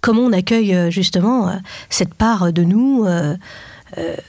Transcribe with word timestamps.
Comment 0.00 0.22
on 0.22 0.32
accueille 0.32 0.74
euh, 0.74 0.90
justement 0.90 1.48
euh, 1.48 1.56
cette 1.88 2.14
part 2.14 2.52
de 2.52 2.62
nous 2.62 3.04
euh, 3.06 3.36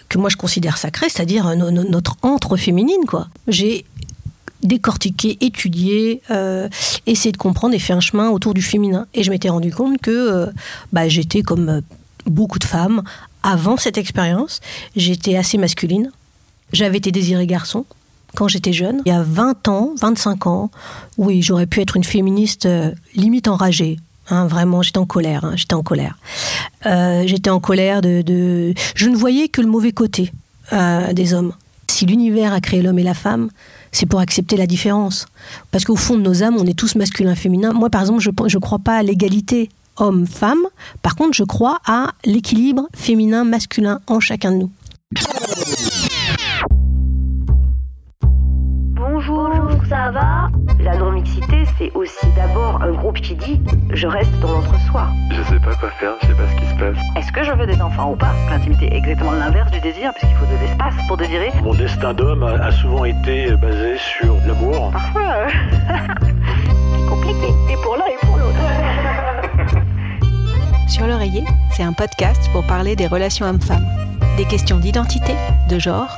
que 0.09 0.17
moi 0.17 0.29
je 0.29 0.37
considère 0.37 0.77
sacrée, 0.77 1.07
c'est-à-dire 1.07 1.55
notre 1.55 2.17
entre 2.23 2.57
féminine, 2.57 3.05
quoi. 3.07 3.27
J'ai 3.47 3.85
décortiqué, 4.63 5.37
étudié, 5.41 6.23
essayé 7.05 7.31
de 7.31 7.37
comprendre 7.37 7.75
et 7.75 7.79
fait 7.79 7.93
un 7.93 7.99
chemin 7.99 8.29
autour 8.29 8.55
du 8.55 8.63
féminin. 8.63 9.05
Et 9.13 9.21
je 9.21 9.29
m'étais 9.29 9.49
rendu 9.49 9.71
compte 9.71 9.99
que 10.01 10.49
bah, 10.91 11.07
j'étais 11.07 11.43
comme 11.43 11.83
beaucoup 12.25 12.57
de 12.57 12.63
femmes 12.63 13.03
avant 13.43 13.77
cette 13.77 13.99
expérience. 13.99 14.61
J'étais 14.95 15.37
assez 15.37 15.59
masculine. 15.59 16.11
J'avais 16.73 16.97
été 16.97 17.11
désirée 17.11 17.45
garçon 17.45 17.85
quand 18.35 18.47
j'étais 18.47 18.73
jeune. 18.73 19.01
Il 19.05 19.09
y 19.09 19.15
a 19.15 19.23
20 19.23 19.67
ans, 19.67 19.91
25 19.99 20.47
ans, 20.47 20.71
oui, 21.17 21.41
j'aurais 21.41 21.67
pu 21.67 21.81
être 21.81 21.95
une 21.95 22.03
féministe 22.03 22.67
limite 23.15 23.47
enragée. 23.47 23.97
Hein, 24.31 24.47
vraiment, 24.47 24.81
j'étais 24.81 24.97
en 24.97 25.05
colère. 25.05 25.43
Hein, 25.43 25.53
j'étais 25.55 25.73
en 25.73 25.83
colère. 25.83 26.17
Euh, 26.85 27.23
j'étais 27.25 27.49
en 27.49 27.59
colère 27.59 28.01
de, 28.01 28.73
Je 28.95 29.09
ne 29.09 29.15
voyais 29.15 29.49
que 29.49 29.61
le 29.61 29.67
mauvais 29.67 29.91
côté 29.91 30.31
euh, 30.73 31.11
des 31.13 31.33
hommes. 31.33 31.53
Si 31.87 32.05
l'univers 32.05 32.53
a 32.53 32.61
créé 32.61 32.81
l'homme 32.81 32.99
et 32.99 33.03
la 33.03 33.13
femme, 33.13 33.49
c'est 33.91 34.05
pour 34.05 34.21
accepter 34.21 34.55
la 34.55 34.67
différence. 34.67 35.27
Parce 35.71 35.83
qu'au 35.83 35.97
fond 35.97 36.15
de 36.15 36.21
nos 36.21 36.43
âmes, 36.43 36.55
on 36.57 36.65
est 36.65 36.77
tous 36.77 36.95
masculins, 36.95 37.35
féminins. 37.35 37.73
Moi, 37.73 37.89
par 37.89 38.01
exemple, 38.01 38.21
je 38.21 38.29
ne 38.29 38.61
crois 38.61 38.79
pas 38.79 38.95
à 38.95 39.03
l'égalité 39.03 39.69
homme-femme. 39.97 40.61
Par 41.01 41.15
contre, 41.15 41.33
je 41.33 41.43
crois 41.43 41.79
à 41.85 42.11
l'équilibre 42.23 42.87
féminin-masculin 42.95 43.99
en 44.07 44.21
chacun 44.21 44.53
de 44.53 44.57
nous. 44.57 44.71
Ça 49.91 50.09
va 50.09 50.49
La 50.79 50.95
non-mixité, 50.95 51.65
c'est 51.77 51.91
aussi 51.93 52.25
d'abord 52.33 52.81
un 52.81 52.93
groupe 52.93 53.19
qui 53.19 53.35
dit 53.35 53.61
je 53.93 54.07
reste 54.07 54.31
dans 54.39 54.53
l'entre-soi. 54.53 55.07
Je 55.31 55.43
sais 55.43 55.59
pas 55.59 55.75
quoi 55.75 55.89
faire, 55.89 56.13
je 56.21 56.27
sais 56.27 56.33
pas 56.33 56.47
ce 56.49 56.55
qui 56.55 56.65
se 56.65 56.75
passe. 56.75 56.97
Est-ce 57.17 57.31
que 57.33 57.43
je 57.43 57.51
veux 57.51 57.67
des 57.67 57.81
enfants 57.81 58.13
ou 58.13 58.15
pas? 58.15 58.31
L'intimité 58.49 58.85
est 58.85 58.99
exactement 58.99 59.31
l'inverse 59.31 59.69
du 59.69 59.81
désir, 59.81 60.13
puisqu'il 60.13 60.37
faut 60.37 60.45
de 60.45 60.57
l'espace 60.61 60.93
pour 61.09 61.17
désirer. 61.17 61.51
Mon 61.61 61.73
destin 61.73 62.13
d'homme 62.13 62.43
a 62.43 62.71
souvent 62.71 63.03
été 63.03 63.51
basé 63.57 63.97
sur 63.97 64.33
l'amour. 64.47 64.91
Parfois, 64.93 65.23
euh, 65.23 65.49
c'est 66.21 67.05
compliqué, 67.09 67.47
et 67.69 67.75
pour 67.83 67.97
l'un 67.97 68.05
et 68.05 68.25
pour 68.25 68.37
l'autre. 68.37 69.81
Sur 70.87 71.05
l'oreiller, 71.07 71.43
c'est 71.71 71.83
un 71.83 71.93
podcast 71.93 72.49
pour 72.53 72.65
parler 72.65 72.95
des 72.95 73.07
relations 73.07 73.45
hommes-femmes, 73.45 73.87
des 74.37 74.45
questions 74.45 74.77
d'identité, 74.77 75.33
de 75.69 75.79
genre, 75.79 76.17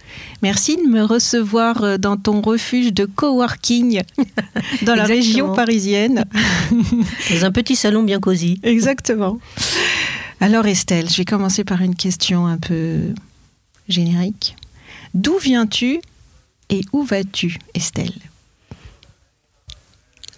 Merci 0.41 0.77
de 0.77 0.89
me 0.89 1.03
recevoir 1.03 1.83
euh, 1.83 1.97
dans 1.97 2.17
ton 2.17 2.41
refuge 2.41 2.93
de 2.93 3.05
coworking 3.05 4.01
dans 4.83 4.95
la 4.95 5.03
région 5.03 5.53
parisienne. 5.53 6.25
Dans 7.31 7.45
un 7.45 7.51
petit 7.51 7.75
salon 7.75 8.03
bien 8.03 8.19
cosy. 8.19 8.59
Exactement. 8.63 9.39
Alors 10.39 10.65
Estelle, 10.65 11.09
je 11.09 11.17
vais 11.17 11.25
commencer 11.25 11.63
par 11.63 11.81
une 11.81 11.95
question 11.95 12.47
un 12.47 12.57
peu 12.57 12.99
générique. 13.87 14.55
D'où 15.13 15.37
viens-tu 15.37 15.99
et 16.69 16.81
où 16.93 17.03
vas-tu, 17.03 17.59
Estelle? 17.73 18.13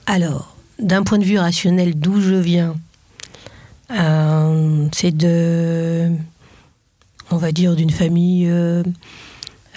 Alors, 0.06 0.56
d'un 0.80 1.04
point 1.04 1.20
de 1.20 1.24
vue 1.24 1.38
rationnel, 1.38 1.98
d'où 1.98 2.20
je 2.20 2.36
viens, 2.36 2.76
euh, 3.92 4.88
c'est 4.92 5.16
de, 5.16 6.10
on 7.32 7.38
va 7.38 7.52
dire, 7.52 7.76
d'une 7.76 7.92
famille 7.92 8.48
euh, 8.50 8.84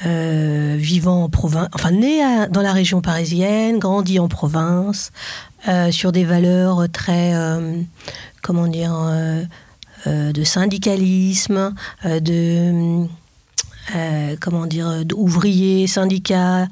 euh, 0.04 0.76
vivant 0.78 1.24
en 1.24 1.28
province, 1.30 1.68
enfin 1.72 1.90
né 1.90 2.20
dans 2.50 2.60
la 2.60 2.72
région 2.72 3.00
parisienne, 3.00 3.78
grandi 3.78 4.18
en 4.18 4.28
province, 4.28 5.10
euh, 5.68 5.90
sur 5.90 6.12
des 6.12 6.24
valeurs 6.24 6.86
très, 6.92 7.34
euh, 7.34 7.80
comment 8.42 8.66
dire, 8.66 8.94
de 10.04 10.44
syndicalisme, 10.44 11.72
de 12.04 13.06
comment 14.38 14.66
dire, 14.66 15.04
d'ouvriers, 15.06 15.86
syndicats, 15.86 16.68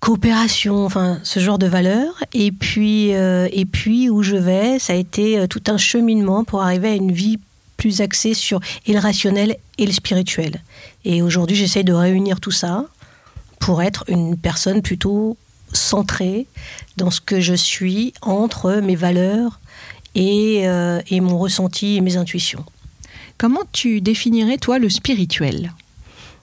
coopération, 0.00 0.84
enfin 0.84 1.18
ce 1.22 1.40
genre 1.40 1.58
de 1.58 1.66
valeurs. 1.66 2.22
Et 2.34 2.52
puis, 2.52 3.08
et 3.08 3.64
puis 3.64 4.10
où 4.10 4.22
je 4.22 4.36
vais, 4.36 4.78
ça 4.78 4.92
a 4.92 4.96
été 4.96 5.48
tout 5.48 5.62
un 5.68 5.78
cheminement 5.78 6.44
pour 6.44 6.62
arriver 6.62 6.90
à 6.90 6.94
une 6.94 7.12
vie 7.12 7.38
plus 7.76 8.00
axé 8.00 8.34
sur 8.34 8.60
et 8.86 8.92
le 8.92 8.98
rationnel 8.98 9.56
et 9.78 9.86
le 9.86 9.92
spirituel. 9.92 10.62
Et 11.04 11.22
aujourd'hui, 11.22 11.56
j'essaie 11.56 11.84
de 11.84 11.92
réunir 11.92 12.40
tout 12.40 12.50
ça 12.50 12.86
pour 13.58 13.82
être 13.82 14.04
une 14.08 14.36
personne 14.36 14.82
plutôt 14.82 15.36
centrée 15.72 16.46
dans 16.96 17.10
ce 17.10 17.20
que 17.20 17.40
je 17.40 17.54
suis 17.54 18.14
entre 18.22 18.80
mes 18.80 18.96
valeurs 18.96 19.60
et, 20.14 20.68
euh, 20.68 21.00
et 21.10 21.20
mon 21.20 21.38
ressenti 21.38 21.96
et 21.96 22.00
mes 22.00 22.16
intuitions. 22.16 22.64
Comment 23.38 23.62
tu 23.72 24.00
définirais, 24.00 24.56
toi, 24.56 24.78
le 24.78 24.88
spirituel? 24.88 25.72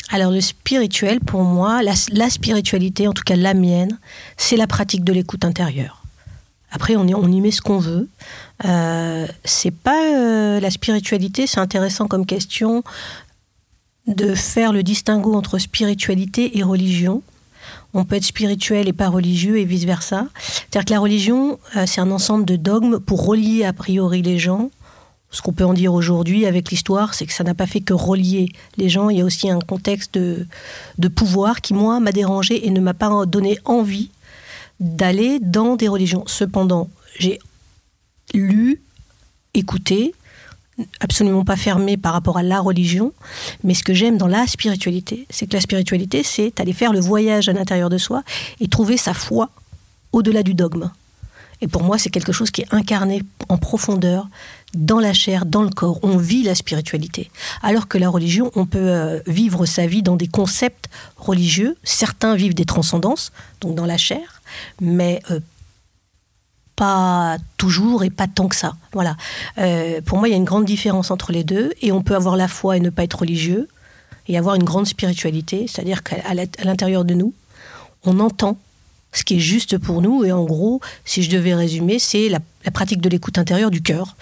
Alors 0.09 0.31
le 0.31 0.41
spirituel, 0.41 1.19
pour 1.21 1.43
moi, 1.43 1.81
la, 1.81 1.93
la, 2.11 2.29
spiritualité, 2.29 3.07
en 3.07 3.13
tout 3.13 3.23
cas 3.23 3.35
la 3.35 3.53
mienne, 3.53 3.97
c'est 4.37 4.57
la 4.57 4.67
pratique 4.67 5.03
de 5.03 5.13
l'écoute 5.13 5.45
intérieure. 5.45 6.02
Après, 6.73 6.95
on 6.95 7.05
y, 7.05 7.41
met 7.41 7.51
ce 7.51 7.61
qu'on 7.61 7.77
veut. 7.77 8.09
Euh, 8.65 9.27
c'est 9.45 9.71
pas 9.71 10.15
euh, 10.15 10.59
la 10.59 10.71
spiritualité, 10.71 11.45
c'est 11.45 11.59
intéressant 11.59 12.07
comme 12.07 12.25
question 12.25 12.83
de 14.07 14.33
faire 14.33 14.73
le 14.73 14.81
distinguo 14.81 15.35
entre 15.35 15.59
spiritualité 15.59 16.57
et 16.57 16.63
religion. 16.63 17.21
On 17.93 18.05
peut 18.05 18.15
être 18.15 18.25
spirituel 18.25 18.87
et 18.87 18.93
pas 18.93 19.07
religieux 19.07 19.59
et 19.59 19.65
vice 19.65 19.85
versa. 19.85 20.25
C'est-à-dire 20.41 20.85
que 20.85 20.93
la 20.93 20.99
religion, 20.99 21.59
euh, 21.77 21.85
c'est 21.85 22.01
un 22.01 22.09
ensemble 22.09 22.43
de 22.43 22.55
dogmes 22.55 22.99
pour 22.99 23.23
relier 23.23 23.65
a 23.65 23.71
priori 23.71 24.23
les 24.23 24.39
gens. 24.39 24.71
Ce 25.29 25.43
qu'on 25.43 25.53
peut 25.53 25.65
en 25.65 25.73
dire 25.73 25.93
aujourd'hui 25.93 26.47
avec 26.47 26.71
l'histoire, 26.71 27.13
c'est 27.13 27.27
que 27.27 27.33
ça 27.33 27.43
n'a 27.43 27.53
pas 27.53 27.67
fait 27.67 27.81
que 27.81 27.93
relier 27.93 28.51
les 28.77 28.89
gens. 28.89 29.09
Il 29.09 29.19
y 29.19 29.21
a 29.21 29.25
aussi 29.25 29.49
un 29.49 29.59
contexte 29.59 30.15
de, 30.15 30.47
de 30.97 31.07
pouvoir 31.07 31.61
qui, 31.61 31.75
moi, 31.75 31.99
m'a 31.99 32.11
dérangé 32.11 32.67
et 32.67 32.71
ne 32.71 32.79
m'a 32.79 32.95
pas 32.95 33.25
donné 33.27 33.59
envie 33.63 34.09
d'aller 34.83 35.39
dans 35.39 35.75
des 35.75 35.87
religions. 35.87 36.23
Cependant, 36.27 36.89
j'ai 37.17 37.39
lu, 38.33 38.81
écouté, 39.53 40.13
absolument 40.99 41.45
pas 41.45 41.55
fermé 41.55 41.97
par 41.97 42.13
rapport 42.13 42.37
à 42.37 42.43
la 42.43 42.59
religion, 42.59 43.13
mais 43.63 43.73
ce 43.73 43.83
que 43.83 43.93
j'aime 43.93 44.17
dans 44.17 44.27
la 44.27 44.45
spiritualité, 44.45 45.25
c'est 45.29 45.47
que 45.47 45.53
la 45.53 45.61
spiritualité, 45.61 46.23
c'est 46.23 46.59
aller 46.59 46.73
faire 46.73 46.93
le 46.93 46.99
voyage 46.99 47.47
à 47.47 47.53
l'intérieur 47.53 47.89
de 47.89 47.97
soi 47.97 48.23
et 48.59 48.67
trouver 48.67 48.97
sa 48.97 49.13
foi 49.13 49.49
au-delà 50.11 50.43
du 50.43 50.53
dogme. 50.53 50.91
Et 51.61 51.67
pour 51.67 51.83
moi, 51.83 51.97
c'est 51.97 52.09
quelque 52.09 52.33
chose 52.33 52.51
qui 52.51 52.61
est 52.61 52.73
incarné 52.73 53.23
en 53.47 53.57
profondeur 53.57 54.27
dans 54.73 54.99
la 54.99 55.13
chair, 55.13 55.45
dans 55.45 55.61
le 55.61 55.69
corps. 55.69 55.99
On 56.03 56.17
vit 56.17 56.43
la 56.43 56.55
spiritualité. 56.55 57.31
Alors 57.61 57.87
que 57.87 57.97
la 57.97 58.09
religion, 58.09 58.51
on 58.55 58.65
peut 58.65 58.79
euh, 58.79 59.19
vivre 59.27 59.65
sa 59.65 59.87
vie 59.87 60.03
dans 60.03 60.17
des 60.17 60.27
concepts 60.27 60.89
religieux. 61.15 61.77
Certains 61.83 62.35
vivent 62.35 62.55
des 62.55 62.65
transcendances, 62.65 63.31
donc 63.61 63.75
dans 63.75 63.85
la 63.85 63.97
chair, 63.97 64.41
mais 64.81 65.21
euh, 65.31 65.39
pas 66.75 67.37
toujours 67.57 68.03
et 68.03 68.09
pas 68.09 68.27
tant 68.27 68.47
que 68.47 68.55
ça. 68.55 68.75
Voilà. 68.93 69.15
Euh, 69.57 70.01
pour 70.01 70.17
moi, 70.17 70.27
il 70.27 70.31
y 70.31 70.33
a 70.33 70.37
une 70.37 70.43
grande 70.43 70.65
différence 70.65 71.11
entre 71.11 71.31
les 71.31 71.43
deux, 71.43 71.71
et 71.81 71.91
on 71.91 72.01
peut 72.01 72.15
avoir 72.15 72.35
la 72.35 72.47
foi 72.47 72.77
et 72.77 72.79
ne 72.79 72.89
pas 72.89 73.03
être 73.03 73.19
religieux, 73.19 73.67
et 74.27 74.37
avoir 74.37 74.55
une 74.55 74.63
grande 74.63 74.87
spiritualité, 74.87 75.67
c'est-à-dire 75.67 76.03
qu'à 76.03 76.33
l'intérieur 76.63 77.05
de 77.05 77.13
nous, 77.13 77.33
on 78.05 78.19
entend 78.19 78.57
ce 79.11 79.23
qui 79.23 79.35
est 79.35 79.39
juste 79.39 79.77
pour 79.77 80.01
nous, 80.01 80.23
et 80.23 80.31
en 80.31 80.43
gros, 80.43 80.81
si 81.05 81.21
je 81.21 81.29
devais 81.29 81.53
résumer, 81.53 81.99
c'est 81.99 82.29
la, 82.29 82.39
la 82.65 82.71
pratique 82.71 83.01
de 83.01 83.09
l'écoute 83.09 83.37
intérieure 83.37 83.69
du 83.69 83.81
cœur, 83.81 84.15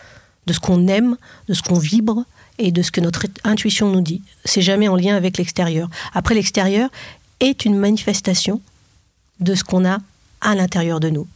de 0.48 0.54
ce 0.54 0.60
qu'on 0.60 0.88
aime, 0.88 1.18
de 1.48 1.54
ce 1.54 1.62
qu'on 1.62 1.80
vibre, 1.80 2.26
et 2.58 2.72
de 2.72 2.82
ce 2.82 2.92
que 2.92 3.02
notre 3.02 3.26
intuition 3.44 3.90
nous 3.90 4.02
dit. 4.02 4.22
C'est 4.46 4.62
jamais 4.62 4.88
en 4.88 4.96
lien 4.96 5.16
avec 5.16 5.38
l'extérieur. 5.38 5.90
Après, 6.14 6.36
l'extérieur 6.36 6.90
est 7.40 7.66
une 7.66 7.76
manifestation 7.76 8.62
de 9.40 9.56
ce 9.56 9.64
qu'on 9.64 9.84
a 9.84 9.98
à 10.42 10.56
l'intérieur 10.56 11.00
de 11.00 11.10
nous. 11.10 11.28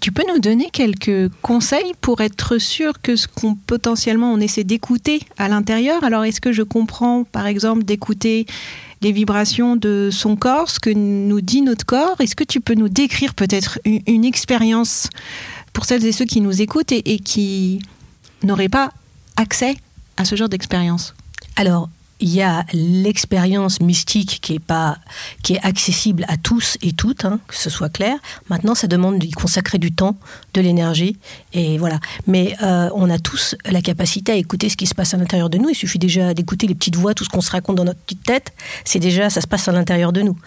Tu 0.00 0.12
peux 0.12 0.24
nous 0.28 0.38
donner 0.38 0.68
quelques 0.70 1.32
conseils 1.40 1.94
pour 2.02 2.20
être 2.20 2.58
sûr 2.58 3.00
que 3.00 3.16
ce 3.16 3.26
qu'on 3.26 3.54
potentiellement 3.54 4.32
on 4.32 4.38
essaie 4.38 4.64
d'écouter 4.64 5.20
à 5.38 5.48
l'intérieur? 5.48 6.04
Alors 6.04 6.24
est-ce 6.24 6.42
que 6.42 6.52
je 6.52 6.62
comprends 6.62 7.24
par 7.24 7.46
exemple 7.46 7.84
d'écouter 7.84 8.44
les 9.00 9.12
vibrations 9.12 9.76
de 9.76 10.10
son 10.12 10.36
corps, 10.36 10.68
ce 10.68 10.78
que 10.78 10.90
nous 10.90 11.40
dit 11.40 11.62
notre 11.62 11.86
corps? 11.86 12.20
Est-ce 12.20 12.36
que 12.36 12.44
tu 12.44 12.60
peux 12.60 12.74
nous 12.74 12.90
décrire 12.90 13.32
peut-être 13.32 13.78
une, 13.84 14.24
expérience 14.26 15.08
pour 15.72 15.86
celles 15.86 16.04
et 16.04 16.12
ceux 16.12 16.26
qui 16.26 16.42
nous 16.42 16.60
écoutent 16.60 16.92
et, 16.92 17.14
et 17.14 17.18
qui 17.18 17.80
n'auraient 18.42 18.68
pas 18.68 18.92
accès 19.36 19.76
à 20.18 20.26
ce 20.26 20.36
genre 20.36 20.50
d'expérience? 20.50 21.14
Alors, 21.56 21.88
il 22.24 22.30
y 22.30 22.40
a 22.40 22.64
l'expérience 22.72 23.82
mystique 23.82 24.38
qui 24.40 24.54
est 24.54 24.58
pas 24.58 24.96
qui 25.42 25.52
est 25.52 25.60
accessible 25.62 26.24
à 26.28 26.38
tous 26.38 26.78
et 26.80 26.92
toutes, 26.92 27.26
hein, 27.26 27.38
que 27.46 27.54
ce 27.54 27.68
soit 27.68 27.90
clair. 27.90 28.16
Maintenant, 28.48 28.74
ça 28.74 28.86
demande 28.86 29.18
d'y 29.18 29.30
consacrer 29.30 29.76
du 29.76 29.92
temps, 29.92 30.16
de 30.54 30.62
l'énergie, 30.62 31.18
et 31.52 31.76
voilà. 31.76 32.00
Mais 32.26 32.56
euh, 32.62 32.88
on 32.94 33.10
a 33.10 33.18
tous 33.18 33.56
la 33.66 33.82
capacité 33.82 34.32
à 34.32 34.36
écouter 34.36 34.70
ce 34.70 34.76
qui 34.78 34.86
se 34.86 34.94
passe 34.94 35.12
à 35.12 35.18
l'intérieur 35.18 35.50
de 35.50 35.58
nous. 35.58 35.68
Il 35.68 35.74
suffit 35.74 35.98
déjà 35.98 36.32
d'écouter 36.32 36.66
les 36.66 36.74
petites 36.74 36.96
voix, 36.96 37.12
tout 37.12 37.24
ce 37.24 37.28
qu'on 37.28 37.42
se 37.42 37.50
raconte 37.50 37.76
dans 37.76 37.84
notre 37.84 38.00
petite 38.00 38.22
tête. 38.22 38.54
C'est 38.86 39.00
déjà 39.00 39.28
ça 39.28 39.42
se 39.42 39.46
passe 39.46 39.68
à 39.68 39.72
l'intérieur 39.72 40.10
de 40.10 40.22
nous. 40.22 40.38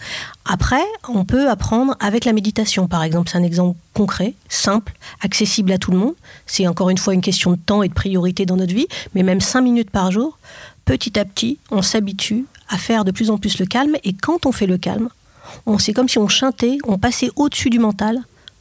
Après, 0.46 0.82
on 1.08 1.24
peut 1.24 1.48
apprendre 1.48 1.94
avec 2.00 2.24
la 2.24 2.32
méditation, 2.32 2.88
par 2.88 3.04
exemple. 3.04 3.30
C'est 3.30 3.38
un 3.38 3.44
exemple 3.44 3.78
concret, 3.94 4.34
simple, 4.48 4.94
accessible 5.20 5.70
à 5.70 5.78
tout 5.78 5.92
le 5.92 5.98
monde. 5.98 6.14
C'est 6.46 6.66
encore 6.66 6.90
une 6.90 6.98
fois 6.98 7.14
une 7.14 7.20
question 7.20 7.52
de 7.52 7.56
temps 7.56 7.84
et 7.84 7.88
de 7.88 7.94
priorité 7.94 8.46
dans 8.46 8.56
notre 8.56 8.74
vie, 8.74 8.88
mais 9.14 9.22
même 9.22 9.40
cinq 9.40 9.60
minutes 9.60 9.90
par 9.90 10.10
jour 10.10 10.38
petit 10.88 11.18
à 11.18 11.26
petit, 11.26 11.58
on 11.70 11.82
s'habitue 11.82 12.46
à 12.70 12.78
faire 12.78 13.04
de 13.04 13.10
plus 13.10 13.28
en 13.28 13.36
plus 13.36 13.58
le 13.58 13.66
calme. 13.66 13.96
Et 14.04 14.14
quand 14.14 14.46
on 14.46 14.52
fait 14.52 14.66
le 14.66 14.78
calme, 14.78 15.10
on 15.66 15.76
c'est 15.76 15.92
comme 15.92 16.08
si 16.08 16.18
on 16.18 16.28
chantait, 16.28 16.78
on 16.86 16.96
passait 16.96 17.28
au-dessus 17.36 17.68
du 17.68 17.78
mental. 17.78 18.14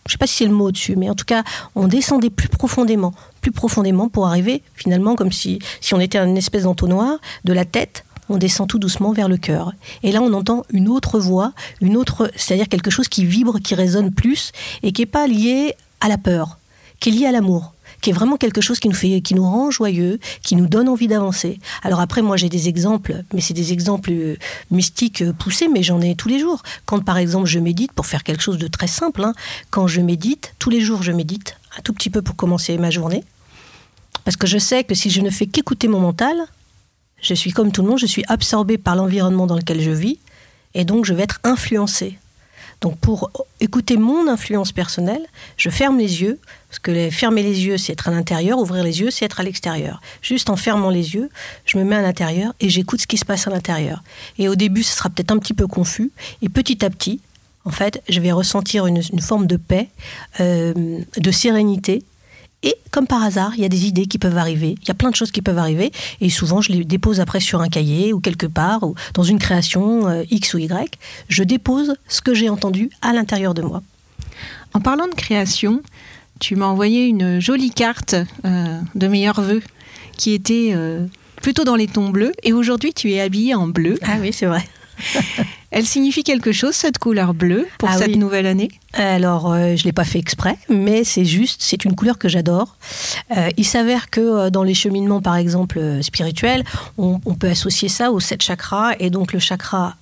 Je 0.05 0.09
ne 0.09 0.11
sais 0.11 0.17
pas 0.17 0.27
si 0.27 0.35
c'est 0.35 0.45
le 0.45 0.51
mot 0.51 0.67
au-dessus, 0.67 0.97
mais 0.97 1.09
en 1.09 1.15
tout 1.15 1.23
cas, 1.23 1.43
on 1.75 1.87
descendait 1.87 2.29
plus 2.29 2.49
profondément, 2.49 3.13
plus 3.39 3.51
profondément 3.51 4.09
pour 4.09 4.27
arriver 4.27 4.61
finalement 4.75 5.15
comme 5.15 5.31
si, 5.31 5.59
on 5.93 6.01
était 6.01 6.17
une 6.17 6.35
espèce 6.35 6.63
d'entonnoir 6.63 7.17
de 7.45 7.53
la 7.53 7.63
tête. 7.63 8.03
On 8.27 8.35
descend 8.35 8.67
tout 8.67 8.79
doucement 8.79 9.13
vers 9.13 9.29
le 9.29 9.37
cœur. 9.37 9.71
Et 10.03 10.11
là, 10.11 10.21
on 10.21 10.33
entend 10.33 10.63
une 10.69 10.89
autre 10.89 11.19
voix, 11.19 11.53
une 11.79 11.95
autre, 11.95 12.29
c'est-à-dire 12.35 12.67
quelque 12.67 12.91
chose 12.91 13.07
qui 13.07 13.23
vibre, 13.23 13.59
qui 13.59 13.73
résonne 13.73 14.13
plus 14.13 14.51
et 14.83 14.91
qui 14.91 15.01
n'est 15.01 15.05
pas 15.05 15.27
lié 15.27 15.75
à 16.01 16.09
la 16.09 16.17
peur, 16.17 16.57
qui 16.99 17.07
est 17.07 17.11
lié 17.13 17.25
à 17.25 17.31
l'amour 17.31 17.73
qui 18.01 18.09
est 18.11 18.13
vraiment 18.13 18.37
quelque 18.37 18.61
chose 18.61 18.79
qui 18.79 18.89
nous 18.89 18.95
fait, 18.95 19.21
qui 19.21 19.33
nous 19.33 19.43
rend 19.43 19.71
joyeux, 19.71 20.19
qui 20.43 20.55
nous 20.55 20.67
donne 20.67 20.89
envie 20.89 21.07
d'avancer. 21.07 21.59
Alors 21.83 21.99
après, 21.99 22.21
moi 22.21 22.37
j'ai 22.37 22.49
des 22.49 22.67
exemples, 22.67 23.23
mais 23.33 23.41
c'est 23.41 23.53
des 23.53 23.73
exemples 23.73 24.11
euh, 24.11 24.35
mystiques 24.71 25.21
euh, 25.21 25.33
poussés, 25.33 25.67
mais 25.67 25.83
j'en 25.83 26.01
ai 26.01 26.15
tous 26.15 26.29
les 26.29 26.39
jours. 26.39 26.61
Quand 26.85 27.03
par 27.03 27.17
exemple 27.17 27.47
je 27.47 27.59
médite, 27.59 27.91
pour 27.91 28.05
faire 28.05 28.23
quelque 28.23 28.43
chose 28.43 28.57
de 28.57 28.67
très 28.67 28.87
simple, 28.87 29.23
hein, 29.23 29.33
quand 29.69 29.87
je 29.87 30.01
médite, 30.01 30.53
tous 30.59 30.69
les 30.69 30.81
jours 30.81 31.03
je 31.03 31.11
médite 31.11 31.57
un 31.77 31.81
tout 31.81 31.93
petit 31.93 32.09
peu 32.09 32.21
pour 32.21 32.35
commencer 32.35 32.77
ma 32.77 32.89
journée, 32.89 33.23
parce 34.23 34.37
que 34.37 34.47
je 34.47 34.57
sais 34.57 34.83
que 34.83 34.95
si 34.95 35.09
je 35.09 35.21
ne 35.21 35.29
fais 35.29 35.45
qu'écouter 35.45 35.87
mon 35.87 35.99
mental, 35.99 36.35
je 37.21 37.33
suis 37.33 37.51
comme 37.51 37.71
tout 37.71 37.81
le 37.81 37.89
monde, 37.89 37.99
je 37.99 38.05
suis 38.05 38.23
absorbé 38.27 38.77
par 38.77 38.95
l'environnement 38.95 39.47
dans 39.47 39.55
lequel 39.55 39.81
je 39.81 39.91
vis, 39.91 40.19
et 40.73 40.85
donc 40.85 41.05
je 41.05 41.13
vais 41.13 41.23
être 41.23 41.39
influencé. 41.43 42.19
Donc 42.81 42.97
pour 42.97 43.31
écouter 43.59 43.97
mon 43.97 44.27
influence 44.27 44.71
personnelle, 44.71 45.25
je 45.57 45.69
ferme 45.69 45.97
les 45.97 46.21
yeux, 46.21 46.39
parce 46.69 46.79
que 46.79 47.09
fermer 47.09 47.41
les 47.41 47.65
yeux, 47.65 47.77
c'est 47.77 47.93
être 47.93 48.07
à 48.07 48.11
l'intérieur, 48.11 48.59
ouvrir 48.59 48.83
les 48.83 48.99
yeux, 48.99 49.09
c'est 49.09 49.25
être 49.25 49.39
à 49.39 49.43
l'extérieur. 49.43 50.01
Juste 50.21 50.49
en 50.49 50.55
fermant 50.55 50.89
les 50.89 51.15
yeux, 51.15 51.29
je 51.65 51.77
me 51.77 51.83
mets 51.83 51.95
à 51.95 52.01
l'intérieur 52.01 52.53
et 52.59 52.69
j'écoute 52.69 53.01
ce 53.01 53.07
qui 53.07 53.17
se 53.17 53.25
passe 53.25 53.47
à 53.47 53.49
l'intérieur. 53.49 54.03
Et 54.37 54.47
au 54.47 54.55
début, 54.55 54.83
ce 54.83 54.95
sera 54.95 55.09
peut-être 55.09 55.31
un 55.31 55.39
petit 55.39 55.55
peu 55.55 55.65
confus, 55.65 56.11
et 56.41 56.49
petit 56.49 56.85
à 56.85 56.89
petit, 56.89 57.19
en 57.65 57.71
fait, 57.71 58.01
je 58.07 58.21
vais 58.21 58.31
ressentir 58.31 58.85
une, 58.85 59.01
forme 59.21 59.47
de 59.47 59.57
paix, 59.57 59.89
euh, 60.39 61.01
de 61.17 61.31
sérénité, 61.31 62.03
et 62.63 62.75
comme 62.91 63.05
par 63.05 63.23
hasard, 63.23 63.53
il 63.55 63.61
y 63.61 63.65
a 63.65 63.69
des 63.69 63.85
idées 63.85 64.07
qui 64.07 64.17
peuvent 64.17 64.37
arriver, 64.37 64.75
il 64.81 64.87
y 64.87 64.91
a 64.91 64.95
plein 64.95 65.11
de 65.11 65.15
choses 65.15 65.31
qui 65.31 65.41
peuvent 65.41 65.57
arriver, 65.57 65.91
et 66.21 66.29
souvent 66.29 66.61
je 66.61 66.71
les 66.71 66.83
dépose 66.83 67.19
après 67.19 67.39
sur 67.39 67.61
un 67.61 67.69
cahier 67.69 68.13
ou 68.13 68.19
quelque 68.19 68.47
part, 68.47 68.83
ou 68.83 68.95
dans 69.13 69.23
une 69.23 69.37
création 69.37 70.07
euh, 70.07 70.23
X 70.31 70.53
ou 70.55 70.57
Y. 70.57 70.97
Je 71.29 71.43
dépose 71.43 71.95
ce 72.07 72.21
que 72.21 72.33
j'ai 72.33 72.49
entendu 72.49 72.89
à 73.01 73.13
l'intérieur 73.13 73.53
de 73.53 73.61
moi. 73.61 73.83
En 74.73 74.79
parlant 74.79 75.07
de 75.07 75.13
création, 75.13 75.81
tu 76.39 76.55
m'as 76.55 76.65
envoyé 76.65 77.05
une 77.05 77.39
jolie 77.39 77.71
carte 77.71 78.15
euh, 78.45 78.79
de 78.95 79.07
meilleurs 79.07 79.41
voeux 79.41 79.61
qui 80.17 80.33
était 80.33 80.71
euh, 80.73 81.05
plutôt 81.41 81.63
dans 81.63 81.75
les 81.75 81.87
tons 81.87 82.09
bleus, 82.09 82.33
et 82.41 82.53
aujourd'hui 82.53 82.93
tu 82.93 83.11
es 83.11 83.21
habillée 83.21 83.53
en 83.53 83.67
bleu. 83.67 83.99
Ah 84.01 84.17
oui, 84.19 84.33
c'est 84.33 84.47
vrai. 84.47 84.67
Elle 85.71 85.85
signifie 85.85 86.23
quelque 86.23 86.51
chose, 86.51 86.73
cette 86.75 86.97
couleur 86.97 87.33
bleue, 87.33 87.67
pour 87.77 87.89
ah 87.89 87.97
cette 87.97 88.15
nouvelle 88.15 88.45
année? 88.45 88.69
Alors, 88.93 89.51
euh, 89.51 89.75
je 89.75 89.81
ne 89.81 89.83
l'ai 89.83 89.91
pas 89.91 90.05
fait 90.05 90.19
exprès, 90.19 90.57
mais 90.69 91.03
c'est 91.03 91.25
juste, 91.25 91.61
c'est 91.61 91.83
une 91.83 91.93
couleur 91.93 92.17
que 92.17 92.29
j'adore. 92.29 92.77
Euh, 93.35 93.49
il 93.57 93.65
s'avère 93.65 94.09
que 94.09 94.21
euh, 94.21 94.49
dans 94.49 94.63
les 94.63 94.73
cheminements, 94.73 95.21
par 95.21 95.35
exemple, 95.35 96.01
spirituels, 96.01 96.63
on, 96.97 97.19
peut 97.19 97.49
associer 97.49 97.89
ça 97.89 98.11
aux 98.11 98.19
sept 98.19 98.41
chakras, 98.41 98.93
et 98.99 99.09
donc 99.09 99.33
le 99.33 99.39
chakra 99.39 99.95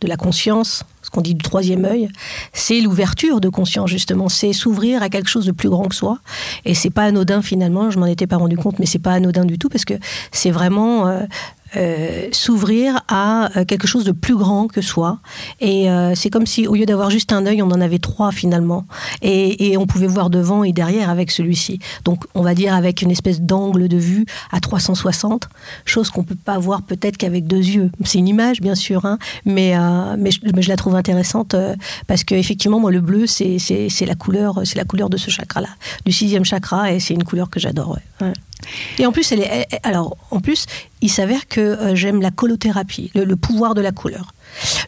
de 0.00 0.08
la 0.08 0.16
conscience, 0.16 0.84
ce 1.02 1.08
qu'on 1.08 1.22
dit 1.22 1.34
du 1.34 1.42
troisième 1.42 1.84
œil, 1.86 2.08
c'est 2.52 2.80
l'ouverture 2.80 3.40
de 3.40 3.48
conscience 3.48 3.88
justement, 3.88 4.28
c'est 4.28 4.52
s'ouvrir 4.52 5.02
à 5.02 5.08
quelque 5.08 5.30
chose 5.30 5.46
de 5.46 5.52
plus 5.52 5.70
grand 5.70 5.88
que 5.88 5.94
soi. 5.94 6.18
Et 6.66 6.74
c'est 6.74 6.90
pas 6.90 7.04
anodin 7.04 7.40
finalement, 7.40 7.90
je 7.90 7.98
m'en 7.98 8.06
étais 8.06 8.26
pas 8.26 8.36
rendu 8.36 8.58
compte, 8.58 8.78
mais 8.78 8.84
c'est 8.86 8.98
pas 8.98 9.12
anodin 9.12 9.46
du 9.46 9.58
tout 9.58 9.70
parce 9.70 9.86
que 9.86 9.94
c'est 10.32 10.50
vraiment 10.50 11.08
euh, 11.08 11.20
s'ouvrir 12.32 13.00
à 13.08 13.50
euh, 13.56 13.64
quelque 13.64 13.86
chose 13.86 14.04
de 14.04 14.12
plus 14.12 14.36
grand 14.36 14.68
que 14.68 14.80
soi. 14.80 15.18
Et 15.60 15.90
euh, 15.90 16.14
c'est 16.14 16.30
comme 16.30 16.46
si, 16.46 16.66
au 16.66 16.74
lieu 16.74 16.86
d'avoir 16.86 17.10
juste 17.10 17.32
un 17.32 17.44
œil, 17.46 17.62
on 17.62 17.70
en 17.70 17.80
avait 17.80 17.98
trois 17.98 18.32
finalement. 18.32 18.84
Et, 19.22 19.76
on 19.76 19.86
pouvait 19.86 20.06
voir 20.06 20.30
devant 20.30 20.64
et 20.64 20.72
derrière 20.72 21.10
avec 21.10 21.30
celui-ci. 21.30 21.80
Donc, 22.04 22.24
on 22.34 22.42
va 22.42 22.54
dire 22.54 22.74
avec 22.74 23.02
une 23.02 23.10
espèce 23.10 23.40
d'angle 23.40 23.88
de 23.88 23.96
vue 23.96 24.24
à 24.50 24.60
360, 24.60 25.48
chose 25.84 26.10
qu'on 26.10 26.24
peut 26.24 26.36
pas 26.36 26.58
voir 26.58 26.82
peut-être 26.82 27.18
qu'avec 27.18 27.46
deux 27.46 27.56
yeux. 27.56 27.90
C'est 28.04 28.18
une 28.18 28.28
image, 28.28 28.60
bien 28.60 28.74
sûr, 28.74 29.04
hein, 29.04 29.18
mais, 29.44 29.74
mais, 30.16 30.30
je, 30.30 30.40
mais, 30.54 30.62
je, 30.62 30.68
la 30.68 30.76
trouve 30.76 30.94
intéressante 30.94 31.54
parce 32.06 32.24
que 32.24 32.34
effectivement, 32.34 32.80
moi, 32.80 32.90
le 32.90 33.00
bleu, 33.00 33.26
c'est 33.26 33.58
la 34.06 34.14
couleur, 34.14 34.62
la 34.74 34.84
couleur 34.84 35.10
de 35.10 35.16
ce 35.16 35.30
chakra-là, 35.30 35.68
du 36.06 36.12
sixième 36.12 36.44
chakra, 36.44 36.92
et 36.92 37.00
c'est 37.00 37.14
une 37.14 37.24
couleur 37.24 37.50
que 37.50 37.60
j'adore. 37.60 37.98
Et 38.98 39.06
en 39.06 39.12
plus, 39.12 39.32
alors, 39.82 40.16
en 40.30 40.40
plus, 40.40 40.66
il 41.02 41.10
s'avère 41.10 41.46
que 41.48 41.60
euh, 41.60 41.94
j'aime 41.94 42.20
la 42.20 42.30
colothérapie, 42.30 43.10
le, 43.14 43.36
pouvoir 43.36 43.74
de 43.74 43.80
la 43.80 43.92
couleur. 43.92 44.32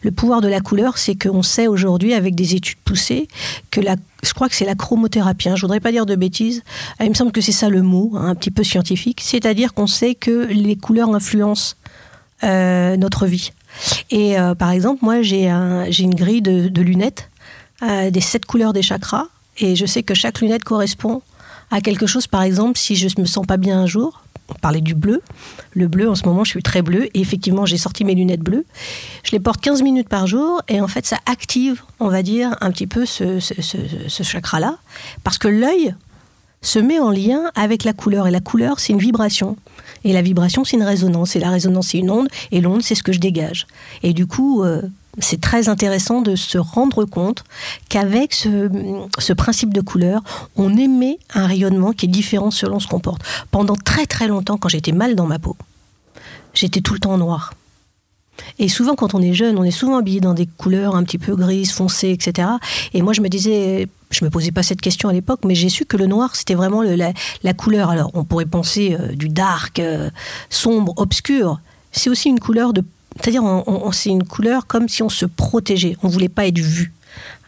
Le 0.03 0.11
pouvoir 0.11 0.41
de 0.41 0.47
la 0.47 0.59
couleur, 0.59 0.97
c'est 0.97 1.15
qu'on 1.15 1.43
sait 1.43 1.67
aujourd'hui, 1.67 2.13
avec 2.13 2.35
des 2.35 2.55
études 2.55 2.79
poussées, 2.83 3.27
que 3.71 3.79
la, 3.81 3.95
je 4.23 4.33
crois 4.33 4.49
que 4.49 4.55
c'est 4.55 4.65
la 4.65 4.75
chromothérapie. 4.75 5.49
Hein, 5.49 5.55
je 5.55 5.61
voudrais 5.61 5.79
pas 5.79 5.91
dire 5.91 6.05
de 6.05 6.15
bêtises. 6.15 6.63
Il 6.99 7.09
me 7.09 7.13
semble 7.13 7.31
que 7.31 7.41
c'est 7.41 7.51
ça 7.51 7.69
le 7.69 7.81
mot, 7.81 8.13
hein, 8.15 8.29
un 8.29 8.35
petit 8.35 8.51
peu 8.51 8.63
scientifique. 8.63 9.21
C'est-à-dire 9.21 9.73
qu'on 9.73 9.87
sait 9.87 10.15
que 10.15 10.47
les 10.47 10.75
couleurs 10.75 11.13
influencent 11.13 11.75
euh, 12.43 12.97
notre 12.97 13.27
vie. 13.27 13.51
Et 14.09 14.39
euh, 14.39 14.55
par 14.55 14.71
exemple, 14.71 15.05
moi, 15.05 15.21
j'ai 15.21 15.47
une 15.47 16.15
grille 16.15 16.41
de, 16.41 16.81
lunettes 16.81 17.29
des 17.81 18.19
sept 18.19 18.45
couleurs 18.45 18.73
des 18.73 18.81
chakras, 18.81 19.27
et 19.57 19.77
je 19.77 19.85
sais 19.85 20.03
que 20.03 20.13
chaque 20.13 20.41
lunette 20.41 20.65
correspond 20.65 21.21
à 21.71 21.81
quelque 21.81 22.07
chose, 22.07 22.27
par 22.27 22.43
exemple, 22.43 22.77
si 22.77 22.95
je 22.95 23.07
me 23.19 23.25
sens 23.25 23.45
pas 23.45 23.57
bien 23.57 23.79
un 23.79 23.85
jour, 23.85 24.23
on 24.49 24.55
parlait 24.55 24.81
du 24.81 24.95
bleu. 24.95 25.21
Le 25.73 25.87
bleu, 25.87 26.09
en 26.09 26.15
ce 26.15 26.25
moment, 26.25 26.43
je 26.43 26.49
suis 26.49 26.63
très 26.63 26.81
bleu. 26.81 27.05
Et 27.15 27.21
effectivement, 27.21 27.65
j'ai 27.65 27.77
sorti 27.77 28.03
mes 28.03 28.15
lunettes 28.15 28.41
bleues. 28.41 28.65
Je 29.23 29.31
les 29.31 29.39
porte 29.39 29.61
15 29.61 29.81
minutes 29.83 30.09
par 30.09 30.27
jour. 30.27 30.61
Et 30.67 30.81
en 30.81 30.87
fait, 30.87 31.05
ça 31.05 31.17
active, 31.25 31.83
on 31.99 32.09
va 32.09 32.23
dire, 32.23 32.55
un 32.61 32.71
petit 32.71 32.87
peu 32.87 33.05
ce, 33.05 33.39
ce 33.39 34.23
chakra-là. 34.23 34.77
Parce 35.23 35.37
que 35.37 35.47
l'œil 35.47 35.93
se 36.61 36.79
met 36.79 36.99
en 36.99 37.11
lien 37.11 37.51
avec 37.55 37.83
la 37.83 37.93
couleur. 37.93 38.27
Et 38.27 38.31
la 38.31 38.41
couleur, 38.41 38.79
c'est 38.79 38.93
une 38.93 38.99
vibration. 38.99 39.55
Et 40.03 40.13
la 40.13 40.21
vibration, 40.21 40.63
c'est 40.63 40.77
une 40.77 40.83
résonance. 40.83 41.35
Et 41.35 41.39
la 41.39 41.51
résonance, 41.51 41.89
c'est 41.89 41.99
une 41.99 42.09
onde. 42.09 42.27
Et 42.51 42.61
l'onde, 42.61 42.81
c'est 42.81 42.95
ce 42.95 43.03
que 43.03 43.11
je 43.11 43.19
dégage. 43.19 43.67
Et 44.03 44.13
du 44.13 44.25
coup, 44.25 44.63
euh, 44.63 44.81
c'est 45.19 45.41
très 45.41 45.69
intéressant 45.69 46.21
de 46.21 46.35
se 46.35 46.57
rendre 46.57 47.05
compte 47.05 47.43
qu'avec 47.89 48.33
ce, 48.33 49.33
principe 49.33 49.73
de 49.73 49.81
couleur, 49.81 50.21
on 50.55 50.75
émet 50.77 51.19
un 51.33 51.45
rayonnement 51.45 51.91
qui 51.91 52.05
est 52.05 52.09
différent 52.09 52.51
selon 52.51 52.79
ce 52.79 52.87
qu'on 52.87 52.99
porte. 52.99 53.21
Pendant 53.51 53.75
très 53.75 54.05
très 54.05 54.27
longtemps, 54.27 54.57
quand 54.57 54.69
j'étais 54.69 54.91
mal 54.91 55.15
dans 55.15 55.25
ma 55.25 55.39
peau, 55.39 55.55
j'étais 56.53 56.81
tout 56.81 56.93
le 56.93 56.99
temps 56.99 57.17
noir. 57.17 57.53
Et 58.57 58.69
souvent, 58.69 58.95
quand 58.95 59.13
on 59.13 59.21
est 59.21 59.33
jeune, 59.33 59.57
on 59.57 59.63
est 59.63 59.71
souvent 59.71 59.97
habillé 59.97 60.21
dans 60.21 60.33
des 60.33 60.45
couleurs 60.45 60.95
un 60.95 61.03
petit 61.03 61.17
peu 61.17 61.35
grises, 61.35 61.71
foncées, 61.71 62.11
etc. 62.11 62.47
Et 62.93 63.01
moi, 63.01 63.13
je 63.13 63.21
me 63.21 63.27
disais, 63.27 63.87
je 64.11 64.23
me 64.23 64.29
posais 64.29 64.51
pas 64.51 64.63
cette 64.63 64.81
question 64.81 65.09
à 65.09 65.13
l'époque, 65.13 65.41
mais 65.45 65.55
j'ai 65.55 65.69
su 65.69 65.85
que 65.85 65.97
le 65.97 66.07
noir, 66.07 66.35
c'était 66.35 66.55
vraiment 66.55 66.81
la, 66.81 67.53
couleur. 67.53 67.89
Alors, 67.89 68.11
on 68.13 68.23
pourrait 68.23 68.45
penser 68.45 68.97
euh, 68.99 69.13
du 69.13 69.29
dark, 69.29 69.79
euh, 69.79 70.09
sombre, 70.49 70.93
obscur. 70.97 71.59
C'est 71.91 72.09
aussi 72.09 72.29
une 72.29 72.39
couleur 72.39 72.71
de 72.71 72.83
c'est-à-dire, 73.21 73.43
on, 73.43 73.91
c'est 73.91 74.09
une 74.09 74.23
couleur 74.23 74.67
comme 74.67 74.87
si 74.87 75.03
on 75.03 75.09
se 75.09 75.25
protégeait. 75.25 75.97
On 76.03 76.07
voulait 76.07 76.29
pas 76.29 76.47
être 76.47 76.59
vu. 76.59 76.93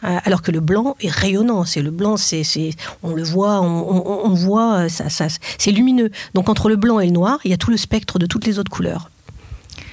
Euh, 0.04 0.18
alors 0.24 0.42
que 0.42 0.50
le 0.50 0.60
blanc 0.60 0.96
est 1.00 1.10
rayonnant. 1.10 1.64
C'est 1.64 1.80
le 1.80 1.90
blanc, 1.90 2.16
c'est, 2.16 2.42
on 3.02 3.14
le 3.14 3.22
voit, 3.22 3.60
on, 3.60 4.34
voit, 4.34 4.80
euh, 4.80 4.88
ça, 4.88 5.08
ça, 5.08 5.28
c'est 5.58 5.70
lumineux. 5.70 6.10
Donc 6.34 6.48
entre 6.48 6.68
le 6.68 6.76
blanc 6.76 7.00
et 7.00 7.06
le 7.06 7.12
noir, 7.12 7.38
il 7.44 7.50
y 7.52 7.54
a 7.54 7.56
tout 7.56 7.70
le 7.70 7.76
spectre 7.76 8.18
de 8.18 8.26
toutes 8.26 8.46
les 8.46 8.58
autres 8.58 8.70
couleurs. 8.70 9.10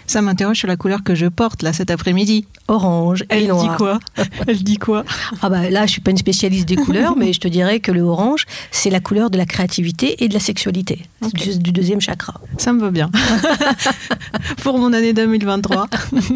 Ça 0.10 0.24
m'interroge 0.24 0.58
sur 0.58 0.68
la 0.68 0.76
couleur 0.76 1.04
que 1.04 1.14
je 1.14 1.28
porte 1.28 1.62
là 1.62 1.72
cet 1.72 1.92
après-midi. 1.92 2.48
Orange 2.68 3.24
Elle 3.30 3.44
et 3.44 3.48
noir. 3.48 3.62
dit 3.62 3.78
quoi? 3.78 4.00
Elle 4.48 4.64
dit 4.64 4.78
quoi? 4.78 5.04
Ah 5.44 5.50
bah 5.50 5.70
là, 5.70 5.86
je 5.86 5.92
suis 5.92 6.02
pas 6.02 6.10
une 6.10 6.18
spécialiste 6.18 6.68
des 6.68 6.78
couleurs, 6.78 7.16
mais 7.16 7.32
je 7.32 7.40
te 7.40 7.48
dirais 7.48 7.80
que 7.80 7.92
le 7.92 8.02
orange, 8.02 8.48
c'est 8.72 8.90
la 8.90 9.02
couleur 9.02 9.30
de 9.30 9.38
la 9.38 9.46
créativité 9.46 10.24
et 10.24 10.28
de 10.28 10.34
la 10.34 10.40
sexualité, 10.40 11.04
du, 11.36 11.60
du 11.60 11.72
deuxième 11.72 12.02
chakra, 12.02 12.42
Ça 12.58 12.74
me 12.74 12.80
va 12.82 12.90
bien. 12.90 13.12
Pour 14.64 14.80
mon 14.80 14.94
année 14.94 15.14
2023. 15.14 15.88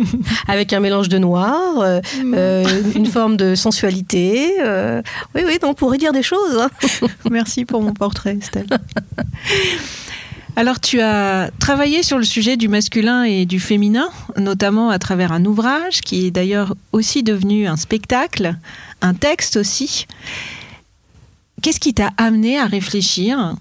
avec 0.47 0.71
un 0.71 0.79
mélange 0.79 1.09
de 1.09 1.17
noir, 1.17 1.79
euh, 1.79 1.99
euh, 2.35 2.63
une 2.93 3.07
forme 3.07 3.37
de 3.37 3.55
sensualité. 3.55 4.51
euh, 4.61 5.01
oui, 5.33 5.41
oui, 5.47 5.57
on 5.63 5.73
pourrait 5.73 5.97
dire 5.97 6.13
des 6.13 6.21
choses. 6.23 6.59
hein. 6.59 6.69
Merci 7.31 7.65
pour 7.65 7.81
mon 7.81 7.93
portrait, 7.93 8.37
Estelle. 8.39 8.67
Alors, 10.55 10.79
tu 10.79 11.01
as 11.01 11.49
travaillé 11.59 12.03
sur 12.03 12.19
le 12.19 12.23
sujet 12.23 12.57
du 12.57 12.67
masculin 12.67 13.23
et 13.23 13.45
du 13.45 13.59
féminin, 13.59 14.09
notamment 14.37 14.91
à 14.91 14.99
travers 14.99 15.31
un 15.31 15.45
ouvrage 15.45 16.01
qui 16.01 16.27
est 16.27 16.31
d'ailleurs 16.31 16.75
aussi 16.91 17.23
devenu 17.23 17.65
un 17.65 17.75
spectacle, 17.75 18.55
un 19.01 19.15
texte 19.15 19.57
aussi. 19.57 20.05
Qu'est-ce 21.63 21.79
qui 21.79 21.95
t'a 21.95 22.11
amené 22.17 22.59
à 22.59 22.67
réfléchir? 22.67 23.55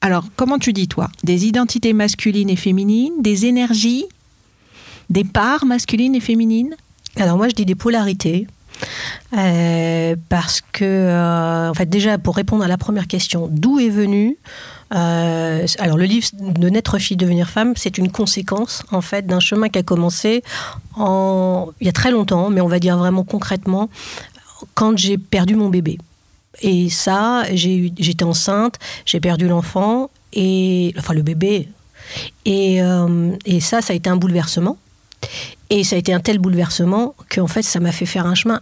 Alors, 0.00 0.26
comment 0.36 0.58
tu 0.58 0.72
dis, 0.72 0.86
toi? 0.86 1.10
Des 1.24 1.46
identités 1.46 1.92
masculines 1.92 2.50
et 2.50 2.56
féminines, 2.56 3.14
des 3.20 3.46
énergies, 3.46 4.04
des 5.10 5.24
parts 5.24 5.64
masculines 5.64 6.14
et 6.14 6.20
féminines? 6.20 6.76
Alors 7.16 7.36
moi, 7.36 7.48
je 7.48 7.54
dis 7.54 7.66
des 7.66 7.74
polarités. 7.74 8.46
euh, 9.36 10.16
parce 10.28 10.60
que, 10.72 10.84
euh, 10.84 11.70
en 11.70 11.74
fait, 11.74 11.86
déjà, 11.86 12.18
pour 12.18 12.36
répondre 12.36 12.64
à 12.64 12.68
la 12.68 12.78
première 12.78 13.06
question, 13.06 13.48
d'où 13.50 13.78
est 13.78 13.88
venu 13.88 14.36
euh, 14.94 15.66
alors 15.78 15.96
le 15.96 16.04
livre 16.04 16.28
de 16.38 16.68
naître 16.68 16.98
fille 16.98 17.16
devenir 17.16 17.48
femme, 17.48 17.72
c'est 17.76 17.98
une 17.98 18.10
conséquence 18.10 18.82
en 18.90 19.00
fait 19.00 19.26
d'un 19.26 19.40
chemin 19.40 19.68
qui 19.68 19.78
a 19.78 19.82
commencé 19.82 20.42
en 20.96 21.70
il 21.80 21.86
y 21.86 21.90
a 21.90 21.92
très 21.92 22.10
longtemps, 22.10 22.50
mais 22.50 22.60
on 22.60 22.68
va 22.68 22.78
dire 22.78 22.96
vraiment 22.98 23.24
concrètement 23.24 23.88
quand 24.74 24.96
j'ai 24.98 25.18
perdu 25.18 25.56
mon 25.56 25.68
bébé. 25.68 25.98
Et 26.60 26.90
ça, 26.90 27.44
j'ai 27.52 27.92
j'étais 27.98 28.24
enceinte, 28.24 28.78
j'ai 29.06 29.20
perdu 29.20 29.48
l'enfant 29.48 30.10
et 30.32 30.94
enfin 30.98 31.14
le 31.14 31.22
bébé. 31.22 31.68
Et, 32.44 32.82
euh, 32.82 33.30
et 33.46 33.60
ça, 33.60 33.80
ça 33.80 33.92
a 33.92 33.96
été 33.96 34.10
un 34.10 34.16
bouleversement. 34.16 34.76
Et 35.70 35.84
ça 35.84 35.96
a 35.96 35.98
été 35.98 36.12
un 36.12 36.20
tel 36.20 36.38
bouleversement 36.38 37.14
qu'en 37.30 37.46
fait, 37.46 37.62
ça 37.62 37.80
m'a 37.80 37.92
fait 37.92 38.06
faire 38.06 38.26
un 38.26 38.34
chemin 38.34 38.60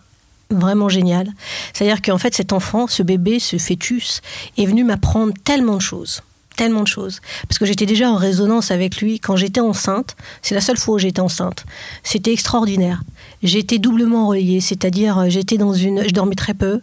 vraiment 0.51 0.89
génial. 0.89 1.29
C'est-à-dire 1.73 2.03
qu'en 2.03 2.19
fait, 2.19 2.35
cet 2.35 2.53
enfant, 2.53 2.87
ce 2.87 3.03
bébé, 3.03 3.39
ce 3.39 3.59
fœtus, 3.59 4.21
est 4.59 4.67
venu 4.67 4.85
m'apprendre 4.85 5.33
tellement 5.45 5.77
de 5.77 5.83
choses. 5.83 6.23
Tellement 6.57 6.83
de 6.83 6.89
choses. 6.89 7.21
Parce 7.49 7.59
que 7.59 7.65
j'étais 7.65 7.87
déjà 7.87 8.11
en 8.11 8.17
résonance 8.17 8.71
avec 8.71 9.01
lui 9.01 9.19
quand 9.19 9.35
j'étais 9.37 9.61
enceinte. 9.61 10.15
C'est 10.43 10.55
la 10.55 10.61
seule 10.61 10.77
fois 10.77 10.97
où 10.97 10.99
j'étais 10.99 11.21
enceinte. 11.21 11.65
C'était 12.03 12.33
extraordinaire. 12.35 13.03
J'étais 13.43 13.79
doublement 13.79 14.27
reliée, 14.29 14.61
c'est-à-dire 14.61 15.17
euh, 15.19 15.27
j'étais 15.31 15.57
dans 15.57 15.73
une, 15.73 16.07
je 16.07 16.13
dormais 16.13 16.35
très 16.35 16.53
peu. 16.53 16.81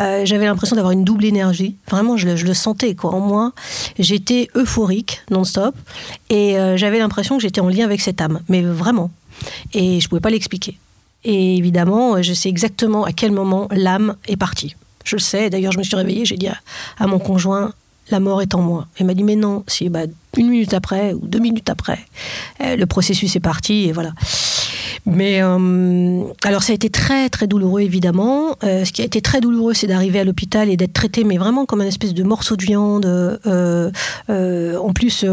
Euh, 0.00 0.24
J'avais 0.24 0.46
l'impression 0.46 0.74
d'avoir 0.74 0.90
une 0.90 1.04
double 1.04 1.24
énergie. 1.26 1.76
Vraiment, 1.88 2.16
je, 2.16 2.26
le- 2.26 2.54
sentais 2.54 2.96
quoi 2.96 3.12
en 3.14 3.20
moi. 3.20 3.52
J'étais 4.00 4.48
euphorique 4.56 5.22
non-stop 5.30 5.76
et 6.28 6.58
euh, 6.58 6.76
j'avais 6.76 6.98
l'impression 6.98 7.36
que 7.36 7.42
j'étais 7.42 7.60
en 7.60 7.68
lien 7.68 7.84
avec 7.84 8.00
cette 8.00 8.20
âme, 8.20 8.40
mais 8.48 8.62
vraiment. 8.62 9.12
Et 9.74 10.00
je 10.00 10.08
pouvais 10.08 10.20
pas 10.20 10.30
l'expliquer. 10.30 10.76
Et 11.24 11.56
évidemment, 11.56 12.20
je 12.22 12.32
sais 12.32 12.48
exactement 12.48 13.04
à 13.04 13.12
quel 13.12 13.32
moment 13.32 13.68
l'âme 13.70 14.16
est 14.26 14.36
partie. 14.36 14.76
Je 15.04 15.16
le 15.16 15.20
sais. 15.20 15.50
D'ailleurs, 15.50 15.72
je 15.72 15.78
me 15.78 15.82
suis 15.82 15.96
réveillée, 15.96 16.24
j'ai 16.24 16.36
dit 16.36 16.48
à, 16.48 16.56
à 16.98 17.06
mon 17.06 17.18
conjoint, 17.18 17.72
la 18.10 18.20
mort 18.20 18.42
est 18.42 18.54
en 18.54 18.62
moi. 18.62 18.86
Il 18.98 19.06
m'a 19.06 19.14
dit, 19.14 19.24
mais 19.24 19.36
non, 19.36 19.64
si, 19.66 19.88
bah, 19.88 20.02
une 20.36 20.48
minute 20.48 20.74
après 20.74 21.12
ou 21.12 21.26
deux 21.26 21.38
minutes 21.38 21.70
après, 21.70 21.98
euh, 22.60 22.76
le 22.76 22.86
processus 22.86 23.34
est 23.36 23.40
parti 23.40 23.88
et 23.88 23.92
voilà. 23.92 24.12
Mais 25.06 25.42
euh, 25.42 26.22
alors 26.44 26.62
ça 26.62 26.72
a 26.72 26.74
été 26.74 26.90
très 26.90 27.28
très 27.28 27.46
douloureux 27.46 27.80
évidemment. 27.80 28.56
Euh, 28.64 28.84
ce 28.84 28.92
qui 28.92 29.02
a 29.02 29.04
été 29.04 29.20
très 29.20 29.40
douloureux, 29.40 29.74
c'est 29.74 29.86
d'arriver 29.86 30.20
à 30.20 30.24
l'hôpital 30.24 30.68
et 30.68 30.76
d'être 30.76 30.92
traité, 30.92 31.24
mais 31.24 31.38
vraiment 31.38 31.66
comme 31.66 31.80
un 31.80 31.86
espèce 31.86 32.14
de 32.14 32.22
morceau 32.22 32.56
de 32.56 32.62
viande. 32.62 33.06
Euh, 33.06 33.90
en 34.28 34.92
plus, 34.92 35.24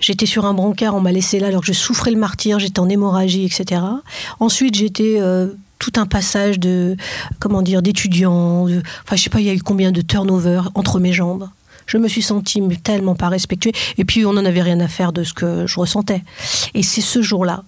j'étais 0.00 0.26
sur 0.26 0.46
un 0.46 0.54
brancard, 0.54 0.94
on 0.94 1.00
m'a 1.00 1.12
laissé 1.12 1.38
là 1.38 1.48
alors 1.48 1.60
que 1.60 1.66
je 1.66 1.72
souffrais 1.72 2.10
le 2.10 2.18
martyr, 2.18 2.58
j'étais 2.58 2.80
en 2.80 2.88
hémorragie, 2.88 3.44
etc. 3.44 3.82
Ensuite, 4.40 4.74
j'étais 4.74 5.20
tout 5.78 5.92
un 5.96 6.06
passage 6.06 6.58
de 6.58 6.96
comment 7.38 7.62
dire 7.62 7.82
d'étudiants. 7.82 8.66
Enfin, 8.66 9.16
je 9.16 9.22
sais 9.22 9.30
pas, 9.30 9.40
il 9.40 9.46
y 9.46 9.50
a 9.50 9.54
eu 9.54 9.62
combien 9.62 9.92
de 9.92 10.00
turnover 10.00 10.62
entre 10.74 11.00
mes 11.00 11.12
jambes. 11.12 11.48
Je 11.86 11.98
me 11.98 12.08
suis 12.08 12.22
sentie 12.22 12.62
tellement 12.82 13.14
pas 13.14 13.28
respectuée. 13.28 13.72
Et 13.98 14.04
puis, 14.04 14.24
on 14.24 14.32
n'en 14.32 14.44
avait 14.44 14.62
rien 14.62 14.80
à 14.80 14.88
faire 14.88 15.12
de 15.12 15.24
ce 15.24 15.34
que 15.34 15.66
je 15.66 15.80
ressentais. 15.80 16.22
Et 16.74 16.82
c'est 16.82 17.00
ce 17.00 17.22
jour-là, 17.22 17.64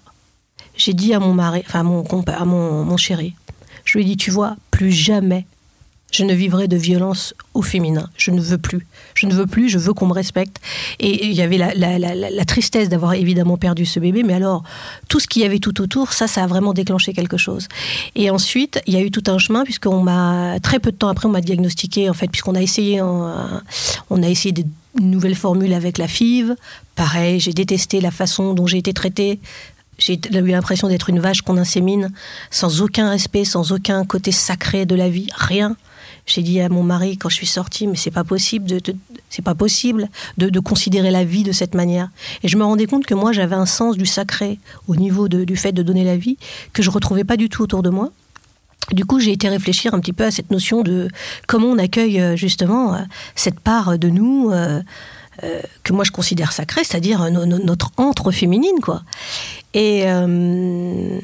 j'ai 0.76 0.93
dit 0.95 1.14
à 1.14 1.21
mon 1.21 1.35
mari, 1.35 1.62
enfin 1.66 1.81
à 1.81 1.83
mon, 1.85 2.04
à 2.26 2.45
mon, 2.45 2.85
mon 2.85 2.97
chéri, 2.97 3.35
je 3.85 3.99
lui 3.99 4.04
ai 4.04 4.07
dit, 4.09 4.16
tu 4.16 4.31
vois, 4.31 4.57
plus 4.71 4.93
jamais 4.93 5.47
je 6.12 6.23
ne 6.23 6.33
vivrai 6.33 6.69
de 6.69 6.76
violence 6.76 7.35
au 7.54 7.62
féminin. 7.62 8.09
Je 8.16 8.31
ne 8.31 8.40
veux 8.40 8.57
plus. 8.57 8.87
Je 9.16 9.26
ne 9.26 9.33
veux 9.35 9.49
plus, 9.49 9.69
je 9.69 9.78
veux 9.78 9.93
qu'on 9.95 10.07
me 10.07 10.12
respecte. 10.12 10.59
Et 11.00 11.26
il 11.26 11.33
y 11.33 11.43
avait 11.43 11.59
la- 11.59 11.75
la- 11.75 11.99
la 11.99 12.45
tristesse 12.45 12.88
d'avoir 12.88 13.14
évidemment 13.14 13.57
perdu 13.57 13.85
ce 13.85 13.99
bébé, 13.99 14.23
mais 14.23 14.33
alors, 14.35 14.62
tout 15.09 15.19
ce 15.19 15.26
qu'il 15.26 15.43
y 15.43 15.45
avait 15.45 15.59
tout 15.59 15.81
autour, 15.81 16.12
ça, 16.12 16.28
ça 16.28 16.45
a 16.45 16.47
vraiment 16.47 16.73
déclenché 16.73 17.14
quelque 17.14 17.37
chose. 17.37 17.66
Et 18.14 18.31
ensuite, 18.31 18.81
il 18.87 18.95
y 18.95 18.97
a 18.97 19.00
eu 19.00 19.11
tout 19.11 19.25
un 19.26 19.38
chemin, 19.38 19.64
puisqu'on 19.64 20.02
m'a, 20.04 20.61
très 20.61 20.78
peu 20.78 20.93
de 20.93 20.97
temps 20.97 21.09
après, 21.09 21.26
on 21.26 21.33
m'a 21.33 21.40
diagnostiqué, 21.40 22.09
en 22.09 22.14
fait, 22.14 22.28
puisqu'on 22.28 22.54
a 22.54 22.62
essayé, 22.62 23.00
en- 23.00 23.35
on 24.09 24.23
a 24.23 24.28
essayé 24.28 24.52
des 24.52 24.66
nouvelles 25.00 25.35
formules 25.35 25.75
avec 25.75 25.99
la 25.99 26.07
FIV. 26.07 26.54
Pareil, 26.95 27.40
j'ai 27.40 27.52
détesté 27.52 28.00
la 28.00 28.12
façon 28.12 28.54
dont 28.54 28.69
j'ai 28.69 28.78
été 28.78 28.93
traitée. 28.93 29.40
J'ai 29.99 30.21
eu 30.33 30.47
l'impression 30.47 30.89
d'être 30.89 31.09
une 31.09 31.21
vache 31.21 31.43
qu'on 31.43 31.57
insémine, 31.57 32.11
sans 32.51 32.83
aucun 32.83 33.11
respect, 33.11 33.45
sans 33.45 33.73
aucun 33.73 34.05
côté 34.05 34.33
sacré 34.33 34.87
de 34.87 34.95
la 34.95 35.09
vie, 35.09 35.29
rien. 35.35 35.77
J'ai 36.27 36.43
dit 36.43 36.61
à 36.61 36.69
mon 36.69 36.83
mari 36.83 37.19
quand 37.19 37.29
je 37.29 37.35
suis 37.35 37.47
sortie, 37.47 37.87
mais 37.87 37.97
c'est 37.97 38.11
pas 38.11 38.25
possible 38.25 38.67
de, 38.67 38.81
c'est 39.29 39.43
pas 39.43 39.55
possible 39.55 40.09
de, 40.39 40.59
considérer 40.61 41.11
la 41.11 41.25
vie 41.25 41.43
de 41.43 41.53
cette 41.53 41.75
manière. 41.75 42.09
Et 42.43 42.49
je 42.49 42.57
me 42.57 42.65
rendais 42.65 42.87
compte 42.87 43.05
que 43.05 43.15
moi 43.15 43.33
j'avais 43.33 43.57
un 43.57 43.67
sens 43.67 43.97
du 43.97 44.07
sacré 44.07 44.59
au 44.89 44.97
niveau 44.97 45.29
du 45.29 45.57
fait 45.57 45.73
de 45.73 45.83
donner 45.83 46.05
la 46.05 46.17
vie 46.17 46.39
que 46.73 46.83
je 46.83 46.91
retrouvais 46.91 47.25
pas 47.25 47.37
du 47.37 47.49
tout 47.49 47.63
autour 47.63 47.83
de 47.83 47.91
moi. 47.91 48.11
Du 48.93 49.05
coup, 49.05 49.19
j'ai 49.19 49.33
été 49.33 49.49
réfléchir 49.49 49.95
un 49.95 50.01
petit 50.01 50.13
peu 50.13 50.25
à 50.25 50.31
cette 50.31 50.51
notion 50.51 50.83
de 50.83 51.09
comment 51.47 51.69
on 51.69 51.79
accueille 51.79 52.21
euh, 52.21 52.37
justement 52.37 52.95
euh, 52.95 52.99
cette 53.35 53.59
part 53.61 53.99
de 53.99 54.09
nous 54.09 54.51
euh, 54.53 54.83
euh, 55.43 55.61
que 55.83 55.93
moi 55.93 56.05
je 56.05 56.11
considère 56.12 56.53
sacrée, 56.53 56.85
c'est-à-dire 56.85 57.23
euh, 57.23 57.31
no- 57.31 57.47
no- 57.47 57.59
notre 57.59 57.91
antre 57.97 58.31
féminine, 58.31 58.79
quoi. 58.83 59.03
Et, 59.75 60.03
euh, 60.07 61.19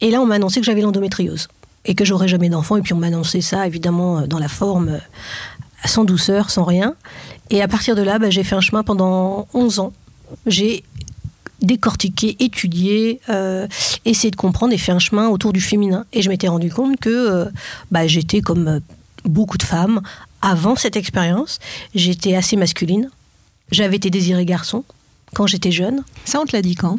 et 0.00 0.10
là, 0.10 0.20
on 0.20 0.26
m'a 0.26 0.36
annoncé 0.36 0.60
que 0.60 0.66
j'avais 0.66 0.82
l'endométriose 0.82 1.48
et 1.84 1.94
que 1.94 2.04
j'aurais 2.04 2.28
jamais 2.28 2.48
d'enfant. 2.48 2.76
Et 2.76 2.82
puis 2.82 2.92
on 2.92 2.98
m'a 2.98 3.08
annoncé 3.08 3.40
ça, 3.40 3.66
évidemment, 3.66 4.22
dans 4.26 4.38
la 4.38 4.48
forme, 4.48 5.00
sans 5.84 6.04
douceur, 6.04 6.50
sans 6.50 6.64
rien. 6.64 6.94
Et 7.50 7.62
à 7.62 7.68
partir 7.68 7.94
de 7.96 8.02
là, 8.02 8.18
bah, 8.18 8.30
j'ai 8.30 8.44
fait 8.44 8.54
un 8.54 8.60
chemin 8.60 8.82
pendant 8.82 9.46
11 9.54 9.78
ans. 9.80 9.92
J'ai 10.46 10.82
décortiqué, 11.62 12.36
étudié, 12.40 13.20
essayé 14.04 14.30
de 14.30 14.36
comprendre 14.36 14.72
et 14.74 14.78
fait 14.78 14.92
un 14.92 14.98
chemin 14.98 15.28
autour 15.28 15.52
du 15.52 15.60
féminin. 15.60 16.04
Et 16.12 16.22
je 16.22 16.28
m'étais 16.28 16.48
rendu 16.48 16.70
compte 16.70 16.98
que 17.00 17.48
bah, 17.90 18.06
j'étais 18.06 18.40
comme 18.40 18.80
beaucoup 19.24 19.56
de 19.58 19.62
femmes 19.62 20.00
avant 20.42 20.76
cette 20.76 20.96
expérience. 20.96 21.58
J'étais 21.94 22.34
assez 22.34 22.56
masculine. 22.56 23.10
J'avais 23.70 23.96
été 23.96 24.10
désirée 24.10 24.44
garçon 24.44 24.84
quand 25.34 25.46
j'étais 25.46 25.72
jeune. 25.72 26.04
Ça, 26.24 26.40
on 26.40 26.44
te 26.44 26.54
l'a 26.54 26.62
dit 26.62 26.74
quand? 26.74 26.98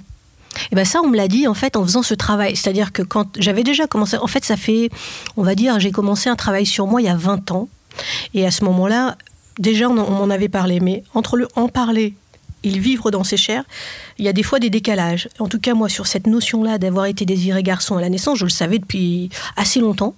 Et 0.71 0.75
ben 0.75 0.85
ça, 0.85 1.01
on 1.03 1.07
me 1.07 1.15
l'a 1.15 1.27
dit 1.27 1.47
en 1.47 1.53
fait 1.53 1.75
en 1.75 1.83
faisant 1.83 2.03
ce 2.03 2.13
travail. 2.13 2.55
C'est-à-dire 2.55 2.91
que 2.91 3.01
quand 3.01 3.37
j'avais 3.39 3.63
déjà 3.63 3.87
commencé, 3.87 4.17
en 4.17 4.27
fait, 4.27 4.43
ça 4.43 4.57
fait, 4.57 4.89
on 5.37 5.43
va 5.43 5.55
dire, 5.55 5.79
j'ai 5.79 5.91
commencé 5.91 6.29
un 6.29 6.35
travail 6.35 6.65
sur 6.65 6.87
moi 6.87 7.01
il 7.01 7.05
y 7.05 7.09
a 7.09 7.15
20 7.15 7.51
ans. 7.51 7.69
Et 8.33 8.45
à 8.45 8.51
ce 8.51 8.63
moment-là, 8.65 9.17
déjà, 9.59 9.89
on 9.89 9.93
m'en 9.93 10.29
avait 10.29 10.49
parlé. 10.49 10.79
Mais 10.79 11.03
entre 11.13 11.37
le 11.37 11.47
en 11.55 11.67
parler 11.67 12.15
et 12.63 12.71
le 12.71 12.79
vivre 12.79 13.11
dans 13.11 13.23
ses 13.23 13.37
chairs, 13.37 13.63
il 14.17 14.25
y 14.25 14.27
a 14.27 14.33
des 14.33 14.43
fois 14.43 14.59
des 14.59 14.69
décalages. 14.69 15.29
En 15.39 15.47
tout 15.47 15.59
cas, 15.59 15.73
moi, 15.73 15.89
sur 15.89 16.07
cette 16.07 16.27
notion-là 16.27 16.77
d'avoir 16.77 17.05
été 17.05 17.25
désiré 17.25 17.63
garçon 17.63 17.97
à 17.97 18.01
la 18.01 18.09
naissance, 18.09 18.39
je 18.39 18.45
le 18.45 18.49
savais 18.49 18.79
depuis 18.79 19.29
assez 19.55 19.79
longtemps. 19.79 20.15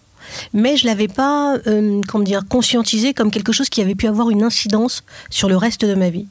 Mais 0.53 0.77
je 0.77 0.85
l'avais 0.85 1.07
pas, 1.07 1.57
euh, 1.67 2.01
comment 2.07 2.23
dire, 2.23 2.43
conscientisé 2.47 3.13
comme 3.13 3.31
quelque 3.31 3.51
chose 3.51 3.69
qui 3.69 3.81
avait 3.81 3.95
pu 3.95 4.07
avoir 4.07 4.29
une 4.29 4.43
incidence 4.43 5.03
sur 5.29 5.49
le 5.49 5.57
reste 5.57 5.85
de 5.85 5.95
ma 5.95 6.09
vie. 6.09 6.27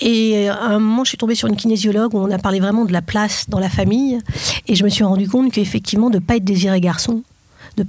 Et 0.00 0.48
à 0.48 0.66
un 0.66 0.78
moment, 0.78 1.04
je 1.04 1.10
suis 1.10 1.18
tombée 1.18 1.34
sur 1.34 1.48
une 1.48 1.56
kinésiologue 1.56 2.14
où 2.14 2.18
on 2.18 2.30
a 2.30 2.38
parlé 2.38 2.60
vraiment 2.60 2.84
de 2.84 2.92
la 2.92 3.02
place 3.02 3.46
dans 3.48 3.58
la 3.58 3.68
famille. 3.70 4.18
Et 4.66 4.74
je 4.74 4.84
me 4.84 4.88
suis 4.88 5.04
rendu 5.04 5.28
compte 5.28 5.52
qu'effectivement, 5.52 6.10
de 6.10 6.16
ne 6.16 6.20
pas 6.20 6.36
être 6.36 6.44
désiré 6.44 6.80
garçon, 6.80 7.22
de, 7.76 7.86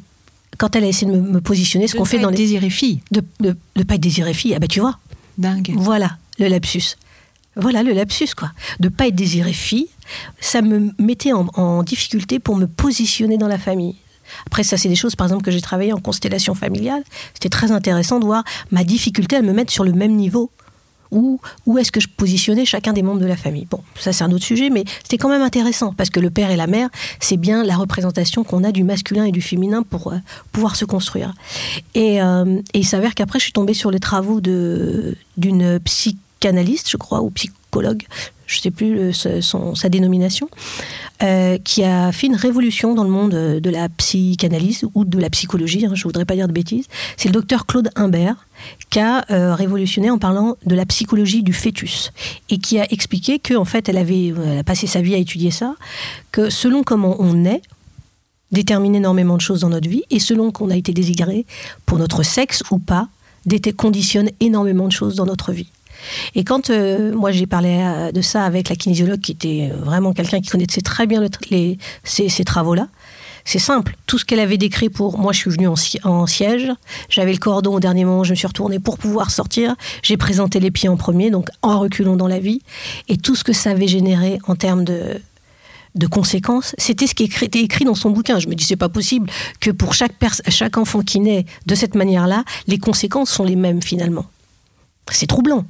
quand 0.58 0.76
elle 0.76 0.84
a 0.84 0.88
essayé 0.88 1.12
de 1.12 1.18
me, 1.18 1.22
me 1.22 1.42
positionner, 1.42 1.88
ce 1.88 1.96
qu'on 1.96 2.06
fait 2.06 2.20
dans 2.20 2.30
les. 2.30 2.38
désiré 2.38 2.70
fille. 2.70 3.02
De 3.12 3.24
ne 3.40 3.84
pas 3.84 3.96
être 3.96 4.02
désiré 4.02 4.34
fille, 4.34 4.54
ah 4.56 4.60
ben 4.60 4.68
tu 4.68 4.80
vois, 4.80 4.98
Dingue. 5.38 5.74
voilà 5.76 6.18
le 6.38 6.48
lapsus. 6.48 6.96
Voilà 7.56 7.84
le 7.84 7.92
lapsus, 7.94 8.34
quoi. 8.38 8.52
De 8.80 8.90
pas 8.90 9.08
être 9.08 9.16
désiré 9.16 9.54
fille, 9.54 9.88
ça 10.40 10.62
me 10.62 10.92
mettait 10.98 11.34
en, 11.34 11.48
en 11.56 11.84
difficulté 11.84 12.40
pour 12.40 12.56
me 12.56 12.68
positionner 12.68 13.38
dans 13.38 13.48
la 13.48 13.58
famille. 13.58 13.96
Après, 14.48 14.64
ça, 14.64 14.78
c'est 14.78 14.90
des 14.90 14.96
choses, 14.96 15.16
par 15.16 15.28
exemple, 15.28 15.44
que 15.44 15.52
j'ai 15.52 15.62
travaillé 15.62 15.94
en 15.94 16.00
constellation 16.00 16.54
familiale. 16.56 17.04
C'était 17.34 17.50
très 17.50 17.72
intéressant 17.72 18.20
de 18.20 18.26
voir 18.26 18.44
ma 18.72 18.84
difficulté 18.84 19.36
à 19.36 19.42
me 19.42 19.54
mettre 19.54 19.72
sur 19.72 19.84
le 19.84 19.94
même 19.94 20.16
niveau. 20.16 20.52
Où, 21.12 21.42
où 21.66 21.80
est-ce 21.80 21.92
que 21.92 22.00
je 22.00 22.08
positionnais 22.08 22.66
chacun 22.66 22.94
des 22.94 23.02
membres 23.02 23.20
de 23.20 23.26
la 23.26 23.36
famille? 23.36 23.66
Bon, 23.66 23.82
ça 24.00 24.14
c'est 24.14 24.24
un 24.24 24.32
autre 24.32 24.44
sujet, 24.44 24.70
mais 24.70 24.84
c'était 25.02 25.18
quand 25.18 25.30
même 25.30 25.42
intéressant 25.42 25.92
parce 25.92 26.12
que 26.12 26.20
le 26.20 26.30
père 26.30 26.52
et 26.52 26.56
la 26.56 26.68
mère, 26.68 26.90
c'est 27.20 27.38
bien 27.38 27.64
la 27.64 27.76
représentation 27.78 28.44
qu'on 28.44 28.64
a 28.64 28.72
du 28.72 28.84
masculin 28.84 29.24
et 29.24 29.32
du 29.32 29.42
féminin 29.42 29.82
pour 29.82 30.14
euh, 30.14 30.18
pouvoir 30.52 30.76
se 30.76 30.86
construire. 30.86 31.34
Et, 31.96 32.22
euh, 32.22 32.62
et 32.76 32.80
il 32.80 32.86
s'avère 32.86 33.16
qu'après, 33.16 33.40
je 33.40 33.46
suis 33.46 33.54
tombée 33.54 33.74
sur 33.74 33.90
les 33.90 34.00
travaux 34.00 34.40
d'une 34.40 35.80
psychanalyste, 35.80 36.92
je 36.92 36.98
crois, 36.98 37.22
ou 37.22 37.32
psychologue, 37.32 38.04
je 38.50 38.58
ne 38.58 38.62
sais 38.64 38.72
plus 38.72 39.14
ce- 39.14 39.42
son- 39.42 39.76
sa 39.76 39.90
dénomination, 39.90 40.50
euh, 41.22 41.58
qui 41.64 41.84
a 41.84 42.12
fait 42.12 42.28
une 42.28 42.36
révolution 42.36 42.96
dans 42.96 43.04
le 43.04 43.10
monde 43.10 43.34
euh, 43.36 43.60
de 43.60 43.70
la 43.70 43.88
psychanalyse 43.90 44.86
ou 44.96 45.06
de 45.06 45.20
la 45.20 45.30
psychologie, 45.30 45.86
hein, 45.86 45.92
je 45.94 46.04
voudrais 46.04 46.26
pas 46.26 46.34
dire 46.36 46.48
de 46.48 46.54
bêtises. 46.54 46.86
C'est 47.16 47.30
le 47.30 47.34
docteur 47.34 47.66
Claude 47.68 47.90
Imbert 47.96 48.48
qui 48.90 49.00
a 49.00 49.24
euh, 49.30 49.54
révolutionné 49.54 50.10
en 50.10 50.18
parlant 50.18 50.58
de 50.66 50.74
la 50.76 50.86
psychologie 50.86 51.44
du 51.44 51.54
fœtus 51.54 52.12
et 52.50 52.58
qui 52.58 52.80
a 52.80 52.92
expliqué 52.92 53.38
que 53.40 53.54
en 53.54 53.66
fait 53.66 53.88
elle 53.88 53.98
avait 53.98 54.28
elle 54.30 54.58
a 54.60 54.64
passé 54.64 54.88
sa 54.88 55.02
vie 55.02 55.14
à 55.14 55.18
étudier 55.18 55.52
ça, 55.52 55.76
que 56.32 56.50
selon 56.50 56.82
comment 56.84 57.16
on 57.20 57.46
est 57.46 57.62
détermine 58.52 58.96
énormément 58.96 59.38
de 59.38 59.42
choses 59.42 59.60
dans 59.62 59.70
notre 59.70 59.88
vie 59.88 60.04
et 60.10 60.20
selon 60.20 60.52
qu'on 60.52 60.72
a 60.72 60.76
été 60.76 60.92
désiré 60.92 61.46
pour 61.86 62.00
notre 62.00 62.24
sexe 62.24 62.64
ou 62.72 62.80
pas, 62.80 63.08
conditionne 63.78 64.30
énormément 64.40 64.88
de 64.88 64.92
choses 64.92 65.16
dans 65.16 65.26
notre 65.26 65.52
vie. 65.54 65.70
Et 66.36 66.44
quand 66.44 66.70
euh, 66.70 67.14
moi 67.14 67.32
j'ai 67.32 67.46
parlé 67.48 67.80
euh, 67.82 68.12
de 68.12 68.22
ça 68.22 68.44
avec 68.44 68.70
la 68.70 68.76
kinésiologue 68.76 69.20
qui 69.20 69.32
était 69.34 69.70
euh, 69.72 69.78
vraiment 69.84 70.14
quelqu'un 70.14 70.42
qui 70.42 70.50
connaissait 70.50 70.82
très 70.82 71.08
bien 71.08 71.22
les, 71.50 71.78
ces, 72.04 72.44
travaux-là, 72.44 72.88
c'est 73.46 73.60
simple. 73.60 73.96
Tout 74.06 74.18
ce 74.18 74.26
qu'elle 74.26 74.40
avait 74.40 74.58
décrit 74.58 74.90
pour 74.90 75.18
moi, 75.18 75.34
je 75.34 75.40
suis 75.40 75.50
venue 75.50 75.68
en, 75.68 75.76
si- 75.76 76.00
en 76.04 76.28
siège. 76.28 76.70
J'avais 77.10 77.32
le 77.32 77.40
cordon 77.40 77.76
au 77.76 77.80
dernier 77.80 78.06
moment, 78.06 78.24
je 78.24 78.32
me 78.32 78.36
suis 78.36 78.48
retournée 78.48 78.80
pour 78.80 78.98
pouvoir 78.98 79.32
sortir. 79.32 79.76
J'ai 80.04 80.18
présenté 80.18 80.60
les 80.60 80.72
pieds 80.72 80.90
en 80.90 80.98
premier, 80.98 81.32
donc 81.32 81.50
en 81.62 81.80
reculant 81.80 82.16
dans 82.16 82.28
la 82.28 82.40
vie. 82.40 82.62
Et 83.08 83.18
tout 83.18 83.36
ce 83.36 83.44
que 83.44 83.54
ça 83.54 83.72
avait 83.72 83.88
généré 83.88 84.40
en 84.48 84.56
termes 84.56 84.84
de, 84.84 85.20
de 85.96 86.08
conséquences, 86.08 86.76
c'était 86.78 87.08
ce 87.08 87.16
qui 87.16 87.24
était 87.24 87.62
écrit 87.62 87.86
dans 87.86 87.96
son 87.96 88.12
bouquin. 88.12 88.40
Je 88.40 88.48
me 88.48 88.56
dis, 88.56 88.66
c'est 88.66 88.76
pas 88.76 88.90
possible 88.90 89.30
que 89.60 89.72
pour 89.72 89.94
chaque, 89.94 90.14
chaque 90.50 90.78
enfant 90.78 91.02
qui 91.02 91.20
naît 91.20 91.46
de 91.66 91.76
cette 91.76 91.96
manière-là, 91.96 92.44
les 92.68 92.78
conséquences 92.78 93.32
sont 93.32 93.44
les 93.46 93.56
mêmes 93.56 93.82
finalement. 93.82 94.26
C'est 95.12 95.28
troublant. 95.28 95.66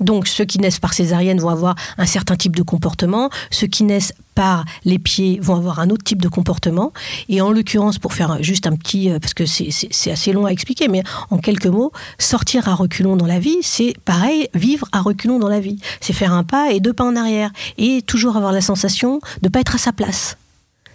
Donc 0.00 0.28
ceux 0.28 0.44
qui 0.44 0.58
naissent 0.58 0.78
par 0.78 0.94
césarienne 0.94 1.40
vont 1.40 1.48
avoir 1.48 1.74
un 1.98 2.06
certain 2.06 2.36
type 2.36 2.54
de 2.54 2.62
comportement, 2.62 3.30
ceux 3.50 3.66
qui 3.66 3.84
naissent 3.84 4.12
par 4.34 4.64
les 4.84 4.98
pieds 4.98 5.38
vont 5.40 5.56
avoir 5.56 5.80
un 5.80 5.88
autre 5.88 6.04
type 6.04 6.20
de 6.20 6.28
comportement. 6.28 6.92
Et 7.30 7.40
en 7.40 7.50
l'occurrence, 7.50 7.98
pour 7.98 8.12
faire 8.12 8.42
juste 8.42 8.66
un 8.66 8.76
petit, 8.76 9.10
euh, 9.10 9.18
parce 9.18 9.32
que 9.32 9.46
c'est- 9.46 9.70
assez 10.10 10.32
long 10.32 10.44
à 10.44 10.50
expliquer, 10.50 10.88
mais 10.88 11.02
en 11.30 11.38
quelques 11.38 11.66
mots, 11.66 11.90
sortir 12.18 12.68
à 12.68 12.74
reculons 12.74 13.16
dans 13.16 13.26
la 13.26 13.38
vie, 13.38 13.56
c'est 13.62 13.94
pareil, 14.04 14.48
vivre 14.54 14.88
à 14.92 15.00
reculons 15.00 15.38
dans 15.38 15.48
la 15.48 15.60
vie. 15.60 15.78
C'est 16.00 16.12
faire 16.12 16.32
un 16.32 16.44
pas 16.44 16.70
et 16.72 16.80
deux 16.80 16.92
pas 16.92 17.04
en 17.04 17.16
arrière. 17.16 17.50
Et 17.78 18.02
toujours 18.02 18.36
avoir 18.36 18.52
la 18.52 18.60
sensation 18.60 19.20
de 19.40 19.46
ne 19.46 19.48
pas 19.48 19.60
être 19.60 19.74
à 19.74 19.78
sa 19.78 19.92
place. 19.92 20.36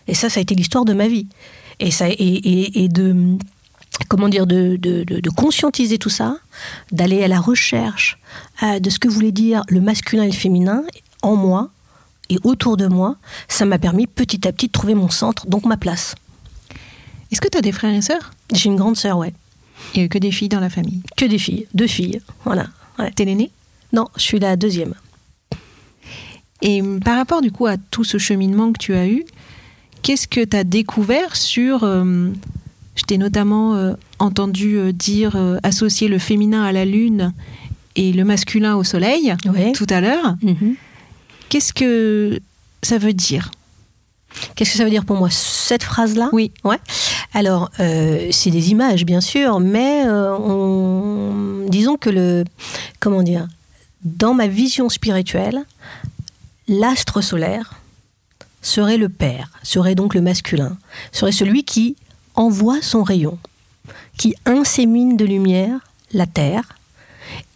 Et 0.08 0.14
ça, 0.14 0.30
ça 0.30 0.40
a 0.40 0.42
été 0.44 0.54
l'histoire 0.56 0.86
de 0.86 0.94
ma 0.94 1.08
vie. 1.08 1.28
Et, 1.80 1.90
ça, 1.90 2.06
et 2.10 2.88
de, 2.90 3.38
comment 4.08 4.30
dire, 4.30 4.48
de, 4.48 4.78
de- 4.78 5.04
de- 5.04 5.20
de 5.20 5.30
conscientiser 5.30 5.98
tout 5.98 6.10
ça, 6.10 6.38
d'aller 6.92 7.24
à 7.24 7.28
la 7.28 7.40
recherche 7.40 8.18
euh, 8.64 8.80
de 8.80 8.90
ce 8.90 9.00
que 9.00 9.08
voulait 9.08 9.32
dire 9.32 9.64
le 9.70 9.82
masculin 9.82 10.24
et 10.24 10.28
le 10.28 10.34
féminin 10.34 10.84
en 11.22 11.36
moi 11.36 11.70
et 12.30 12.38
autour 12.44 12.78
de 12.78 12.88
moi, 12.88 13.18
ça 13.48 13.66
m'a 13.66 13.78
permis 13.78 14.08
petit 14.08 14.48
à 14.48 14.52
petit 14.52 14.68
de 14.68 14.72
trouver 14.72 14.96
mon 14.96 15.10
centre, 15.10 15.48
donc 15.48 15.66
ma 15.66 15.78
place. 15.78 16.16
Est-ce 17.32 17.42
que 17.42 17.48
tu 17.50 17.58
as 17.58 17.62
des 17.62 17.72
frères 17.72 17.94
et 17.94 18.02
sœurs? 18.02 18.32
J'ai 18.54 18.70
une 18.70 18.76
grande 18.78 18.98
sœur, 18.98 19.18
ouais. 19.18 19.34
Il 19.94 19.98
n'y 19.98 20.04
a 20.04 20.06
eu 20.06 20.10
que 20.10 20.18
des 20.18 20.32
filles 20.32 20.50
dans 20.50 20.60
la 20.60 20.70
famille? 20.70 21.02
Que 21.18 21.26
des 21.26 21.38
filles, 21.40 21.68
deux 21.74 21.88
filles, 21.88 22.22
voilà. 22.46 22.68
Ouais. 23.00 23.12
T'es 23.12 23.26
l'aînée? 23.26 23.52
Non, 23.94 24.08
je 24.16 24.22
suis 24.22 24.40
la 24.40 24.56
deuxième. 24.56 24.94
Et 26.62 26.82
par 27.04 27.18
rapport 27.18 27.42
du 27.42 27.52
coup 27.52 27.66
à 27.66 27.78
tout 27.78 28.04
ce 28.04 28.18
cheminement 28.18 28.72
que 28.72 28.78
tu 28.78 28.94
as 28.94 29.08
eu, 29.08 29.26
qu'est-ce 30.02 30.28
que 30.28 30.44
tu 30.44 30.56
as 30.56 30.64
découvert 30.64 31.36
sur... 31.36 31.84
euh, 31.84 32.30
je 32.96 33.04
t'ai 33.04 33.18
notamment 33.18 33.76
euh, 33.76 33.94
entendu 34.20 34.76
euh, 34.78 34.92
dire 34.92 35.36
euh, 35.36 35.58
associer 35.64 36.08
le 36.08 36.20
féminin 36.20 36.64
à 36.64 36.72
la 36.72 36.86
lune 36.86 37.34
et 37.96 38.12
le 38.14 38.24
masculin 38.24 38.76
au 38.76 38.84
soleil 38.84 39.34
Ouais. 39.46 39.72
tout 39.74 39.88
à 39.90 40.02
l'heure. 40.02 40.36
Mhm. 40.42 40.76
Qu'est-ce 41.50 41.74
que 41.74 42.40
ça 42.84 42.98
veut 42.98 43.14
dire? 43.14 43.52
Qu'est-ce 44.56 44.72
que 44.72 44.78
ça 44.78 44.86
veut 44.86 44.90
dire 44.90 45.04
pour 45.04 45.18
moi, 45.18 45.30
cette 45.30 45.84
phrase-là? 45.84 46.30
Oui. 46.32 46.52
Ouais. 46.64 46.80
Alors, 47.34 47.70
c'est 47.78 48.50
des 48.50 48.72
images, 48.72 49.06
bien 49.06 49.20
sûr, 49.20 49.60
mais 49.60 50.06
on... 50.08 51.66
disons 51.68 51.98
que 51.98 52.10
le. 52.10 52.46
Comment 53.02 53.24
dire 53.24 53.48
Dans 54.06 54.34
ma 54.34 54.48
vision 54.48 54.88
spirituelle, 54.88 55.60
l'astre 56.70 57.20
solaire 57.20 57.74
serait 58.62 58.98
le 58.98 59.10
père, 59.10 59.50
serait 59.64 59.96
donc 59.96 60.14
le 60.16 60.22
masculin, 60.22 60.78
serait 61.12 61.34
celui 61.34 61.66
qui 61.66 61.98
envoie 62.36 62.82
son 62.82 63.04
rayon, 63.04 63.38
qui 64.18 64.36
insémine 64.46 65.18
de 65.18 65.26
lumière 65.26 65.80
la 66.14 66.26
terre, 66.26 66.78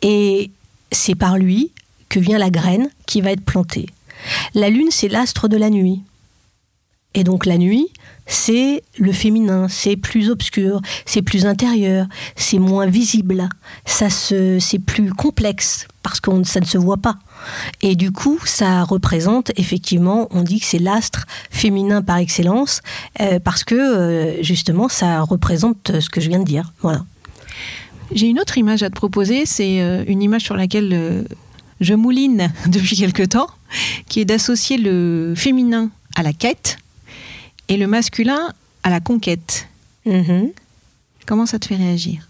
et 0.02 0.52
c'est 0.92 1.16
par 1.16 1.38
lui 1.38 1.72
que 2.10 2.20
vient 2.20 2.38
la 2.38 2.50
graine 2.50 2.90
qui 3.06 3.22
va 3.22 3.32
être 3.32 3.44
plantée. 3.44 3.88
La 4.54 4.70
lune, 4.70 4.88
c'est 4.92 5.08
l'astre 5.08 5.48
de 5.48 5.58
la 5.58 5.70
nuit. 5.70 6.02
Et 7.14 7.24
donc 7.24 7.46
la 7.46 7.58
nuit, 7.58 7.88
c'est 8.28 8.84
le 8.98 9.14
féminin, 9.14 9.68
c'est 9.70 9.96
plus 9.96 10.30
obscur, 10.30 10.82
c'est 11.06 11.22
plus 11.22 11.46
intérieur, 11.46 12.08
c'est 12.36 12.60
moins 12.60 12.88
visible, 12.88 13.48
ça 13.86 14.10
c'est 14.10 14.80
plus 14.86 15.14
complexe 15.14 15.88
parce 16.04 16.20
que 16.20 16.44
ça 16.44 16.60
ne 16.60 16.66
se 16.66 16.78
voit 16.78 16.98
pas. 16.98 17.18
Et 17.82 17.96
du 17.96 18.12
coup, 18.12 18.40
ça 18.46 18.84
représente 18.84 19.52
effectivement, 19.58 20.28
on 20.32 20.42
dit 20.42 20.60
que 20.60 20.66
c'est 20.66 20.80
l'astre 20.80 21.26
féminin 21.50 22.02
par 22.02 22.18
excellence 22.18 22.82
euh, 23.22 23.40
parce 23.40 23.64
que 23.64 23.76
euh, 23.76 24.44
justement, 24.44 24.90
ça 24.90 25.22
représente 25.22 25.90
euh, 25.90 26.02
ce 26.02 26.10
que 26.10 26.22
je 26.22 26.30
viens 26.30 26.40
de 26.40 26.46
dire. 26.46 26.72
Voilà. 26.82 27.04
J'ai 28.12 28.28
une 28.28 28.40
autre 28.40 28.58
image 28.58 28.84
à 28.84 28.90
te 28.90 28.96
proposer, 28.96 29.46
c'est 29.46 29.78
une 30.08 30.22
image 30.22 30.44
sur 30.44 30.56
laquelle 30.56 31.26
je 31.82 31.94
mouline 31.96 32.54
depuis 32.68 32.96
quelque 32.96 33.24
temps, 33.24 33.48
qui 34.08 34.20
est 34.20 34.26
d'associer 34.26 34.78
le 34.78 35.34
féminin 35.36 35.90
à 36.16 36.22
la 36.22 36.32
quête 36.32 36.78
et 37.68 37.78
le 37.78 37.88
masculin 37.88 38.54
à 38.84 38.92
la 38.92 39.00
conquête. 39.00 39.68
Mhm. 40.06 40.52
Comment 41.26 41.48
ça 41.48 41.58
te 41.58 41.66
fait 41.66 41.76
réagir? 41.76 42.30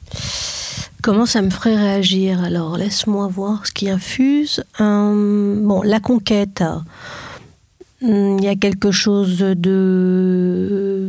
Comment 1.05 1.27
ça 1.27 1.43
me 1.43 1.51
ferait 1.51 1.75
réagir 1.75 2.43
Alors, 2.43 2.77
laisse-moi 2.77 3.27
voir 3.27 3.67
ce 3.67 3.71
qui 3.71 3.91
infuse. 3.91 4.63
Hum, 4.79 5.61
bon, 5.63 5.83
la 5.83 5.99
conquête. 5.99 6.63
hum, 8.01 8.39
Il 8.39 8.43
y 8.43 8.47
a 8.47 8.55
quelque 8.55 8.89
chose 8.89 9.37
de. 9.37 11.07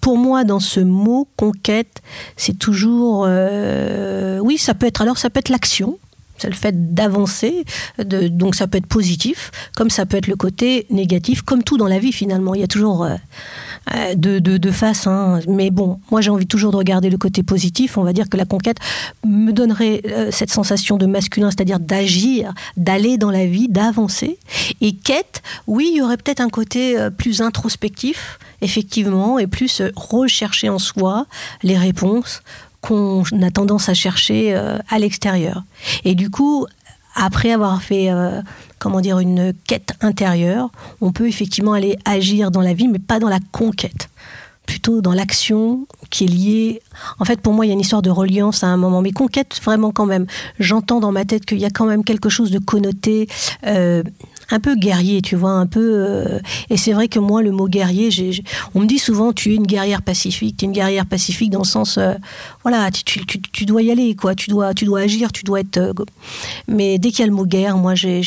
Pour 0.00 0.16
moi, 0.16 0.44
dans 0.44 0.60
ce 0.60 0.80
mot 0.80 1.28
conquête, 1.36 2.00
c'est 2.38 2.58
toujours. 2.58 3.26
euh, 3.28 4.38
Oui, 4.38 4.56
ça 4.56 4.72
peut 4.72 4.86
être. 4.86 5.02
Alors, 5.02 5.18
ça 5.18 5.28
peut 5.28 5.40
être 5.40 5.50
l'action. 5.50 5.98
C'est 6.38 6.48
le 6.48 6.54
fait 6.54 6.94
d'avancer, 6.94 7.64
donc 7.98 8.56
ça 8.56 8.66
peut 8.66 8.78
être 8.78 8.88
positif, 8.88 9.52
comme 9.76 9.88
ça 9.88 10.04
peut 10.04 10.16
être 10.16 10.26
le 10.26 10.34
côté 10.34 10.84
négatif, 10.90 11.42
comme 11.42 11.62
tout 11.62 11.76
dans 11.76 11.86
la 11.86 12.00
vie 12.00 12.10
finalement. 12.12 12.56
Il 12.56 12.60
y 12.60 12.64
a 12.64 12.66
toujours 12.66 13.04
euh, 13.04 13.14
euh, 13.94 14.14
deux, 14.14 14.40
deux- 14.40 14.58
deux 14.58 14.72
faces, 14.72 15.06
hein. 15.06 15.40
mais 15.48 15.70
bon, 15.70 16.00
moi 16.10 16.20
j'ai 16.20 16.30
envie 16.30 16.46
toujours 16.46 16.72
de 16.72 16.76
regarder 16.76 17.10
le 17.10 17.18
côté 17.18 17.42
positif. 17.42 17.98
On 17.98 18.02
va 18.02 18.12
dire 18.12 18.28
que 18.28 18.36
la 18.36 18.44
conquête 18.46 18.78
me 19.26 19.52
donnerait 19.52 20.00
euh, 20.06 20.30
cette 20.30 20.50
sensation 20.50 20.96
de 20.96 21.06
masculin, 21.06 21.50
c'est-à-dire 21.50 21.80
d'agir, 21.80 22.52
d'aller 22.76 23.18
dans 23.18 23.30
la 23.30 23.46
vie, 23.46 23.68
d'avancer. 23.68 24.38
Et 24.80 24.94
quête, 24.94 25.42
oui, 25.66 25.90
il 25.92 25.98
y 25.98 26.02
aurait 26.02 26.16
peut-être 26.16 26.40
un 26.40 26.48
côté 26.48 26.98
euh, 26.98 27.10
plus 27.10 27.42
introspectif, 27.42 28.38
effectivement, 28.62 29.38
et 29.38 29.46
plus 29.46 29.82
rechercher 29.96 30.68
en 30.68 30.78
soi 30.78 31.26
les 31.62 31.76
réponses 31.76 32.42
qu'on 32.80 33.22
a 33.42 33.50
tendance 33.50 33.88
à 33.88 33.94
chercher 33.94 34.54
à 34.54 34.98
l'extérieur. 34.98 35.64
Et 36.04 36.14
du 36.14 36.28
coup, 36.28 36.66
après 37.14 37.52
avoir 37.52 37.82
fait, 37.82 38.10
euh, 38.10 38.42
comment 38.84 39.00
dire, 39.00 39.18
une 39.18 39.54
quête 39.66 39.94
intérieure, 40.02 40.68
on 41.00 41.10
peut 41.10 41.26
effectivement 41.26 41.72
aller 41.72 41.96
agir 42.04 42.50
dans 42.50 42.60
la 42.60 42.74
vie, 42.74 42.86
mais 42.86 42.98
pas 42.98 43.18
dans 43.18 43.30
la 43.30 43.38
conquête. 43.50 44.10
Plutôt 44.66 45.00
dans 45.00 45.14
l'action 45.14 45.86
qui 46.10 46.24
est 46.24 46.28
liée. 46.28 46.82
En 47.18 47.24
fait, 47.24 47.40
pour 47.40 47.54
moi, 47.54 47.64
il 47.64 47.70
y 47.70 47.72
a 47.72 47.72
une 47.72 47.80
histoire 47.80 48.02
de 48.02 48.10
reliance 48.10 48.62
à 48.62 48.66
un 48.66 48.76
moment, 48.76 49.00
mais 49.00 49.12
conquête 49.12 49.58
vraiment 49.64 49.90
quand 49.90 50.04
même. 50.04 50.26
J'entends 50.58 51.00
dans 51.00 51.12
ma 51.12 51.24
tête 51.24 51.46
qu'il 51.46 51.60
y 51.60 51.64
a 51.64 51.70
quand 51.70 51.86
même 51.86 52.04
quelque 52.04 52.28
chose 52.28 52.50
de 52.50 52.58
connoté. 52.58 53.26
euh, 53.66 54.02
un 54.50 54.60
peu 54.60 54.74
guerrier, 54.76 55.22
tu 55.22 55.36
vois, 55.36 55.50
un 55.52 55.66
peu. 55.66 55.80
euh, 56.08 56.38
et 56.70 56.76
c'est 56.76 56.92
vrai 56.92 57.08
que 57.08 57.18
moi, 57.18 57.42
le 57.42 57.50
mot 57.50 57.68
guerrier, 57.68 58.10
on 58.74 58.80
me 58.80 58.86
dit 58.86 58.98
souvent, 58.98 59.32
tu 59.32 59.52
es 59.52 59.54
une 59.56 59.66
guerrière 59.66 60.02
pacifique. 60.02 60.56
Tu 60.56 60.64
es 60.64 60.68
une 60.68 60.72
guerrière 60.74 61.06
pacifique 61.06 61.50
dans 61.50 61.60
le 61.60 61.64
sens, 61.64 61.98
euh, 61.98 62.14
voilà, 62.62 62.90
tu, 62.90 63.02
tu, 63.04 63.24
tu- 63.26 63.40
tu 63.40 63.64
dois 63.64 63.82
y 63.82 63.90
aller, 63.90 64.14
quoi. 64.14 64.34
Tu 64.34 64.50
dois, 64.50 64.74
tu 64.74 64.84
dois 64.84 65.00
agir, 65.00 65.32
tu 65.32 65.44
dois 65.44 65.60
être. 65.60 65.78
euh, 65.78 65.92
mais 66.68 66.98
dès 66.98 67.10
qu'il 67.10 67.20
y 67.20 67.22
a 67.22 67.26
le 67.26 67.32
mot 67.34 67.46
guerre, 67.46 67.76
moi, 67.78 67.94
j'ai, 67.94 68.20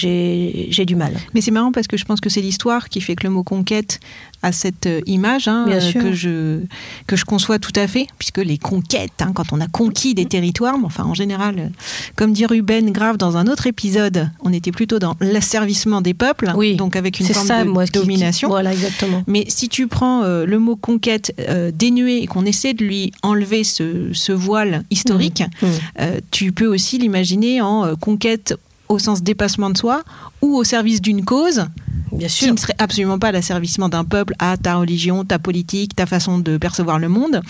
du 0.88 0.96
mal. 0.96 1.14
Mais 1.34 1.42
c'est 1.42 1.52
marrant 1.52 1.72
parce 1.72 1.88
que 1.88 1.98
je 1.98 2.06
pense 2.06 2.20
que 2.22 2.30
c'est 2.30 2.42
l'histoire 2.42 2.90
qui 2.90 3.02
fait 3.02 3.16
que 3.16 3.24
le 3.26 3.30
mot 3.32 3.44
conquête 3.44 4.00
a 4.44 4.52
cette 4.52 4.88
image 5.08 5.48
hein, 5.48 5.66
euh, 5.68 5.80
que 6.02 6.14
je 6.14 6.60
que 7.08 7.16
je 7.16 7.26
conçois 7.26 7.58
tout 7.58 7.72
à 7.76 7.88
fait, 7.88 8.06
puisque 8.20 8.38
les 8.38 8.60
conquêtes, 8.60 9.14
hein, 9.22 9.32
quand 9.34 9.52
on 9.52 9.60
a 9.60 9.68
conquis 9.68 10.14
des 10.14 10.26
territoires, 10.26 10.78
mais 10.78 10.86
enfin 10.86 11.04
en 11.06 11.16
général, 11.16 11.72
comme 12.16 12.34
dit 12.34 12.46
Ruben 12.46 12.92
Grave 12.92 13.18
dans 13.18 13.36
un 13.36 13.48
autre 13.48 13.66
épisode, 13.66 14.30
on 14.44 14.54
était 14.54 14.72
plutôt 14.72 15.00
dans 15.00 15.16
l'asservissement 15.22 16.02
des 16.08 16.14
peuples, 16.14 16.52
Oui, 16.56 16.76
donc 16.76 16.96
avec 16.96 17.20
une 17.20 17.28
forme 17.28 17.48
ça, 17.48 17.64
de 17.64 17.70
moi, 17.70 17.86
qui- 17.86 17.92
qui- 17.92 18.00
domination. 18.00 18.48
voilà, 18.50 18.72
exactement. 18.74 19.24
Mais 19.28 19.46
si 19.50 19.68
tu 19.70 19.88
prends 19.88 20.24
euh, 20.24 20.46
le 20.46 20.58
mot 20.58 20.76
conquête 20.76 21.34
euh, 21.40 21.72
dénué 21.74 22.24
et 22.24 22.28
qu'on 22.28 22.46
essaie 22.46 22.74
de 22.74 22.84
lui 22.86 23.12
enlever 23.24 23.64
ce, 23.64 24.10
ce 24.14 24.32
voile 24.32 24.84
historique, 24.90 25.44
Mmh. 25.62 25.66
euh, 26.02 26.20
tu 26.32 26.52
peux 26.52 26.68
aussi 26.68 26.98
l'imaginer 26.98 27.62
en 27.62 27.96
conquête 27.98 28.56
au 28.90 29.00
sens 29.00 29.22
dépassement 29.22 29.70
de 29.70 29.78
soi 29.78 30.04
ou 30.42 30.56
au 30.56 30.64
service 30.64 31.02
d'une 31.02 31.26
cause 31.26 31.66
Bien 32.14 32.28
qui 32.30 32.46
sûr. 32.46 32.54
ne 32.54 32.58
serait 32.58 32.76
absolument 32.78 33.20
pas 33.20 33.32
l'asservissement 33.34 33.90
d'un 33.90 34.06
peuple 34.06 34.34
à 34.40 34.56
ta 34.56 34.76
religion, 34.76 35.26
ta 35.26 35.40
politique, 35.40 35.94
ta 35.96 36.06
façon 36.06 36.40
de 36.40 36.58
percevoir 36.58 36.98
le 36.98 37.10
monde, 37.10 37.42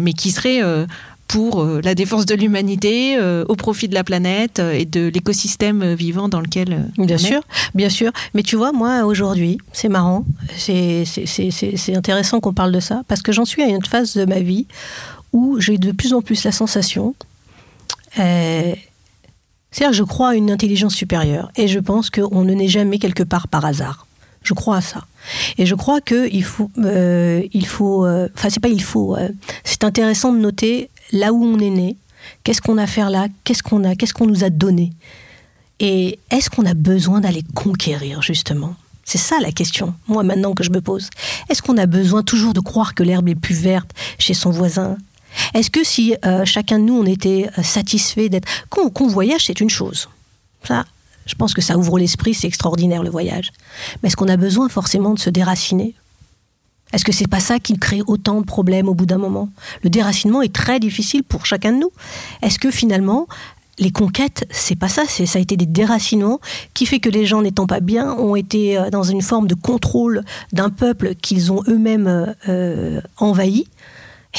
mais 0.00 0.12
qui 0.12 0.30
serait 0.30 0.60
pour 1.28 1.62
euh, 1.62 1.80
la 1.82 1.94
défense 1.94 2.26
de 2.26 2.34
l'humanité, 2.34 3.16
euh, 3.18 3.44
au 3.48 3.56
profit 3.56 3.88
de 3.88 3.94
la 3.94 4.04
planète 4.04 4.58
euh, 4.58 4.72
et 4.72 4.84
de 4.84 5.08
l'écosystème 5.08 5.94
vivant 5.94 6.28
dans 6.28 6.40
lequel 6.40 6.90
on 6.98 7.06
Bien 7.06 7.16
est. 7.16 7.18
sûr, 7.18 7.42
bien 7.74 7.88
sûr. 7.88 8.12
Mais 8.34 8.42
tu 8.42 8.56
vois, 8.56 8.72
moi, 8.72 9.04
aujourd'hui, 9.04 9.58
c'est 9.72 9.88
marrant, 9.88 10.24
c'est 10.56 11.04
intéressant 11.94 12.40
qu'on 12.40 12.52
parle 12.54 12.72
de 12.72 12.80
ça, 12.80 13.02
parce 13.08 13.22
que 13.22 13.32
j'en 13.32 13.44
suis 13.44 13.62
à 13.62 13.66
une 13.66 13.84
phase 13.84 14.14
de 14.14 14.24
ma 14.24 14.40
vie 14.40 14.66
où 15.32 15.60
j'ai 15.60 15.78
de 15.78 15.92
plus 15.92 16.12
en 16.14 16.22
plus 16.22 16.44
la 16.44 16.52
sensation, 16.52 17.14
euh, 18.18 18.74
c'est-à-dire 19.70 19.92
je 19.92 20.04
crois 20.04 20.30
à 20.30 20.34
une 20.36 20.50
intelligence 20.50 20.94
supérieure, 20.94 21.50
et 21.56 21.66
je 21.66 21.80
pense 21.80 22.10
qu'on 22.10 22.44
ne 22.44 22.54
naît 22.54 22.68
jamais 22.68 22.98
quelque 22.98 23.24
part 23.24 23.48
par 23.48 23.64
hasard. 23.64 24.06
Je 24.44 24.52
crois 24.52 24.76
à 24.76 24.80
ça. 24.82 25.06
Et 25.56 25.64
je 25.64 25.74
crois 25.74 26.02
que 26.02 26.28
il 26.30 26.44
faut, 26.44 26.70
euh, 26.78 27.42
il 27.52 27.66
faut, 27.66 28.04
euh, 28.04 28.28
enfin 28.36 28.50
c'est 28.50 28.60
pas 28.60 28.68
il 28.68 28.82
faut, 28.82 29.16
euh, 29.16 29.30
c'est 29.64 29.84
intéressant 29.84 30.32
de 30.32 30.38
noter 30.38 30.90
là 31.12 31.32
où 31.32 31.44
on 31.44 31.58
est 31.58 31.70
né, 31.70 31.96
qu'est-ce 32.42 32.60
qu'on 32.60 32.78
a 32.78 32.84
à 32.84 32.86
faire 32.86 33.10
là, 33.10 33.28
qu'est-ce 33.44 33.62
qu'on 33.62 33.84
a, 33.84 33.94
qu'est-ce 33.94 34.14
qu'on 34.14 34.26
nous 34.26 34.44
a 34.44 34.50
donné. 34.50 34.92
Et 35.80 36.18
est-ce 36.30 36.50
qu'on 36.50 36.66
a 36.66 36.74
besoin 36.74 37.20
d'aller 37.20 37.42
conquérir, 37.54 38.22
justement? 38.22 38.76
C'est 39.04 39.18
ça 39.18 39.38
la 39.40 39.52
question, 39.52 39.94
moi 40.08 40.22
maintenant 40.22 40.54
que 40.54 40.64
je 40.64 40.70
me 40.70 40.80
pose. 40.80 41.10
Est-ce 41.50 41.60
qu'on 41.62 41.76
a 41.76 41.86
besoin 41.86 42.22
toujours 42.22 42.54
de 42.54 42.60
croire 42.60 42.94
que 42.94 43.02
l'herbe 43.02 43.28
est 43.28 43.34
plus 43.34 43.54
verte 43.54 43.90
chez 44.18 44.32
son 44.32 44.50
voisin? 44.50 44.96
Est-ce 45.52 45.70
que 45.70 45.84
si 45.84 46.14
euh, 46.24 46.44
chacun 46.44 46.78
de 46.78 46.84
nous, 46.84 46.94
on 46.94 47.04
était 47.04 47.50
euh, 47.58 47.62
satisfait 47.62 48.28
d'être... 48.28 48.48
Qu'on 48.70 48.88
qu'on 48.88 49.08
voyage, 49.08 49.46
c'est 49.46 49.60
une 49.60 49.68
chose. 49.68 50.08
Ça, 50.62 50.84
je 51.26 51.34
pense 51.34 51.54
que 51.54 51.60
ça 51.60 51.76
ouvre 51.76 51.98
l'esprit, 51.98 52.34
c'est 52.34 52.46
extraordinaire 52.46 53.02
le 53.02 53.10
voyage. 53.10 53.52
Mais 54.02 54.06
est-ce 54.06 54.16
qu'on 54.16 54.28
a 54.28 54.36
besoin 54.36 54.68
forcément 54.68 55.12
de 55.12 55.18
se 55.18 55.30
déraciner? 55.30 55.94
Est-ce 56.94 57.04
que 57.04 57.10
c'est 57.10 57.26
pas 57.26 57.40
ça 57.40 57.58
qui 57.58 57.76
crée 57.76 58.02
autant 58.06 58.40
de 58.40 58.46
problèmes 58.46 58.88
au 58.88 58.94
bout 58.94 59.04
d'un 59.04 59.18
moment? 59.18 59.48
Le 59.82 59.90
déracinement 59.90 60.42
est 60.42 60.54
très 60.54 60.78
difficile 60.78 61.24
pour 61.24 61.44
chacun 61.44 61.72
de 61.72 61.78
nous. 61.78 61.90
Est-ce 62.40 62.60
que 62.60 62.70
finalement, 62.70 63.26
les 63.80 63.90
conquêtes, 63.90 64.46
c'est 64.50 64.76
pas 64.76 64.88
ça, 64.88 65.02
ça 65.06 65.38
a 65.38 65.42
été 65.42 65.56
des 65.56 65.66
déracinements 65.66 66.38
qui 66.72 66.86
fait 66.86 67.00
que 67.00 67.08
les 67.08 67.26
gens 67.26 67.42
n'étant 67.42 67.66
pas 67.66 67.80
bien 67.80 68.12
ont 68.12 68.36
été 68.36 68.78
euh, 68.78 68.90
dans 68.90 69.02
une 69.02 69.22
forme 69.22 69.48
de 69.48 69.56
contrôle 69.56 70.22
d'un 70.52 70.70
peuple 70.70 71.16
qu'ils 71.16 71.50
ont 71.50 71.64
eux-mêmes 71.66 72.06
euh, 72.06 72.32
euh, 72.48 73.00
envahi. 73.16 73.66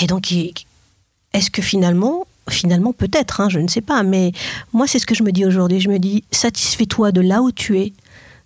Et 0.02 0.08
donc, 0.08 0.32
est-ce 0.32 1.52
que 1.52 1.62
finalement, 1.62 2.26
finalement 2.50 2.94
peut-être, 2.94 3.42
hein, 3.42 3.50
je 3.50 3.60
ne 3.60 3.68
sais 3.68 3.82
pas, 3.82 4.04
mais 4.04 4.32
moi 4.72 4.88
c'est 4.88 5.00
ce 5.00 5.06
que 5.06 5.16
je 5.16 5.24
me 5.24 5.34
dis 5.34 5.46
aujourd'hui. 5.46 5.82
Je 5.82 5.90
me 5.90 6.00
dis, 6.00 6.24
satisfais-toi 6.32 7.12
de 7.12 7.20
là 7.20 7.42
où 7.42 7.52
tu 7.52 7.80
es, 7.80 7.92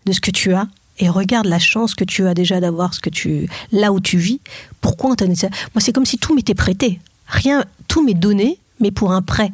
de 0.08 0.12
ce 0.14 0.20
que 0.20 0.32
tu 0.32 0.54
as, 0.54 0.68
et 1.00 1.10
regarde 1.10 1.48
la 1.48 1.60
chance 1.60 1.96
que 1.96 2.04
tu 2.04 2.28
as 2.28 2.34
déjà 2.34 2.60
d'avoir 2.60 2.94
ce 2.94 3.00
que 3.00 3.10
tu, 3.10 3.50
là 3.72 3.92
où 3.92 4.00
tu 4.00 4.18
vis. 4.18 4.42
Pourquoi 4.82 5.12
on 5.12 5.16
t'a 5.16 5.26
Moi 5.26 5.38
c'est 5.80 5.94
comme 5.94 6.06
si 6.06 6.18
tout 6.18 6.36
m'était 6.36 6.56
prêté, 6.56 7.00
rien, 7.28 7.64
tout 7.88 8.04
m'est 8.04 8.14
donné, 8.14 8.60
mais 8.80 8.92
pour 8.92 9.12
un 9.12 9.22
prêt. 9.22 9.52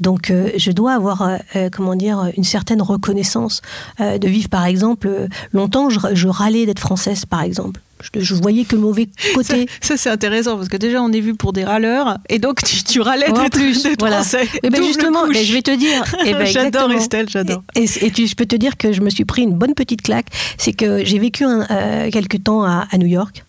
Donc 0.00 0.30
euh, 0.30 0.50
je 0.56 0.72
dois 0.72 0.94
avoir, 0.94 1.22
euh, 1.22 1.36
euh, 1.56 1.70
comment 1.70 1.94
dire, 1.94 2.30
une 2.36 2.44
certaine 2.44 2.82
reconnaissance 2.82 3.62
de 3.98 4.28
vivre. 4.28 4.48
Par 4.48 4.64
exemple, 4.64 5.28
longtemps 5.52 5.88
je 5.90 6.28
râlais 6.28 6.66
d'être 6.66 6.80
française, 6.80 7.24
par 7.24 7.42
exemple. 7.42 7.80
Je, 8.02 8.20
je 8.20 8.34
voyais 8.34 8.64
que 8.64 8.74
le 8.76 8.82
mauvais 8.82 9.08
côté. 9.34 9.68
ça, 9.80 9.96
c'est 9.96 10.10
intéressant 10.10 10.56
parce 10.56 10.68
que 10.68 10.76
déjà 10.76 11.00
on 11.02 11.10
est 11.12 11.20
vu 11.20 11.34
pour 11.34 11.52
des 11.54 11.64
râleurs 11.64 12.18
et 12.28 12.38
donc 12.38 12.62
tu, 12.62 12.82
tu 12.84 13.00
râlais 13.00 13.30
En 13.30 13.48
plus, 13.48 13.82
d'être 13.82 14.00
voilà. 14.00 14.16
français. 14.22 14.46
Eh 14.62 14.68
ben 14.70 14.82
justement, 14.82 15.26
ben, 15.26 15.42
je 15.42 15.52
vais 15.52 15.62
te 15.62 15.74
dire. 15.76 16.04
eh 16.26 16.32
ben 16.34 16.44
J'adore. 16.56 16.92
Estelle, 16.92 17.28
j'adore. 17.28 17.62
Et, 17.74 17.84
et- 17.84 18.06
et 18.06 18.10
tu- 18.10 18.26
je 18.26 18.34
peux 18.36 18.44
te 18.46 18.56
dire 18.56 18.76
que 18.76 18.92
je 18.92 19.00
me 19.00 19.08
suis 19.10 19.24
pris 19.24 19.42
une 19.42 19.54
bonne 19.54 19.74
petite 19.74 20.02
claque. 20.02 20.26
C'est 20.58 20.72
que 20.74 21.04
j'ai 21.04 21.18
vécu 21.18 21.44
un, 21.44 21.66
euh, 21.70 22.10
quelques 22.10 22.42
temps 22.44 22.64
à, 22.64 22.86
à 22.90 22.98
New 22.98 23.06
York. 23.06 23.44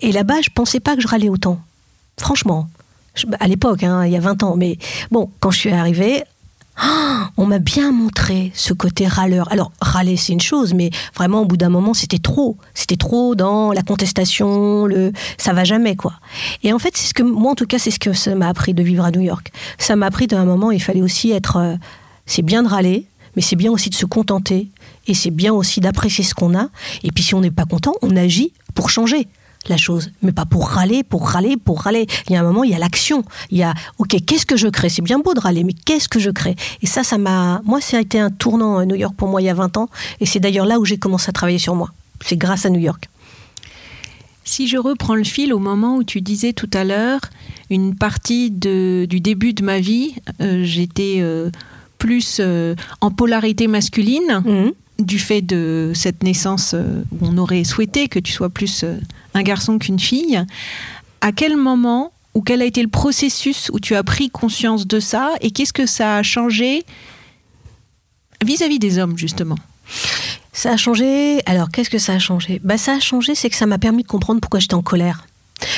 Et 0.00 0.10
là-bas, 0.10 0.40
je 0.42 0.48
pensais 0.54 0.80
pas 0.80 0.96
que 0.96 1.02
je 1.02 1.08
râlais 1.08 1.28
autant. 1.28 1.60
Franchement. 2.18 2.68
Je- 3.14 3.26
à 3.40 3.46
l'époque, 3.46 3.82
hein, 3.82 4.06
il 4.06 4.12
y 4.12 4.16
a 4.16 4.20
20 4.20 4.42
ans. 4.42 4.56
Mais 4.56 4.78
bon, 5.10 5.30
quand 5.40 5.50
je 5.50 5.58
suis 5.58 5.70
arrivée, 5.70 6.22
ah, 6.84 7.30
on 7.36 7.46
m'a 7.46 7.60
bien 7.60 7.92
montré 7.92 8.50
ce 8.54 8.72
côté 8.72 9.06
râleur. 9.06 9.50
Alors, 9.52 9.70
râler, 9.80 10.16
c'est 10.16 10.32
une 10.32 10.40
chose, 10.40 10.74
mais 10.74 10.90
vraiment, 11.14 11.42
au 11.42 11.44
bout 11.44 11.56
d'un 11.56 11.68
moment, 11.68 11.94
c'était 11.94 12.18
trop. 12.18 12.56
C'était 12.74 12.96
trop 12.96 13.36
dans 13.36 13.70
la 13.70 13.82
contestation, 13.82 14.86
le 14.86 15.12
ça 15.38 15.52
va 15.52 15.62
jamais, 15.62 15.94
quoi. 15.94 16.14
Et 16.64 16.72
en 16.72 16.80
fait, 16.80 16.96
c'est 16.96 17.06
ce 17.06 17.14
que, 17.14 17.22
moi, 17.22 17.52
en 17.52 17.54
tout 17.54 17.66
cas, 17.66 17.78
c'est 17.78 17.92
ce 17.92 18.00
que 18.00 18.12
ça 18.12 18.34
m'a 18.34 18.48
appris 18.48 18.74
de 18.74 18.82
vivre 18.82 19.04
à 19.04 19.12
New 19.12 19.20
York. 19.20 19.52
Ça 19.78 19.94
m'a 19.94 20.06
appris 20.06 20.26
d'un 20.26 20.44
moment, 20.44 20.72
il 20.72 20.82
fallait 20.82 21.02
aussi 21.02 21.30
être. 21.30 21.56
euh, 21.56 21.76
c'est 22.26 22.42
bien 22.42 22.64
de 22.64 22.68
râler, 22.68 23.06
mais 23.36 23.42
c'est 23.42 23.56
bien 23.56 23.70
aussi 23.70 23.88
de 23.88 23.94
se 23.94 24.06
contenter. 24.06 24.68
Et 25.06 25.14
c'est 25.14 25.30
bien 25.30 25.52
aussi 25.52 25.78
d'apprécier 25.78 26.24
ce 26.24 26.34
qu'on 26.34 26.58
a. 26.58 26.66
Et 27.04 27.12
puis, 27.12 27.22
si 27.22 27.36
on 27.36 27.40
n'est 27.40 27.52
pas 27.52 27.64
content, 27.64 27.94
on 28.02 28.16
agit 28.16 28.52
pour 28.74 28.90
changer 28.90 29.28
la 29.68 29.76
chose, 29.76 30.10
mais 30.22 30.32
pas 30.32 30.44
pour 30.44 30.68
râler, 30.68 31.02
pour 31.04 31.28
râler, 31.28 31.56
pour 31.56 31.82
râler. 31.82 32.06
Il 32.28 32.32
y 32.32 32.36
a 32.36 32.40
un 32.40 32.42
moment, 32.42 32.64
il 32.64 32.70
y 32.70 32.74
a 32.74 32.78
l'action. 32.78 33.24
Il 33.50 33.58
y 33.58 33.62
a, 33.62 33.74
ok, 33.98 34.16
qu'est-ce 34.26 34.46
que 34.46 34.56
je 34.56 34.68
crée? 34.68 34.88
C'est 34.88 35.02
bien 35.02 35.18
beau 35.18 35.34
de 35.34 35.40
râler, 35.40 35.62
mais 35.64 35.72
qu'est-ce 35.72 36.08
que 36.08 36.18
je 36.18 36.30
crée? 36.30 36.56
Et 36.82 36.86
ça, 36.86 37.04
ça 37.04 37.16
m'a, 37.18 37.60
moi, 37.64 37.80
ça 37.80 37.98
a 37.98 38.00
été 38.00 38.18
un 38.18 38.30
tournant 38.30 38.78
à 38.78 38.86
New 38.86 38.96
York 38.96 39.14
pour 39.16 39.28
moi 39.28 39.40
il 39.40 39.44
y 39.44 39.48
a 39.50 39.54
20 39.54 39.76
ans, 39.76 39.88
et 40.20 40.26
c'est 40.26 40.40
d'ailleurs 40.40 40.66
là 40.66 40.78
où 40.80 40.84
j'ai 40.84 40.96
commencé 40.98 41.28
à 41.28 41.32
travailler 41.32 41.58
sur 41.58 41.74
moi. 41.76 41.90
C'est 42.24 42.36
grâce 42.36 42.66
à 42.66 42.70
New 42.70 42.80
York. 42.80 43.08
Si 44.44 44.66
je 44.66 44.76
reprends 44.76 45.14
le 45.14 45.24
fil 45.24 45.52
au 45.52 45.58
moment 45.58 45.96
où 45.96 46.04
tu 46.04 46.20
disais 46.20 46.52
tout 46.52 46.68
à 46.74 46.84
l'heure, 46.84 47.20
une 47.70 47.94
partie 47.94 48.50
de- 48.50 49.06
du 49.08 49.20
début 49.20 49.52
de 49.54 49.64
ma 49.64 49.78
vie, 49.78 50.16
euh, 50.40 50.64
j'étais 50.64 51.18
euh, 51.20 51.50
plus 51.98 52.38
euh, 52.40 52.74
en 53.00 53.10
polarité 53.10 53.68
masculine 53.68 54.42
Mhm. 54.44 54.72
du 54.98 55.18
fait 55.20 55.42
de 55.42 55.92
cette 55.94 56.22
naissance 56.24 56.74
où 57.12 57.18
on 57.22 57.38
aurait 57.38 57.62
souhaité 57.64 58.08
que 58.08 58.18
tu 58.18 58.32
sois 58.32 58.50
plus 58.50 58.84
un 59.34 59.42
garçon 59.42 59.78
qu'une 59.78 59.98
fille. 60.00 60.44
À 61.20 61.32
quel 61.32 61.56
moment 61.56 62.12
ou 62.34 62.42
quel 62.42 62.62
a 62.62 62.64
été 62.64 62.82
le 62.82 62.88
processus 62.88 63.70
où 63.72 63.80
tu 63.80 63.94
as 63.94 64.02
pris 64.02 64.30
conscience 64.30 64.86
de 64.86 65.00
ça 65.00 65.32
et 65.40 65.50
qu'est-ce 65.50 65.72
que 65.72 65.86
ça 65.86 66.16
a 66.16 66.22
changé 66.22 66.84
vis-à-vis 68.44 68.78
des 68.78 68.98
hommes 68.98 69.16
justement? 69.18 69.56
Ça 70.52 70.72
a 70.72 70.76
changé. 70.76 71.40
Alors, 71.46 71.70
qu'est-ce 71.70 71.90
que 71.90 71.98
ça 71.98 72.12
a 72.14 72.18
changé? 72.18 72.60
Bah, 72.62 72.76
Ça 72.78 72.92
a 72.94 73.00
changé, 73.00 73.34
c'est 73.34 73.48
que 73.50 73.56
ça 73.56 73.66
m'a 73.66 73.78
permis 73.78 74.02
de 74.02 74.08
comprendre 74.08 74.40
pourquoi 74.40 74.60
j'étais 74.60 74.74
en 74.74 74.82
colère. 74.82 75.26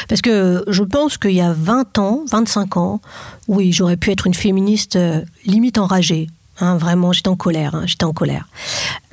Parce 0.08 0.20
que 0.22 0.64
je 0.66 0.82
pense 0.82 1.18
qu'il 1.18 1.32
y 1.32 1.40
a 1.40 1.52
20 1.52 1.98
ans, 1.98 2.24
25 2.30 2.76
ans, 2.76 3.00
oui, 3.48 3.72
j'aurais 3.72 3.96
pu 3.96 4.10
être 4.10 4.26
une 4.26 4.34
féministe 4.34 4.96
euh, 4.96 5.20
limite 5.44 5.78
enragée. 5.78 6.28
Hein, 6.60 6.76
vraiment, 6.76 7.12
j'étais 7.12 7.28
en 7.28 7.36
colère. 7.36 7.74
hein, 7.74 7.82
j'étais 7.86 8.04
en 8.04 8.12
colère. 8.12 8.48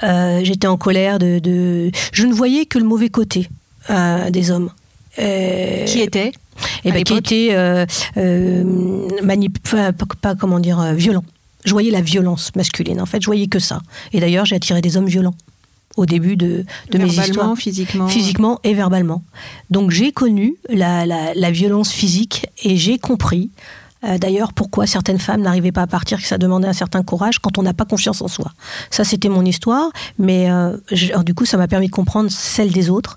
Euh, 0.04 0.42
j'étais 0.44 0.68
en 0.68 0.78
colère 0.78 1.20
de, 1.20 1.92
Je 2.14 2.26
ne 2.26 2.34
voyais 2.34 2.66
que 2.66 2.80
le 2.80 2.86
mauvais 2.86 3.10
côté 3.10 3.50
des 3.90 4.52
hommes. 4.52 4.70
Euh, 5.20 5.86
Qui 5.86 6.00
était 6.02 6.32
eh 6.86 6.92
ben, 6.92 7.04
qui 7.04 7.16
était 7.16 7.50
euh, 7.52 7.86
euh, 8.18 8.64
manip- 9.24 9.58
enfin, 9.66 9.92
pas, 10.22 10.36
comment 10.36 10.60
dire 10.60 10.94
violent. 10.94 11.24
Je 11.66 11.72
voyais 11.72 11.92
la 11.92 12.02
violence 12.02 12.52
masculine. 12.56 13.02
En 13.02 13.06
fait, 13.06 13.22
je 13.22 13.26
voyais 13.26 13.48
que 13.48 13.60
ça. 13.60 13.82
Et 14.14 14.20
d'ailleurs, 14.20 14.46
j'ai 14.46 14.56
attiré 14.56 14.82
des 14.82 14.96
hommes 14.98 15.08
violents 15.08 15.36
au 15.98 16.06
début 16.06 16.38
de, 16.38 16.64
de 16.92 16.98
mes 16.98 17.04
histoires 17.30 17.58
physiquement 17.58 18.08
physiquement 18.08 18.60
et 18.64 18.74
verbalement. 18.74 19.24
Donc 19.70 19.92
j'ai 19.92 20.12
connu 20.14 20.56
la, 20.70 21.06
la- 21.06 21.34
la 21.34 21.52
violence 21.52 21.92
physique 21.92 22.46
et 22.64 22.78
j'ai 22.78 22.98
compris 22.98 23.50
euh, 24.04 24.18
d'ailleurs 24.18 24.54
pourquoi 24.54 24.88
certaines 24.88 25.20
femmes 25.20 25.42
n'arrivaient 25.42 25.72
pas 25.72 25.84
à 25.84 25.88
partir, 25.88 26.20
que 26.20 26.28
ça 26.28 26.38
demandait 26.38 26.68
un 26.68 26.74
certain 26.74 27.04
courage 27.04 27.40
quand 27.40 27.58
on 27.58 27.64
n'a 27.64 27.74
pas 27.74 27.86
confiance 27.86 28.22
en 28.22 28.28
soi? 28.28 28.52
Ça 28.90 29.04
c'était 29.04 29.30
mon 29.30 29.46
histoire, 29.46 29.92
mais 30.18 30.50
euh, 30.50 30.76
du 31.24 31.34
coup 31.34 31.46
ça 31.46 31.58
m'a 31.58 31.68
permis 31.68 31.88
de 31.88 31.92
comprendre 31.92 32.32
celle 32.32 32.72
des 32.72 32.90
autres 32.90 33.16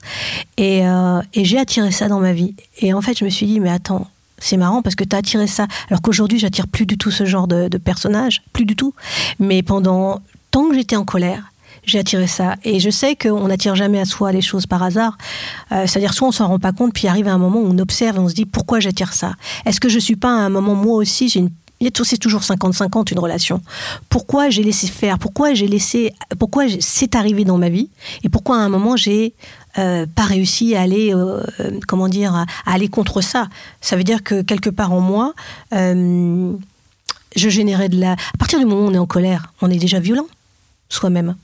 et, 0.56 0.86
euh, 0.86 1.20
et 1.32 1.44
j'ai 1.44 1.58
attiré 1.58 1.90
ça 1.90 2.08
dans 2.08 2.20
ma 2.20 2.32
vie. 2.32 2.54
Et 2.78 2.92
en 2.92 3.00
fait 3.00 3.18
je 3.18 3.24
me 3.24 3.30
suis 3.30 3.46
dit 3.46 3.60
mais 3.60 3.70
attends. 3.70 4.08
C'est 4.38 4.56
marrant 4.58 4.82
parce 4.82 4.94
que 4.94 5.04
tu 5.04 5.16
as 5.16 5.20
attiré 5.20 5.46
ça. 5.46 5.66
Alors 5.88 6.02
qu'aujourd'hui, 6.02 6.38
j'attire 6.38 6.66
plus 6.66 6.84
du 6.84 6.98
tout 6.98 7.10
ce 7.10 7.24
genre 7.24 7.46
de, 7.46 7.68
de 7.68 7.78
personnage, 7.78 8.42
plus 8.52 8.66
du 8.66 8.76
tout. 8.76 8.92
Mais 9.38 9.62
pendant 9.62 10.20
tant 10.50 10.68
que 10.68 10.74
j'étais 10.74 10.96
en 10.96 11.04
colère, 11.04 11.52
j'ai 11.86 11.98
attiré 11.98 12.26
ça. 12.26 12.56
Et 12.64 12.80
je 12.80 12.90
sais 12.90 13.16
qu'on 13.16 13.48
n'attire 13.48 13.74
jamais 13.74 14.00
à 14.00 14.04
soi 14.04 14.32
les 14.32 14.40
choses 14.40 14.66
par 14.66 14.82
hasard. 14.82 15.16
Euh, 15.72 15.86
C'est-à-dire, 15.86 16.14
soit 16.14 16.28
on 16.28 16.32
s'en 16.32 16.48
rend 16.48 16.58
pas 16.58 16.72
compte, 16.72 16.92
puis 16.92 17.08
arrive 17.08 17.28
un 17.28 17.38
moment 17.38 17.60
où 17.60 17.66
on 17.66 17.78
observe 17.78 18.16
et 18.16 18.20
on 18.20 18.28
se 18.28 18.34
dit 18.34 18.46
pourquoi 18.46 18.80
j'attire 18.80 19.12
ça? 19.12 19.32
Est-ce 19.66 19.80
que 19.80 19.88
je 19.88 19.98
suis 19.98 20.16
pas 20.16 20.30
à 20.30 20.40
un 20.40 20.48
moment, 20.48 20.74
moi 20.74 20.96
aussi, 20.96 21.28
j'ai 21.28 21.40
une 21.40 21.50
c'est 22.04 22.18
toujours 22.18 22.40
50-50 22.40 23.12
une 23.12 23.18
relation. 23.18 23.60
Pourquoi 24.08 24.50
j'ai 24.50 24.62
laissé 24.62 24.86
faire? 24.86 25.18
Pourquoi 25.18 25.54
j'ai 25.54 25.66
laissé 25.66 26.12
Pourquoi 26.38 26.64
c'est 26.80 27.14
arrivé 27.14 27.44
dans 27.44 27.58
ma 27.58 27.68
vie? 27.68 27.90
Et 28.22 28.28
pourquoi 28.28 28.56
à 28.56 28.60
un 28.60 28.68
moment 28.68 28.96
j'ai 28.96 29.34
euh, 29.78 30.06
pas 30.14 30.22
réussi 30.22 30.76
à 30.76 30.82
aller, 30.82 31.12
euh, 31.14 31.42
comment 31.86 32.08
dire, 32.08 32.46
aller 32.66 32.88
contre 32.88 33.20
ça? 33.20 33.48
Ça 33.80 33.96
veut 33.96 34.04
dire 34.04 34.22
que 34.22 34.42
quelque 34.42 34.70
part 34.70 34.92
en 34.92 35.00
moi, 35.00 35.34
euh, 35.72 36.52
je 37.36 37.48
générais 37.48 37.88
de 37.88 38.00
la. 38.00 38.12
À 38.12 38.38
partir 38.38 38.58
du 38.58 38.64
moment 38.64 38.86
où 38.86 38.90
on 38.90 38.94
est 38.94 38.98
en 38.98 39.06
colère, 39.06 39.52
on 39.60 39.70
est 39.70 39.78
déjà 39.78 39.98
violent 39.98 40.26
soi-même. 40.88 41.36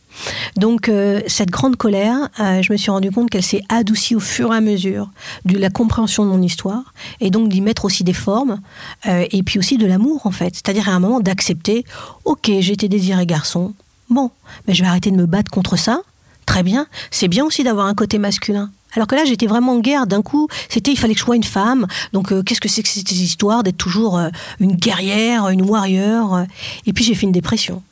Donc 0.56 0.88
euh, 0.88 1.20
cette 1.26 1.50
grande 1.50 1.76
colère, 1.76 2.28
euh, 2.40 2.62
je 2.62 2.72
me 2.72 2.76
suis 2.76 2.90
rendu 2.90 3.10
compte 3.10 3.30
qu'elle 3.30 3.42
s'est 3.42 3.62
adoucie 3.68 4.14
au 4.14 4.20
fur 4.20 4.52
et 4.52 4.56
à 4.56 4.60
mesure 4.60 5.10
de 5.44 5.58
la 5.58 5.70
compréhension 5.70 6.24
de 6.24 6.30
mon 6.30 6.42
histoire 6.42 6.94
et 7.20 7.30
donc 7.30 7.48
d'y 7.48 7.60
mettre 7.60 7.84
aussi 7.84 8.04
des 8.04 8.12
formes 8.12 8.60
euh, 9.06 9.26
et 9.30 9.42
puis 9.42 9.58
aussi 9.58 9.78
de 9.78 9.86
l'amour 9.86 10.26
en 10.26 10.30
fait. 10.30 10.54
C'est-à-dire 10.54 10.88
à 10.88 10.92
un 10.92 11.00
moment 11.00 11.20
d'accepter, 11.20 11.84
ok, 12.24 12.50
j'étais 12.60 12.88
désiré 12.88 13.26
garçon, 13.26 13.74
bon, 14.08 14.30
mais 14.66 14.74
je 14.74 14.82
vais 14.82 14.88
arrêter 14.88 15.10
de 15.10 15.16
me 15.16 15.26
battre 15.26 15.50
contre 15.50 15.76
ça. 15.76 16.00
Très 16.46 16.62
bien, 16.62 16.86
c'est 17.10 17.28
bien 17.28 17.44
aussi 17.44 17.62
d'avoir 17.62 17.86
un 17.86 17.94
côté 17.94 18.18
masculin. 18.18 18.70
Alors 18.94 19.06
que 19.06 19.14
là, 19.14 19.24
j'étais 19.24 19.46
vraiment 19.46 19.74
en 19.74 19.78
guerre. 19.78 20.08
D'un 20.08 20.20
coup, 20.20 20.48
c'était 20.68 20.90
il 20.90 20.96
fallait 20.96 21.14
que 21.14 21.20
je 21.20 21.24
sois 21.24 21.36
une 21.36 21.44
femme. 21.44 21.86
Donc, 22.12 22.32
qu'est-ce 22.42 22.60
que 22.60 22.68
c'est 22.68 22.82
que 22.82 22.88
cette 22.88 23.12
histoire 23.12 23.62
d'être 23.62 23.76
toujours 23.76 24.20
une 24.58 24.74
guerrière, 24.74 25.48
une 25.50 25.62
warrior 25.62 26.40
Et 26.86 26.92
puis, 26.92 27.04
j'ai 27.04 27.14
fait 27.14 27.26
une 27.26 27.30
dépression. 27.30 27.84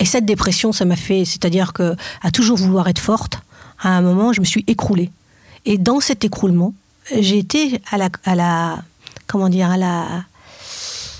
Et 0.00 0.04
cette 0.04 0.24
dépression, 0.24 0.72
ça 0.72 0.84
m'a 0.84 0.96
fait, 0.96 1.24
c'est-à-dire 1.24 1.72
que 1.72 1.96
à 2.22 2.30
toujours 2.30 2.56
vouloir 2.56 2.88
être 2.88 2.98
forte, 2.98 3.40
à 3.80 3.90
un 3.90 4.00
moment, 4.00 4.32
je 4.32 4.40
me 4.40 4.46
suis 4.46 4.64
écroulée. 4.66 5.10
Et 5.64 5.78
dans 5.78 6.00
cet 6.00 6.24
écroulement, 6.24 6.74
j'ai 7.18 7.38
été 7.38 7.80
à 7.90 7.98
la, 7.98 8.08
à 8.24 8.34
la, 8.34 8.82
comment 9.26 9.48
dire, 9.48 9.70
à 9.70 9.76
la, 9.76 10.24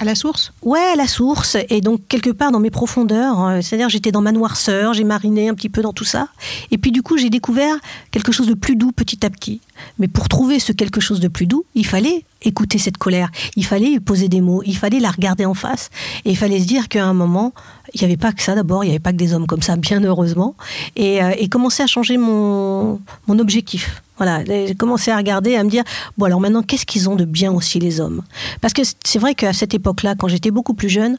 à 0.03 0.05
la 0.05 0.17
source? 0.17 0.53
Ouais, 0.63 0.81
à 0.93 0.97
la 0.97 1.07
source. 1.07 1.57
Et 1.69 1.81
donc, 1.81 2.01
quelque 2.09 2.31
part 2.31 2.51
dans 2.51 2.59
mes 2.59 2.71
profondeurs, 2.71 3.47
euh, 3.47 3.61
c'est-à-dire 3.63 3.89
j'étais 3.89 4.11
dans 4.11 4.21
ma 4.21 4.33
noirceur, 4.33 4.95
j'ai 4.95 5.05
mariné 5.05 5.49
un 5.49 5.55
petit 5.55 5.69
peu 5.69 5.81
dans 5.81 5.93
tout 5.93 6.05
ça. 6.05 6.27
Et 6.73 6.79
puis, 6.79 6.91
du 6.91 7.03
coup, 7.03 7.17
j'ai 7.19 7.31
découvert 7.31 7.77
quelque 8.11 8.33
chose 8.33 8.49
de 8.49 8.55
plus 8.55 8.75
doux 8.75 8.91
petit 8.91 9.25
à 9.25 9.31
petit. 9.31 9.61
Mais 10.01 10.09
pour 10.09 10.29
trouver 10.29 10.59
ce 10.59 10.73
quelque 10.73 11.01
chose 11.01 11.21
de 11.21 11.29
plus 11.29 11.47
doux, 11.47 11.65
il 11.77 11.87
fallait 11.87 12.25
écouter 12.43 12.79
cette 12.79 12.99
colère. 12.99 13.31
Il 13.55 13.65
fallait 13.65 14.01
poser 14.01 14.29
des 14.29 14.41
mots. 14.41 14.63
Il 14.67 14.77
fallait 14.77 14.99
la 14.99 15.11
regarder 15.13 15.45
en 15.45 15.55
face. 15.55 15.91
Et 16.25 16.31
il 16.31 16.37
fallait 16.37 16.59
se 16.59 16.67
dire 16.67 16.89
qu'à 16.89 17.07
un 17.07 17.15
moment, 17.15 17.53
il 17.95 18.01
n'y 18.01 18.07
avait 18.07 18.17
pas 18.17 18.33
que 18.33 18.43
ça 18.43 18.57
d'abord. 18.57 18.83
Il 18.83 18.89
n'y 18.89 18.93
avait 18.93 18.99
pas 18.99 19.13
que 19.13 19.19
des 19.19 19.35
hommes 19.35 19.47
comme 19.47 19.63
ça, 19.63 19.77
bien 19.77 20.03
heureusement. 20.03 20.57
Et, 20.97 21.23
euh, 21.23 21.33
commencer 21.49 21.85
à 21.85 21.87
changer 21.87 22.17
mon, 22.17 23.01
mon 23.29 23.39
objectif. 23.39 24.03
Voilà, 24.23 24.45
j'ai 24.45 24.77
commencé 24.77 25.11
à 25.11 25.17
regarder, 25.17 25.57
à 25.57 25.65
me 25.65 25.69
dire, 25.69 25.83
bon 26.17 26.27
alors 26.27 26.39
maintenant, 26.39 26.63
qu'est-ce 26.63 26.87
qu'ils 26.87 27.11
ont 27.11 27.17
de 27.17 27.25
bien 27.25 27.51
aussi 27.51 27.81
les 27.81 27.99
hommes? 27.99 28.23
Parce 28.61 28.73
que 28.73 28.83
c'est 29.05 29.19
vrai 29.19 29.35
qu'à 29.35 29.53
cette 29.53 29.75
époque-là, 29.75 30.15
quand 30.17 30.29
j'étais 30.29 30.53
beaucoup 30.53 30.75
plus 30.75 30.89
jeune, 30.89 31.17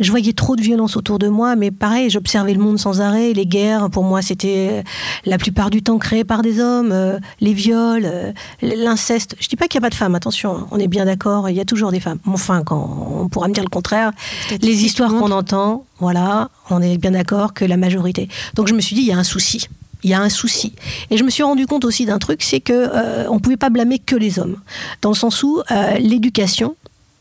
je 0.00 0.10
voyais 0.10 0.34
trop 0.34 0.54
de 0.54 0.60
violence 0.60 0.98
autour 0.98 1.18
de 1.18 1.28
moi, 1.28 1.56
mais 1.56 1.70
pareil, 1.70 2.10
j'observais 2.10 2.52
le 2.52 2.60
monde 2.60 2.78
sans 2.78 3.00
arrêt, 3.00 3.32
les 3.32 3.46
guerres, 3.46 3.88
pour 3.88 4.04
moi, 4.04 4.20
c'était 4.20 4.84
la 5.24 5.38
plupart 5.38 5.70
du 5.70 5.82
temps 5.82 5.96
créé 5.96 6.24
par 6.24 6.42
des 6.42 6.60
hommes, 6.60 6.92
euh, 6.92 7.18
les 7.40 7.54
viols, 7.54 8.04
euh, 8.04 8.32
l'inceste. 8.60 9.34
Je 9.40 9.48
dis 9.48 9.56
pas 9.56 9.66
qu'il 9.66 9.80
n'y 9.80 9.86
a 9.86 9.86
pas 9.86 9.90
de 9.90 9.94
femmes, 9.94 10.14
attention, 10.14 10.66
on 10.72 10.78
est 10.78 10.88
bien 10.88 11.06
d'accord, 11.06 11.48
il 11.48 11.56
y 11.56 11.60
a 11.60 11.64
toujours 11.64 11.90
des 11.90 12.00
femmes. 12.00 12.18
Enfin, 12.26 12.64
quand 12.64 13.16
on 13.22 13.28
pourra 13.30 13.48
me 13.48 13.54
dire 13.54 13.64
le 13.64 13.70
contraire, 13.70 14.12
les 14.60 14.84
histoires 14.84 15.10
qu'on 15.14 15.30
entend, 15.30 15.86
voilà, 16.00 16.50
on 16.68 16.82
est 16.82 16.98
bien 16.98 17.12
d'accord 17.12 17.54
que 17.54 17.64
la 17.64 17.78
majorité. 17.78 18.28
Donc 18.56 18.68
je 18.68 18.74
me 18.74 18.82
suis 18.82 18.94
dit, 18.94 19.00
il 19.00 19.08
y 19.08 19.12
a 19.12 19.16
un 19.16 19.24
souci 19.24 19.68
il 20.02 20.10
y 20.10 20.14
a 20.14 20.20
un 20.20 20.28
souci. 20.28 20.74
Et 21.10 21.16
je 21.16 21.24
me 21.24 21.30
suis 21.30 21.42
rendu 21.42 21.66
compte 21.66 21.84
aussi 21.84 22.06
d'un 22.06 22.18
truc, 22.18 22.42
c'est 22.42 22.60
que 22.60 22.72
euh, 22.72 23.38
pouvait 23.42 23.56
pas 23.56 23.70
blâmer 23.70 23.98
que 23.98 24.16
les 24.16 24.38
hommes, 24.38 24.56
dans 25.02 25.10
le 25.10 25.16
sens 25.16 25.42
où 25.42 25.62
euh, 25.70 25.98
l'éducation. 25.98 26.76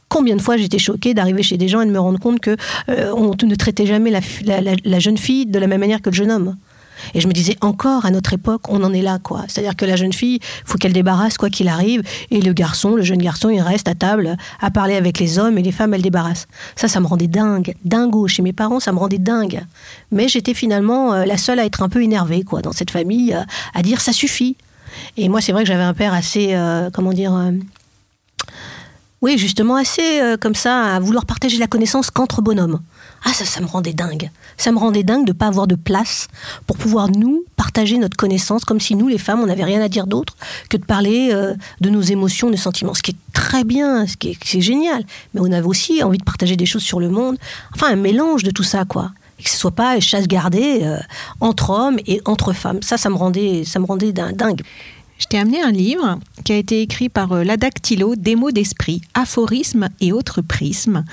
Combien 0.07 0.35
de 0.35 0.41
fois 0.41 0.57
j'étais 0.57 0.77
choquée 0.77 1.13
d'arriver 1.13 1.41
chez 1.41 1.57
des 1.57 1.69
gens 1.69 1.81
et 1.81 1.85
de 1.85 1.91
me 1.91 1.99
rendre 1.99 2.19
compte 2.19 2.41
que 2.41 2.57
euh, 2.89 3.13
on 3.15 3.31
ne 3.31 3.55
traitait 3.55 3.85
jamais 3.85 4.11
la 4.11 4.99
jeune 4.99 5.17
fille 5.17 5.45
de 5.45 5.57
la 5.57 5.67
même 5.67 5.79
manière 5.79 6.01
que 6.01 6.09
le 6.09 6.15
jeune 6.15 6.31
homme. 6.31 6.57
Et 7.13 7.21
je 7.21 7.27
me 7.27 7.33
disais, 7.33 7.57
encore 7.61 8.05
à 8.05 8.11
notre 8.11 8.33
époque, 8.33 8.63
on 8.69 8.83
en 8.83 8.93
est 8.93 9.01
là. 9.01 9.19
C'est-à-dire 9.47 9.75
que 9.75 9.85
la 9.85 9.95
jeune 9.95 10.13
fille, 10.13 10.39
faut 10.65 10.77
qu'elle 10.77 10.93
débarrasse 10.93 11.37
quoi 11.37 11.49
qu'il 11.49 11.67
arrive, 11.67 12.01
et 12.29 12.41
le 12.41 12.53
garçon, 12.53 12.95
le 12.95 13.03
jeune 13.03 13.21
garçon, 13.21 13.49
il 13.49 13.61
reste 13.61 13.87
à 13.87 13.95
table 13.95 14.37
à 14.59 14.71
parler 14.71 14.95
avec 14.95 15.19
les 15.19 15.39
hommes, 15.39 15.57
et 15.57 15.61
les 15.61 15.71
femmes, 15.71 15.93
elles 15.93 16.01
débarrassent. 16.01 16.47
Ça, 16.75 16.87
ça 16.87 16.99
me 16.99 17.07
rendait 17.07 17.27
dingue, 17.27 17.75
dingo. 17.85 18.27
Chez 18.27 18.41
mes 18.41 18.53
parents, 18.53 18.79
ça 18.79 18.91
me 18.91 18.99
rendait 18.99 19.17
dingue. 19.17 19.61
Mais 20.11 20.27
j'étais 20.27 20.53
finalement 20.53 21.13
euh, 21.13 21.25
la 21.25 21.37
seule 21.37 21.59
à 21.59 21.65
être 21.65 21.83
un 21.83 21.89
peu 21.89 22.03
énervée, 22.03 22.43
quoi, 22.43 22.61
dans 22.61 22.71
cette 22.71 22.91
famille, 22.91 23.33
euh, 23.33 23.43
à 23.73 23.81
dire 23.81 24.01
ça 24.01 24.13
suffit. 24.13 24.55
Et 25.17 25.29
moi, 25.29 25.41
c'est 25.41 25.51
vrai 25.51 25.63
que 25.63 25.67
j'avais 25.67 25.83
un 25.83 25.93
père 25.93 26.13
assez, 26.13 26.53
euh, 26.53 26.89
comment 26.91 27.13
dire, 27.13 27.33
oui, 29.21 29.37
justement, 29.37 29.75
assez 29.75 30.21
comme 30.39 30.55
ça, 30.55 30.95
à 30.95 30.99
vouloir 30.99 31.25
partager 31.25 31.57
la 31.57 31.67
connaissance 31.67 32.09
qu'entre 32.09 32.41
bonhommes. 32.41 32.81
Ah, 33.23 33.33
ça, 33.33 33.45
ça 33.45 33.61
me 33.61 33.67
rendait 33.67 33.93
dingue. 33.93 34.31
Ça 34.57 34.71
me 34.71 34.79
rendait 34.79 35.03
dingue 35.03 35.25
de 35.25 35.31
ne 35.31 35.37
pas 35.37 35.47
avoir 35.47 35.67
de 35.67 35.75
place 35.75 36.27
pour 36.65 36.77
pouvoir 36.77 37.09
nous 37.09 37.43
partager 37.55 37.97
notre 37.99 38.17
connaissance, 38.17 38.65
comme 38.65 38.79
si 38.79 38.95
nous, 38.95 39.07
les 39.07 39.19
femmes, 39.19 39.41
on 39.41 39.45
n'avait 39.45 39.63
rien 39.63 39.81
à 39.81 39.89
dire 39.89 40.07
d'autre 40.07 40.35
que 40.69 40.77
de 40.77 40.85
parler 40.85 41.29
euh, 41.31 41.53
de 41.81 41.89
nos 41.89 42.01
émotions, 42.01 42.49
de 42.49 42.55
sentiments. 42.55 42.95
Ce 42.95 43.03
qui 43.03 43.11
est 43.11 43.33
très 43.33 43.63
bien, 43.63 44.07
ce 44.07 44.17
qui 44.17 44.29
est, 44.31 44.59
génial. 44.59 45.03
Mais 45.33 45.41
on 45.41 45.51
avait 45.51 45.67
aussi 45.67 46.03
envie 46.03 46.17
de 46.17 46.23
partager 46.23 46.55
des 46.55 46.65
choses 46.65 46.81
sur 46.81 46.99
le 46.99 47.09
monde. 47.09 47.37
Enfin, 47.75 47.91
un 47.91 47.95
mélange 47.95 48.43
de 48.43 48.51
tout 48.51 48.63
ça, 48.63 48.85
quoi. 48.85 49.11
Que 49.43 49.49
ce 49.49 49.57
soit 49.57 49.71
pas 49.71 49.99
chasse 49.99 50.27
gardée 50.27 50.81
euh, 50.83 50.97
entre 51.39 51.69
hommes 51.71 51.97
et 52.07 52.21
entre 52.25 52.53
femmes. 52.53 52.81
Ça, 52.81 52.97
ça 52.97 53.09
me 53.09 53.15
rendait, 53.15 53.63
ça 53.65 53.79
me 53.79 53.85
rendait 53.85 54.11
dingue. 54.11 54.61
Je 55.21 55.27
t'ai 55.27 55.37
amené 55.37 55.61
un 55.61 55.71
livre 55.71 56.19
qui 56.43 56.51
a 56.51 56.57
été 56.57 56.81
écrit 56.81 57.07
par 57.07 57.31
euh, 57.31 57.43
l'Adactylo, 57.43 58.15
Des 58.15 58.35
mots 58.35 58.49
d'esprit, 58.49 59.01
aphorismes 59.13 59.87
et 59.99 60.11
autres 60.11 60.41
prismes. 60.41 61.05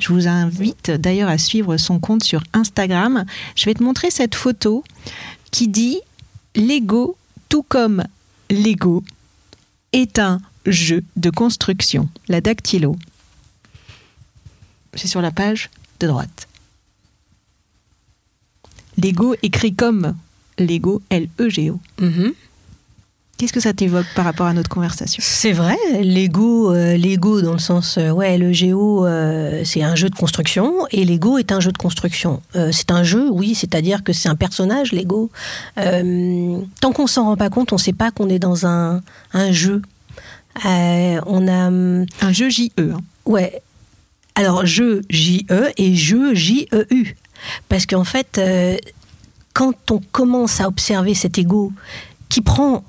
Je 0.00 0.08
vous 0.10 0.26
invite 0.26 0.90
d'ailleurs 0.90 1.28
à 1.28 1.36
suivre 1.36 1.76
son 1.76 2.00
compte 2.00 2.24
sur 2.24 2.42
Instagram. 2.54 3.26
Je 3.54 3.66
vais 3.66 3.74
te 3.74 3.82
montrer 3.82 4.10
cette 4.10 4.34
photo 4.34 4.82
qui 5.50 5.68
dit 5.68 6.00
L'ego, 6.56 7.18
tout 7.50 7.62
comme 7.62 8.04
l'ego, 8.48 9.04
est 9.92 10.18
un 10.18 10.40
jeu 10.64 11.04
de 11.16 11.28
construction. 11.28 12.08
La 12.28 12.40
dactylo. 12.40 12.96
C'est 14.94 15.08
sur 15.08 15.20
la 15.20 15.30
page 15.30 15.68
de 16.00 16.06
droite. 16.06 16.48
L'ego 18.96 19.34
écrit 19.42 19.74
comme 19.74 20.16
l'ego, 20.58 21.02
L-E-G-O. 21.10 21.78
Mm-hmm. 22.00 22.32
Qu'est-ce 23.42 23.52
que 23.52 23.58
ça 23.58 23.72
t'évoque 23.72 24.06
par 24.14 24.24
rapport 24.24 24.46
à 24.46 24.52
notre 24.52 24.68
conversation? 24.68 25.20
C'est 25.20 25.50
vrai, 25.50 25.76
l'ego, 26.00 26.72
euh, 26.72 26.96
l'ego 26.96 27.42
dans 27.42 27.54
le 27.54 27.58
sens, 27.58 27.98
euh, 27.98 28.10
ouais, 28.10 28.38
le 28.38 28.52
géo, 28.52 29.04
euh, 29.04 29.62
c'est 29.64 29.82
un 29.82 29.96
jeu 29.96 30.08
de 30.08 30.14
construction 30.14 30.86
et 30.92 31.04
l'ego 31.04 31.38
est 31.38 31.50
un 31.50 31.58
jeu 31.58 31.72
de 31.72 31.76
construction. 31.76 32.40
c'est 32.70 32.92
un 32.92 33.02
jeu, 33.02 33.28
oui, 33.32 33.56
c'est-à-dire 33.56 34.04
que 34.04 34.12
c'est 34.12 34.28
un 34.28 34.36
personnage, 34.36 34.92
l'ego. 34.92 35.28
tant 35.74 36.92
qu'on 36.92 37.08
s'en 37.08 37.24
rend 37.24 37.36
pas 37.36 37.50
compte, 37.50 37.72
on 37.72 37.76
ne 37.76 37.80
sait 37.80 37.92
pas 37.92 38.12
qu'on 38.12 38.28
est 38.28 38.38
dans 38.38 38.64
un, 38.64 39.02
un 39.32 39.50
jeu. 39.50 39.82
on 40.64 41.48
a 41.48 41.68
un 41.68 42.32
jeu 42.32 42.48
JE. 42.48 42.70
Hein. 42.78 43.00
Ouais. 43.24 43.60
Alors 44.36 44.64
jeu 44.66 45.02
JE 45.10 45.72
et 45.78 45.96
jeu 45.96 46.32
JEU, 46.32 47.16
parce 47.68 47.86
qu'en 47.86 48.04
fait, 48.04 48.40
quand 49.52 49.90
on 49.90 50.00
commence 50.12 50.60
à 50.60 50.68
observer 50.68 51.14
cet 51.14 51.38
ego 51.38 51.72
qui 52.28 52.40
prend 52.40 52.84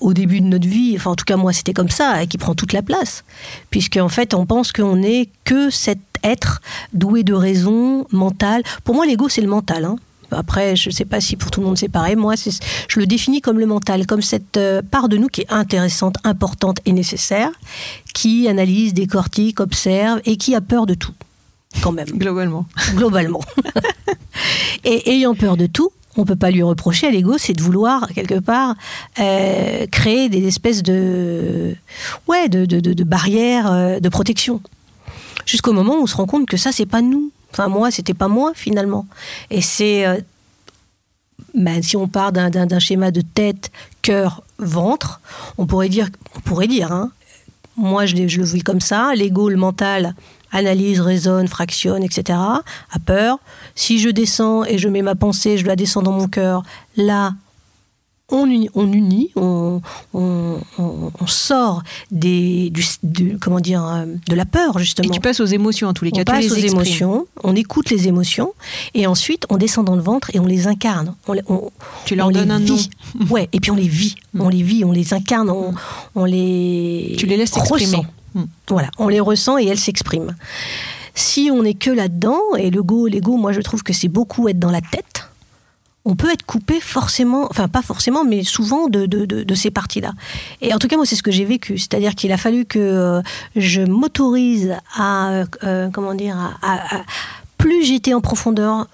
au 0.00 0.12
début 0.12 0.40
de 0.40 0.46
notre 0.46 0.68
vie, 0.68 0.94
enfin 0.96 1.10
en 1.12 1.16
tout 1.16 1.24
cas 1.24 1.36
moi 1.36 1.52
c'était 1.52 1.72
comme 1.72 1.90
ça, 1.90 2.22
et 2.22 2.26
qui 2.26 2.38
prend 2.38 2.54
toute 2.54 2.72
la 2.72 2.82
place, 2.82 3.24
puisque 3.70 3.96
en 3.96 4.08
fait 4.08 4.34
on 4.34 4.46
pense 4.46 4.72
qu'on 4.72 4.96
n'est 4.96 5.28
que 5.44 5.70
cet 5.70 5.98
être 6.24 6.60
doué 6.92 7.22
de 7.22 7.34
raison 7.34 8.06
mentale. 8.12 8.62
Pour 8.84 8.94
moi 8.94 9.06
l'ego 9.06 9.28
c'est 9.28 9.40
le 9.40 9.48
mental. 9.48 9.84
Hein. 9.84 9.96
Après, 10.30 10.76
je 10.76 10.88
ne 10.88 10.94
sais 10.94 11.04
pas 11.04 11.20
si 11.20 11.36
pour 11.36 11.50
tout 11.50 11.60
le 11.60 11.66
monde 11.66 11.76
c'est 11.76 11.88
pareil. 11.88 12.16
Moi, 12.16 12.34
je 12.36 13.00
le 13.00 13.06
définis 13.06 13.40
comme 13.40 13.58
le 13.58 13.66
mental, 13.66 14.06
comme 14.06 14.22
cette 14.22 14.56
euh, 14.56 14.80
part 14.82 15.08
de 15.08 15.18
nous 15.18 15.28
qui 15.28 15.42
est 15.42 15.52
intéressante, 15.52 16.16
importante 16.24 16.78
et 16.86 16.92
nécessaire, 16.92 17.50
qui 18.14 18.48
analyse, 18.48 18.94
décortique, 18.94 19.60
observe 19.60 20.20
et 20.24 20.36
qui 20.36 20.54
a 20.54 20.60
peur 20.60 20.86
de 20.86 20.94
tout, 20.94 21.12
quand 21.82 21.92
même. 21.92 22.08
Globalement. 22.08 22.66
Globalement. 22.94 23.42
et 24.84 25.10
ayant 25.10 25.34
peur 25.34 25.56
de 25.56 25.66
tout, 25.66 25.90
on 26.16 26.24
peut 26.24 26.36
pas 26.36 26.50
lui 26.50 26.62
reprocher 26.62 27.06
à 27.06 27.10
l'ego, 27.10 27.38
c'est 27.38 27.54
de 27.54 27.62
vouloir 27.62 28.08
quelque 28.14 28.38
part 28.38 28.74
euh, 29.18 29.86
créer 29.90 30.28
des 30.28 30.46
espèces 30.46 30.82
de, 30.82 31.74
barrières 33.04 33.72
euh, 33.72 34.00
de 34.00 34.08
protection. 34.08 34.60
Jusqu'au 35.46 35.72
moment 35.72 35.96
où 35.96 36.02
on 36.02 36.06
se 36.06 36.16
rend 36.16 36.26
compte 36.26 36.46
que 36.46 36.56
ça 36.56 36.72
c'est 36.72 36.86
pas 36.86 37.02
nous. 37.02 37.30
Enfin 37.52 37.68
moi 37.68 37.90
c'était 37.90 38.14
pas 38.14 38.28
moi 38.28 38.52
finalement. 38.54 39.06
Et 39.50 39.60
c'est 39.62 40.06
euh, 40.06 40.20
ben, 41.54 41.82
si 41.82 41.96
on 41.96 42.08
part 42.08 42.32
d'un 42.32 42.78
schéma 42.78 43.10
de 43.10 43.22
tête, 43.22 43.70
cœur, 44.02 44.42
ventre, 44.58 45.20
on 45.58 45.66
pourrait 45.66 45.88
dire 45.88 46.08
on 46.36 46.40
pourrait 46.40 46.68
dire 46.68 46.92
hein, 46.92 47.10
moi 47.76 48.06
je, 48.06 48.28
je 48.28 48.38
le 48.38 48.44
vis 48.44 48.62
comme 48.62 48.80
ça, 48.80 49.14
l'ego, 49.14 49.48
le 49.48 49.56
mental 49.56 50.14
analyse, 50.52 51.00
raisonne, 51.00 51.48
fractionne, 51.48 52.02
etc., 52.02 52.38
a 52.38 52.98
peur. 53.04 53.38
Si 53.74 53.98
je 53.98 54.08
descends 54.10 54.64
et 54.64 54.78
je 54.78 54.88
mets 54.88 55.02
ma 55.02 55.14
pensée, 55.14 55.58
je 55.58 55.66
la 55.66 55.76
descends 55.76 56.02
dans 56.02 56.12
mon 56.12 56.28
cœur, 56.28 56.62
là, 56.96 57.32
on 58.32 58.46
unit, 58.46 58.70
on, 58.74 58.90
unit, 58.92 59.30
on, 59.36 59.80
on, 60.14 60.58
on, 60.78 61.26
sort 61.26 61.82
des, 62.10 62.70
du, 62.70 62.84
du, 63.02 63.38
comment 63.38 63.60
dire, 63.60 63.84
euh, 63.84 64.06
de 64.28 64.34
la 64.34 64.44
peur 64.44 64.78
justement. 64.78 65.08
Et 65.08 65.10
tu 65.10 65.20
passes 65.20 65.40
aux 65.40 65.46
émotions 65.46 65.88
en 65.88 65.92
tous 65.92 66.04
les 66.04 66.12
cas. 66.12 66.22
On 66.22 66.24
passe 66.24 66.50
aux 66.50 66.56
émotions, 66.56 67.26
on 67.44 67.54
écoute 67.54 67.90
les 67.90 68.08
émotions 68.08 68.54
et 68.94 69.06
ensuite 69.06 69.44
on 69.50 69.58
descend 69.58 69.84
dans 69.84 69.96
le 69.96 70.02
ventre 70.02 70.30
et 70.34 70.40
on 70.40 70.46
les 70.46 70.66
incarne. 70.66 71.14
On, 71.28 71.70
tu 72.04 72.14
leur 72.14 72.30
donnes 72.30 72.50
un 72.50 72.60
nom. 72.60 72.78
ouais, 73.30 73.48
et 73.52 73.60
puis 73.60 73.70
on 73.70 73.76
les 73.76 73.88
vit, 73.88 74.16
mm. 74.34 74.40
on 74.40 74.48
les 74.48 74.62
vit, 74.62 74.84
on 74.84 74.92
les 74.92 75.12
incarne, 75.14 75.50
on, 75.50 75.74
on 76.14 76.24
les. 76.24 77.14
Tu 77.18 77.26
les 77.26 77.36
laisses 77.36 77.52
s'exprimer. 77.52 78.02
Mm. 78.34 78.44
Voilà, 78.68 78.90
on 78.98 79.08
les 79.08 79.20
ressent 79.20 79.58
et 79.58 79.66
elles 79.66 79.78
s'expriment. 79.78 80.34
Si 81.14 81.50
on 81.52 81.62
n'est 81.62 81.74
que 81.74 81.90
là-dedans, 81.90 82.40
et 82.56 82.70
le 82.70 82.82
go, 82.82 83.06
l'ego, 83.06 83.36
moi 83.36 83.52
je 83.52 83.60
trouve 83.60 83.82
que 83.82 83.92
c'est 83.92 84.08
beaucoup 84.08 84.48
être 84.48 84.58
dans 84.58 84.70
la 84.70 84.80
tête, 84.80 85.28
on 86.04 86.16
peut 86.16 86.32
être 86.32 86.44
coupé 86.44 86.80
forcément, 86.80 87.46
enfin 87.50 87.68
pas 87.68 87.82
forcément, 87.82 88.24
mais 88.24 88.42
souvent 88.42 88.88
de, 88.88 89.06
de, 89.06 89.54
ces 89.54 89.70
parties-là. 89.70 90.12
Et 90.60 90.74
en 90.74 90.78
tout 90.78 90.88
cas, 90.88 90.96
moi, 90.96 91.06
c'est 91.06 91.14
ce 91.14 91.22
que 91.22 91.30
j'ai 91.30 91.44
vécu. 91.44 91.78
C'est-à-dire 91.78 92.14
qu'il 92.14 92.32
a 92.32 92.36
fallu 92.36 92.64
que 92.64 92.78
euh, 92.78 93.22
je 93.54 93.82
m'autorise 93.82 94.74
à, 94.96 95.44
euh, 95.62 95.90
comment 95.92 96.14
dire, 96.14 96.36
à, 96.62 97.02
plus 97.56 97.84
j'étais 97.84 98.14
en 98.14 98.20
profondeur 98.20 98.88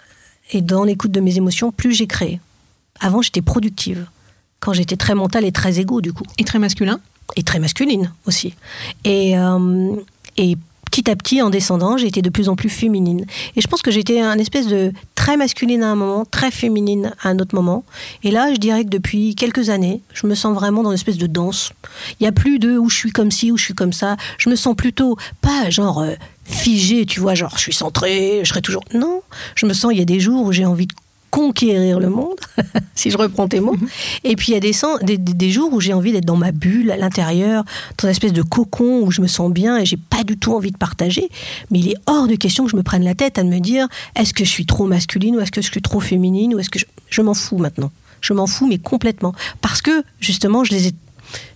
et 0.51 0.61
dans 0.61 0.85
l'écoute 0.85 1.11
de 1.11 1.21
mes 1.21 1.37
émotions, 1.37 1.73
plus 1.73 1.93
j'ai 1.93 2.07
créé. 2.07 2.41
Avant, 3.01 3.23
j'étais 3.23 3.43
productive. 3.43 4.07
Quand 4.61 4.73
j'étais 4.73 4.97
très 4.97 5.15
mentale 5.15 5.45
et 5.45 5.53
très 5.53 5.79
égo, 5.79 6.01
du 6.01 6.13
coup. 6.13 6.25
Et 6.37 6.45
très 6.45 6.59
masculin? 6.59 7.01
Et 7.37 7.43
très 7.43 7.59
masculine 7.59 8.13
aussi. 8.27 8.55
Et, 9.05 9.39
euh, 9.39 9.97
et 10.37 10.57
petit 10.91 11.11
à 11.11 11.17
petit, 11.17 11.43
en 11.43 11.51
descendant, 11.51 11.97
j'ai 11.97 12.07
été 12.07 12.23
de 12.23 12.31
plus 12.31 12.49
en 12.49 12.57
plus 12.57 12.69
féminine. 12.69 13.25
Et 13.57 13.61
je 13.61 13.69
pense 13.69 13.83
que 13.83 13.91
j'étais 13.91 14.21
un 14.21 14.39
espèce 14.39 14.67
de 14.67 14.93
très 15.15 15.37
masculine 15.37 15.83
à 15.83 15.91
un 15.91 15.95
moment, 15.95 16.25
très 16.25 16.51
féminine 16.51 17.13
à 17.23 17.29
un 17.29 17.39
autre 17.39 17.55
moment. 17.55 17.85
Et 18.25 18.31
là, 18.31 18.53
je 18.53 18.59
dirais 18.59 18.85
que 18.85 18.89
depuis 18.89 19.35
quelques 19.35 19.69
années, 19.69 20.01
je 20.15 20.27
me 20.27 20.35
sens 20.35 20.55
vraiment 20.55 20.83
dans 20.83 20.91
une 20.91 20.95
espèce 20.95 21.19
de 21.19 21.27
danse. 21.27 21.73
Il 22.19 22.25
n'y 22.25 22.29
a 22.29 22.33
plus 22.33 22.59
de 22.59 22.79
où 22.79 22.89
je 22.89 22.97
suis 22.97 23.13
comme 23.13 23.31
ci, 23.31 23.53
où 23.53 23.57
je 23.57 23.65
suis 23.65 23.75
comme 23.75 23.93
ça. 23.93 24.17
Je 24.39 24.49
me 24.49 24.57
sens 24.57 24.75
plutôt 24.75 25.17
pas 25.41 25.71
genre 25.71 26.01
euh, 26.01 26.15
figée, 26.45 27.05
tu 27.07 27.21
vois, 27.21 27.35
genre 27.35 27.53
je 27.57 27.63
suis 27.63 27.75
centrée, 27.75 28.41
je 28.43 28.49
serai 28.49 28.63
toujours. 28.63 28.85
Non, 28.95 29.23
je 29.55 29.67
me 29.67 29.75
sens, 29.75 29.93
il 29.93 29.99
y 29.99 30.03
a 30.03 30.07
des 30.07 30.21
jours 30.21 30.45
où 30.45 30.53
j'ai 30.53 30.65
envie 30.65 30.87
de 30.87 30.95
conquérir 31.31 32.01
le 32.01 32.09
monde, 32.09 32.37
si 32.95 33.11
je 33.11 33.17
reprends 33.17 33.49
tes 33.49 33.61
mots. 33.61 33.77
Et 34.25 34.37
puis 34.37 34.53
il 34.53 34.55
y 34.55 34.57
a 34.57 34.61
des, 34.61 35.19
des, 35.19 35.51
jours 35.51 35.73
où 35.73 35.81
j'ai 35.81 35.93
envie 35.93 36.13
d'être 36.13 36.25
dans 36.25 36.37
ma 36.37 36.53
bulle, 36.53 36.91
à 36.91 36.97
l'intérieur, 36.97 37.65
dans 37.99 38.09
une 38.09 38.11
espèce 38.11 38.33
de 38.33 38.43
cocon 38.43 39.03
où 39.03 39.11
je 39.11 39.21
me 39.21 39.27
sens 39.27 39.51
bien 39.53 39.79
et 39.79 39.87
j'ai 39.87 39.97
pas 39.97 40.25
du 40.25 40.39
tout 40.39 40.55
envie 40.55 40.71
de 40.71 40.77
partager. 40.77 41.29
Mais 41.71 41.81
il 41.81 41.89
est 41.89 41.97
hors 42.07 42.27
de 42.27 42.35
question 42.35 42.65
que 42.65 42.71
je 42.71 42.77
me 42.77 42.83
prenne 42.83 43.05
la 43.05 43.15
tête 43.15 43.39
à 43.39 43.45
me 43.45 43.59
dire 43.59 43.89
est-ce 44.17 44.33
que 44.33 44.45
je 44.45 44.51
suis 44.51 44.67
trop 44.67 44.87
masculine 44.87 45.37
ou 45.37 45.41
est-ce 45.41 45.53
que 45.53 45.63
je 45.63 45.71
suis 45.71 45.83
trop 45.83 46.01
féminine 46.01 46.55
ou 46.55 46.59
est-ce 46.59 46.71
que 46.71 46.79
je, 46.79 46.87
je 47.11 47.23
m'en 47.23 47.35
fous 47.35 47.59
maintenant. 47.59 47.91
Je 48.21 48.33
m'en 48.33 48.47
fous, 48.47 48.67
mais 48.67 48.79
complètement. 48.79 49.33
Parce 49.61 49.83
que 49.83 50.03
justement, 50.21 50.65
je 50.65 50.73
les 50.73 50.89
ai 50.89 50.93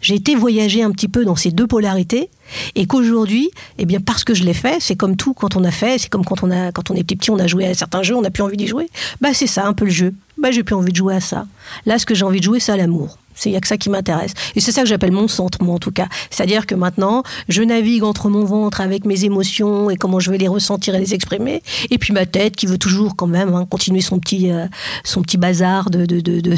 j'ai 0.00 0.14
été 0.14 0.35
voyager 0.35 0.82
un 0.82 0.90
petit 0.90 1.08
peu 1.08 1.24
dans 1.24 1.37
ces 1.37 1.50
deux 1.50 1.66
polarités 1.66 2.30
et 2.74 2.87
qu'aujourd'hui, 2.87 3.50
eh 3.78 3.85
bien 3.85 4.00
parce 4.00 4.24
que 4.24 4.35
je 4.35 4.44
l'ai 4.44 4.54
fait, 4.54 4.78
c'est 4.80 4.96
comme 4.96 5.16
tout 5.16 5.35
quand 5.35 5.56
on 5.56 5.64
a 5.64 5.70
fait, 5.70 5.98
c'est 5.98 6.08
comme 6.08 6.24
quand 6.24 6.42
on 6.42 6.50
a 6.50 6.72
quand 6.72 6.90
on 6.90 6.94
est 6.94 7.04
petit, 7.04 7.30
on 7.30 7.38
a 7.38 7.46
joué 7.46 7.66
à 7.66 7.74
certains 7.74 8.02
jeux, 8.02 8.16
on 8.16 8.22
n'a 8.22 8.30
plus 8.30 8.42
envie 8.42 8.56
d'y 8.56 8.66
jouer. 8.66 8.88
Bah 9.20 9.35
c'est 9.35 9.46
ça 9.46 9.66
un 9.66 9.72
peu 9.72 9.85
le 9.85 9.90
jeu. 9.90 10.14
Bah 10.38 10.50
j'ai 10.50 10.62
plus 10.62 10.74
envie 10.74 10.92
de 10.92 10.96
jouer 10.96 11.14
à 11.14 11.20
ça. 11.20 11.46
Là, 11.87 11.98
ce 11.98 12.06
que 12.06 12.14
j'ai 12.14 12.24
envie 12.24 12.40
de 12.40 12.44
jouer, 12.44 12.61
c'est 12.61 12.72
à 12.72 12.76
l'amour. 12.76 13.18
Il 13.45 13.51
n'y 13.51 13.57
a 13.57 13.61
que 13.61 13.68
ça 13.68 13.77
qui 13.77 13.90
m'intéresse. 13.90 14.33
Et 14.55 14.61
c'est 14.61 14.73
ça 14.73 14.83
que 14.83 14.88
j'appelle 14.88 15.12
mon 15.12 15.29
centre, 15.29 15.62
moi 15.62 15.75
en 15.75 15.79
tout 15.79 15.90
cas. 15.90 16.09
C'est-à-dire 16.31 16.66
que 16.66 16.75
maintenant, 16.75 17.23
je 17.49 17.62
navigue 17.62 18.05
entre 18.05 18.29
mon 18.29 18.45
ventre 18.45 18.81
avec 18.81 19.05
mes 19.05 19.25
émotions 19.25 19.90
et 19.90 19.97
comment 19.97 20.21
je 20.21 20.31
vais 20.31 20.38
les 20.38 20.49
ressentir 20.49 20.95
et 20.95 21.01
les 21.01 21.14
exprimer. 21.14 21.62
Et 21.90 21.99
puis 21.99 22.12
ma 22.12 22.27
tête 22.27 22.57
qui 22.57 22.66
veut 22.66 22.79
toujours 22.79 23.16
quand 23.16 23.27
même 23.27 23.55
hein, 23.55 23.66
continuer 23.68 24.01
son 24.01 24.18
petit, 24.18 24.51
euh, 24.51 24.66
son 25.05 25.23
petit 25.23 25.37
bazar 25.37 25.90
de 25.90 26.03
de, 26.07 26.21
de, 26.21 26.40
de, 26.40 26.55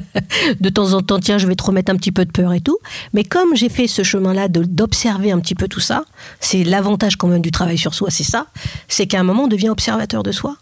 de, 0.60 0.68
temps 0.68 0.92
en 0.92 1.02
temps, 1.02 1.18
tiens, 1.18 1.38
je 1.38 1.46
vais 1.46 1.56
te 1.56 1.62
remettre 1.62 1.90
un 1.92 1.96
petit 1.96 2.12
peu 2.12 2.24
de 2.24 2.30
peur 2.30 2.52
et 2.52 2.60
tout. 2.60 2.78
Mais 3.12 3.24
comme 3.24 3.54
j'ai 3.54 3.68
fait 3.68 3.86
ce 3.86 4.02
chemin-là 4.02 4.48
d'observer 4.48 5.32
un 5.32 5.40
petit 5.40 5.54
peu 5.54 5.68
tout 5.68 5.80
ça, 5.80 6.04
c'est 6.40 6.64
l'avantage 6.64 7.16
quand 7.16 7.28
même 7.28 7.42
du 7.42 7.50
travail 7.50 7.78
sur 7.78 7.94
soi, 7.94 8.10
c'est 8.10 8.24
ça, 8.24 8.46
c'est 8.88 9.06
qu'à 9.06 9.20
un 9.20 9.22
moment, 9.22 9.44
on 9.44 9.48
devient 9.48 9.68
observateur 9.68 10.22
de 10.22 10.32
soi. 10.32 10.56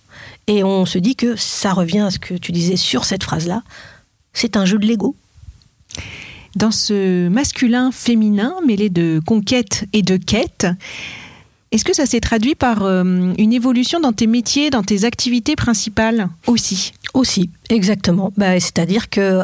Et 0.47 0.63
on 0.63 0.87
se 0.87 0.99
dit 0.99 1.17
que 1.17 1.37
ça 1.37 1.73
revient 1.73 2.01
à 2.01 2.11
ce 2.11 2.19
que 2.19 2.35
tu 2.35 2.53
disais 2.53 2.77
sur 2.77 3.05
cette 3.05 3.25
phrase-là, 3.25 3.63
c'est 4.33 4.57
un 4.57 4.65
jeu 4.65 4.79
de 4.79 4.87
l'ego 4.87 5.17
dans 6.57 6.71
ce 6.71 7.29
masculin 7.29 7.91
féminin 7.93 8.55
mêlé 8.67 8.89
de 8.89 9.21
conquête 9.25 9.85
et 9.93 10.03
de 10.03 10.17
quête. 10.17 10.67
Est-ce 11.73 11.85
que 11.85 11.95
ça 11.95 12.07
s'est 12.07 12.21
traduit 12.21 12.55
par 12.55 12.85
euh, 12.85 13.33
une 13.37 13.53
évolution 13.53 13.99
dans 13.99 14.13
tes 14.13 14.29
métiers, 14.29 14.71
dans 14.71 14.85
tes 14.85 15.05
activités 15.05 15.57
principales 15.57 16.29
aussi? 16.47 16.93
Aussi, 17.15 17.51
exactement. 17.69 18.33
Bah, 18.37 18.61
c'est-à-dire 18.61 19.11
que, 19.11 19.41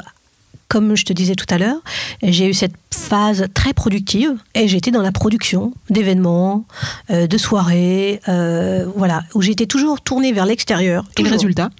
comme 0.68 0.96
je 0.96 1.04
te 1.04 1.12
disais 1.12 1.34
tout 1.34 1.52
à 1.52 1.58
l'heure, 1.58 1.80
j'ai 2.22 2.48
eu 2.48 2.54
cette 2.54 2.74
phase 2.92 3.46
très 3.54 3.72
productive 3.72 4.36
et 4.54 4.68
j'étais 4.68 4.92
dans 4.92 5.02
la 5.02 5.10
production 5.10 5.72
d'événements, 5.88 6.64
euh, 7.10 7.26
de 7.26 7.36
soirées, 7.36 8.20
euh, 8.28 8.86
voilà, 8.94 9.24
où 9.34 9.42
j'étais 9.42 9.66
toujours 9.66 10.00
tournée 10.00 10.32
vers 10.32 10.46
l'extérieur. 10.46 11.04
Et 11.18 11.24
le 11.24 11.30
résultat? 11.30 11.70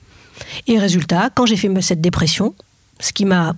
Et 0.66 0.80
résultat, 0.80 1.30
quand 1.32 1.46
j'ai 1.46 1.56
fait 1.56 1.70
cette 1.80 2.00
dépression, 2.00 2.54
ce 2.98 3.12
qui 3.12 3.24
m'a 3.24 3.54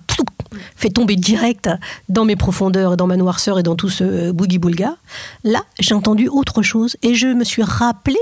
fait 0.75 0.89
tomber 0.89 1.15
direct 1.15 1.69
dans 2.09 2.25
mes 2.25 2.35
profondeurs, 2.35 2.97
dans 2.97 3.07
ma 3.07 3.17
noirceur 3.17 3.59
et 3.59 3.63
dans 3.63 3.75
tout 3.75 3.89
ce 3.89 4.31
boogie-boulga. 4.31 4.95
Là, 5.43 5.63
j'ai 5.79 5.95
entendu 5.95 6.27
autre 6.27 6.61
chose 6.61 6.95
et 7.01 7.15
je 7.15 7.27
me 7.27 7.43
suis 7.43 7.63
rappelé 7.63 8.17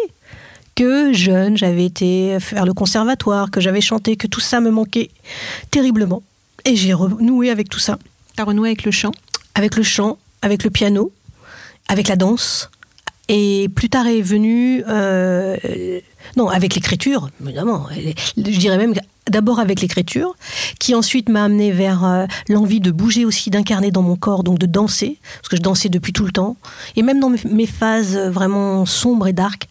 que 0.75 1.13
jeune, 1.13 1.57
j'avais 1.57 1.85
été 1.85 2.39
faire 2.39 2.65
le 2.65 2.73
conservatoire, 2.73 3.51
que 3.51 3.59
j'avais 3.59 3.81
chanté, 3.81 4.15
que 4.15 4.27
tout 4.27 4.39
ça 4.39 4.61
me 4.61 4.71
manquait 4.71 5.09
terriblement. 5.69 6.23
Et 6.65 6.75
j'ai 6.75 6.93
renoué 6.93 7.49
avec 7.49 7.69
tout 7.69 7.79
ça. 7.79 7.97
T'as 8.35 8.45
renoué 8.45 8.69
avec 8.69 8.83
le 8.83 8.91
chant? 8.91 9.11
Avec 9.55 9.75
le 9.75 9.83
chant, 9.83 10.17
avec 10.41 10.63
le 10.63 10.69
piano, 10.69 11.11
avec 11.87 12.07
la 12.07 12.15
danse. 12.15 12.69
Et 13.27 13.69
plus 13.75 13.89
tard 13.89 14.07
est 14.07 14.21
venu... 14.21 14.83
Euh, 14.87 15.57
non, 16.37 16.49
avec 16.49 16.75
l'écriture, 16.75 17.29
évidemment. 17.43 17.87
Je 18.37 18.41
dirais 18.41 18.77
même 18.77 18.93
d'abord 19.31 19.59
avec 19.59 19.81
l'écriture, 19.81 20.35
qui 20.79 20.93
ensuite 20.93 21.29
m'a 21.29 21.45
amené 21.45 21.71
vers 21.71 22.05
euh, 22.05 22.25
l'envie 22.49 22.79
de 22.79 22.91
bouger 22.91 23.25
aussi, 23.25 23.49
d'incarner 23.49 23.91
dans 23.91 24.03
mon 24.03 24.15
corps, 24.15 24.43
donc 24.43 24.59
de 24.59 24.65
danser, 24.65 25.17
parce 25.37 25.49
que 25.49 25.57
je 25.57 25.61
dansais 25.61 25.89
depuis 25.89 26.13
tout 26.13 26.25
le 26.25 26.31
temps. 26.31 26.57
Et 26.95 27.01
même 27.01 27.19
dans 27.19 27.31
mes 27.49 27.65
phases 27.65 28.17
vraiment 28.17 28.85
sombres 28.85 29.27
et 29.27 29.33
dark, 29.33 29.67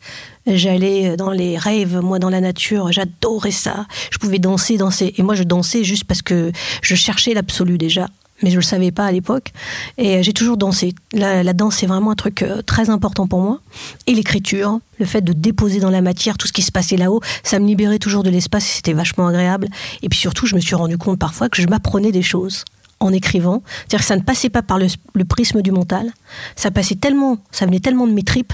j'allais 0.46 1.16
dans 1.16 1.30
les 1.30 1.58
rêves, 1.58 2.00
moi 2.00 2.18
dans 2.18 2.30
la 2.30 2.40
nature, 2.40 2.90
j'adorais 2.90 3.50
ça. 3.50 3.86
Je 4.10 4.18
pouvais 4.18 4.38
danser, 4.38 4.76
danser. 4.76 5.14
Et 5.16 5.22
moi 5.22 5.34
je 5.34 5.42
dansais 5.42 5.84
juste 5.84 6.04
parce 6.04 6.22
que 6.22 6.50
je 6.82 6.94
cherchais 6.94 7.34
l'absolu 7.34 7.78
déjà 7.78 8.08
mais 8.42 8.50
je 8.50 8.56
ne 8.56 8.60
le 8.60 8.64
savais 8.64 8.90
pas 8.90 9.06
à 9.06 9.12
l'époque. 9.12 9.52
Et 9.98 10.16
euh, 10.16 10.22
j'ai 10.22 10.32
toujours 10.32 10.56
dansé. 10.56 10.94
La, 11.12 11.52
danse, 11.52 11.76
c'est 11.76 11.86
vraiment 11.86 12.10
un 12.10 12.16
truc 12.16 12.42
euh, 12.42 12.62
très 12.62 12.90
important 12.90 13.26
pour 13.26 13.40
moi. 13.40 13.60
Et 14.06 14.14
l'écriture, 14.14 14.80
le 14.98 15.06
fait 15.06 15.20
de 15.20 15.32
déposer 15.32 15.80
dans 15.80 15.90
la 15.90 16.00
matière 16.00 16.38
tout 16.38 16.46
ce 16.46 16.52
qui 16.52 16.62
se 16.62 16.72
passait 16.72 16.96
là-haut, 16.96 17.20
ça 17.42 17.58
me 17.58 17.66
libérait 17.66 17.98
toujours 17.98 18.22
de 18.22 18.30
l'espace 18.30 18.66
et 18.66 18.76
c'était 18.76 18.92
vachement 18.92 19.26
agréable. 19.26 19.68
Et 20.02 20.08
puis 20.08 20.18
surtout, 20.18 20.46
je 20.46 20.54
me 20.54 20.60
suis 20.60 20.74
rendu 20.74 20.98
compte 20.98 21.18
parfois 21.18 21.48
que 21.48 21.60
je 21.60 21.66
m'apprenais 21.66 22.12
des 22.12 22.22
choses 22.22 22.64
en 23.00 23.12
écrivant. 23.12 23.62
C'est-à-dire 23.78 24.00
que 24.00 24.04
ça 24.04 24.16
ne 24.16 24.22
passait 24.22 24.50
pas 24.50 24.62
par 24.62 24.78
le, 24.78 25.24
prisme 25.24 25.62
du 25.62 25.72
mental. 25.72 26.12
Ça 26.54 26.70
passait 26.70 26.96
tellement, 26.96 27.38
ça 27.50 27.66
venait 27.66 27.80
tellement 27.80 28.06
de 28.06 28.12
mes 28.12 28.22
tripes 28.22 28.52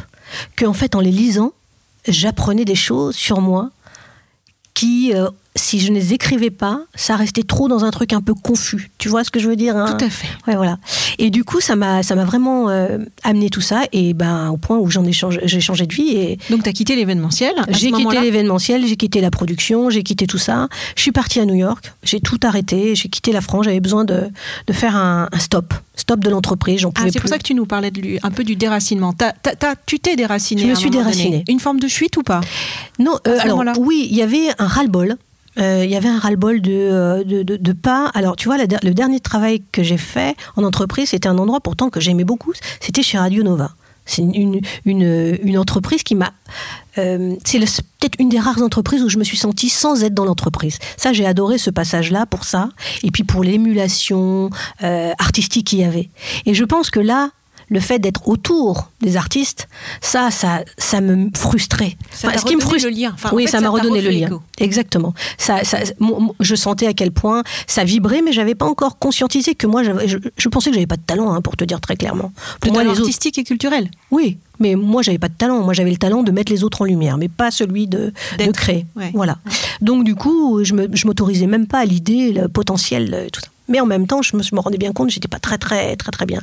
qu'en 0.56 0.72
fait, 0.72 0.94
en 0.94 1.00
les 1.00 1.10
lisant, 1.10 1.52
j'apprenais 2.06 2.64
des 2.64 2.74
choses 2.74 3.16
sur 3.16 3.40
moi 3.40 3.70
qui 4.74 5.12
euh, 5.14 5.28
si 5.56 5.80
je 5.80 5.90
ne 5.90 5.96
les 5.96 6.12
écrivais 6.12 6.50
pas, 6.50 6.80
ça 6.94 7.16
restait 7.16 7.42
trop 7.42 7.68
dans 7.68 7.84
un 7.84 7.90
truc 7.90 8.12
un 8.12 8.20
peu 8.20 8.34
confus. 8.34 8.90
Tu 8.98 9.08
vois 9.08 9.24
ce 9.24 9.30
que 9.30 9.40
je 9.40 9.48
veux 9.48 9.56
dire 9.56 9.76
hein? 9.76 9.96
Tout 9.98 10.04
à 10.04 10.10
fait. 10.10 10.28
Ouais, 10.46 10.54
voilà. 10.54 10.78
Et 11.18 11.30
du 11.30 11.44
coup, 11.44 11.60
ça 11.60 11.76
m'a, 11.76 12.02
ça 12.02 12.14
m'a 12.14 12.24
vraiment 12.24 12.68
euh, 12.68 12.98
amené 13.24 13.50
tout 13.50 13.60
ça, 13.60 13.84
et 13.92 14.14
ben 14.14 14.50
au 14.50 14.56
point 14.56 14.76
où 14.78 14.90
j'en 14.90 15.04
ai 15.04 15.12
changé, 15.12 15.40
j'ai 15.44 15.60
changé 15.60 15.86
de 15.86 15.94
vie. 15.94 16.10
Et 16.10 16.38
donc, 16.50 16.62
tu 16.62 16.68
as 16.68 16.72
quitté 16.72 16.94
l'événementiel 16.94 17.54
J'ai 17.68 17.90
quitté 17.90 18.20
l'événementiel, 18.20 18.86
j'ai 18.86 18.96
quitté 18.96 19.20
la 19.20 19.30
production, 19.30 19.90
j'ai 19.90 20.02
quitté 20.02 20.26
tout 20.26 20.38
ça. 20.38 20.68
Je 20.94 21.02
suis 21.02 21.12
partie 21.12 21.40
à 21.40 21.46
New 21.46 21.54
York, 21.54 21.92
j'ai 22.02 22.20
tout 22.20 22.38
arrêté, 22.42 22.94
j'ai 22.94 23.08
quitté 23.08 23.32
la 23.32 23.40
France. 23.40 23.64
J'avais 23.64 23.80
besoin 23.80 24.04
de, 24.04 24.28
de 24.66 24.72
faire 24.72 24.94
un, 24.96 25.28
stop, 25.38 25.72
stop 25.96 26.20
de 26.20 26.30
l'entreprise. 26.30 26.80
J'en 26.80 26.90
ah, 26.90 26.92
pouvais 26.92 27.08
ah, 27.08 27.12
c'est 27.12 27.20
pour 27.20 27.30
ça 27.30 27.38
que 27.38 27.44
tu 27.44 27.54
nous 27.54 27.66
parlais 27.66 27.90
de, 27.90 28.18
un 28.22 28.30
peu 28.30 28.44
du 28.44 28.56
déracinement. 28.56 29.14
tu 29.86 29.98
t'es 29.98 30.16
déraciné. 30.16 30.62
Je 30.62 30.66
me 30.66 30.74
suis 30.74 30.90
déracinée. 30.90 31.44
Une 31.48 31.60
forme 31.60 31.80
de 31.80 31.88
fuite 31.88 32.16
ou 32.16 32.22
pas? 32.22 32.40
Non. 32.98 33.18
Euh, 33.26 33.38
alors 33.40 33.62
oui, 33.78 34.06
il 34.10 34.16
y 34.16 34.22
avait 34.22 34.48
un 34.58 34.66
ras-le-bol 34.66 35.16
euh, 35.58 35.84
il 35.84 35.90
y 35.90 35.96
avait 35.96 36.08
un 36.08 36.18
ras-le-bol 36.18 36.60
de, 36.60 36.72
euh, 36.72 37.24
de, 37.24 37.42
de, 37.42 37.72
pas. 37.72 38.10
Alors, 38.14 38.36
tu 38.36 38.48
vois, 38.48 38.58
le 38.58 38.92
dernier 38.92 39.20
travail 39.20 39.62
que 39.72 39.82
j'ai 39.82 39.96
fait 39.96 40.36
en 40.56 40.64
entreprise, 40.64 41.10
c'était 41.10 41.28
un 41.28 41.38
endroit 41.38 41.60
pourtant 41.60 41.90
que 41.90 42.00
j'aimais 42.00 42.24
beaucoup, 42.24 42.52
c'était 42.80 43.02
chez 43.02 43.18
Radio 43.18 43.42
Nova. 43.42 43.72
C'est 44.08 44.22
une, 44.22 44.60
une, 44.84 45.38
une, 45.42 45.58
entreprise 45.58 46.04
qui 46.04 46.14
m'a. 46.14 46.32
Euh, 46.96 47.34
c'est 47.44 47.58
peut-être 47.58 48.14
une 48.20 48.28
des 48.28 48.38
rares 48.38 48.62
entreprises 48.62 49.02
où 49.02 49.08
je 49.08 49.18
me 49.18 49.24
suis 49.24 49.36
sentie 49.36 49.68
sans 49.68 50.04
être 50.04 50.14
dans 50.14 50.24
l'entreprise. 50.24 50.78
Ça, 50.96 51.12
j'ai 51.12 51.26
adoré 51.26 51.58
ce 51.58 51.70
passage-là 51.70 52.24
pour 52.24 52.44
ça, 52.44 52.68
et 53.02 53.10
puis 53.10 53.24
pour 53.24 53.42
l'émulation 53.42 54.50
artistique 54.80 55.66
qu'il 55.66 55.80
y 55.80 55.84
avait. 55.84 56.08
Et 56.44 56.54
je 56.54 56.62
pense 56.62 56.90
que 56.90 57.00
là, 57.00 57.30
le 57.68 57.80
fait 57.80 57.98
d'être 57.98 58.28
autour 58.28 58.90
des 59.00 59.16
artistes, 59.16 59.68
ça, 60.00 60.30
ça, 60.30 60.62
ça 60.78 61.00
me 61.00 61.30
frustrait. 61.36 61.96
Ça 62.12 62.28
Enfin, 62.28 62.38
ce 62.38 62.44
qui 62.44 62.54
me 62.56 62.60
frustre- 62.60 62.88
le 62.88 62.94
lien. 62.94 63.10
Enfin, 63.14 63.30
en 63.30 63.34
oui, 63.34 63.44
fait, 63.46 63.50
ça 63.52 63.60
m'a 63.60 63.70
redonné 63.70 64.00
le 64.00 64.10
lien. 64.10 64.40
Exactement. 64.58 65.14
Ça, 65.36 65.60
je 66.40 66.54
sentais 66.54 66.86
à 66.86 66.92
quel 66.94 67.10
point 67.10 67.42
ça 67.66 67.82
vibrait, 67.84 68.22
mais 68.22 68.32
j'avais 68.32 68.54
pas 68.54 68.66
encore 68.66 68.98
conscientisé 68.98 69.54
que 69.54 69.66
moi, 69.66 69.82
je, 69.82 70.18
je 70.36 70.48
pensais 70.48 70.70
que 70.70 70.74
j'avais 70.74 70.86
pas 70.86 70.96
de 70.96 71.02
talent, 71.02 71.32
hein, 71.32 71.40
pour 71.40 71.56
te 71.56 71.64
dire 71.64 71.80
très 71.80 71.96
clairement. 71.96 72.32
Pour 72.60 72.68
Le 72.68 72.72
moi, 72.72 72.82
talent 72.82 72.92
les 72.92 72.98
autres, 73.00 73.08
artistique 73.08 73.38
et 73.38 73.44
culturel. 73.44 73.90
oui, 74.10 74.38
mais 74.58 74.74
moi, 74.74 75.02
j'avais 75.02 75.18
pas 75.18 75.28
de 75.28 75.34
talent. 75.34 75.60
Moi, 75.62 75.74
j'avais 75.74 75.90
le 75.90 75.96
talent 75.98 76.22
de 76.22 76.30
mettre 76.32 76.50
les 76.50 76.64
autres 76.64 76.82
en 76.82 76.84
lumière, 76.86 77.18
mais 77.18 77.28
pas 77.28 77.50
celui 77.50 77.86
de, 77.88 78.12
de 78.38 78.50
créer. 78.52 78.86
Ouais. 78.96 79.10
Voilà. 79.12 79.36
Donc, 79.82 80.04
du 80.04 80.14
coup, 80.14 80.60
je 80.64 80.72
m'autorisais 81.06 81.46
même 81.46 81.66
pas 81.66 81.80
à 81.80 81.84
l'idée, 81.84 82.32
le 82.32 82.48
potentiel, 82.48 83.12
euh, 83.12 83.26
tout 83.30 83.40
ça. 83.40 83.48
Mais 83.68 83.80
en 83.80 83.86
même 83.86 84.06
temps, 84.06 84.22
je 84.22 84.36
me, 84.36 84.60
rendais 84.60 84.78
bien 84.78 84.92
compte, 84.92 85.10
j'étais 85.10 85.28
pas 85.28 85.38
très, 85.38 85.58
très, 85.58 85.96
très, 85.96 86.10
très 86.12 86.26
bien. 86.26 86.40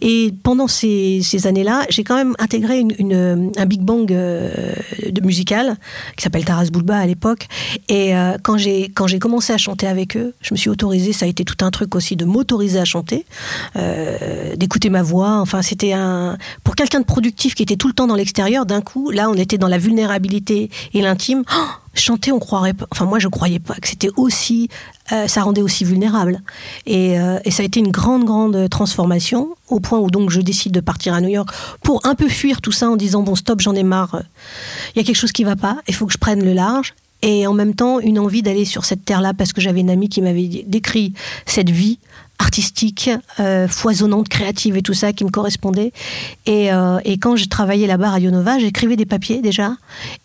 Et 0.00 0.32
pendant 0.42 0.66
ces, 0.68 1.20
ces 1.22 1.46
années-là, 1.46 1.86
j'ai 1.88 2.04
quand 2.04 2.16
même 2.16 2.34
intégré 2.38 2.78
une, 2.78 2.92
une- 2.98 3.52
un 3.56 3.66
big 3.66 3.80
bang 3.82 4.10
euh, 4.12 4.50
de 5.08 5.20
musical 5.22 5.76
qui 6.16 6.22
s'appelle 6.22 6.44
Taras 6.44 6.66
Bulba 6.70 6.96
à 6.98 7.06
l'époque. 7.06 7.48
Et 7.88 8.14
euh, 8.16 8.36
quand 8.42 8.56
j'ai 8.58 8.84
quand 8.94 9.06
j'ai 9.06 9.18
commencé 9.18 9.52
à 9.52 9.58
chanter 9.58 9.86
avec 9.86 10.16
eux, 10.16 10.34
je 10.40 10.52
me 10.54 10.56
suis 10.56 10.70
autorisée. 10.70 11.12
Ça 11.12 11.24
a 11.26 11.28
été 11.28 11.44
tout 11.44 11.64
un 11.64 11.70
truc 11.70 11.94
aussi 11.94 12.16
de 12.16 12.24
m'autoriser 12.24 12.78
à 12.78 12.84
chanter, 12.84 13.24
euh, 13.76 14.54
d'écouter 14.56 14.90
ma 14.90 15.02
voix. 15.02 15.38
Enfin, 15.40 15.62
c'était 15.62 15.92
un 15.92 16.36
pour 16.64 16.74
quelqu'un 16.76 17.00
de 17.00 17.04
productif 17.04 17.54
qui 17.54 17.62
était 17.62 17.76
tout 17.76 17.88
le 17.88 17.94
temps 17.94 18.06
dans 18.06 18.14
l'extérieur. 18.14 18.66
D'un 18.66 18.80
coup, 18.80 19.10
là, 19.10 19.30
on 19.30 19.34
était 19.34 19.58
dans 19.58 19.68
la 19.68 19.78
vulnérabilité 19.78 20.70
et 20.94 21.00
l'intime. 21.02 21.42
Oh, 21.54 21.64
chanter, 22.00 22.32
on 22.32 22.38
croirait 22.38 22.74
pas. 22.74 22.86
Enfin, 22.90 23.04
moi, 23.04 23.18
je 23.18 23.28
croyais 23.28 23.58
pas 23.58 23.74
que 23.74 23.88
c'était 23.88 24.10
aussi. 24.16 24.68
euh, 25.12 25.28
ça 25.28 25.42
rendait 25.42 25.62
aussi 25.62 25.84
vulnérable. 25.84 26.42
Et, 26.86 27.18
euh, 27.18 27.38
et 27.44 27.50
ça 27.50 27.62
a 27.62 27.66
été 27.66 27.80
une 27.80 27.92
grande, 27.92 28.24
grande 28.24 28.68
transformation, 28.68 29.50
au 29.68 29.80
point 29.80 29.98
où 29.98 30.10
donc 30.10 30.30
je 30.30 30.40
décide 30.40 30.72
de 30.72 30.80
partir 30.80 31.14
à 31.14 31.20
New 31.20 31.28
York 31.28 31.48
pour 31.82 32.04
un 32.04 32.14
peu 32.14 32.28
fuir 32.28 32.60
tout 32.60 32.72
ça 32.72 32.90
en 32.90 32.96
disant 32.96 33.22
bon 33.22 33.34
stop, 33.34 33.60
j'en 33.60 33.74
ai 33.74 33.84
marre. 33.84 34.22
Il 34.94 34.98
y 34.98 35.00
a 35.00 35.04
quelque 35.04 35.16
chose 35.16 35.32
qui 35.32 35.44
va 35.44 35.56
pas. 35.56 35.78
Il 35.88 35.94
faut 35.94 36.06
que 36.06 36.12
je 36.12 36.18
prenne 36.18 36.44
le 36.44 36.52
large. 36.52 36.94
Et 37.22 37.46
en 37.46 37.54
même 37.54 37.74
temps, 37.74 37.98
une 37.98 38.18
envie 38.18 38.42
d'aller 38.42 38.64
sur 38.64 38.84
cette 38.84 39.04
terre-là 39.04 39.32
parce 39.32 39.52
que 39.52 39.60
j'avais 39.60 39.80
une 39.80 39.90
amie 39.90 40.08
qui 40.08 40.20
m'avait 40.20 40.64
décrit 40.66 41.14
cette 41.46 41.70
vie 41.70 41.98
artistique, 42.38 43.10
euh, 43.40 43.68
foisonnante, 43.68 44.28
créative 44.28 44.76
et 44.76 44.82
tout 44.82 44.94
ça 44.94 45.12
qui 45.12 45.24
me 45.24 45.30
correspondait. 45.30 45.92
Et, 46.46 46.72
euh, 46.72 46.98
et 47.04 47.18
quand 47.18 47.36
je 47.36 47.46
travaillais 47.46 47.86
là-bas 47.86 48.08
à 48.08 48.10
Radio 48.12 48.30
Nova, 48.30 48.58
j'écrivais 48.58 48.96
des 48.96 49.06
papiers 49.06 49.42
déjà. 49.42 49.76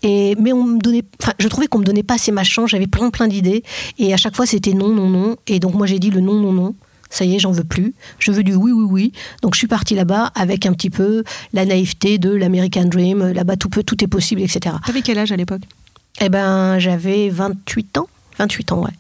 Et, 0.04 0.36
mais 0.40 0.54
on 0.54 0.64
me 0.64 0.80
donnait, 0.80 1.04
enfin, 1.22 1.34
je 1.40 1.48
trouvais 1.48 1.68
qu'on 1.68 1.80
me 1.80 1.84
donnait 1.84 2.04
pas 2.04 2.16
assez 2.16 2.32
ma 2.32 2.44
chance. 2.44 2.72
J'avais 2.72 2.88
plein, 2.88 3.10
plein 3.10 3.28
d'idées. 3.28 3.64
Et 3.98 4.14
à 4.14 4.18
chaque 4.18 4.36
fois, 4.36 4.46
c'était 4.46 4.74
non, 4.74 4.90
non, 4.90 5.10
non. 5.10 5.36
Et 5.48 5.60
donc, 5.60 5.76
moi, 5.76 5.88
j'ai 5.88 6.00
dit 6.00 6.10
le 6.10 6.22
non, 6.22 6.40
non, 6.40 6.54
non. 6.54 6.76
Ça 7.10 7.26
y 7.26 7.36
est, 7.36 7.40
j'en 7.40 7.52
veux 7.52 7.66
plus. 7.66 7.94
Je 8.20 8.32
veux 8.32 8.44
du 8.44 8.56
oui, 8.56 8.72
oui, 8.72 8.86
oui. 8.90 9.12
Donc, 9.42 9.54
je 9.56 9.60
suis 9.60 9.68
partie 9.68 9.96
là-bas 9.96 10.32
avec 10.34 10.66
un 10.66 10.74
petit 10.74 10.90
peu 10.90 11.24
la 11.52 11.66
naïveté 11.66 12.18
de 12.18 12.30
l'American 12.30 12.86
Dream. 12.86 13.32
Là-bas, 13.34 13.58
tout, 13.58 13.70
peut, 13.70 13.84
tout 13.84 14.02
est 14.04 14.08
possible, 14.08 14.42
etc. 14.42 14.76
T'avais 14.86 15.02
quel 15.02 15.20
âge 15.20 15.32
à 15.32 15.36
l'époque? 15.36 15.62
Eh 16.22 16.30
ben, 16.30 16.80
j'avais 16.80 17.30
28 17.30 17.98
ans. 17.98 18.08
28 18.38 18.72
ans, 18.72 18.84
ouais. 18.84 18.92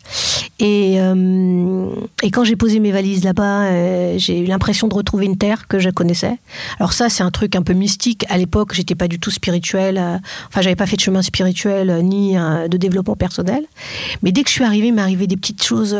Et, 0.59 0.97
euh, 0.99 1.89
et 2.21 2.29
quand 2.29 2.43
j'ai 2.43 2.55
posé 2.55 2.79
mes 2.79 2.91
valises 2.91 3.23
là-bas, 3.23 3.63
euh, 3.63 4.15
j'ai 4.17 4.39
eu 4.39 4.45
l'impression 4.45 4.87
de 4.87 4.93
retrouver 4.93 5.25
une 5.25 5.37
terre 5.37 5.67
que 5.67 5.79
je 5.79 5.89
connaissais. 5.89 6.37
Alors 6.79 6.93
ça, 6.93 7.09
c'est 7.09 7.23
un 7.23 7.31
truc 7.31 7.55
un 7.55 7.63
peu 7.63 7.73
mystique. 7.73 8.25
À 8.29 8.37
l'époque, 8.37 8.73
j'étais 8.73 8.93
pas 8.93 9.07
du 9.07 9.19
tout 9.19 9.31
spirituel. 9.31 9.97
euh, 9.97 10.17
enfin, 10.49 10.61
j'avais 10.61 10.75
pas 10.75 10.85
fait 10.85 10.97
de 10.97 11.01
chemin 11.01 11.23
spirituel 11.23 12.01
ni 12.03 12.35
de 12.35 12.77
développement 12.77 13.15
personnel. 13.15 13.65
Mais 14.21 14.31
dès 14.31 14.43
que 14.43 14.49
je 14.49 14.53
suis 14.53 14.63
arrivée, 14.63 14.87
il 14.87 14.99
arrivé 14.99 15.25
des 15.25 15.37
petites 15.37 15.63
choses 15.63 15.97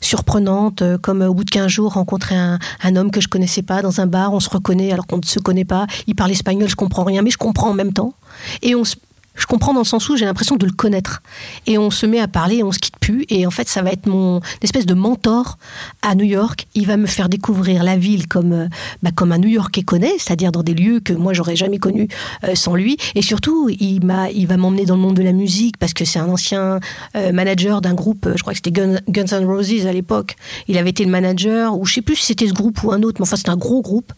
surprenantes, 0.00 0.82
comme 1.02 1.20
au 1.20 1.34
bout 1.34 1.44
de 1.44 1.50
15 1.50 1.68
jours, 1.68 1.92
rencontrer 1.92 2.36
un, 2.36 2.58
un 2.82 2.96
homme 2.96 3.10
que 3.10 3.20
je 3.20 3.28
connaissais 3.28 3.62
pas 3.62 3.82
dans 3.82 4.00
un 4.00 4.06
bar. 4.06 4.32
On 4.32 4.40
se 4.40 4.48
reconnaît 4.48 4.92
alors 4.92 5.06
qu'on 5.06 5.18
ne 5.18 5.24
se 5.24 5.38
connaît 5.40 5.66
pas. 5.66 5.86
Il 6.06 6.14
parle 6.14 6.30
espagnol, 6.30 6.68
je 6.68 6.76
comprends 6.76 7.04
rien, 7.04 7.20
mais 7.20 7.30
je 7.30 7.38
comprends 7.38 7.70
en 7.70 7.74
même 7.74 7.92
temps. 7.92 8.14
Et 8.62 8.74
on 8.74 8.84
se 8.84 8.96
je 9.34 9.46
comprends 9.46 9.72
dans 9.72 9.80
le 9.80 9.86
sens 9.86 10.08
où 10.08 10.16
j'ai 10.16 10.24
l'impression 10.24 10.56
de 10.56 10.66
le 10.66 10.72
connaître. 10.72 11.22
Et 11.66 11.78
on 11.78 11.90
se 11.90 12.06
met 12.06 12.20
à 12.20 12.28
parler 12.28 12.62
on 12.62 12.72
se 12.72 12.78
quitte 12.78 12.98
plus. 12.98 13.24
Et 13.28 13.46
en 13.46 13.50
fait, 13.50 13.68
ça 13.68 13.82
va 13.82 13.90
être 13.90 14.06
mon 14.06 14.40
espèce 14.62 14.86
de 14.86 14.94
mentor 14.94 15.58
à 16.02 16.14
New 16.14 16.24
York. 16.24 16.66
Il 16.74 16.86
va 16.86 16.96
me 16.96 17.06
faire 17.06 17.28
découvrir 17.28 17.84
la 17.84 17.96
ville 17.96 18.26
comme, 18.26 18.52
euh, 18.52 18.68
bah, 19.02 19.10
comme 19.14 19.32
un 19.32 19.38
New 19.38 19.48
Yorkais 19.48 19.82
connaît, 19.82 20.14
c'est-à-dire 20.18 20.52
dans 20.52 20.62
des 20.62 20.74
lieux 20.74 21.00
que 21.00 21.12
moi, 21.12 21.32
j'aurais 21.32 21.56
jamais 21.56 21.78
connus 21.78 22.08
euh, 22.44 22.54
sans 22.54 22.74
lui. 22.74 22.96
Et 23.14 23.22
surtout, 23.22 23.68
il, 23.68 24.04
m'a, 24.04 24.30
il 24.30 24.46
va 24.46 24.56
m'emmener 24.56 24.84
dans 24.84 24.96
le 24.96 25.02
monde 25.02 25.16
de 25.16 25.22
la 25.22 25.32
musique 25.32 25.76
parce 25.78 25.94
que 25.94 26.04
c'est 26.04 26.18
un 26.18 26.28
ancien 26.28 26.80
euh, 27.16 27.32
manager 27.32 27.80
d'un 27.80 27.94
groupe, 27.94 28.28
je 28.34 28.42
crois 28.42 28.52
que 28.52 28.58
c'était 28.58 28.72
Guns, 28.72 29.00
Guns 29.08 29.38
N' 29.38 29.44
Roses 29.44 29.86
à 29.86 29.92
l'époque. 29.92 30.36
Il 30.68 30.78
avait 30.78 30.90
été 30.90 31.04
le 31.04 31.10
manager, 31.10 31.78
ou 31.78 31.86
je 31.86 31.94
sais 31.94 32.02
plus 32.02 32.16
si 32.16 32.26
c'était 32.26 32.48
ce 32.48 32.52
groupe 32.52 32.82
ou 32.82 32.92
un 32.92 33.02
autre, 33.02 33.20
mais 33.20 33.24
enfin, 33.24 33.36
c'était 33.36 33.50
un 33.50 33.56
gros 33.56 33.82
groupe. 33.82 34.12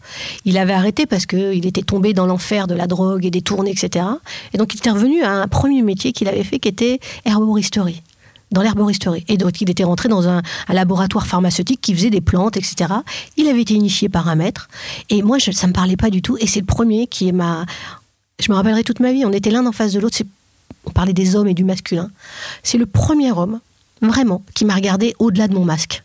Il 0.45 0.57
avait 0.57 0.73
arrêté 0.73 1.05
parce 1.05 1.25
qu'il 1.25 1.65
était 1.65 1.81
tombé 1.83 2.13
dans 2.13 2.25
l'enfer 2.25 2.67
de 2.67 2.75
la 2.75 2.87
drogue 2.87 3.25
et 3.25 3.31
des 3.31 3.41
tournées, 3.41 3.71
etc. 3.71 4.05
Et 4.53 4.57
donc, 4.57 4.73
il 4.73 4.77
était 4.77 4.89
revenu 4.89 5.02
à 5.23 5.31
un 5.31 5.47
premier 5.47 5.81
métier 5.81 6.13
qu'il 6.13 6.27
avait 6.27 6.43
fait 6.43 6.59
qui 6.59 6.69
était 6.69 6.99
herboristerie 7.25 8.01
dans 8.53 8.61
l'herboristerie. 8.61 9.25
Et 9.27 9.37
donc, 9.37 9.59
il 9.59 9.69
était 9.69 9.83
rentré 9.83 10.07
dans 10.07 10.29
un, 10.29 10.41
laboratoire 10.69 11.27
pharmaceutique 11.27 11.81
qui 11.81 11.93
faisait 11.93 12.09
des 12.09 12.21
plantes, 12.21 12.55
etc. 12.55 12.93
Il 13.35 13.47
avait 13.47 13.61
été 13.61 13.73
initié 13.73 14.07
par 14.09 14.29
un 14.29 14.35
maître. 14.35 14.69
Et 15.09 15.21
moi, 15.21 15.39
je, 15.39 15.51
ça 15.51 15.67
me 15.67 15.73
parlait 15.73 15.97
pas 15.97 16.09
du 16.09 16.21
tout. 16.21 16.37
Et 16.39 16.47
c'est 16.47 16.59
le 16.59 16.65
premier 16.65 17.07
qui 17.07 17.31
m'a. 17.33 17.65
Je 18.39 18.51
me 18.51 18.55
rappellerai 18.55 18.83
toute 18.83 18.99
ma 18.99 19.11
vie. 19.11 19.25
On 19.25 19.31
était 19.31 19.49
l'un 19.49 19.65
en 19.65 19.71
face 19.71 19.91
de 19.91 19.99
l'autre. 19.99 20.17
On 20.85 20.91
parlait 20.91 21.13
des 21.13 21.35
hommes 21.35 21.47
et 21.47 21.53
du 21.53 21.63
masculin. 21.63 22.09
C'est 22.61 22.77
le 22.77 22.85
premier 22.85 23.31
homme, 23.31 23.59
vraiment, 24.01 24.43
qui 24.53 24.65
m'a 24.65 24.75
regardé 24.75 25.15
au-delà 25.19 25.47
de 25.47 25.53
mon 25.53 25.65
masque, 25.65 26.03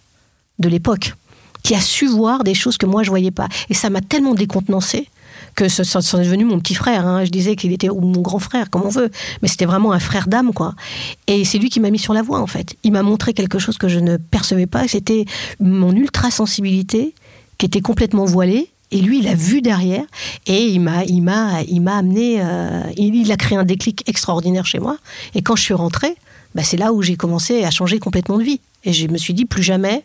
de 0.58 0.68
l'époque, 0.68 1.14
qui 1.62 1.74
a 1.74 1.80
su 1.80 2.06
voir 2.06 2.44
des 2.44 2.54
choses 2.54 2.78
que 2.78 2.86
moi, 2.86 3.02
je 3.02 3.10
voyais 3.10 3.30
pas. 3.30 3.48
Et 3.68 3.74
ça 3.74 3.90
m'a 3.90 4.00
tellement 4.00 4.34
décontenancé 4.34 5.08
que 5.54 5.68
ça 5.68 5.82
est 5.82 6.24
devenu 6.24 6.44
mon 6.44 6.58
petit 6.60 6.74
frère. 6.74 7.06
hein. 7.06 7.24
Je 7.24 7.30
disais 7.30 7.56
qu'il 7.56 7.72
était 7.72 7.88
ou 7.88 8.00
mon 8.00 8.20
grand 8.20 8.38
frère, 8.38 8.70
comme 8.70 8.82
on 8.84 8.88
veut, 8.90 9.10
mais 9.42 9.48
c'était 9.48 9.66
vraiment 9.66 9.92
un 9.92 9.98
frère 9.98 10.28
d'âme, 10.28 10.52
quoi. 10.52 10.74
Et 11.26 11.44
c'est 11.44 11.58
lui 11.58 11.68
qui 11.70 11.80
m'a 11.80 11.90
mis 11.90 11.98
sur 11.98 12.14
la 12.14 12.22
voie, 12.22 12.40
en 12.40 12.46
fait. 12.46 12.76
Il 12.84 12.92
m'a 12.92 13.02
montré 13.02 13.32
quelque 13.34 13.58
chose 13.58 13.78
que 13.78 13.88
je 13.88 13.98
ne 13.98 14.16
percevais 14.16 14.66
pas. 14.66 14.86
C'était 14.88 15.24
mon 15.60 15.92
ultra 15.92 16.30
sensibilité 16.30 17.14
qui 17.58 17.66
était 17.66 17.80
complètement 17.80 18.24
voilée. 18.24 18.70
Et 18.90 19.02
lui, 19.02 19.18
il 19.18 19.28
a 19.28 19.34
vu 19.34 19.60
derrière 19.60 20.04
et 20.46 20.64
il 20.64 20.80
m'a, 20.80 21.04
il 21.04 21.20
m'a, 21.20 21.60
il 21.68 21.82
m'a 21.82 21.98
amené. 21.98 22.38
euh, 22.40 22.82
il, 22.96 23.14
il 23.16 23.30
a 23.30 23.36
créé 23.36 23.58
un 23.58 23.64
déclic 23.64 24.08
extraordinaire 24.08 24.64
chez 24.64 24.78
moi. 24.78 24.96
Et 25.34 25.42
quand 25.42 25.56
je 25.56 25.62
suis 25.62 25.74
rentrée, 25.74 26.14
bah, 26.54 26.62
c'est 26.64 26.78
là 26.78 26.94
où 26.94 27.02
j'ai 27.02 27.16
commencé 27.16 27.64
à 27.64 27.70
changer 27.70 27.98
complètement 27.98 28.38
de 28.38 28.44
vie. 28.44 28.60
Et 28.84 28.94
je 28.94 29.06
me 29.08 29.18
suis 29.18 29.34
dit 29.34 29.44
plus 29.44 29.62
jamais 29.62 30.02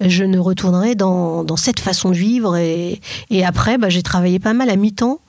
je 0.00 0.24
ne 0.24 0.38
retournerai 0.38 0.94
dans, 0.94 1.44
dans 1.44 1.56
cette 1.56 1.80
façon 1.80 2.10
de 2.10 2.14
vivre. 2.14 2.56
Et, 2.56 3.00
après, 3.44 3.78
bah, 3.78 3.88
j'ai 3.88 4.02
travaillé 4.02 4.38
pas 4.38 4.54
mal 4.54 4.70
à 4.70 4.76
mi-temps 4.76 5.20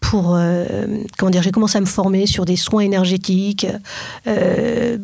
pour 0.00 0.36
euh, 0.36 0.86
comment 1.16 1.30
dire 1.30 1.42
j'ai 1.42 1.50
commencé 1.50 1.76
à 1.76 1.80
me 1.80 1.86
former 1.86 2.26
sur 2.26 2.44
des 2.44 2.56
soins 2.56 2.82
énergétiques 2.82 3.66
euh, 4.26 4.98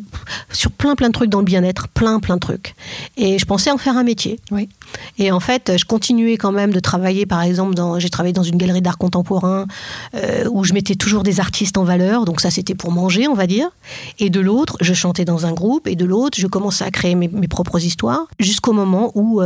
sur 0.51 0.71
plein 0.71 0.95
plein 0.95 1.07
de 1.07 1.13
trucs 1.13 1.29
dans 1.29 1.39
le 1.39 1.45
bien-être 1.45 1.87
plein 1.89 2.19
plein 2.19 2.35
de 2.35 2.39
trucs. 2.39 2.75
Et 3.17 3.37
je 3.37 3.45
pensais 3.45 3.71
en 3.71 3.77
faire 3.77 3.97
un 3.97 4.03
métier. 4.03 4.39
Oui. 4.51 4.69
et 5.17 5.31
en 5.31 5.39
fait 5.39 5.73
je 5.77 5.85
continuais 5.85 6.37
quand 6.37 6.51
même 6.51 6.71
de 6.71 6.79
travailler 6.79 7.25
par 7.25 7.41
exemple 7.41 7.75
dans 7.75 7.99
j'ai 7.99 8.09
travaillé 8.09 8.33
dans 8.33 8.43
une 8.43 8.57
galerie 8.57 8.81
d'art 8.81 8.97
contemporain 8.97 9.65
euh, 10.15 10.45
où 10.51 10.63
je 10.63 10.73
mettais 10.73 10.95
toujours 10.95 11.23
des 11.23 11.39
artistes 11.39 11.77
en 11.77 11.83
valeur. 11.83 12.25
Donc 12.25 12.41
ça 12.41 12.49
c'était 12.49 12.75
pour 12.75 12.91
manger 12.91 13.27
on 13.27 13.35
va 13.35 13.47
dire. 13.47 13.69
Et 14.19 14.29
de 14.29 14.39
l'autre 14.39 14.77
je 14.81 14.93
chantais 14.93 15.25
dans 15.25 15.45
un 15.45 15.53
groupe. 15.53 15.87
Et 15.87 15.95
de 15.95 16.05
l'autre 16.05 16.39
je 16.39 16.47
commençais 16.47 16.85
à 16.85 16.91
créer 16.91 17.15
mes, 17.15 17.27
mes 17.27 17.47
propres 17.47 17.83
histoires 17.83 18.27
jusqu'au 18.39 18.73
moment 18.73 19.11
où 19.13 19.41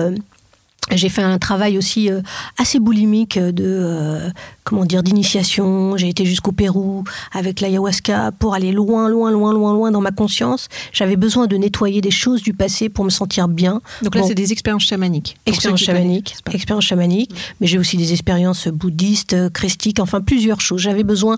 j'ai 0.92 1.10
fait 1.10 1.22
un 1.22 1.38
travail 1.38 1.78
aussi 1.78 2.10
euh, 2.10 2.22
assez 2.58 2.80
boulimique 2.80 3.38
de 3.38 3.64
euh, 3.64 4.30
comment 4.64 4.86
dire 4.86 5.04
d'initiation. 5.04 5.98
J'ai 5.98 6.10
été 6.10 6.26
jusqu'au 6.26 6.52
Pérou 6.52 7.04
avec 7.32 7.62
l'ayahuasca 7.62 8.32
pour 8.40 8.54
aller 8.56 8.72
loin, 8.72 9.08
loin, 9.10 9.32
loin, 9.32 9.54
loin, 9.54 9.74
loin 9.74 9.92
dans 9.92 10.02
ma 10.02 10.12
conscience. 10.12 10.68
J'avais 10.92 11.16
besoin 11.16 11.48
de 11.48 11.58
nettoyer 11.58 12.02
des 12.02 12.12
choses 12.12 12.42
du 12.42 12.54
passé 12.54 12.90
pour 12.90 13.06
me 13.06 13.10
sentir 13.10 13.48
bien. 13.48 13.82
Donc 14.02 14.16
là, 14.16 14.22
Bon. 14.22 14.28
c'est 14.28 14.36
des 14.36 14.52
expériences 14.52 14.84
chamaniques. 14.84 15.38
pour 15.46 15.54
Expérience 15.54 15.80
ceux 15.80 15.86
qui 15.86 15.92
connaissent, 15.92 16.04
chamanique, 16.04 16.30
n'est-ce 16.32 16.44
pas 16.44 16.52
expérience 16.54 16.86
chamanique, 16.86 17.32
mais 17.62 17.68
j'ai 17.68 17.78
aussi 17.78 17.98
des 17.98 18.12
expériences 18.14 18.68
bouddhistes, 18.68 19.34
euh, 19.34 19.50
christiques, 19.50 20.00
enfin 20.00 20.22
plusieurs 20.22 20.62
choses. 20.62 20.82
J'avais 20.82 21.04
besoin 21.04 21.38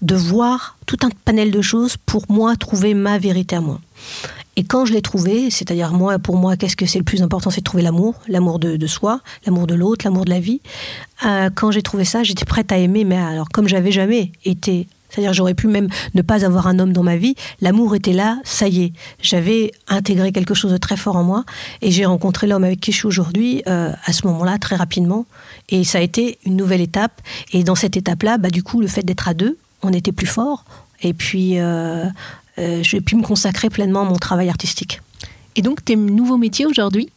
de 0.00 0.14
voir 0.14 0.76
tout 0.86 0.98
un 1.02 1.08
panel 1.24 1.50
de 1.50 1.60
choses 1.62 1.96
pour 2.06 2.24
moi 2.28 2.54
trouver 2.56 2.94
ma 2.94 3.18
vérité 3.18 3.56
à 3.56 3.60
moi. 3.60 3.80
Et 4.56 4.64
quand 4.64 4.84
je 4.84 4.92
l'ai 4.92 5.02
trouvé, 5.02 5.50
c'est-à-dire 5.50 5.92
moi, 5.92 6.18
pour 6.18 6.36
moi, 6.36 6.56
qu'est-ce 6.56 6.76
que 6.76 6.86
c'est 6.86 6.98
le 6.98 7.04
plus 7.04 7.22
important, 7.22 7.50
c'est 7.50 7.60
de 7.60 7.64
trouver 7.64 7.82
l'amour, 7.82 8.14
l'amour 8.28 8.58
de, 8.58 8.86
soi, 8.86 9.20
l'amour 9.46 9.66
de 9.66 9.74
l'autre, 9.74 10.04
l'amour 10.04 10.24
de 10.24 10.30
la 10.30 10.40
vie. 10.40 10.60
Euh, 11.24 11.48
quand 11.54 11.70
j'ai 11.70 11.82
trouvé 11.82 12.04
ça, 12.04 12.22
j'étais 12.22 12.44
prête 12.44 12.70
à 12.70 12.76
aimer, 12.76 13.04
mais 13.04 13.16
alors 13.16 13.48
comme 13.48 13.66
j'avais 13.66 13.92
jamais 13.92 14.30
été, 14.44 14.86
c'est-à-dire 15.08 15.32
j'aurais 15.32 15.54
pu 15.54 15.68
même 15.68 15.88
ne 16.14 16.22
pas 16.22 16.44
avoir 16.44 16.66
un 16.66 16.78
homme 16.78 16.92
dans 16.92 17.02
ma 17.02 17.16
vie, 17.16 17.34
l'amour 17.60 17.94
était 17.94 18.12
là, 18.12 18.38
ça 18.44 18.68
y 18.68 18.84
est, 18.84 18.92
j'avais 19.22 19.72
intégré 19.88 20.32
quelque 20.32 20.54
chose 20.54 20.72
de 20.72 20.76
très 20.76 20.96
fort 20.96 21.16
en 21.16 21.24
moi, 21.24 21.44
et 21.80 21.90
j'ai 21.90 22.04
rencontré 22.04 22.46
l'homme 22.46 22.64
avec 22.64 22.80
qui 22.80 22.92
je 22.92 22.98
suis 22.98 23.06
aujourd'hui 23.06 23.62
euh, 23.66 23.92
à 24.04 24.12
ce 24.12 24.26
moment-là 24.26 24.58
très 24.58 24.76
rapidement, 24.76 25.26
et 25.70 25.84
ça 25.84 25.98
a 25.98 26.00
été 26.02 26.38
une 26.44 26.56
nouvelle 26.56 26.80
étape. 26.80 27.22
Et 27.52 27.64
dans 27.64 27.74
cette 27.74 27.96
étape-là, 27.96 28.36
bah 28.38 28.50
du 28.50 28.62
coup, 28.62 28.80
le 28.80 28.88
fait 28.88 29.02
d'être 29.02 29.28
à 29.28 29.34
deux, 29.34 29.56
on 29.82 29.92
était 29.92 30.12
plus 30.12 30.26
fort, 30.26 30.64
et 31.02 31.14
puis 31.14 31.58
euh, 31.58 32.06
j'ai 32.82 33.00
pu 33.00 33.16
me 33.16 33.22
consacrer 33.22 33.70
pleinement 33.70 34.02
à 34.02 34.04
mon 34.04 34.16
travail 34.16 34.48
artistique. 34.48 35.00
Et 35.56 35.62
donc, 35.62 35.84
tes 35.84 35.96
nouveaux 35.96 36.38
métiers 36.38 36.66
aujourd'hui? 36.66 37.10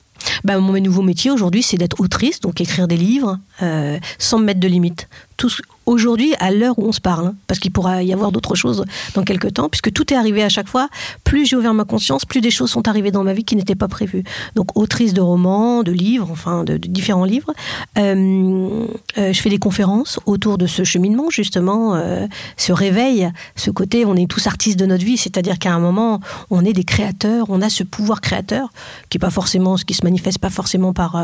Bah, 0.44 0.60
Mon 0.60 0.80
nouveau 0.80 1.02
métier 1.02 1.32
aujourd'hui, 1.32 1.64
c'est 1.64 1.78
d'être 1.78 2.00
autrice, 2.00 2.40
donc 2.40 2.62
écrire 2.62 2.88
des 2.88 2.98
livres 2.98 3.40
euh, 3.62 3.98
sans 4.18 4.40
me 4.40 4.46
mettre 4.46 4.60
de 4.60 4.68
limites. 4.68 5.08
Tout, 5.38 5.50
aujourd'hui, 5.86 6.34
à 6.40 6.52
l'heure 6.52 6.78
où 6.80 6.88
on 6.88 6.92
se 6.92 7.02
parle, 7.02 7.28
hein, 7.28 7.36
parce 7.48 7.60
qu'il 7.60 7.72
pourra 7.72 8.04
y 8.04 8.14
avoir 8.14 8.32
d'autres 8.32 8.56
choses 8.56 8.86
dans 9.14 9.24
quelques 9.24 9.54
temps, 9.54 9.70
puisque 9.70 9.92
tout 9.92 10.14
est 10.14 10.16
arrivé 10.16 10.44
à 10.44 10.50
chaque 10.50 10.68
fois, 10.68 10.90
plus 11.24 11.46
j'ai 11.46 11.56
ouvert 11.56 11.74
ma 11.74 11.86
conscience, 11.86 12.26
plus 12.26 12.42
des 12.42 12.52
choses 12.52 12.72
sont 12.72 12.88
arrivées 12.88 13.12
dans 13.12 13.24
ma 13.24 13.34
vie 13.34 13.44
qui 13.44 13.56
n'étaient 13.56 13.76
pas 13.76 13.88
prévues. 13.88 14.24
Donc, 14.56 14.78
autrice 14.78 15.14
de 15.14 15.22
romans, 15.22 15.84
de 15.84 15.92
livres, 15.92 16.28
enfin, 16.32 16.64
de, 16.64 16.78
différents 16.78 17.26
livres. 17.26 17.54
Euh, 17.98 18.86
euh, 19.18 19.34
je 19.34 19.42
fais 19.42 19.50
des 19.50 19.60
conférences 19.60 20.20
autour 20.26 20.58
de 20.58 20.68
ce 20.68 20.84
cheminement, 20.84 21.30
justement, 21.30 21.96
euh, 21.96 22.28
ce 22.58 22.74
réveil, 22.74 23.32
ce 23.56 23.72
côté, 23.72 24.06
on 24.06 24.16
est 24.16 24.30
tous 24.30 24.48
artistes 24.48 24.80
de 24.80 24.86
notre 24.86 25.06
vie, 25.06 25.18
c'est-à-dire 25.18 25.60
qu'à 25.60 25.74
un 25.74 25.80
moment, 25.80 26.20
on 26.50 26.66
est 26.66 26.74
des 26.74 26.84
créateurs, 26.84 27.46
on 27.50 27.62
a 27.62 27.70
ce 27.70 27.84
pouvoir 27.84 28.22
créateur, 28.22 28.70
qui 29.10 29.18
est 29.18 29.20
pas 29.20 29.30
forcément, 29.30 29.76
qui 29.76 29.94
se 29.94 30.04
manifeste 30.04 30.40
pas 30.40 30.50
forcément 30.50 30.94
par 30.94 31.16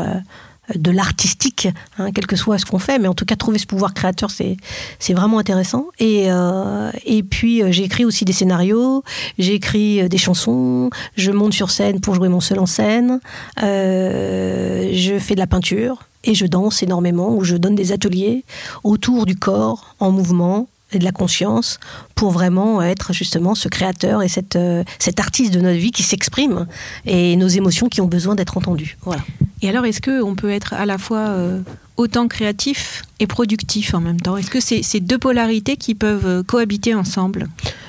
de 0.74 0.90
l'artistique, 0.90 1.68
hein, 1.98 2.12
quel 2.12 2.26
que 2.26 2.36
soit 2.36 2.58
ce 2.58 2.66
qu'on 2.66 2.78
fait, 2.78 2.98
mais 2.98 3.08
en 3.08 3.14
tout 3.14 3.24
cas 3.24 3.34
trouver 3.34 3.58
ce 3.58 3.66
pouvoir 3.66 3.94
créateur, 3.94 4.30
c'est 4.30 5.12
vraiment 5.12 5.38
intéressant. 5.38 5.86
Et 5.98 6.30
euh, 6.30 6.90
et 7.04 7.22
puis 7.22 7.62
euh, 7.62 7.72
j'ai 7.72 7.84
écrit 7.84 8.04
aussi 8.04 8.24
des 8.24 8.32
scénarios, 8.32 9.02
j'ai 9.38 9.54
écrit 9.54 10.02
euh, 10.02 10.08
des 10.08 10.18
chansons, 10.18 10.90
je 11.16 11.32
monte 11.32 11.52
sur 11.52 11.70
scène 11.70 12.00
pour 12.00 12.14
jouer 12.14 12.28
mon 12.28 12.40
seul 12.40 12.60
en 12.60 12.66
scène, 12.66 13.20
je 13.58 15.18
fais 15.18 15.34
de 15.34 15.40
la 15.40 15.48
peinture 15.48 16.04
et 16.24 16.34
je 16.34 16.46
danse 16.46 16.82
énormément, 16.84 17.34
ou 17.34 17.42
je 17.42 17.56
donne 17.56 17.74
des 17.74 17.90
ateliers 17.90 18.44
autour 18.84 19.26
du 19.26 19.34
corps 19.34 19.96
en 19.98 20.12
mouvement 20.12 20.68
et 20.92 20.98
de 20.98 21.04
la 21.04 21.12
conscience 21.12 21.78
pour 22.14 22.30
vraiment 22.30 22.82
être 22.82 23.12
justement 23.12 23.54
ce 23.54 23.68
créateur 23.68 24.22
et 24.22 24.28
cette, 24.28 24.58
cet 24.98 25.20
artiste 25.20 25.52
de 25.52 25.60
notre 25.60 25.78
vie 25.78 25.92
qui 25.92 26.02
s'exprime 26.02 26.66
et 27.06 27.36
nos 27.36 27.48
émotions 27.48 27.88
qui 27.88 28.00
ont 28.00 28.06
besoin 28.06 28.34
d'être 28.34 28.56
entendues. 28.56 28.96
Voilà. 29.02 29.22
Et 29.62 29.68
alors, 29.68 29.84
est-ce 29.84 30.00
qu'on 30.00 30.34
peut 30.34 30.50
être 30.50 30.74
à 30.74 30.86
la 30.86 30.98
fois 30.98 31.28
euh, 31.28 31.60
autant 31.96 32.26
créatif 32.26 33.02
et 33.20 33.28
productif 33.28 33.94
en 33.94 34.00
même 34.00 34.20
temps? 34.20 34.36
Est-ce 34.36 34.50
que 34.50 34.60
c'est 34.60 34.82
ces 34.82 34.98
deux 34.98 35.18
polarités 35.18 35.76
qui 35.76 35.94
peuvent 35.94 36.26
euh, 36.26 36.42
cohabiter 36.42 36.94
ensemble? 36.94 37.48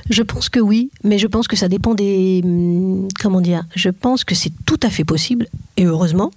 Je 0.09 0.21
pense 0.21 0.49
que 0.49 0.59
oui, 0.59 0.91
mais 1.03 1.17
je 1.17 1.25
pense 1.25 1.47
que 1.47 1.55
ça 1.55 1.67
dépend 1.69 1.95
des... 1.95 2.41
Hum, 2.43 3.07
comment 3.19 3.41
dire 3.41 3.63
Je 3.75 3.89
pense 3.89 4.23
que 4.23 4.35
c'est 4.35 4.51
tout 4.65 4.79
à 4.83 4.91
fait 4.91 5.03
possible, 5.03 5.47
et 5.77 5.85
heureusement. 5.85 6.31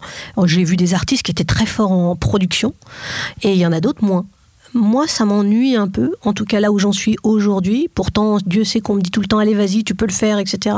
J'ai 0.45 0.65
vu 0.65 0.77
des 0.77 0.95
artistes 0.95 1.23
qui 1.23 1.33
étaient 1.33 1.45
très 1.45 1.67
forts 1.67 1.93
en 1.93 2.17
production, 2.17 2.73
et 3.43 3.53
il 3.53 3.59
y 3.59 3.67
en 3.67 3.73
a 3.73 3.81
d'autres 3.81 4.05
moins 4.05 4.25
moi, 4.75 5.07
ça 5.07 5.25
m'ennuie 5.25 5.77
un 5.77 5.89
peu, 5.89 6.13
en 6.23 6.33
tout 6.33 6.45
cas 6.45 6.61
là 6.61 6.71
où 6.73 6.79
j'en 6.79 6.93
suis 6.93 7.17
aujourd'hui. 7.23 7.89
Pourtant, 7.95 8.39
Dieu 8.45 8.65
sait 8.65 8.81
qu'on 8.81 8.95
me 8.95 9.01
dit 9.01 9.11
tout 9.11 9.21
le 9.21 9.27
temps, 9.27 9.39
allez, 9.39 9.55
vas-y, 9.55 9.85
tu 9.85 9.95
peux 9.95 10.07
le 10.07 10.13
faire, 10.13 10.39
etc. 10.39 10.77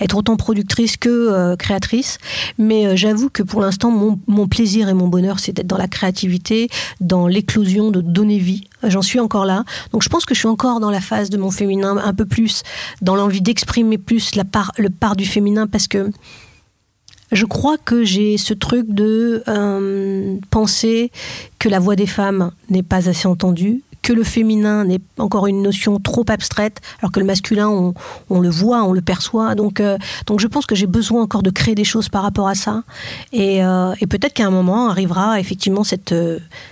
Être 0.00 0.16
autant 0.16 0.36
productrice 0.36 0.96
que 0.96 1.08
euh, 1.08 1.56
créatrice. 1.56 2.18
Mais 2.58 2.86
euh, 2.86 2.96
j'avoue 2.96 3.30
que 3.30 3.42
pour 3.42 3.60
l'instant, 3.60 3.90
mon, 3.90 4.48
plaisir 4.48 4.88
et 4.88 4.94
mon 4.94 5.08
bonheur, 5.08 5.38
c'est 5.38 5.52
d'être 5.52 5.66
dans 5.66 5.78
la 5.78 5.88
créativité, 5.88 6.68
dans 7.00 7.26
l'éclosion, 7.26 7.90
de 7.90 8.00
donner 8.00 8.38
vie. 8.38 8.64
J'en 8.82 9.02
suis 9.02 9.20
encore 9.20 9.44
là. 9.44 9.64
Donc 9.92 10.02
je 10.02 10.08
pense 10.08 10.24
que 10.24 10.34
je 10.34 10.40
suis 10.40 10.48
encore 10.48 10.80
dans 10.80 10.90
la 10.90 11.00
phase 11.00 11.30
de 11.30 11.36
mon 11.36 11.50
féminin, 11.50 11.96
un 12.02 12.14
peu 12.14 12.24
plus, 12.24 12.62
dans 13.02 13.16
l'envie 13.16 13.40
d'exprimer 13.40 13.98
plus 13.98 14.34
la 14.34 14.44
part, 14.44 14.72
le 14.78 14.90
part 14.90 15.16
du 15.16 15.26
féminin, 15.26 15.66
parce 15.66 15.88
que 15.88 16.10
je 17.32 17.44
crois 17.44 17.76
que 17.78 18.04
j'ai 18.04 18.38
ce 18.38 18.54
truc 18.54 18.86
de 18.88 19.42
euh, 19.48 20.36
penser 20.50 21.10
que 21.58 21.68
la 21.68 21.78
voix 21.78 21.96
des 21.96 22.06
femmes 22.06 22.52
n'est 22.70 22.82
pas 22.82 23.08
assez 23.08 23.28
entendue, 23.28 23.82
que 24.02 24.12
le 24.12 24.22
féminin 24.22 24.84
n'est 24.84 25.00
encore 25.18 25.46
une 25.46 25.60
notion 25.60 25.98
trop 25.98 26.24
abstraite, 26.28 26.80
alors 27.00 27.12
que 27.12 27.20
le 27.20 27.26
masculin, 27.26 27.68
on, 28.30 28.40
le 28.40 28.48
voit, 28.48 28.82
on 28.84 28.92
le 28.92 29.02
perçoit. 29.02 29.54
Donc, 29.54 29.80
euh, 29.80 29.98
donc 30.26 30.40
je 30.40 30.46
pense 30.46 30.64
que 30.64 30.74
j'ai 30.74 30.86
besoin 30.86 31.22
encore 31.22 31.42
de 31.42 31.50
créer 31.50 31.74
des 31.74 31.84
choses 31.84 32.08
par 32.08 32.22
rapport 32.22 32.48
à 32.48 32.54
ça. 32.54 32.84
Et, 33.32 33.62
euh, 33.62 33.92
peut-être 34.08 34.32
qu'à 34.32 34.46
un 34.46 34.50
moment 34.50 34.88
arrivera 34.88 35.38
effectivement 35.40 35.84
cette, 35.84 36.14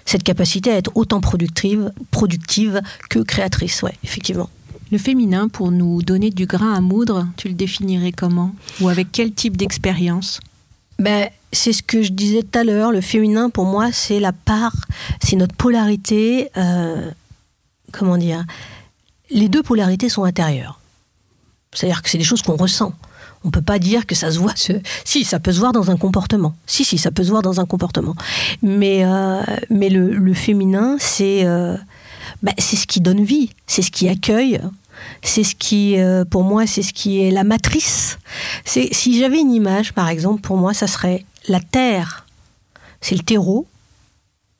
cette 0.07 0.23
capacité 0.23 0.71
à 0.71 0.77
être 0.77 0.93
autant 0.95 1.21
productive, 1.21 1.93
productive 2.11 2.81
que 3.11 3.19
créatrice. 3.19 3.83
Ouais, 3.83 3.95
effectivement. 4.05 4.49
Le 4.93 4.99
féminin, 4.99 5.49
pour 5.49 5.71
nous 5.71 6.03
donner 6.03 6.31
du 6.31 6.47
grain 6.47 6.73
à 6.75 6.81
moudre, 6.81 7.27
tu 7.37 7.49
le 7.49 7.55
définirais 7.55 8.13
comment 8.13 8.55
Ou 8.81 8.89
avec 8.89 9.09
quel 9.13 9.33
type 9.33 9.57
d'expérience 9.57 10.41
ben, 10.99 11.29
c'est 11.53 11.73
ce 11.73 11.83
que 11.83 12.03
je 12.03 12.13
disais 12.13 12.43
tout 12.43 12.59
à 12.59 12.65
l'heure. 12.65 12.93
Le 12.93 13.01
féminin, 13.01 13.51
pour 13.51 13.65
moi, 13.65 13.93
c'est 13.93 14.21
la 14.21 14.33
part, 14.33 14.75
c'est 15.23 15.37
notre 15.37 15.55
polarité. 15.55 16.51
Euh, 16.57 17.11
comment 17.93 18.17
dire 18.17 18.45
Les 19.31 19.49
deux 19.49 19.63
polarités 19.63 20.09
sont 20.09 20.25
intérieures. 20.25 20.81
C'est-à-dire 21.73 22.03
que 22.03 22.09
c'est 22.09 22.19
des 22.19 22.25
choses 22.25 22.43
qu'on 22.43 22.57
ressent. 22.57 22.95
On 23.45 23.51
peut 23.51 23.63
pas 23.63 23.79
dire 23.79 24.07
que 24.07 24.15
ça 24.15 24.31
se 24.31 24.39
voit. 24.39 24.55
Si, 25.05 25.25
ça 25.25 25.39
peut 25.39 25.53
se 25.53 25.59
voir 25.59 25.73
dans 25.73 25.91
un 25.91 25.97
comportement. 25.97 26.55
Si, 26.67 26.85
si, 26.85 26.99
ça 26.99 27.11
peut 27.11 27.25
se 27.25 27.31
voir 27.31 27.43
dans 27.43 27.61
un 27.61 27.67
comportement. 27.67 28.15
Mais, 28.63 29.05
euh, 29.05 29.43
mais 29.71 29.89
le, 29.89 30.35
féminin, 30.35 30.97
c'est 30.99 31.45
euh, 31.45 31.77
ben, 32.43 32.55
c'est 32.59 32.77
ce 32.77 32.87
qui 32.87 33.01
donne 33.01 33.25
vie, 33.25 33.51
c'est 33.67 33.83
ce 33.83 33.91
qui 33.91 34.09
accueille, 34.09 34.61
c'est 35.23 35.45
ce 35.45 35.55
qui, 35.55 35.99
euh, 35.99 36.25
pour 36.25 36.45
moi, 36.45 36.67
c'est 36.67 36.83
ce 36.83 36.93
qui 36.93 37.23
est 37.23 37.31
la 37.31 37.45
matrice. 37.45 38.19
Si 38.65 39.19
j'avais 39.19 39.41
une 39.41 39.53
image, 39.53 39.93
par 39.93 40.09
exemple, 40.09 40.41
pour 40.41 40.57
moi, 40.57 40.75
ça 40.75 40.87
serait 40.87 41.25
la 41.49 41.61
terre. 41.61 42.27
C'est 43.01 43.15
le 43.15 43.23
terreau. 43.23 43.67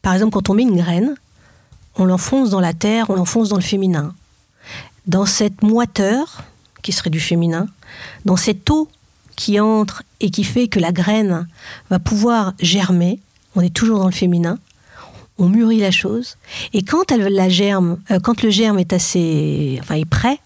Par 0.03 0.15
exemple, 0.15 0.33
quand 0.33 0.51
on 0.51 0.55
met 0.55 0.63
une 0.63 0.77
graine, 0.77 1.15
on 1.97 2.05
l'enfonce 2.05 2.51
dans 2.51 2.61
la 2.61 2.75
terre, 2.75 3.11
on 3.11 3.15
l'enfonce 3.15 3.49
dans 3.49 3.57
le 3.57 3.63
féminin. 3.63 4.15
Dans 5.07 5.27
cette 5.27 5.63
moiteur, 5.63 6.45
qui 6.83 6.93
serait 6.93 7.11
du 7.11 7.21
féminin, 7.21 7.67
dans 8.25 8.37
cette 8.37 8.69
eau 8.71 8.89
qui 9.35 9.61
entre 9.61 10.03
et 10.21 10.31
qui 10.31 10.45
fait 10.45 10.69
que 10.69 10.79
la 10.79 10.93
graine 10.93 11.47
va 11.91 11.99
pouvoir 11.99 12.55
germer, 12.61 13.21
on 13.55 13.61
est 13.61 13.75
toujours 13.75 13.99
dans 13.99 14.07
le 14.07 14.13
féminin 14.13 14.59
on 15.39 15.49
mûrit 15.49 15.81
la 15.81 15.91
chose, 15.91 16.37
et 16.73 16.83
quand 16.83 17.13
elle 17.13 17.23
la 17.23 17.49
germe, 17.49 17.99
euh, 18.11 18.21
quand 18.21 18.43
le 18.43 18.51
germe 18.51 18.79
est 18.79 18.93
assez, 18.93 19.79
enfin 19.83 19.97
est 19.97 20.05
prêt, 20.05 20.39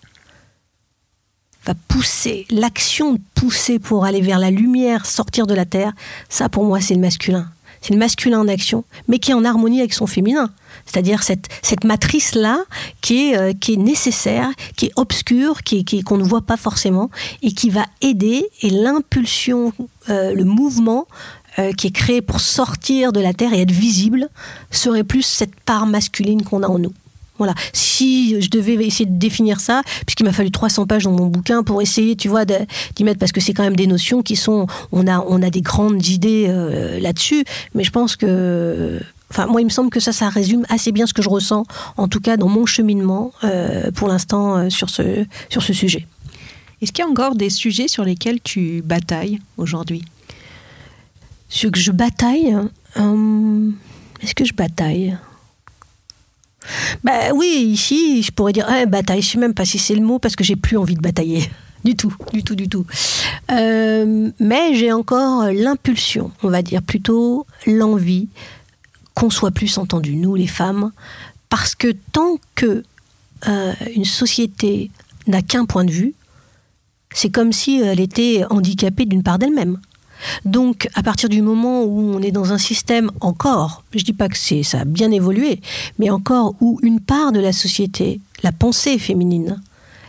va 1.65 1.75
pousser 1.89 2.47
l'action 2.51 3.15
de 3.15 3.21
pousser 3.35 3.79
pour 3.79 4.05
aller 4.05 4.21
vers 4.21 4.39
la 4.39 4.51
lumière, 4.51 5.07
sortir 5.07 5.47
de 5.47 5.55
la 5.55 5.67
terre. 5.67 5.93
Ça, 6.29 6.49
pour 6.49 6.65
moi, 6.65 6.81
c'est 6.81 6.95
le 6.95 7.01
masculin. 7.01 7.51
C'est 7.83 7.95
le 7.95 7.99
masculin 7.99 8.41
en 8.41 8.49
action, 8.49 8.85
mais 9.09 9.19
qui 9.19 9.31
est 9.31 9.35
en 9.35 9.45
harmonie 9.45 9.81
avec 9.81 9.95
son 9.95 10.07
féminin. 10.07 10.51
C'est-à-dire 10.85 11.23
cette, 11.23 11.49
matrice-là 11.85 12.59
qui 13.01 13.31
est, 13.31 13.39
euh, 13.39 13.53
qui 13.59 13.75
est 13.75 13.77
nécessaire, 13.77 14.51
qui 14.77 14.87
est 14.87 14.93
obscure, 14.97 15.63
qui, 15.63 15.85
qui 15.85 16.03
qu'on 16.03 16.19
ne 16.19 16.25
voit 16.25 16.43
pas 16.43 16.57
forcément, 16.57 17.11
et 17.43 17.53
qui 17.53 17.71
va 17.71 17.87
aider, 18.03 18.47
et 18.61 18.71
l'impulsion, 18.71 19.73
euh, 20.11 20.35
le 20.35 20.45
mouvement 20.45 21.07
euh, 21.59 21.73
qui 21.73 21.89
est 21.89 21.93
créé 21.93 22.23
pour 22.23 22.41
sortir 22.41 23.13
de 23.13 23.21
la 23.21 23.33
terre 23.33 23.53
et 23.53 23.61
être 23.63 23.73
visible 23.73 24.29
serait 24.71 25.05
plus 25.05 25.23
cette 25.23 25.59
part 25.61 25.87
masculine 25.87 26.43
qu'on 26.43 26.63
a 26.63 26.69
en 26.69 26.79
nous. 26.79 26.93
Voilà. 27.39 27.55
Si 27.73 28.41
je 28.41 28.51
devais 28.51 28.75
essayer 28.75 29.07
de 29.07 29.19
définir 29.19 29.61
ça, 29.61 29.83
puisqu'il 30.07 30.25
m'a 30.25 30.33
fallu 30.33 30.51
300 30.51 30.87
pages 30.87 31.05
dans 31.05 31.13
mon 31.13 31.27
bouquin 31.27 31.63
pour 31.63 31.81
essayer, 31.81 32.15
tu 32.15 32.29
vois, 32.29 32.45
d'y 32.45 33.03
mettre, 33.03 33.19
parce 33.19 33.33
que 33.33 33.41
c'est 33.41 33.55
quand 33.55 33.63
même 33.63 33.77
des 33.77 33.87
notions 33.87 34.23
qui 34.23 34.37
sont, 34.37 34.67
on 34.93 35.07
a, 35.07 35.25
on 35.27 35.43
a 35.43 35.49
des 35.49 35.63
grandes 35.63 36.07
idées 36.07 36.47
euh, 36.49 37.01
là-dessus, 37.01 37.45
mais 37.75 37.83
je 37.83 37.91
pense 37.91 38.15
que, 38.15 39.01
enfin, 39.31 39.47
moi, 39.47 39.63
il 39.63 39.65
me 39.65 39.71
semble 39.71 39.89
que 39.89 40.01
ça, 40.01 40.13
ça 40.13 40.29
résume 40.29 40.67
assez 40.69 40.93
bien 40.93 41.07
ce 41.07 41.15
que 41.15 41.23
je 41.23 41.31
ressens, 41.31 41.65
en 41.97 42.09
tout 42.09 42.21
cas 42.21 42.37
dans 42.37 42.49
mon 42.49 42.67
cheminement, 42.67 43.33
euh, 43.43 43.91
pour 43.91 44.09
l'instant, 44.09 44.69
sur 44.69 44.91
ce, 44.91 45.25
sur 45.49 45.63
ce 45.63 45.73
sujet. 45.73 46.07
Est-ce 46.83 46.93
qu'il 46.93 47.05
y 47.05 47.09
a 47.09 47.11
encore 47.11 47.35
des 47.35 47.51
sujets 47.51 47.89
sur 47.89 48.05
lesquels 48.05 48.41
tu 48.43 48.83
batailles 48.85 49.41
aujourd'hui? 49.57 50.03
Ce 51.51 51.67
que 51.67 51.79
je 51.79 51.93
bataille. 51.93 52.57
Euh, 52.97 53.71
est-ce 54.23 54.35
que 54.35 54.45
je 54.47 54.55
bataille? 54.55 55.19
Bah 57.05 57.33
oui, 57.35 57.69
ici, 57.73 58.23
je 58.23 58.31
pourrais 58.31 58.53
dire 58.53 58.69
eh, 58.71 58.87
bataille. 58.87 59.21
Je 59.21 59.29
sais 59.29 59.39
même 59.39 59.55
pas 59.55 59.65
si 59.65 59.79
c'est 59.79 59.95
le 59.95 60.03
mot 60.03 60.19
parce 60.19 60.37
que 60.37 60.45
j'ai 60.45 60.57
plus 60.57 60.79
envie 60.79 60.95
de 60.95 61.03
batailler. 61.03 61.51
Du 61.83 61.97
tout, 61.97 62.15
du 62.35 62.45
tout, 62.45 62.55
du 62.55 62.69
tout. 62.69 62.85
Euh, 63.51 64.31
mais 64.39 64.75
j'ai 64.75 64.93
encore 64.93 65.47
l'impulsion, 65.51 66.31
on 66.43 66.51
va 66.51 66.61
dire 66.61 66.83
plutôt 66.83 67.47
l'envie 67.67 68.29
qu'on 69.15 69.31
soit 69.31 69.51
plus 69.51 69.79
entendu, 69.79 70.15
nous 70.17 70.35
les 70.35 70.47
femmes, 70.47 70.93
parce 71.49 71.75
que 71.75 71.97
tant 72.13 72.37
que 72.55 72.85
euh, 73.49 73.73
une 73.97 74.05
société 74.05 74.91
n'a 75.27 75.41
qu'un 75.41 75.65
point 75.65 75.87
de 75.87 75.91
vue, 75.91 76.13
c'est 77.15 77.31
comme 77.31 77.51
si 77.51 77.81
elle 77.81 78.01
était 78.01 78.45
handicapée 78.51 79.07
d'une 79.07 79.23
part 79.23 79.39
d'elle-même. 79.39 79.81
Donc, 80.45 80.89
à 80.95 81.03
partir 81.03 81.29
du 81.29 81.43
moment 81.43 81.85
où 81.85 82.15
on 82.15 82.23
est 82.23 82.31
dans 82.31 82.53
un 82.53 82.59
système 82.59 83.11
encore, 83.21 83.83
je 83.93 83.99
ne 83.99 84.05
dis 84.05 84.13
pas 84.13 84.29
que 84.29 84.39
c'est 84.39 84.63
ça 84.63 84.81
a 84.81 84.85
bien 84.85 85.11
évolué, 85.11 85.61
mais 85.99 86.11
encore 86.11 86.55
où 86.61 86.79
une 86.83 87.01
part 87.01 87.33
de 87.33 87.41
la 87.41 87.53
société, 87.53 88.21
la 88.43 88.53
pensée 88.53 88.99
féminine, 88.99 89.61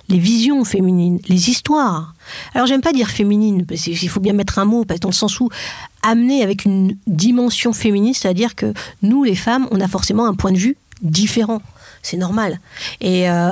les 0.09 0.19
visions 0.19 0.63
féminines, 0.65 1.19
les 1.27 1.49
histoires. 1.49 2.13
Alors 2.53 2.67
j'aime 2.67 2.81
pas 2.81 2.93
dire 2.93 3.09
féminine, 3.09 3.65
parce 3.65 3.81
qu'il 3.81 4.09
faut 4.09 4.19
bien 4.19 4.33
mettre 4.33 4.59
un 4.59 4.65
mot, 4.65 4.85
parce 4.85 4.99
dans 4.99 5.09
le 5.09 5.13
sens 5.13 5.39
où 5.39 5.49
amener 6.03 6.43
avec 6.43 6.65
une 6.65 6.97
dimension 7.07 7.73
féministe, 7.73 8.23
c'est-à-dire 8.23 8.55
que 8.55 8.73
nous 9.01 9.23
les 9.23 9.35
femmes, 9.35 9.67
on 9.71 9.79
a 9.79 9.87
forcément 9.87 10.27
un 10.27 10.33
point 10.33 10.51
de 10.51 10.57
vue 10.57 10.77
différent. 11.01 11.61
C'est 12.03 12.17
normal. 12.17 12.59
Et, 12.99 13.29
euh, 13.29 13.51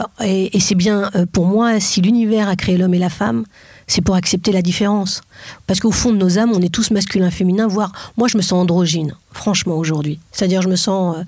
c'est 0.60 0.76
bien 0.76 1.12
euh, 1.16 1.26
pour 1.32 1.46
moi, 1.46 1.80
si 1.80 2.02
l'univers 2.02 2.50
a 2.50 2.56
créé 2.56 2.78
l'homme 2.78 2.94
et 2.94 3.00
la 3.00 3.10
femme, 3.10 3.46
c'est 3.90 4.02
pour 4.02 4.16
accepter 4.16 4.52
la 4.52 4.62
différence. 4.62 5.22
Parce 5.68 5.80
qu'au 5.80 5.92
fond 5.92 6.12
de 6.12 6.18
nos 6.18 6.38
âmes, 6.38 6.52
on 6.54 6.62
est 6.62 6.74
tous 6.74 6.92
masculins, 6.92 7.32
féminins, 7.32 7.68
voire 7.68 7.92
moi 8.18 8.28
je 8.28 8.38
me 8.38 8.42
sens 8.42 8.62
androgyne, 8.62 9.16
franchement 9.34 9.76
aujourd'hui. 9.78 10.20
C'est-à-dire 10.32 10.62
je 10.62 10.70
me 10.70 10.76
sens 10.76 11.18
euh, 11.18 11.24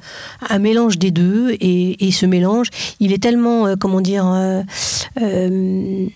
un 0.50 0.60
mélange 0.60 0.98
des 0.98 1.12
deux 1.12 1.52
et, 1.60 2.08
et, 2.08 2.12
ce 2.12 2.26
mélange, 2.26 2.70
il 3.00 3.12
est 3.12 3.22
tellement, 3.22 3.66
euh, 3.66 3.76
comment 3.78 4.00
dire, 4.00 4.26
euh, 4.28 6.08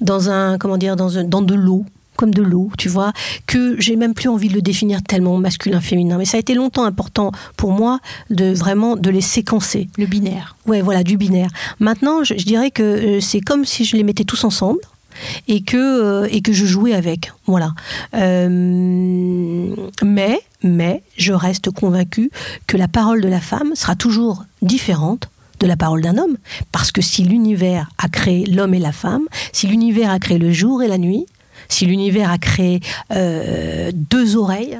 dans 0.00 0.28
un, 0.28 0.58
comment 0.58 0.76
dire, 0.76 0.96
dans, 0.96 1.18
un, 1.18 1.24
dans 1.24 1.42
de 1.42 1.54
l'eau 1.54 1.86
comme 2.16 2.34
de 2.34 2.42
l'eau, 2.42 2.70
tu 2.76 2.90
vois, 2.90 3.14
que 3.46 3.80
j'ai 3.80 3.96
même 3.96 4.12
plus 4.12 4.28
envie 4.28 4.48
de 4.48 4.52
le 4.52 4.60
définir 4.60 5.02
tellement 5.02 5.38
masculin, 5.38 5.80
féminin. 5.80 6.18
Mais 6.18 6.26
ça 6.26 6.36
a 6.36 6.40
été 6.40 6.52
longtemps 6.52 6.84
important 6.84 7.32
pour 7.56 7.72
moi 7.72 7.98
de 8.28 8.52
vraiment 8.52 8.96
de 8.96 9.08
les 9.08 9.22
séquencer. 9.22 9.88
Le 9.96 10.04
binaire. 10.04 10.54
Ouais, 10.66 10.82
voilà, 10.82 11.02
du 11.02 11.16
binaire. 11.16 11.48
Maintenant, 11.78 12.22
je, 12.22 12.34
je 12.36 12.44
dirais 12.44 12.70
que 12.70 13.20
c'est 13.20 13.40
comme 13.40 13.64
si 13.64 13.86
je 13.86 13.96
les 13.96 14.02
mettais 14.02 14.24
tous 14.24 14.44
ensemble 14.44 14.80
et 15.48 15.62
que, 15.62 15.76
euh, 15.76 16.28
et 16.30 16.40
que 16.40 16.52
je 16.52 16.66
jouais 16.66 16.94
avec. 16.94 17.32
Voilà. 17.46 17.74
Euh, 18.14 18.48
mais, 20.02 20.40
mais, 20.62 21.02
je 21.16 21.32
reste 21.32 21.70
convaincue 21.70 22.30
que 22.66 22.76
la 22.76 22.88
parole 22.88 23.20
de 23.20 23.28
la 23.28 23.40
femme 23.40 23.74
sera 23.74 23.94
toujours 23.96 24.44
différente 24.62 25.28
de 25.60 25.66
la 25.66 25.76
parole 25.76 26.02
d'un 26.02 26.18
homme. 26.18 26.36
Parce 26.72 26.90
que 26.90 27.02
si 27.02 27.22
l'univers 27.22 27.90
a 27.98 28.08
créé 28.08 28.46
l'homme 28.46 28.74
et 28.74 28.78
la 28.78 28.92
femme, 28.92 29.24
si 29.52 29.66
l'univers 29.66 30.10
a 30.10 30.18
créé 30.18 30.38
le 30.38 30.52
jour 30.52 30.82
et 30.82 30.88
la 30.88 30.98
nuit, 30.98 31.26
si 31.68 31.86
l'univers 31.86 32.30
a 32.30 32.38
créé 32.38 32.80
euh, 33.12 33.90
deux 33.94 34.36
oreilles, 34.36 34.78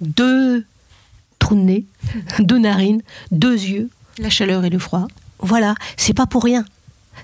deux 0.00 0.64
trous 1.38 1.56
de 1.56 1.60
nez, 1.60 1.84
deux 2.38 2.58
narines, 2.58 3.02
deux 3.30 3.54
yeux, 3.54 3.90
la 4.18 4.30
chaleur 4.30 4.64
et 4.64 4.70
le 4.70 4.78
froid, 4.78 5.06
voilà, 5.40 5.74
c'est 5.96 6.14
pas 6.14 6.26
pour 6.26 6.44
rien. 6.44 6.64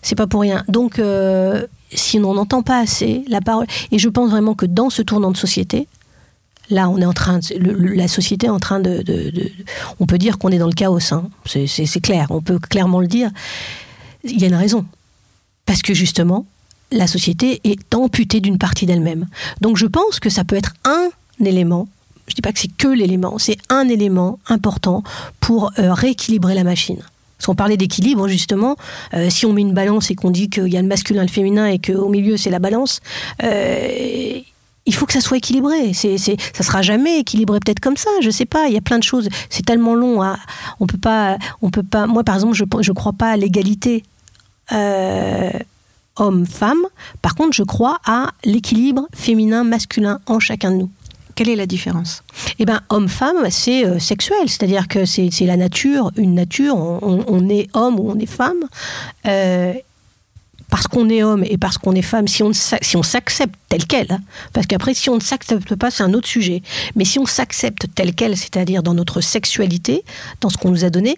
C'est 0.03 0.14
pas 0.14 0.26
pour 0.26 0.40
rien. 0.40 0.64
Donc, 0.68 0.98
euh, 0.98 1.66
si 1.92 2.18
on 2.18 2.34
n'entend 2.34 2.62
pas 2.62 2.78
assez 2.78 3.24
la 3.28 3.40
parole, 3.40 3.66
et 3.90 3.98
je 3.98 4.09
pense 4.09 4.30
vraiment 4.30 4.55
que 4.55 4.66
dans 4.66 4.90
ce 4.90 5.03
tournant 5.03 5.30
de 5.30 5.36
société, 5.36 5.86
là, 6.70 6.88
on 6.88 6.98
est 6.98 7.05
en 7.05 7.12
train, 7.12 7.38
de, 7.38 7.94
la 7.94 8.09
société 8.09 8.46
est 8.46 8.50
en 8.50 8.59
train 8.59 8.80
de 8.80 9.03
on 10.00 10.07
peut 10.07 10.18
dire 10.18 10.38
qu'on 10.38 10.50
est 10.50 10.59
dans 10.59 10.66
le 10.66 10.72
chaos. 10.72 11.12
Hein. 11.12 11.28
C'est 11.46 12.00
clair, 12.00 12.26
on 12.30 12.40
peut 12.40 12.59
clairement 12.59 13.00
le 13.00 13.07
dire. 13.07 13.30
Il 14.24 14.40
y 14.40 14.44
a 14.44 14.48
une 14.48 14.55
raison, 14.55 14.84
parce 15.66 15.82
que 15.82 15.94
justement, 15.94 16.46
la 16.90 17.07
société 17.07 17.61
est 17.64 17.94
amputée 17.94 18.40
d'une 18.40 18.59
partie 18.59 18.86
d'elle-même. 18.86 19.26
Donc, 19.61 19.76
je 19.76 19.86
pense 19.86 20.20
que 20.20 20.30
ça 20.30 20.44
peut 20.44 20.57
être 20.57 20.74
un 20.84 21.09
élément 21.44 21.88
je 22.26 22.32
ne 22.32 22.36
dis 22.36 22.42
pas 22.42 22.53
que 22.53 22.61
c'est 22.61 22.74
que 22.74 22.88
l'élément, 22.88 23.38
c'est 23.38 23.59
un 23.68 23.88
élément 23.88 24.38
important 24.48 25.03
pour 25.40 25.72
euh, 25.78 25.92
rééquilibrer 25.92 26.55
la 26.55 26.64
machine. 26.64 27.03
Parce 27.43 27.49
qu'on 27.49 27.57
parlait 27.57 27.76
d'équilibre, 27.76 28.28
justement, 28.28 28.76
euh, 29.14 29.28
si 29.28 29.47
on 29.47 29.53
met 29.53 29.62
une 29.62 29.74
balance 29.74 30.12
et 30.12 30.14
qu'on 30.14 30.30
dit 30.30 30.49
qu'il 30.49 30.68
y 30.68 30.76
a 30.76 30.80
le 30.80 30.86
masculin 30.86 31.22
et 31.22 31.26
le 31.26 31.32
féminin 31.32 31.66
et 31.66 31.80
qu'au 31.80 32.09
milieu 32.09 32.36
c'est 32.36 32.51
la 32.51 32.61
balance, 32.61 33.01
euh, 33.43 34.38
il 34.86 34.95
faut 34.95 35.07
que 35.07 35.12
ça 35.12 35.20
soit 35.20 35.38
équilibré. 35.38 35.93
C'est, 35.93 36.18
c'est, 36.18 36.36
ça 36.55 36.62
sera 36.62 36.82
jamais 36.82 37.18
équilibré 37.18 37.59
peut-être 37.59 37.80
comme 37.80 37.97
ça. 37.97 38.11
Je 38.20 38.30
sais 38.30 38.45
pas. 38.45 38.68
Il 38.68 38.74
y 38.74 38.76
a 38.76 38.80
plein 38.80 38.99
de 39.01 39.03
choses. 39.03 39.28
C'est 39.51 39.66
tellement 39.66 39.97
long. 39.97 40.22
Hein. 40.22 40.36
On 40.78 40.86
peut 40.86 40.99
pas. 40.99 41.36
On 41.62 41.70
peut 41.70 41.82
pas. 41.82 42.07
Moi, 42.07 42.22
par 42.22 42.36
exemple, 42.36 42.55
je 42.55 42.64
je 42.80 42.93
crois 42.93 43.12
pas 43.12 43.30
à 43.30 43.36
l'égalité. 43.36 44.05
Euh, 44.70 45.51
homme-femme. 46.14 46.82
Par 47.22 47.34
contre, 47.34 47.55
je 47.55 47.64
crois 47.64 47.99
à 48.05 48.30
l'équilibre 48.45 49.09
féminin-masculin 49.14 50.20
en 50.26 50.38
chacun 50.38 50.70
de 50.70 50.76
nous. 50.76 50.90
Quelle 51.34 51.48
est 51.48 51.56
la 51.56 51.66
différence 51.66 52.22
Eh 52.58 52.64
bien, 52.64 52.82
homme-femme, 52.90 53.48
c'est 53.50 53.86
euh, 53.86 53.98
sexuel, 53.98 54.48
c'est-à-dire 54.48 54.88
que 54.88 55.04
c'est 55.04 55.30
la 55.40 55.56
nature, 55.56 56.10
une 56.16 56.34
nature, 56.34 56.76
on, 56.76 57.48
est 57.48 57.68
homme 57.74 57.98
ou 57.98 58.10
on 58.10 58.18
est 58.18 58.26
femme. 58.26 58.64
Euh, 59.26 59.72
parce 60.72 60.86
qu'on 60.86 61.10
est 61.10 61.22
homme 61.22 61.44
et 61.44 61.58
parce 61.58 61.76
qu'on 61.76 61.94
est 61.94 62.02
femme, 62.02 62.26
si 62.26 62.42
on, 62.42 62.52
s'accepte 62.52 63.54
tel 63.68 63.84
quel, 63.86 64.06
hein, 64.10 64.20
parce 64.54 64.66
qu'après, 64.66 64.94
si 64.94 65.10
on 65.10 65.16
ne 65.16 65.20
s'accepte 65.20 65.74
pas, 65.74 65.90
c'est 65.90 66.02
un 66.02 66.14
autre 66.14 66.28
sujet, 66.28 66.62
mais 66.96 67.04
si 67.04 67.18
on 67.18 67.26
s'accepte 67.26 67.88
tel 67.94 68.14
quel, 68.14 68.38
c'est-à-dire 68.38 68.82
dans 68.82 68.94
notre 68.94 69.20
sexualité, 69.20 70.02
dans 70.40 70.48
ce 70.48 70.56
qu'on 70.56 70.70
nous 70.70 70.86
a 70.86 70.90
donné, 70.90 71.16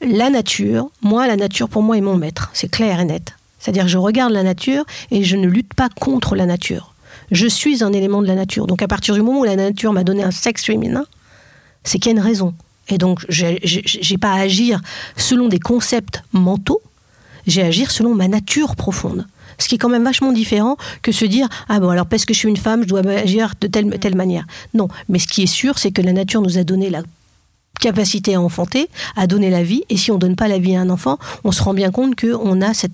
la 0.00 0.30
nature, 0.30 0.88
moi, 1.02 1.26
la 1.26 1.36
nature 1.36 1.68
pour 1.68 1.82
moi 1.82 1.98
est 1.98 2.00
mon 2.00 2.16
maître, 2.16 2.48
c'est 2.54 2.70
clair 2.70 3.00
et 3.00 3.04
net. 3.04 3.34
C'est-à-dire 3.58 3.86
je 3.86 3.98
regarde 3.98 4.32
la 4.32 4.42
nature 4.42 4.84
et 5.10 5.24
je 5.24 5.36
ne 5.36 5.46
lutte 5.46 5.74
pas 5.74 5.90
contre 5.90 6.34
la 6.34 6.46
nature. 6.46 6.91
Je 7.32 7.46
suis 7.46 7.82
un 7.82 7.92
élément 7.94 8.20
de 8.20 8.26
la 8.26 8.34
nature. 8.34 8.66
Donc 8.66 8.82
à 8.82 8.88
partir 8.88 9.14
du 9.14 9.22
moment 9.22 9.40
où 9.40 9.44
la 9.44 9.56
nature 9.56 9.92
m'a 9.92 10.04
donné 10.04 10.22
un 10.22 10.30
sexe 10.30 10.64
féminin, 10.64 11.06
c'est 11.82 11.98
qu'il 11.98 12.12
y 12.12 12.14
a 12.14 12.18
une 12.18 12.24
raison. 12.24 12.54
Et 12.88 12.98
donc 12.98 13.24
j'ai 13.28 14.18
pas 14.20 14.32
à 14.32 14.40
agir 14.40 14.80
selon 15.16 15.48
des 15.48 15.58
concepts 15.58 16.22
mentaux, 16.32 16.82
j'ai 17.46 17.62
à 17.62 17.66
agir 17.66 17.90
selon 17.90 18.14
ma 18.14 18.28
nature 18.28 18.76
profonde. 18.76 19.26
Ce 19.58 19.66
qui 19.66 19.76
est 19.76 19.78
quand 19.78 19.88
même 19.88 20.04
vachement 20.04 20.32
différent 20.32 20.76
que 21.00 21.10
se 21.10 21.24
dire 21.24 21.48
ah 21.68 21.80
bon 21.80 21.88
alors 21.88 22.06
parce 22.06 22.26
que 22.26 22.34
je 22.34 22.38
suis 22.38 22.48
une 22.48 22.56
femme 22.56 22.82
je 22.82 22.88
dois 22.88 23.00
agir 23.00 23.54
de 23.60 23.66
telle 23.66 23.98
telle 23.98 24.14
manière. 24.14 24.46
Non, 24.74 24.88
mais 25.08 25.18
ce 25.18 25.26
qui 25.26 25.42
est 25.42 25.46
sûr 25.46 25.78
c'est 25.78 25.90
que 25.90 26.02
la 26.02 26.12
nature 26.12 26.42
nous 26.42 26.58
a 26.58 26.64
donné 26.64 26.90
la 26.90 27.02
capacité 27.80 28.34
à 28.34 28.40
enfanter, 28.40 28.90
à 29.16 29.26
donner 29.26 29.48
la 29.48 29.62
vie, 29.62 29.84
et 29.88 29.96
si 29.96 30.10
on 30.10 30.18
donne 30.18 30.36
pas 30.36 30.48
la 30.48 30.58
vie 30.58 30.76
à 30.76 30.82
un 30.82 30.90
enfant, 30.90 31.18
on 31.44 31.52
se 31.52 31.62
rend 31.62 31.72
bien 31.72 31.90
compte 31.90 32.14
qu'on 32.20 32.60
a 32.60 32.74
cette 32.74 32.92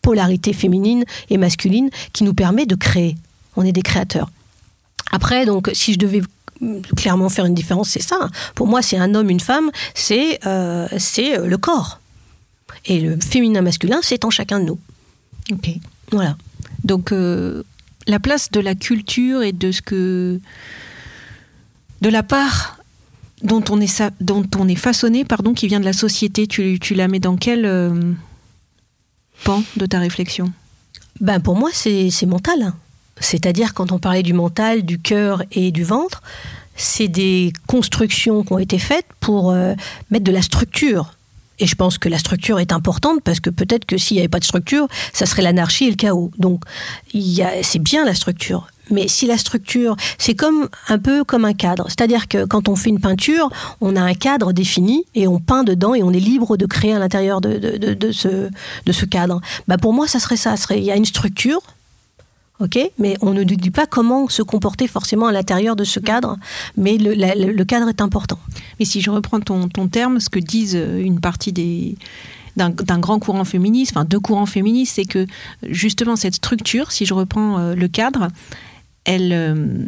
polarité 0.00 0.52
féminine 0.52 1.04
et 1.28 1.38
masculine 1.38 1.90
qui 2.12 2.24
nous 2.24 2.34
permet 2.34 2.66
de 2.66 2.76
créer. 2.76 3.16
On 3.56 3.64
est 3.64 3.72
des 3.72 3.82
créateurs. 3.82 4.30
Après, 5.12 5.46
donc, 5.46 5.70
si 5.72 5.92
je 5.92 5.98
devais 5.98 6.22
clairement 6.96 7.28
faire 7.28 7.44
une 7.44 7.54
différence, 7.54 7.90
c'est 7.90 8.02
ça. 8.02 8.28
Pour 8.54 8.66
moi, 8.66 8.82
c'est 8.82 8.96
un 8.96 9.14
homme, 9.14 9.30
une 9.30 9.40
femme, 9.40 9.70
c'est 9.94 10.44
euh, 10.46 10.88
c'est 10.98 11.38
le 11.38 11.58
corps. 11.58 12.00
Et 12.86 13.00
le 13.00 13.18
féminin, 13.20 13.62
masculin, 13.62 13.98
c'est 14.02 14.24
en 14.24 14.30
chacun 14.30 14.60
de 14.60 14.64
nous. 14.64 14.78
Ok. 15.52 15.70
Voilà. 16.10 16.36
Donc, 16.84 17.12
euh, 17.12 17.62
la 18.06 18.18
place 18.18 18.50
de 18.50 18.60
la 18.60 18.74
culture 18.74 19.42
et 19.42 19.52
de 19.52 19.72
ce 19.72 19.82
que. 19.82 20.40
de 22.00 22.08
la 22.08 22.22
part 22.22 22.78
dont 23.42 23.64
on 23.68 23.80
est, 23.80 24.02
dont 24.20 24.46
on 24.56 24.68
est 24.68 24.74
façonné, 24.74 25.24
pardon, 25.24 25.54
qui 25.54 25.68
vient 25.68 25.80
de 25.80 25.84
la 25.84 25.92
société, 25.92 26.46
tu, 26.46 26.78
tu 26.80 26.94
la 26.94 27.08
mets 27.08 27.20
dans 27.20 27.36
quel. 27.36 27.64
Euh 27.66 28.14
pan 29.42 29.62
de 29.76 29.86
ta 29.86 29.98
réflexion? 29.98 30.52
Ben 31.20 31.40
Pour 31.40 31.56
moi, 31.56 31.70
c'est 31.72 32.26
mental. 32.26 32.72
C'est-à-dire, 33.20 33.74
quand 33.74 33.92
on 33.92 33.98
parlait 33.98 34.22
du 34.22 34.32
mental, 34.32 34.82
du 34.82 34.98
cœur 34.98 35.42
et 35.52 35.70
du 35.70 35.84
ventre, 35.84 36.22
c'est 36.76 37.08
des 37.08 37.52
constructions 37.66 38.42
qui 38.42 38.52
ont 38.52 38.58
été 38.58 38.78
faites 38.78 39.06
pour 39.20 39.50
euh, 39.50 39.74
mettre 40.10 40.24
de 40.24 40.32
la 40.32 40.42
structure. 40.42 41.14
Et 41.60 41.66
je 41.66 41.74
pense 41.76 41.98
que 41.98 42.08
la 42.08 42.18
structure 42.18 42.58
est 42.58 42.72
importante 42.72 43.20
parce 43.22 43.38
que 43.38 43.50
peut-être 43.50 43.84
que 43.84 43.96
s'il 43.96 44.16
n'y 44.16 44.20
avait 44.20 44.28
pas 44.28 44.40
de 44.40 44.44
structure, 44.44 44.88
ça 45.12 45.24
serait 45.24 45.42
l'anarchie 45.42 45.84
et 45.84 45.90
le 45.90 45.96
chaos. 45.96 46.32
Donc, 46.36 46.64
c'est 47.12 47.78
bien 47.78 48.04
la 48.04 48.14
structure. 48.14 48.66
Mais 48.90 49.08
si 49.08 49.26
la 49.26 49.38
structure, 49.38 49.96
c'est 50.18 50.34
comme 50.34 50.68
un 50.88 50.98
peu 50.98 51.24
comme 51.24 51.44
un 51.44 51.54
cadre, 51.54 51.86
c'est-à-dire 51.88 52.28
que 52.28 52.44
quand 52.44 52.68
on 52.68 52.76
fait 52.76 52.90
une 52.90 53.00
peinture, 53.00 53.50
on 53.80 53.96
a 53.96 54.02
un 54.02 54.14
cadre 54.14 54.52
défini 54.52 55.04
et 55.14 55.26
on 55.26 55.38
peint 55.38 55.64
dedans 55.64 55.94
et 55.94 56.02
on 56.02 56.10
est 56.10 56.20
libre 56.20 56.56
de 56.56 56.66
créer 56.66 56.92
à 56.92 56.98
l'intérieur 56.98 57.40
de, 57.40 58.10
ce, 58.12 59.04
cadre. 59.06 59.40
Bah 59.68 59.78
pour 59.78 59.94
moi, 59.94 60.06
ça 60.06 60.18
serait 60.18 60.36
ça. 60.36 60.54
Il 60.70 60.84
y 60.84 60.90
a 60.90 60.96
une 60.96 61.06
structure, 61.06 61.62
ok, 62.64 62.78
mais 62.98 63.16
on 63.20 63.32
ne 63.32 63.44
dit 63.44 63.70
pas 63.70 63.86
comment 63.86 64.28
se 64.28 64.42
comporter 64.42 64.86
forcément 64.88 65.26
à 65.26 65.32
l'intérieur 65.32 65.76
de 65.76 65.84
ce 65.84 66.00
cadre, 66.00 66.36
mais 66.76 66.96
le, 66.98 67.12
la, 67.14 67.34
le, 67.34 67.64
cadre 67.64 67.88
est 67.88 68.00
important. 68.00 68.38
Mais 68.78 68.84
si 68.84 69.00
je 69.00 69.10
reprends 69.10 69.40
ton, 69.40 69.68
ton 69.68 69.88
terme, 69.88 70.20
ce 70.20 70.28
que 70.28 70.38
disent 70.38 70.74
une 71.10 71.20
partie 71.20 71.52
des 71.52 71.96
d'un 72.56 72.98
grand 73.00 73.18
courant 73.18 73.44
féministe, 73.44 73.92
enfin 73.94 74.04
deux 74.04 74.20
courants 74.20 74.46
féministes, 74.46 74.94
c'est 74.96 75.04
que 75.04 75.26
justement 75.68 76.14
cette 76.14 76.36
structure, 76.36 76.92
si 76.92 77.04
je 77.04 77.12
reprends 77.14 77.58
euh, 77.58 77.74
le 77.74 77.88
cadre, 77.88 78.28
elle, 79.04 79.32
euh, 79.32 79.86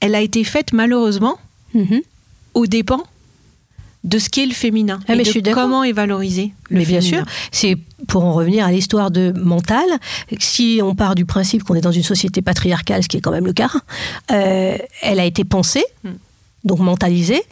elle 0.00 0.14
a 0.14 0.20
été 0.20 0.44
faite 0.44 0.72
malheureusement 0.72 1.38
mm 1.74 1.82
-hmm. 1.82 2.02
aux 2.54 2.66
dépens 2.66 3.04
de 4.04 4.18
ce 4.18 4.28
qu'est 4.28 4.46
le 4.46 4.54
féminin 4.54 5.00
ah, 5.08 5.14
et 5.14 5.40
de 5.40 5.52
comment 5.52 5.84
est 5.84 5.92
valorisé 5.92 6.52
le 6.70 6.78
mais 6.78 6.84
féminin. 6.84 7.00
bien 7.00 7.18
sûr 7.18 7.24
c'est 7.50 7.76
pour 8.08 8.24
en 8.24 8.32
revenir 8.32 8.66
à 8.66 8.72
l'histoire 8.72 9.10
de 9.10 9.32
mental 9.36 9.84
si 10.38 10.80
on 10.82 10.94
part 10.94 11.14
du 11.14 11.24
principe 11.24 11.62
qu'on 11.62 11.74
est 11.74 11.82
dans 11.82 11.92
une 11.92 12.02
société 12.02 12.42
patriarcale 12.42 13.02
ce 13.02 13.08
qui 13.08 13.16
est 13.16 13.20
quand 13.20 13.30
même 13.30 13.46
le 13.46 13.52
cas 13.52 13.70
euh, 14.30 14.76
elle 15.02 15.20
a 15.20 15.24
été 15.24 15.44
pensée 15.44 15.84
mm. 16.04 16.10
donc 16.64 16.80
mentalisée 16.80 17.42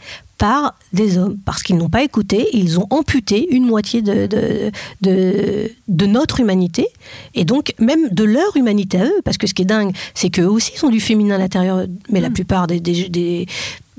par 0.41 0.75
des 0.95 1.19
hommes, 1.19 1.37
parce 1.45 1.63
qu'ils 1.63 1.77
n'ont 1.77 1.91
pas 1.91 2.03
écouté, 2.03 2.49
ils 2.55 2.81
ont 2.81 2.87
amputé 2.89 3.47
une 3.55 3.67
moitié 3.67 4.01
de, 4.01 4.27
de, 4.27 4.71
de, 5.03 5.71
de, 5.87 6.07
notre 6.07 6.41
humanité, 6.41 6.87
et 7.35 7.45
donc 7.45 7.75
même 7.79 8.09
de 8.09 8.25
leur 8.25 8.57
humanité 8.57 8.99
à 8.99 9.05
eux, 9.05 9.21
parce 9.23 9.37
que 9.37 9.47
ce 9.47 9.53
qui 9.53 9.63
est 9.63 9.67
dingue, 9.67 9.95
c'est 10.15 10.31
qu'eux 10.31 10.49
aussi 10.49 10.73
sont 10.79 10.89
du 10.89 10.99
féminin 10.99 11.35
à 11.35 11.39
l'intérieur, 11.39 11.85
mais 12.09 12.21
mmh. 12.21 12.23
la 12.23 12.31
plupart 12.31 12.67
des, 12.69 12.81
des, 12.81 13.11
des 13.11 13.47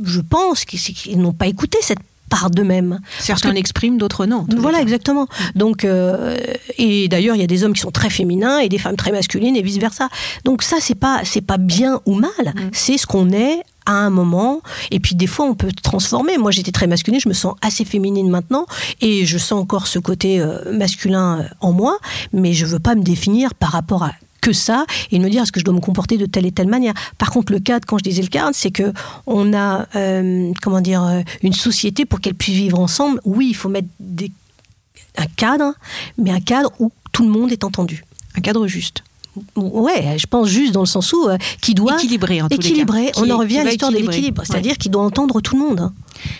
je 0.03 0.19
pense 0.19 0.65
qu'ils 0.65 1.19
n'ont 1.19 1.31
pas 1.31 1.45
écouté 1.45 1.77
cette 1.81 1.99
part 2.31 2.49
d'eux-mêmes. 2.49 2.99
Certains 3.19 3.51
l'expriment, 3.51 3.97
d'autres 3.97 4.25
non. 4.25 4.47
Voilà, 4.57 4.81
exactement. 4.81 5.27
Donc, 5.53 5.83
euh, 5.83 6.37
et 6.77 7.09
d'ailleurs, 7.09 7.35
il 7.35 7.41
y 7.41 7.43
a 7.43 7.47
des 7.47 7.63
hommes 7.63 7.73
qui 7.73 7.81
sont 7.81 7.91
très 7.91 8.09
féminins 8.09 8.59
et 8.59 8.69
des 8.69 8.77
femmes 8.79 8.95
très 8.95 9.11
masculines 9.11 9.55
et 9.55 9.61
vice 9.61 9.77
versa. 9.77 10.07
Donc 10.45 10.63
ça, 10.63 10.77
c'est 10.79 10.95
pas, 10.95 11.21
c'est 11.25 11.41
pas 11.41 11.57
bien 11.57 11.99
ou 12.05 12.15
mal. 12.15 12.31
Mmh. 12.39 12.59
C'est 12.71 12.97
ce 12.97 13.05
qu'on 13.05 13.31
est 13.31 13.61
à 13.85 13.93
un 13.93 14.09
moment. 14.09 14.61
Et 14.91 14.99
puis 14.99 15.15
des 15.15 15.27
fois, 15.27 15.45
on 15.45 15.55
peut 15.55 15.71
transformer. 15.83 16.37
Moi, 16.37 16.51
j'étais 16.51 16.71
très 16.71 16.87
masculine, 16.87 17.19
je 17.19 17.27
me 17.27 17.33
sens 17.33 17.55
assez 17.61 17.83
féminine 17.83 18.29
maintenant, 18.29 18.65
et 19.01 19.25
je 19.25 19.37
sens 19.37 19.59
encore 19.59 19.87
ce 19.87 19.99
côté 19.99 20.39
euh, 20.39 20.71
masculin 20.71 21.41
euh, 21.41 21.43
en 21.59 21.73
moi, 21.73 21.97
mais 22.31 22.53
je 22.53 22.65
veux 22.65 22.79
pas 22.79 22.95
me 22.95 23.03
définir 23.03 23.53
par 23.55 23.71
rapport 23.71 24.03
à 24.03 24.13
que 24.41 24.53
ça 24.53 24.85
et 25.11 25.17
de 25.17 25.23
me 25.23 25.29
dire 25.29 25.43
est-ce 25.43 25.51
que 25.51 25.59
je 25.59 25.65
dois 25.65 25.73
me 25.73 25.79
comporter 25.79 26.17
de 26.17 26.25
telle 26.25 26.45
et 26.45 26.51
telle 26.51 26.67
manière? 26.67 26.93
Par 27.17 27.29
contre, 27.29 27.53
le 27.53 27.59
cadre, 27.59 27.85
quand 27.85 27.97
je 27.97 28.03
disais 28.03 28.21
le 28.21 28.27
cadre, 28.27 28.51
c'est 28.53 28.71
que 28.71 28.91
on 29.27 29.53
a, 29.53 29.87
euh, 29.95 30.51
comment 30.61 30.81
dire, 30.81 31.03
euh, 31.03 31.21
une 31.43 31.53
société 31.53 32.05
pour 32.05 32.19
qu'elle 32.19 32.35
puisse 32.35 32.55
vivre 32.55 32.79
ensemble. 32.79 33.21
Oui, 33.23 33.47
il 33.49 33.55
faut 33.55 33.69
mettre 33.69 33.87
un 35.17 35.25
cadre, 35.37 35.73
mais 36.17 36.31
un 36.31 36.39
cadre 36.41 36.71
où 36.79 36.91
tout 37.11 37.23
le 37.23 37.29
monde 37.29 37.51
est 37.51 37.63
entendu. 37.63 38.03
Un 38.35 38.41
cadre 38.41 38.67
juste. 38.67 39.03
Ouais, 39.55 40.17
je 40.17 40.25
pense 40.27 40.47
juste 40.49 40.73
dans 40.73 40.81
le 40.81 40.85
sens 40.85 41.13
où 41.13 41.27
euh, 41.29 41.37
qui 41.61 41.73
doit 41.73 41.95
Équilibré 41.95 42.41
en 42.41 42.49
tous 42.49 42.57
les 42.57 42.57
cas. 42.57 42.67
équilibrer. 42.69 43.11
Qui 43.11 43.19
On 43.21 43.29
en 43.29 43.37
revient 43.37 43.59
à 43.59 43.63
l'histoire 43.63 43.91
de 43.91 43.95
équilibrer. 43.95 44.15
l'équilibre, 44.17 44.41
Ouais. 44.41 44.45
c'est-à-dire 44.49 44.77
qu'il 44.77 44.91
doit 44.91 45.03
entendre 45.03 45.39
tout 45.41 45.55
le 45.57 45.61
monde. 45.67 45.79
hein. 45.79 45.93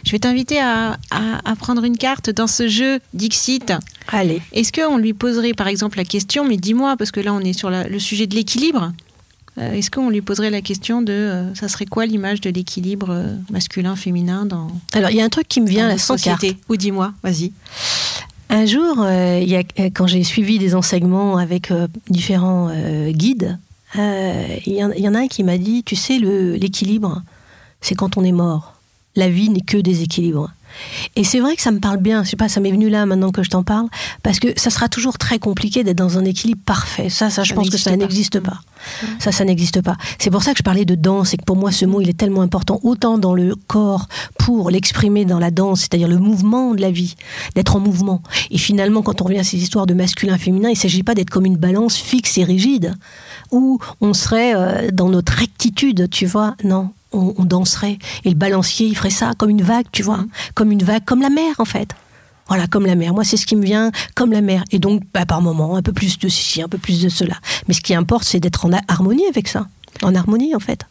Je 0.05 0.11
vais 0.11 0.19
t'inviter 0.19 0.59
à, 0.59 0.97
à- 1.09 1.49
à 1.49 1.55
prendre 1.55 1.83
une 1.85 1.97
carte 1.97 2.29
dans 2.29 2.47
ce 2.47 2.67
jeu 2.67 2.99
Dixit. 3.13 3.73
Allez. 4.09 4.41
Est-ce 4.51 4.71
qu'on 4.71 4.97
lui 4.97 5.13
poserait 5.13 5.53
par 5.53 5.67
exemple 5.67 5.97
la 5.97 6.05
question, 6.05 6.45
mais 6.45 6.57
dis-moi, 6.57 6.97
parce 6.97 7.11
que 7.11 7.19
là 7.19 7.33
on 7.33 7.39
est 7.39 7.53
sur 7.53 7.69
la- 7.69 7.87
le 7.87 7.97
sujet 7.99 8.27
de 8.27 8.35
l'équilibre, 8.35 8.91
euh, 9.57 9.73
est-ce 9.73 9.89
qu'on 9.89 10.09
lui 10.09 10.21
poserait 10.21 10.49
la 10.49 10.61
question 10.61 11.01
de 11.01 11.13
euh, 11.13 11.55
ça 11.55 11.67
serait 11.69 11.85
quoi 11.85 12.05
l'image 12.05 12.41
de 12.41 12.49
l'équilibre 12.49 13.07
euh, 13.09 13.35
masculin-féminin 13.51 14.45
dans, 14.45 14.67
Alors, 14.93 15.09
il 15.11 15.17
y 15.17 15.21
a 15.21 15.25
un 15.25 15.29
truc 15.29 15.47
qui 15.47 15.61
me 15.61 15.67
vient 15.67 15.87
là 15.87 15.93
notre 15.93 16.03
sans 16.03 16.15
carte. 16.21 16.45
Ou 16.69 16.75
dis-moi, 16.75 17.13
vas-y. 17.23 17.51
Un 18.53 18.65
jour, 18.65 18.97
euh, 18.99 19.41
euh, 19.79 19.89
quand 19.93 20.07
j'ai 20.07 20.23
suivi 20.25 20.59
des 20.59 20.75
enseignements 20.75 21.37
avec 21.37 21.71
euh, 21.71 21.87
différents 22.09 22.69
guides, 23.11 23.57
il 23.95 24.61
y, 24.67 24.83
en- 24.83 25.15
a 25.15 25.19
un 25.19 25.27
qui 25.27 25.43
m'a 25.43 25.57
dit, 25.57 25.83
tu 25.83 25.95
sais, 25.95 26.17
l'équilibre, 26.19 27.21
c'est 27.81 27.95
quand 27.95 28.17
on 28.17 28.23
est 28.23 28.31
mort. 28.33 28.73
La 29.15 29.29
vie 29.29 29.49
n'est 29.49 29.61
que 29.61 29.77
déséquilibre. 29.77 30.51
Et 31.15 31.24
c'est 31.24 31.39
vrai 31.39 31.55
que 31.55 31.61
ça 31.61 31.72
me 31.72 31.80
parle 31.80 31.97
bien, 31.97 32.24
je 32.24 32.30
sais 32.30 32.36
pas, 32.36 32.49
ça 32.49 32.59
m'est 32.59 32.72
venu 32.72 32.89
là 32.89 33.05
maintenant 33.05 33.32
que 33.32 33.43
je 33.43 33.49
t'en 33.49 33.63
parle, 33.63 33.88
parce 34.24 34.39
que 34.39 34.47
ça 34.57 34.69
sera 34.69 34.89
toujours 34.89 35.17
très 35.17 35.39
compliqué 35.39 35.84
d'être 35.84 35.97
dans 35.97 36.17
un 36.17 36.26
équilibre 36.26 36.61
parfait. 36.65 37.09
Ça, 37.09 37.30
ça, 37.30 37.43
je 37.43 37.49
Ça 37.49 37.55
pense 37.55 37.69
que 37.69 37.78
ça 37.78 37.95
n'existe 37.95 38.39
pas. 38.39 38.39
n'existe 38.39 39.15
pas. 39.15 39.19
Ça, 39.19 39.32
ça 39.32 39.45
n'existe 39.45 39.82
pas. 39.82 39.97
C'est 40.19 40.30
pour 40.30 40.43
ça 40.43 40.51
que 40.51 40.57
je 40.57 40.63
parlais 40.63 40.86
de 40.86 40.95
danse 40.95 41.34
et 41.34 41.38
que 41.38 41.43
pour 41.43 41.55
moi, 41.55 41.72
ce 41.72 41.86
mot, 41.86 42.01
il 42.01 42.09
est 42.09 42.17
tellement 42.17 42.41
important, 42.41 42.80
autant 42.84 43.17
dans 43.17 43.34
le 43.34 43.55
corps 43.55 44.07
pour 44.38 44.69
l'exprimer 44.72 45.26
dans 45.26 45.39
la 45.39 45.51
danse, 45.51 45.82
c'est-à-dire 45.82 46.07
le 46.07 46.17
mouvement 46.17 46.74
de 46.74 46.82
la 46.82 46.91
vie, 46.91 47.15
d'être 47.55 47.76
en 47.76 47.80
mouvement. 47.80 48.22
Et 48.49 48.57
finalement, 48.57 49.01
quand 49.01 49.22
on 49.22 49.26
revient 49.26 49.39
à 49.39 49.43
ces 49.43 49.57
histoires 49.57 49.86
de 49.86 49.93
masculin-féminin, 49.93 50.69
il 50.69 50.74
ne 50.74 50.78
s'agit 50.78 51.03
pas 51.03 51.15
d'être 51.15 51.30
comme 51.30 51.45
une 51.45 51.57
balance 51.57 51.97
fixe 51.97 52.38
et 52.38 52.43
rigide, 52.43 52.95
où 53.51 53.80
on 53.99 54.13
serait 54.13 54.55
euh, 54.55 54.89
dans 54.91 55.09
notre 55.09 55.34
rectitude, 55.34 56.09
tu 56.09 56.26
vois. 56.26 56.55
Non, 56.63 56.91
on, 57.12 57.34
on 57.38 57.45
danserait. 57.45 57.97
Et 58.24 58.30
le 58.30 58.36
balancier, 58.36 58.88
il 58.88 58.95
ferait 58.95 59.09
ça 59.09 59.34
comme 59.38 59.49
une 59.49 59.62
vague, 59.62 59.86
tu 59.91 60.03
vois. 60.03 60.26
Comme 60.55 60.72
une 60.72 60.84
vague, 60.84 61.03
comme 61.05 61.22
la 61.22 61.30
mer, 61.30 61.55
en 61.59 61.66
fait. 61.66 61.95
Voilà, 62.47 62.68
comme 62.68 62.86
la 62.86 62.95
mer. 62.95 63.14
Moi, 63.14 63.24
c'est 63.24 63.38
ce 63.38 63.45
qui 63.45 63.55
me 63.55 63.64
vient 63.64 63.91
comme 64.16 64.32
la 64.32 64.41
mer. 64.41 64.64
Et 64.72 64.80
donc, 64.80 65.03
bah, 65.14 65.26
par 65.26 65.41
moment, 65.41 65.78
un 65.78 65.82
peu 65.82 65.93
plus 65.93 66.20
de 66.20 66.28
ceci, 66.28 66.62
un 66.62 66.68
peu 66.68 66.78
plus 66.78 67.01
de 67.01 67.09
cela. 67.09 67.36
Mais 67.68 67.74
ce 67.74 67.82
qui 67.82 67.95
importe, 67.95 68.26
c'est 68.26 68.39
d'être 68.39 68.66
en 68.66 68.72
harmonie 68.88 69.26
avec 69.28 69.47
ça. 69.47 69.68
En 70.03 70.16
harmonie, 70.16 70.53
en 70.55 70.59
fait. 70.59 70.86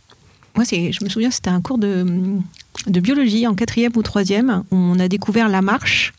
Moi, 0.57 0.65
je 0.65 1.05
me 1.05 1.09
souviens, 1.09 1.31
c'était 1.31 1.51
un 1.51 1.61
cours 1.61 1.79
de, 1.79 2.07
de 2.87 3.01
biologie 3.01 3.47
en 3.47 3.55
quatrième 3.55 3.93
ou 3.95 4.03
troisième. 4.03 4.65
où 4.71 4.77
On 4.77 4.99
a 4.99 5.09
découvert 5.09 5.49
la 5.49 5.63
marche. 5.63 6.13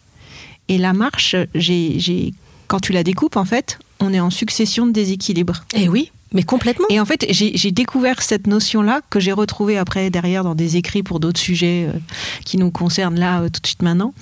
Et 0.68 0.78
la 0.78 0.94
marche, 0.94 1.36
j'ai, 1.56 2.00
j'ai, 2.00 2.34
quand 2.68 2.80
tu 2.80 2.94
la 2.94 3.04
découpes, 3.04 3.36
en 3.36 3.46
fait, 3.46 3.80
on 4.00 4.14
est 4.14 4.20
en 4.20 4.30
succession 4.30 4.86
de 4.86 4.92
déséquilibres. 4.92 5.66
Et 5.74 5.90
oui, 5.90 6.12
mais 6.34 6.44
complètement. 6.44 6.86
Et 6.90 7.00
en 7.00 7.06
fait, 7.06 7.26
j'ai, 7.30 7.72
découvert 7.72 8.22
cette 8.22 8.48
notion-là 8.48 9.02
que 9.10 9.20
j'ai 9.20 9.32
retrouvée 9.32 9.78
après 9.78 10.10
derrière 10.10 10.44
dans 10.44 10.56
des 10.56 10.78
écrits 10.78 11.04
pour 11.04 11.20
d'autres 11.20 11.40
sujets 11.40 11.88
euh, 11.90 11.98
qui 12.46 12.58
nous 12.58 12.72
concernent 12.72 13.20
là 13.20 13.42
euh, 13.42 13.50
tout 13.50 13.62
de 13.62 13.68
suite 13.68 13.82
maintenant. 13.82 14.14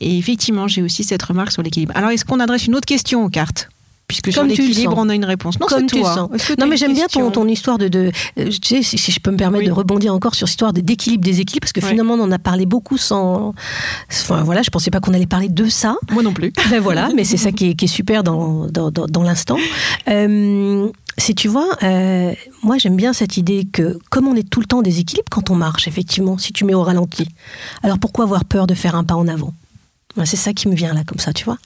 Et 0.00 0.18
effectivement, 0.18 0.66
j'ai 0.68 0.82
aussi 0.82 1.04
cette 1.04 1.22
remarque 1.22 1.52
sur 1.52 1.62
l'équilibre. 1.62 1.92
Alors, 1.96 2.10
est-ce 2.10 2.24
qu'on 2.24 2.40
adresse 2.40 2.66
une 2.66 2.74
autre 2.74 2.86
question 2.86 3.24
aux 3.24 3.28
cartes? 3.28 3.68
Puisque 4.08 4.30
sur 4.32 4.42
Comme 4.42 4.50
tu 4.52 4.60
le 4.60 4.68
l'équilibre, 4.68 4.94
on 4.98 5.08
a 5.08 5.14
une 5.14 5.24
réponse. 5.24 5.58
Non, 5.58 5.66
Comme 5.66 5.86
tu 5.86 6.00
Non, 6.00 6.66
mais 6.68 6.76
j'aime 6.76 6.92
bien 6.92 7.06
ton, 7.06 7.46
histoire 7.48 7.78
de. 7.78 7.88
de 7.88 8.10
euh, 8.38 8.50
tu 8.50 8.76
sais, 8.76 8.82
si, 8.82 8.98
si 8.98 9.10
je 9.10 9.20
peux 9.20 9.30
me 9.30 9.38
permettre 9.38 9.62
Oui. 9.62 9.68
de 9.68 9.72
rebondir 9.72 10.12
encore 10.12 10.34
sur 10.34 10.48
cette 10.48 10.54
histoire 10.54 10.72
d'équilibre, 10.74 11.24
déséquilibre, 11.24 11.60
parce 11.62 11.72
que 11.72 11.80
Ouais. 11.80 11.88
finalement, 11.88 12.14
on 12.14 12.20
en 12.20 12.30
a 12.32 12.38
parlé 12.38 12.66
beaucoup 12.66 12.98
sans. 12.98 13.54
Enfin, 14.10 14.42
voilà, 14.42 14.60
je 14.62 14.68
pensais 14.70 14.90
pas 14.90 15.00
qu'on 15.00 15.14
allait 15.14 15.24
parler 15.26 15.48
de 15.48 15.66
ça. 15.66 15.96
Moi 16.10 16.22
non 16.22 16.34
plus. 16.34 16.52
Ben 16.68 16.80
voilà, 16.80 17.08
mais 17.14 17.24
c'est 17.24 17.38
ça 17.38 17.52
qui 17.52 17.70
est, 17.70 17.74
qui 17.74 17.86
est 17.86 17.88
super 17.88 18.22
dans, 18.22 18.66
dans, 18.66 18.90
dans- 18.90 19.06
dans 19.06 19.22
l'instant. 19.22 19.56
Euh, 20.08 20.88
si 21.18 21.34
tu 21.34 21.48
vois, 21.48 21.68
euh, 21.82 22.32
moi 22.62 22.78
j'aime 22.78 22.96
bien 22.96 23.12
cette 23.12 23.36
idée 23.36 23.66
que 23.70 23.98
comme 24.10 24.26
on 24.26 24.34
est 24.34 24.48
tout 24.48 24.60
le 24.60 24.66
temps 24.66 24.78
en 24.78 24.82
déséquilibre 24.82 25.28
quand 25.30 25.50
on 25.50 25.54
marche, 25.54 25.86
effectivement, 25.88 26.38
si 26.38 26.52
tu 26.52 26.64
mets 26.64 26.74
au 26.74 26.82
ralenti, 26.82 27.28
alors 27.82 27.98
pourquoi 27.98 28.24
avoir 28.24 28.44
peur 28.44 28.66
de 28.66 28.74
faire 28.74 28.94
un 28.94 29.04
pas 29.04 29.14
en 29.14 29.28
avant? 29.28 29.52
C'est 30.24 30.36
ça 30.36 30.52
qui 30.52 30.68
me 30.68 30.74
vient 30.74 30.92
là, 30.92 31.04
comme 31.06 31.18
ça, 31.18 31.32
tu 31.32 31.44
vois. 31.44 31.56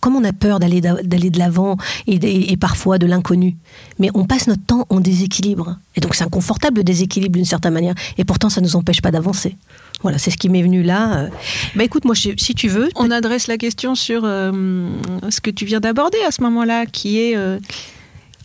Comme 0.00 0.14
on 0.16 0.24
a 0.24 0.32
peur 0.32 0.60
d'aller 0.60 0.80
d'a- 0.80 1.02
d'aller 1.02 1.28
de 1.30 1.38
l'avant 1.38 1.76
et, 2.06 2.14
et- 2.14 2.52
et 2.52 2.56
parfois 2.56 2.98
de 2.98 3.06
l'inconnu, 3.06 3.56
mais 3.98 4.10
on 4.14 4.24
passe 4.24 4.46
notre 4.46 4.64
temps 4.64 4.86
en 4.90 5.00
déséquilibre. 5.00 5.76
Et 5.96 6.00
donc 6.00 6.14
c'est 6.14 6.22
inconfortable 6.24 6.78
le 6.78 6.84
déséquilibre 6.84 7.34
d'une 7.34 7.44
certaine 7.44 7.72
manière, 7.74 7.94
et 8.16 8.24
pourtant 8.24 8.48
ça 8.48 8.60
ne 8.60 8.66
nous 8.66 8.76
empêche 8.76 9.02
pas 9.02 9.10
d'avancer. 9.10 9.56
Voilà, 10.02 10.18
c'est 10.18 10.30
ce 10.30 10.36
qui 10.36 10.48
m'est 10.48 10.62
venu 10.62 10.82
là. 10.82 11.14
Euh, 11.24 11.28
Bah 11.74 11.84
écoute, 11.84 12.04
moi, 12.04 12.14
je- 12.14 12.30
si 12.36 12.54
tu 12.54 12.68
veux, 12.68 12.88
On 12.94 13.10
adresse 13.10 13.46
la 13.48 13.58
question 13.58 13.94
sur 13.94 14.22
euh, 14.24 14.88
ce 15.30 15.40
que 15.40 15.50
tu 15.50 15.64
viens 15.64 15.80
d'aborder 15.80 16.18
à 16.26 16.30
ce 16.30 16.42
moment-là, 16.42 16.86
qui 16.86 17.18
est 17.20 17.36
euh, 17.36 17.58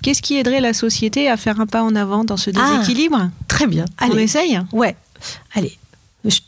qu'est-ce 0.02 0.22
qui 0.22 0.38
aiderait 0.38 0.62
la 0.62 0.74
société 0.74 1.30
à 1.30 1.38
faire 1.38 1.60
un 1.60 1.66
pas 1.66 1.84
en 1.84 1.96
avant 1.96 2.24
dans 2.24 2.38
ce 2.38 2.50
Ah, 2.56 2.72
déséquilibre 2.78 3.30
très 3.48 3.68
bien. 3.68 3.86
On 4.02 4.12
Allez, 4.12 4.24
essaye 4.24 4.60
Ouais, 4.72 4.96
allez, 5.56 5.78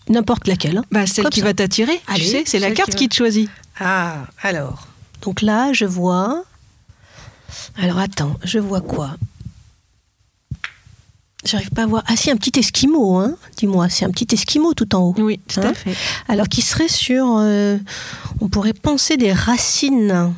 n'importe 0.09 0.47
laquelle. 0.47 0.77
hein. 0.77 0.85
bah, 0.91 1.05
Celle 1.07 1.23
Comme 1.25 1.31
qui 1.31 1.39
ça. 1.41 1.45
va 1.47 1.53
t'attirer, 1.53 1.99
tu 2.15 2.23
sais, 2.23 2.43
c'est 2.45 2.59
la 2.59 2.71
carte 2.71 2.95
qui 2.95 3.07
te 3.09 3.15
choisit. 3.15 3.49
Ah, 3.79 4.25
alors. 4.41 4.87
Donc 5.21 5.41
là, 5.41 5.71
je 5.73 5.85
vois. 5.85 6.43
Alors 7.77 7.97
attends, 7.99 8.35
je 8.43 8.59
vois 8.59 8.81
quoi? 8.81 9.11
J'arrive 11.45 11.69
pas 11.71 11.83
à 11.83 11.85
voir. 11.85 12.03
Ah, 12.07 12.17
si, 12.17 12.29
un 12.29 12.35
petit 12.35 12.59
esquimau, 12.59 13.15
hein 13.17 13.35
Dis-moi, 13.57 13.87
c'est 13.89 14.03
un 14.03 14.11
petit 14.11 14.27
esquimau 14.33 14.73
tout 14.73 14.93
en 14.93 14.99
haut. 14.99 15.15
Oui, 15.17 15.39
tout 15.47 15.61
Hein? 15.61 15.69
à 15.71 15.73
fait. 15.73 15.95
Alors, 16.27 16.49
qui 16.49 16.61
serait 16.61 16.89
sur. 16.89 17.37
euh, 17.37 17.77
on 18.41 18.49
pourrait 18.49 18.73
penser 18.73 19.15
des 19.15 19.31
racines 19.31 20.33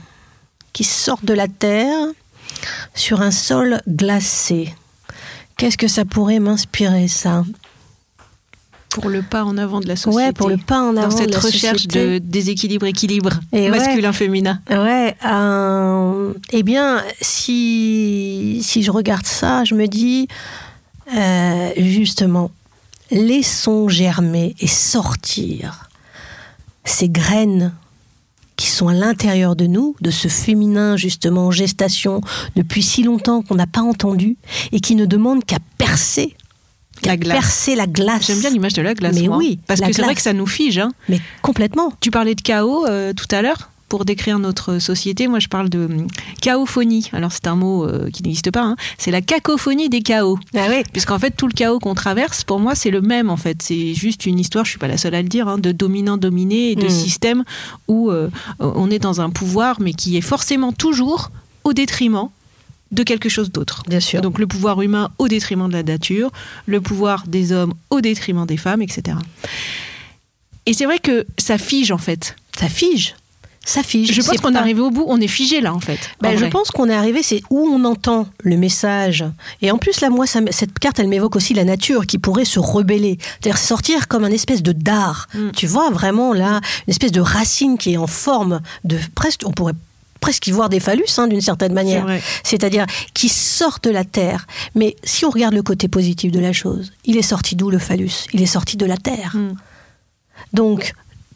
qui 0.74 0.84
sortent 0.84 1.26
de 1.26 1.34
la 1.34 1.48
terre 1.48 2.06
sur 2.94 3.22
un 3.22 3.32
sol 3.32 3.82
glacé. 3.88 4.74
Qu'est-ce 5.58 5.78
que 5.78 5.88
ça 5.88 6.06
pourrait 6.06 6.40
m'inspirer, 6.40 7.08
ça? 7.08 7.44
Pour 8.90 9.08
le 9.10 9.22
pas 9.22 9.46
en 9.46 9.58
avant 9.58 9.80
de 9.80 9.88
la 9.88 9.96
société. 9.96 10.16
Ouais, 10.26 10.32
pour 10.34 10.50
le 10.50 10.58
pas 10.58 10.82
en 10.82 10.98
avant 10.98 11.08
Dans 11.08 11.16
cette 11.18 11.30
de 11.30 11.34
la 11.34 11.40
recherche 11.40 11.84
société. 11.84 12.20
de 12.20 12.26
déséquilibre-équilibre, 12.26 13.40
Et 13.54 13.70
ouais. 13.70 13.78
masculin-féminin. 13.78 14.60
Ouais, 14.70 15.16
euh, 15.26 16.34
eh 16.52 16.64
bien, 16.64 17.02
si, 17.22 18.60
si 18.64 18.84
je 18.84 18.92
regarde 18.92 19.26
ça, 19.26 19.64
je 19.64 19.76
me 19.76 19.88
dis, 19.88 20.28
euh, 21.16 21.70
justement, 21.78 22.52
laissons 23.12 23.88
germer 23.88 24.56
et 24.60 24.68
sortir 24.68 25.90
ces 26.84 27.08
graines 27.08 27.74
qui 28.62 28.68
sont 28.70 28.90
à 28.90 28.94
l'intérieur 28.94 29.56
de 29.56 29.66
nous, 29.66 29.96
de 30.02 30.12
ce 30.12 30.28
féminin 30.28 30.96
justement 30.96 31.48
en 31.48 31.52
gestation 31.52 32.22
depuis 32.56 32.84
si 32.84 33.02
longtemps 33.02 33.42
qu'on 33.42 33.56
n'a 33.56 33.66
pas 33.66 33.82
entendu 33.82 34.38
et 34.72 34.80
qui 34.80 34.94
ne 34.94 35.08
demande 35.08 35.44
qu'à 35.44 35.58
percer, 35.80 36.36
La 37.04 37.18
glace. 37.18 37.34
percer 37.40 37.76
la 37.76 37.88
glace. 37.88 38.28
J'aime 38.28 38.40
bien 38.40 38.52
l'image 38.52 38.74
de 38.74 38.84
la 38.84 38.94
glace. 38.94 39.16
Mais 39.16 39.28
moi. 39.28 39.38
oui, 39.38 39.58
Parce 39.66 39.82
que 39.82 39.92
c'est 39.92 40.04
vrai 40.04 40.14
que 40.14 40.22
ça 40.22 40.34
nous 40.34 40.46
fige. 40.46 40.78
hein. 40.78 40.92
Mais 41.10 41.20
complètement. 41.42 41.92
Tu 42.02 42.12
parlais 42.12 42.36
de 42.36 42.42
chaos 42.42 42.86
euh, 42.88 43.14
tout 43.14 43.26
à 43.36 43.42
l'heure 43.42 43.71
pour 43.92 44.06
décrire 44.06 44.40
notre 44.40 44.80
société. 44.80 45.28
Moi, 45.28 45.40
je 45.40 45.50
parle 45.50 45.68
de 45.68 45.84
hum, 45.84 46.08
chaophonie. 46.42 47.10
Alors, 47.12 47.34
c'est 47.34 47.46
un 47.48 47.58
mot 47.58 47.84
euh, 47.84 48.10
qui 48.10 48.24
n'existe 48.24 48.50
pas. 48.50 48.62
hein. 48.64 48.78
C'est 48.98 49.12
la 49.12 49.20
cacophonie 49.22 49.90
des 49.90 50.02
chaos. 50.02 50.40
Ah 50.56 50.68
oui. 50.70 50.84
Puisqu'en 50.94 51.20
fait, 51.20 51.32
tout 51.32 51.46
le 51.46 51.52
chaos 51.52 51.78
qu'on 51.80 51.94
traverse, 51.94 52.46
pour 52.46 52.62
moi, 52.62 52.74
c'est 52.74 52.90
le 52.90 53.02
même. 53.02 53.30
En 53.30 53.36
fait, 53.36 53.62
c'est 53.62 53.94
juste 53.94 54.26
une 54.26 54.40
histoire. 54.40 54.64
Je 54.64 54.70
suis 54.70 54.80
pas 54.80 54.88
la 54.88 54.98
seule 54.98 55.14
à 55.14 55.22
le 55.22 55.28
dire, 55.28 55.50
hein, 55.50 55.58
de 55.58 55.74
dominant-dominé 55.74 56.72
et 56.72 56.76
de 56.78 56.86
Mm. 56.86 56.90
système 56.90 57.44
où 57.90 58.10
euh, 58.12 58.30
on 58.60 58.90
est 58.90 59.00
dans 59.00 59.20
un 59.20 59.30
pouvoir, 59.30 59.82
mais 59.82 59.92
qui 59.92 60.16
est 60.16 60.22
forcément 60.22 60.72
toujours 60.72 61.30
au 61.66 61.74
détriment 61.74 62.30
de 62.94 63.04
quelque 63.04 63.28
chose 63.28 63.52
d'autre. 63.52 63.84
Bien 63.90 64.00
sûr. 64.00 64.22
Donc 64.22 64.40
le 64.40 64.48
pouvoir 64.48 64.82
humain 64.82 65.10
au 65.18 65.28
détriment 65.28 65.68
de 65.68 65.74
la 65.74 65.84
nature, 65.84 66.32
le 66.66 66.80
pouvoir 66.80 67.26
des 67.28 67.52
hommes 67.52 67.74
au 67.90 68.00
détriment 68.00 68.46
des 68.46 68.56
femmes, 68.58 68.82
etc. 68.82 69.18
Et 70.66 70.72
c'est 70.74 70.86
vrai 70.86 71.00
que 71.00 71.26
ça 71.38 71.58
fige 71.58 71.92
en 71.92 71.98
fait. 71.98 72.36
Ça 72.58 72.70
fige. 72.70 73.16
Ça 73.64 73.84
fige. 73.84 74.12
Je 74.12 74.22
pense 74.22 74.38
qu'on 74.38 74.56
est 74.56 74.58
arrivé 74.58 74.82
au 74.82 74.90
bout, 74.90 75.06
on 75.08 75.22
est 75.22 75.28
figé 75.28 75.62
là 75.62 75.74
en 75.74 75.80
fait. 75.80 76.00
Ben, 76.20 76.30
en 76.30 76.32
je 76.34 76.38
vrai. 76.40 76.50
pense 76.50 76.72
qu'on 76.72 76.90
est 76.90 76.96
arrivé, 76.96 77.22
c'est 77.22 77.44
où 77.52 77.60
on 77.60 77.84
entend 77.86 78.28
le 78.44 78.58
message. 78.58 79.24
Et 79.62 79.70
en 79.70 79.78
plus, 79.78 80.02
là, 80.02 80.10
moi, 80.10 80.26
ça 80.26 80.40
cette 80.50 80.80
carte, 80.80 81.00
elle 81.00 81.08
m'évoque 81.08 81.36
aussi 81.36 81.54
la 81.54 81.64
nature 81.64 82.08
qui 82.08 82.18
pourrait 82.18 82.46
se 82.46 82.60
rebeller. 82.60 83.20
C'est-à-dire 83.40 83.60
sortir 83.60 84.08
comme 84.08 84.24
un 84.24 84.32
espèce 84.32 84.64
de 84.64 84.72
dard. 84.72 85.28
Mm. 85.36 85.52
Tu 85.56 85.68
vois, 85.68 85.92
vraiment, 85.92 86.34
là, 86.34 86.60
une 86.88 86.92
espèce 86.92 87.12
de 87.12 87.22
racine 87.22 87.78
qui 87.78 87.94
est 87.94 87.98
en 87.98 88.08
forme 88.08 88.62
de 88.84 88.98
presque, 89.14 89.42
on 89.46 89.52
pourrait 89.52 89.76
presque 90.22 90.48
y 90.48 90.52
voir 90.52 90.70
des 90.70 90.80
phallus, 90.80 91.06
hein, 91.18 91.28
d'une 91.28 91.42
certaine 91.42 91.74
manière. 91.74 92.08
C'est-à-dire 92.44 92.86
qui 93.14 93.30
sort 93.30 93.78
de 93.84 93.92
la 93.92 94.06
terre. 94.06 94.48
Mais 94.74 94.96
si 95.04 95.26
on 95.26 95.30
regarde 95.30 95.54
le 95.54 95.64
côté 95.64 95.88
positif 95.88 96.32
de 96.32 96.40
la 96.40 96.54
chose, 96.54 96.94
il 97.06 97.18
est 97.18 97.22
sorti 97.22 97.56
d'où 97.56 97.70
le 97.70 97.80
phallus? 97.80 98.26
Il 98.34 98.42
est 98.42 98.48
sorti 98.48 98.76
de 98.78 98.86
la 98.88 98.98
terre. 98.98 99.36
Mm. 99.36 99.56
Donc, 100.54 100.94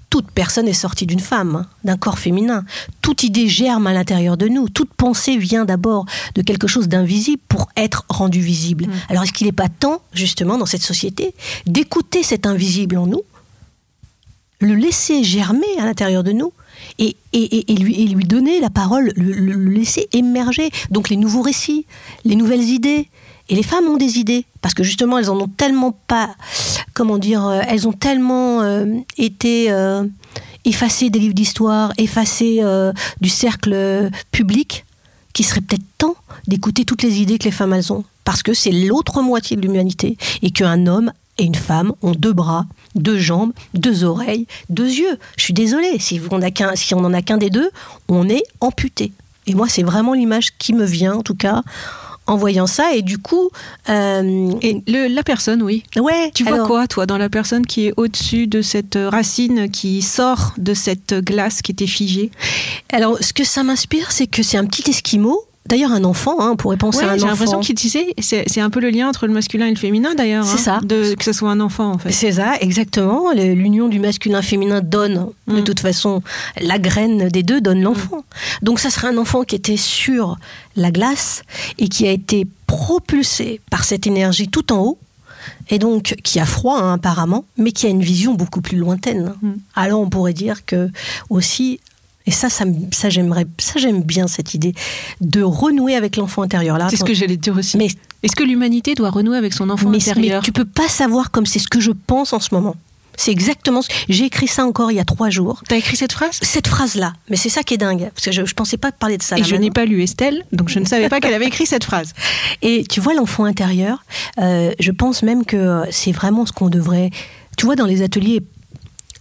toute 0.09 0.31
personne 0.31 0.67
est 0.67 0.73
sortie 0.73 1.05
d'une 1.05 1.19
femme, 1.19 1.55
hein, 1.55 1.65
d'un 1.83 1.97
corps 1.97 2.19
féminin. 2.19 2.63
Toute 3.01 3.23
idée 3.23 3.47
germe 3.49 3.87
à 3.87 3.93
l'intérieur 3.93 4.37
de 4.37 4.47
nous. 4.47 4.69
Toute 4.69 4.93
pensée 4.93 5.35
vient 5.37 5.65
d'abord 5.65 6.05
de 6.35 6.41
quelque 6.41 6.67
chose 6.67 6.87
d'invisible 6.87 7.41
pour 7.49 7.69
être 7.75 8.05
rendu 8.09 8.39
visible. 8.39 8.87
Alors 9.09 9.23
est-ce 9.23 9.33
qu'il 9.33 9.47
n'est 9.47 9.51
pas 9.51 9.67
temps, 9.69 10.01
justement, 10.13 10.57
dans 10.57 10.65
cette 10.65 10.83
société, 10.83 11.33
d'écouter 11.65 12.23
cet 12.23 12.45
invisible 12.45 12.97
en 12.97 13.07
nous, 13.07 13.21
le 14.61 14.73
laisser 14.75 15.23
germer 15.23 15.67
à 15.79 15.85
l'intérieur 15.85 16.23
de 16.23 16.31
nous 16.31 16.53
et, 16.99 17.17
et- 17.33 17.71
et 17.73 17.75
lui, 17.75 18.01
et 18.01 18.07
lui 18.07 18.23
donner 18.25 18.59
la 18.61 18.69
parole, 18.69 19.11
le, 19.17 19.33
le- 19.33 19.53
le 19.53 19.71
laisser 19.71 20.07
émerger. 20.13 20.69
Donc 20.91 21.09
les 21.09 21.17
nouveaux 21.17 21.41
récits, 21.41 21.85
les 22.23 22.35
nouvelles 22.35 22.63
idées. 22.63 23.09
Et 23.49 23.55
les 23.55 23.63
femmes 23.63 23.85
ont 23.85 23.97
des 23.97 24.17
idées, 24.17 24.45
parce 24.61 24.73
que 24.73 24.83
justement, 24.83 25.17
elles 25.17 25.29
en 25.29 25.39
ont 25.39 25.47
tellement 25.47 25.91
pas, 26.07 26.35
comment 26.93 27.17
dire, 27.17 27.45
euh, 27.45 27.61
elles 27.67 27.87
ont 27.87 27.93
tellement 27.93 28.61
euh, 28.61 28.85
été 29.17 29.71
euh, 29.71 30.03
effacées 30.65 31.09
des 31.11 31.19
livres 31.19 31.35
d'histoire, 31.35 31.93
effacées 31.97 32.61
du 33.21 33.29
cercle 33.29 34.09
public, 34.31 34.85
qu'il 35.33 35.45
serait 35.45 35.61
peut-être 35.61 35.83
temps 35.97 36.15
d'écouter 36.47 36.85
toutes 36.85 37.03
les 37.03 37.21
idées 37.21 37.37
que 37.37 37.43
les 37.43 37.51
femmes 37.51 37.73
elles 37.73 37.93
ont. 37.93 38.03
Parce 38.23 38.41
que 38.41 38.55
c'est 38.55 38.71
l'autre 38.71 39.21
moitié 39.21 39.55
de 39.55 39.61
l'humanité, 39.61 40.17
et 40.41 40.49
qu'un 40.49 40.87
homme 40.87 41.11
et 41.37 41.43
une 41.43 41.55
femme 41.55 41.93
ont 42.01 42.13
deux 42.13 42.33
bras, 42.33 42.65
deux 42.95 43.19
jambes, 43.19 43.51
deux 43.73 44.03
oreilles, 44.05 44.47
deux 44.69 44.89
yeux. 44.89 45.19
Je 45.37 45.43
suis 45.43 45.53
désolée, 45.53 45.99
si 45.99 46.19
on 46.31 46.39
si 46.75 46.95
n'en 46.95 47.13
a 47.13 47.21
qu'un 47.21 47.37
des 47.37 47.49
deux, 47.49 47.69
on 48.07 48.27
est 48.27 48.43
amputé. 48.61 49.11
Et 49.47 49.53
moi, 49.53 49.67
c'est 49.69 49.83
vraiment 49.83 50.13
l'image 50.13 50.57
qui 50.57 50.73
me 50.73 50.85
vient, 50.85 51.13
en 51.13 51.21
tout 51.21 51.35
cas, 51.35 51.61
en 52.27 52.37
voyant 52.37 52.67
ça. 52.67 52.93
Et 52.93 53.01
du 53.01 53.17
coup, 53.17 53.49
euh, 53.89 54.51
Et 54.61 54.81
le- 54.87 55.07
la 55.07 55.23
personne, 55.23 55.61
oui. 55.61 55.83
ouais. 55.97 56.31
Tu 56.33 56.43
vois 56.43 56.53
alors- 56.55 56.67
quoi, 56.67 56.87
toi, 56.87 57.05
dans 57.05 57.17
la 57.17 57.29
personne 57.29 57.65
qui 57.65 57.87
est 57.87 57.93
au-dessus 57.97 58.47
de 58.47 58.61
cette 58.61 58.97
racine 59.01 59.69
qui 59.69 60.01
sort 60.01 60.53
de 60.57 60.73
cette 60.73 61.13
glace 61.13 61.61
qui 61.61 61.71
était 61.71 61.87
figée? 61.87 62.31
Alors, 62.91 63.17
ce 63.21 63.33
que 63.33 63.43
ça 63.43 63.63
m'inspire, 63.63 64.11
c'est 64.11 64.27
que 64.27 64.43
c'est 64.43 64.57
un 64.57 64.65
petit 64.65 64.89
esquimau. 64.89 65.43
D'ailleurs, 65.67 65.91
un 65.91 66.03
enfant, 66.03 66.39
hein, 66.39 66.49
on 66.53 66.55
pourrait 66.55 66.77
penser 66.77 66.99
Ouais, 66.99 67.05
à 67.05 67.11
un 67.13 67.17
j'ai 67.17 67.23
enfant. 67.23 67.31
l'impression 67.31 67.59
qu'il 67.59 67.75
tu 67.75 67.89
sais, 67.89 68.13
c'est 68.19 68.61
un 68.61 68.69
peu 68.69 68.79
le 68.79 68.89
lien 68.91 69.09
entre 69.09 69.25
le 69.25 69.33
masculin 69.33 69.65
et 69.65 69.71
le 69.71 69.75
féminin 69.77 70.13
d'ailleurs. 70.15 70.45
C'est 70.45 70.69
hein, 70.69 70.79
ça. 70.79 70.79
De, 70.83 71.15
que 71.15 71.23
ce 71.23 71.33
soit 71.33 71.49
un 71.49 71.59
enfant 71.59 71.91
en 71.93 71.97
fait. 71.97 72.11
C'est 72.11 72.33
ça, 72.33 72.55
exactement. 72.61 73.31
L'union 73.33 73.87
du 73.87 73.99
masculin-féminin 73.99 74.81
donne, 74.81 75.27
de 75.47 75.61
Mm. 75.61 75.63
toute 75.63 75.79
façon, 75.79 76.21
la 76.61 76.77
graine 76.77 77.29
des 77.29 77.41
deux 77.43 77.61
donne 77.61 77.81
l'enfant. 77.81 78.23
Donc 78.61 78.79
ça 78.79 78.89
serait 78.91 79.07
un 79.07 79.17
enfant 79.17 79.43
qui 79.43 79.55
était 79.55 79.77
sur 79.77 80.37
la 80.75 80.91
glace 80.91 81.41
et 81.79 81.87
qui 81.89 82.07
a 82.07 82.11
été 82.11 82.45
propulsé 82.67 83.59
par 83.71 83.83
cette 83.85 84.05
énergie 84.07 84.47
tout 84.47 84.71
en 84.71 84.79
haut, 84.79 84.97
et 85.69 85.79
donc 85.79 86.15
qui 86.23 86.39
a 86.39 86.45
froid 86.45 86.77
hein, 86.79 86.93
apparemment, 86.93 87.45
mais 87.57 87.71
qui 87.71 87.87
a 87.87 87.89
une 87.89 88.01
vision 88.01 88.33
beaucoup 88.35 88.61
plus 88.61 88.77
lointaine. 88.77 89.33
Mm. 89.41 89.51
Alors 89.75 89.99
on 90.01 90.09
pourrait 90.09 90.33
dire 90.33 90.65
que 90.65 90.89
aussi, 91.29 91.79
et 92.27 92.31
ça, 92.31 92.49
ça, 92.49 92.65
ça 92.91 93.09
j'aimerais, 93.09 93.45
ça 93.59 93.79
j'aime 93.79 94.01
bien 94.01 94.27
cette 94.27 94.53
idée 94.53 94.73
de 95.21 95.41
renouer 95.41 95.95
avec 95.95 96.17
l'enfant 96.17 96.41
intérieur. 96.41 96.77
Là, 96.77 96.87
C'est 96.89 96.97
ce 96.97 97.03
que 97.03 97.13
j'allais 97.13 97.37
te 97.37 97.41
dire 97.41 97.55
aussi. 97.57 97.77
mais 97.77 97.87
Est-ce 98.23 98.35
que 98.35 98.43
l'humanité 98.43 98.95
doit 98.95 99.09
renouer 99.11 99.37
avec 99.37 99.53
son 99.53 99.69
enfant 99.69 99.89
mais, 99.89 99.97
mais 99.97 100.09
intérieur 100.09 100.43
tu 100.43 100.51
peux 100.51 100.65
pas 100.65 100.87
savoir 100.87 101.31
comme 101.31 101.45
c'est 101.45 101.59
ce 101.59 101.67
que 101.67 101.79
je 101.79 101.91
pense 101.91 102.33
en 102.33 102.39
ce 102.39 102.53
moment. 102.53 102.75
C'est 103.17 103.31
exactement 103.31 103.81
ce... 103.81 103.87
J'ai 104.09 104.25
écrit 104.25 104.47
ça 104.47 104.65
encore 104.65 104.91
il 104.91 104.95
y 104.95 104.99
a 104.99 105.05
trois 105.05 105.29
jours. 105.29 105.63
T'as 105.69 105.77
écrit 105.77 105.95
cette 105.95 106.11
phrase? 106.11 106.37
Cette 106.41 106.67
phrase-là, 106.67 107.13
mais 107.29 107.37
c'est 107.37 107.47
ça 107.47 107.63
qui 107.63 107.75
est 107.75 107.77
dingue, 107.77 108.09
parce 108.13 108.25
que 108.25 108.31
je, 108.33 108.45
je 108.45 108.53
pensais 108.53 108.75
pas 108.75 108.91
parler 108.91 109.17
de 109.17 109.23
ça. 109.23 109.37
Et 109.37 109.39
là 109.39 109.45
je 109.47 109.55
n'ai 109.55 109.71
pas 109.71 109.85
lu 109.85 110.03
Estelle, 110.03 110.43
donc 110.51 110.67
je 110.67 110.79
ne 110.79 110.85
savais 110.85 111.07
pas 111.07 111.21
qu'elle 111.21 111.33
avait 111.33 111.47
écrit 111.47 111.65
cette 111.65 111.85
phrase. 111.85 112.11
Et 112.61 112.83
tu 112.83 112.99
vois 112.99 113.13
l'enfant 113.13 113.45
intérieur, 113.45 114.03
euh, 114.41 114.73
je 114.79 114.91
pense 114.91 115.23
même 115.23 115.45
que 115.45 115.83
c'est 115.91 116.11
vraiment 116.11 116.45
ce 116.45 116.51
qu'on 116.51 116.67
devrait. 116.69 117.09
Tu 117.57 117.65
vois 117.65 117.77
dans 117.77 117.85
les 117.85 118.01
ateliers. 118.01 118.41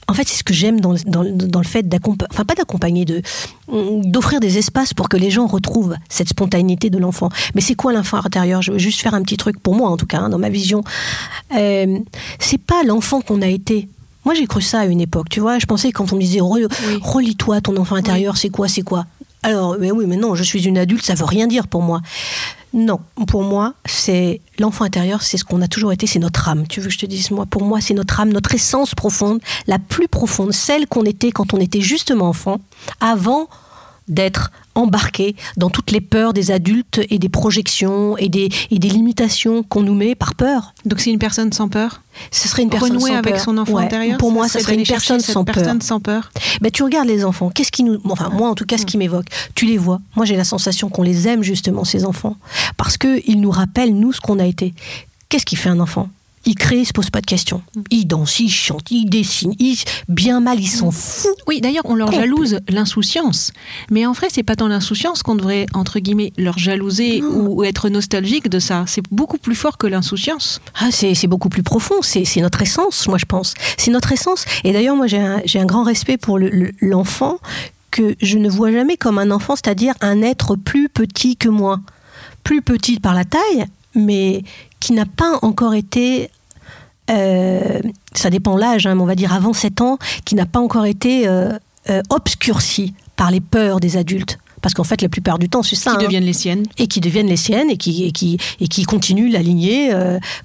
En 0.09 0.15
fait, 0.15 0.29
c'est 0.29 0.37
ce 0.37 0.45
que 0.45 0.53
j'aime 0.55 0.81
dans, 0.81 0.95
dans, 1.07 1.25
dans 1.25 1.61
le 1.61 1.67
fait 1.67 1.83
d'accompagner, 1.89 2.29
enfin 2.33 2.45
pas 2.45 2.55
d'accompagner, 2.55 3.05
de 3.05 3.23
d'offrir 4.05 4.41
des 4.41 4.59
espaces 4.59 4.93
pour 4.93 5.09
que 5.09 5.17
les 5.17 5.31
gens 5.31 5.47
retrouvent 5.47 5.97
cette 6.09 6.29
spontanéité 6.29 6.91
de 6.91 6.99
l'enfant. 6.99 7.31
Mais 7.55 7.61
c'est 7.63 7.75
quoi 7.75 7.93
l'enfant 7.93 8.19
intérieur? 8.25 8.61
Je 8.63 8.73
veux 8.73 8.79
juste 8.79 9.01
faire 9.01 9.15
un 9.15 9.23
petit 9.23 9.37
truc 9.39 9.59
pour 9.61 9.75
moi, 9.75 9.89
en 9.89 9.97
tout 9.97 10.07
cas, 10.07 10.19
hein, 10.21 10.29
dans 10.29 10.39
ma 10.39 10.51
vision. 10.51 10.83
Euh, 11.57 11.99
c'est 12.39 12.59
pas 12.61 12.83
l'enfant 12.85 13.21
qu'on 13.23 13.41
a 13.43 13.47
été. 13.49 13.89
Moi, 14.25 14.35
j'ai 14.35 14.47
cru 14.47 14.63
ça 14.63 14.81
à 14.81 14.87
une 14.87 15.01
époque. 15.01 15.29
Tu 15.31 15.41
vois, 15.41 15.59
je 15.59 15.67
pensais 15.67 15.93
quand 15.93 16.13
on 16.13 16.17
me 16.17 16.21
disait 16.21 16.41
Re- 16.41 16.69
relis-toi 17.03 17.61
ton 17.61 17.77
enfant 17.77 17.97
intérieur, 17.97 18.37
c'est 18.37 18.51
quoi, 18.51 18.69
c'est 18.69 18.83
quoi? 18.83 19.07
Alors, 19.43 19.77
mais 19.79 19.91
oui, 19.91 20.05
mais 20.07 20.17
non, 20.17 20.35
je 20.35 20.43
suis 20.43 20.67
une 20.67 20.79
adulte, 20.79 21.05
ça 21.05 21.15
veut 21.15 21.27
rien 21.27 21.47
dire 21.47 21.67
pour 21.67 21.83
moi. 21.83 22.01
Non, 22.75 22.99
pour 23.29 23.45
moi, 23.45 23.75
c'est 23.87 24.41
l'enfant 24.59 24.85
intérieur, 24.85 25.23
c'est 25.23 25.37
ce 25.37 25.45
qu'on 25.45 25.63
a 25.63 25.69
toujours 25.69 25.93
été, 25.93 26.09
c'est 26.09 26.19
notre 26.19 26.49
âme. 26.49 26.67
Tu 26.67 26.81
veux 26.81 26.89
que 26.89 26.93
je 26.93 26.99
te 26.99 27.07
dise 27.07 27.31
moi 27.31 27.47
Pour 27.47 27.63
moi, 27.63 27.81
c'est 27.81 27.95
notre 27.95 28.19
âme, 28.19 28.31
notre 28.33 28.53
essence 28.53 28.97
profonde, 28.97 29.41
la 29.69 29.79
plus 29.79 30.09
profonde, 30.09 30.53
celle 30.53 30.89
qu'on 30.89 31.05
était 31.05 31.31
quand 31.31 31.55
on 31.55 31.59
était 31.59 31.81
justement 31.81 32.29
enfant, 32.29 32.59
avant 32.99 33.49
d'être 34.09 34.51
embarqué 34.75 35.35
dans 35.57 35.71
toutes 35.71 35.91
les 35.91 36.01
peurs 36.01 36.33
des 36.33 36.51
adultes 36.51 37.01
et 37.11 37.19
des 37.19 37.29
projections 37.29 38.17
et 38.19 38.29
des, 38.29 38.49
et 38.71 38.79
des 38.79 38.89
limitations 38.89 39.63
qu'on 39.63 39.83
nous 39.83 39.95
met 39.95 40.15
par 40.15 40.35
peur. 40.35 40.75
Donc 40.85 41.01
c'est 41.01 41.11
une 41.11 41.19
personne 41.19 41.53
sans 41.53 41.69
peur 41.69 42.03
Ce 42.31 42.49
serait 42.49 42.63
une 42.63 42.71
personne 42.71 42.93
Renouer 42.93 43.11
sans 43.13 43.17
avec 43.17 43.35
peur. 43.35 43.45
son 43.45 43.59
enfant 43.59 43.75
Ouais, 43.75 43.85
intérieur 43.85 44.19
Pour 44.19 44.33
moi, 44.33 44.49
ça 44.49 44.61
serait 44.61 44.75
une 44.75 44.85
personne 44.85 45.21
sans 45.21 45.45
personne 45.45 45.81
sans 45.81 46.01
peur. 46.01 46.31
Ben, 46.61 46.71
tu 46.71 46.83
regardes 46.83 47.09
les 47.09 47.25
enfants, 47.25 47.51
qu'est-ce 47.51 47.73
qui 47.73 47.85
nous. 47.85 48.01
Enfin, 48.05 48.29
moi 48.31 48.49
en 48.49 48.55
tout 48.55 48.67
cas, 48.67 48.79
ce 48.79 48.87
qui 48.87 48.99
m'évoque, 48.99 49.27
tu 49.55 49.67
les 49.67 49.79
vois. 49.79 50.01
Moi, 50.17 50.27
j'ai 50.27 50.37
la 50.37 50.45
sensation 50.45 50.89
qu'on 50.89 51.03
les 51.03 51.29
aime 51.29 51.43
justement, 51.43 51.85
ces 51.85 52.05
enfants. 52.05 52.37
Parce 52.77 52.99
qu'ils 52.99 53.41
nous 53.41 53.51
rappellent, 53.51 53.95
nous, 53.95 54.13
ce 54.13 54.21
qu'on 54.21 54.39
a 54.39 54.47
été. 54.47 54.75
Qu'est-ce 55.29 55.47
qui 55.47 55.57
fait 55.57 55.69
un 55.71 55.81
enfant? 55.81 56.09
Il 56.47 56.55
crée, 56.55 56.81
il 56.81 56.85
se 56.87 56.93
pose 56.93 57.11
pas 57.11 57.21
de 57.21 57.27
questions. 57.27 57.63
Il 57.91 58.07
danse, 58.07 58.39
il 58.41 58.51
chante, 58.51 58.91
il 58.91 59.07
dessine, 59.09 59.55
il... 59.59 59.79
bien 60.09 60.41
mal, 60.41 60.61
il 60.61 60.69
s'en 60.69 60.91
fout. 60.91 61.31
Oui, 61.47 61.61
d'ailleurs, 61.61 61.85
on 61.87 61.95
leur 61.95 62.13
jalouse 62.13 62.59
l'insouciance. 62.69 63.53
Mais 63.91 64.05
en 64.07 64.13
vrai, 64.13 64.29
c'est 64.31 64.43
pas 64.43 64.55
tant 64.57 64.69
l'insouciance 64.69 65.23
qu'on 65.23 65.37
devrait, 65.37 65.67
entre 65.75 65.99
guillemets, 66.01 66.33
leur 66.37 66.59
jalouser 66.59 67.23
ou 67.23 67.65
être 67.65 67.89
nostalgique 67.89 68.49
de 68.49 68.59
ça. 68.59 68.85
C'est 68.87 69.05
beaucoup 69.11 69.39
plus 69.39 69.55
fort 69.55 69.79
que 69.79 69.87
l'insouciance. 69.87 70.61
Ah, 70.81 70.91
c'est 70.91 71.27
beaucoup 71.27 71.49
plus 71.49 71.63
profond, 71.63 71.97
c'est 72.03 72.25
c'est 72.25 72.41
notre 72.41 72.61
essence, 72.63 73.09
moi 73.09 73.19
je 73.19 73.25
pense. 73.25 73.55
C'est 73.79 73.91
notre 73.91 74.13
essence. 74.13 74.45
Et 74.65 74.73
d'ailleurs, 74.73 74.97
moi 74.97 75.07
j'ai 75.07 75.19
un, 75.19 75.41
un 75.55 75.65
grand 75.67 75.83
respect 75.85 76.17
pour 76.19 76.39
le- 76.39 76.51
le- 76.51 76.73
l'enfant 76.81 77.39
que 77.91 78.17
je 78.21 78.39
ne 78.39 78.49
vois 78.49 78.71
jamais 78.73 78.97
comme 78.97 79.19
un 79.19 79.31
enfant, 79.31 79.55
c'est-à-dire 79.57 79.95
un 80.01 80.21
être 80.23 80.57
plus 80.57 80.89
petit 80.89 81.37
que 81.37 81.49
moi. 81.49 81.81
Plus 82.43 82.61
petit 82.61 83.01
par 83.01 83.15
la 83.15 83.25
taille, 83.25 83.65
mais 83.95 84.43
qui 84.85 84.93
n'a 84.93 85.07
pas 85.07 85.39
encore 85.41 85.73
été... 85.75 86.29
euh, 87.11 87.81
ça 88.15 88.29
dépend 88.29 88.55
l'âge, 88.57 88.87
hein, 88.87 88.95
mais 88.95 89.01
on 89.03 89.07
va 89.07 89.15
dire 89.15 89.33
avant 89.33 89.55
7 89.55 89.81
ans, 89.81 89.99
qui 90.27 90.35
n'a 90.35 90.45
pas 90.45 90.61
encore 90.61 90.85
été 90.85 91.27
euh, 91.27 91.53
euh, 91.89 92.03
obscurci 92.11 92.93
par 93.17 93.31
les 93.31 93.41
peurs 93.41 93.81
des 93.81 93.97
adultes. 93.97 94.39
Parce 94.61 94.75
qu'en 94.75 94.85
fait, 94.85 95.01
la 95.01 95.09
plupart 95.09 95.39
du 95.39 95.49
temps, 95.49 95.63
c'est 95.63 95.75
ça. 95.77 95.93
Qui 95.93 95.97
hein 95.97 96.03
deviennent 96.07 96.25
les 96.25 96.33
siennes. 96.35 96.65
et 96.77 96.87
qui 96.87 97.01
deviennent 97.01 97.29
les 97.29 97.37
siennes 97.39 97.71
et 97.71 97.79
qui, 97.79 98.05
et 98.05 98.13
qui, 98.13 98.37
et 98.61 98.69
qui 98.69 98.85
continuent 98.85 99.31
la 99.33 99.41
lignée 99.41 99.91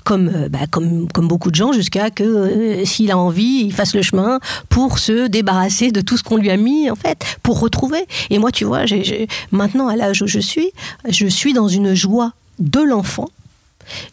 comme, 0.06 0.48
bah, 0.50 0.60
comme, 0.72 1.08
comme 1.14 1.28
beaucoup 1.28 1.52
de 1.52 1.56
gens 1.56 1.72
jusqu'à 1.74 2.10
que 2.12 2.84
s'il 2.86 3.12
a 3.12 3.18
envie, 3.18 3.64
il 3.66 3.74
fasse 3.74 3.94
le 3.94 4.02
chemin 4.02 4.40
pour 4.70 5.00
se 5.00 5.28
débarrasser 5.28 5.92
de 5.92 6.00
tout 6.02 6.16
ce 6.18 6.24
qu'on 6.24 6.36
lui 6.38 6.50
a 6.50 6.58
mis 6.58 6.90
en 6.90 6.96
fait, 6.96 7.24
pour 7.44 7.60
retrouver. 7.60 8.06
Et 8.30 8.40
moi, 8.40 8.52
tu 8.52 8.64
vois, 8.66 8.86
j'ai- 8.86 9.28
maintenant 9.52 9.88
à 9.90 9.96
l'âge 9.98 10.22
où 10.22 10.28
je 10.28 10.40
suis, 10.40 10.70
je 11.10 11.28
suis 11.28 11.52
dans 11.54 11.68
une 11.70 11.94
joie 11.94 12.32
de 12.60 12.82
l'enfant. 12.82 13.30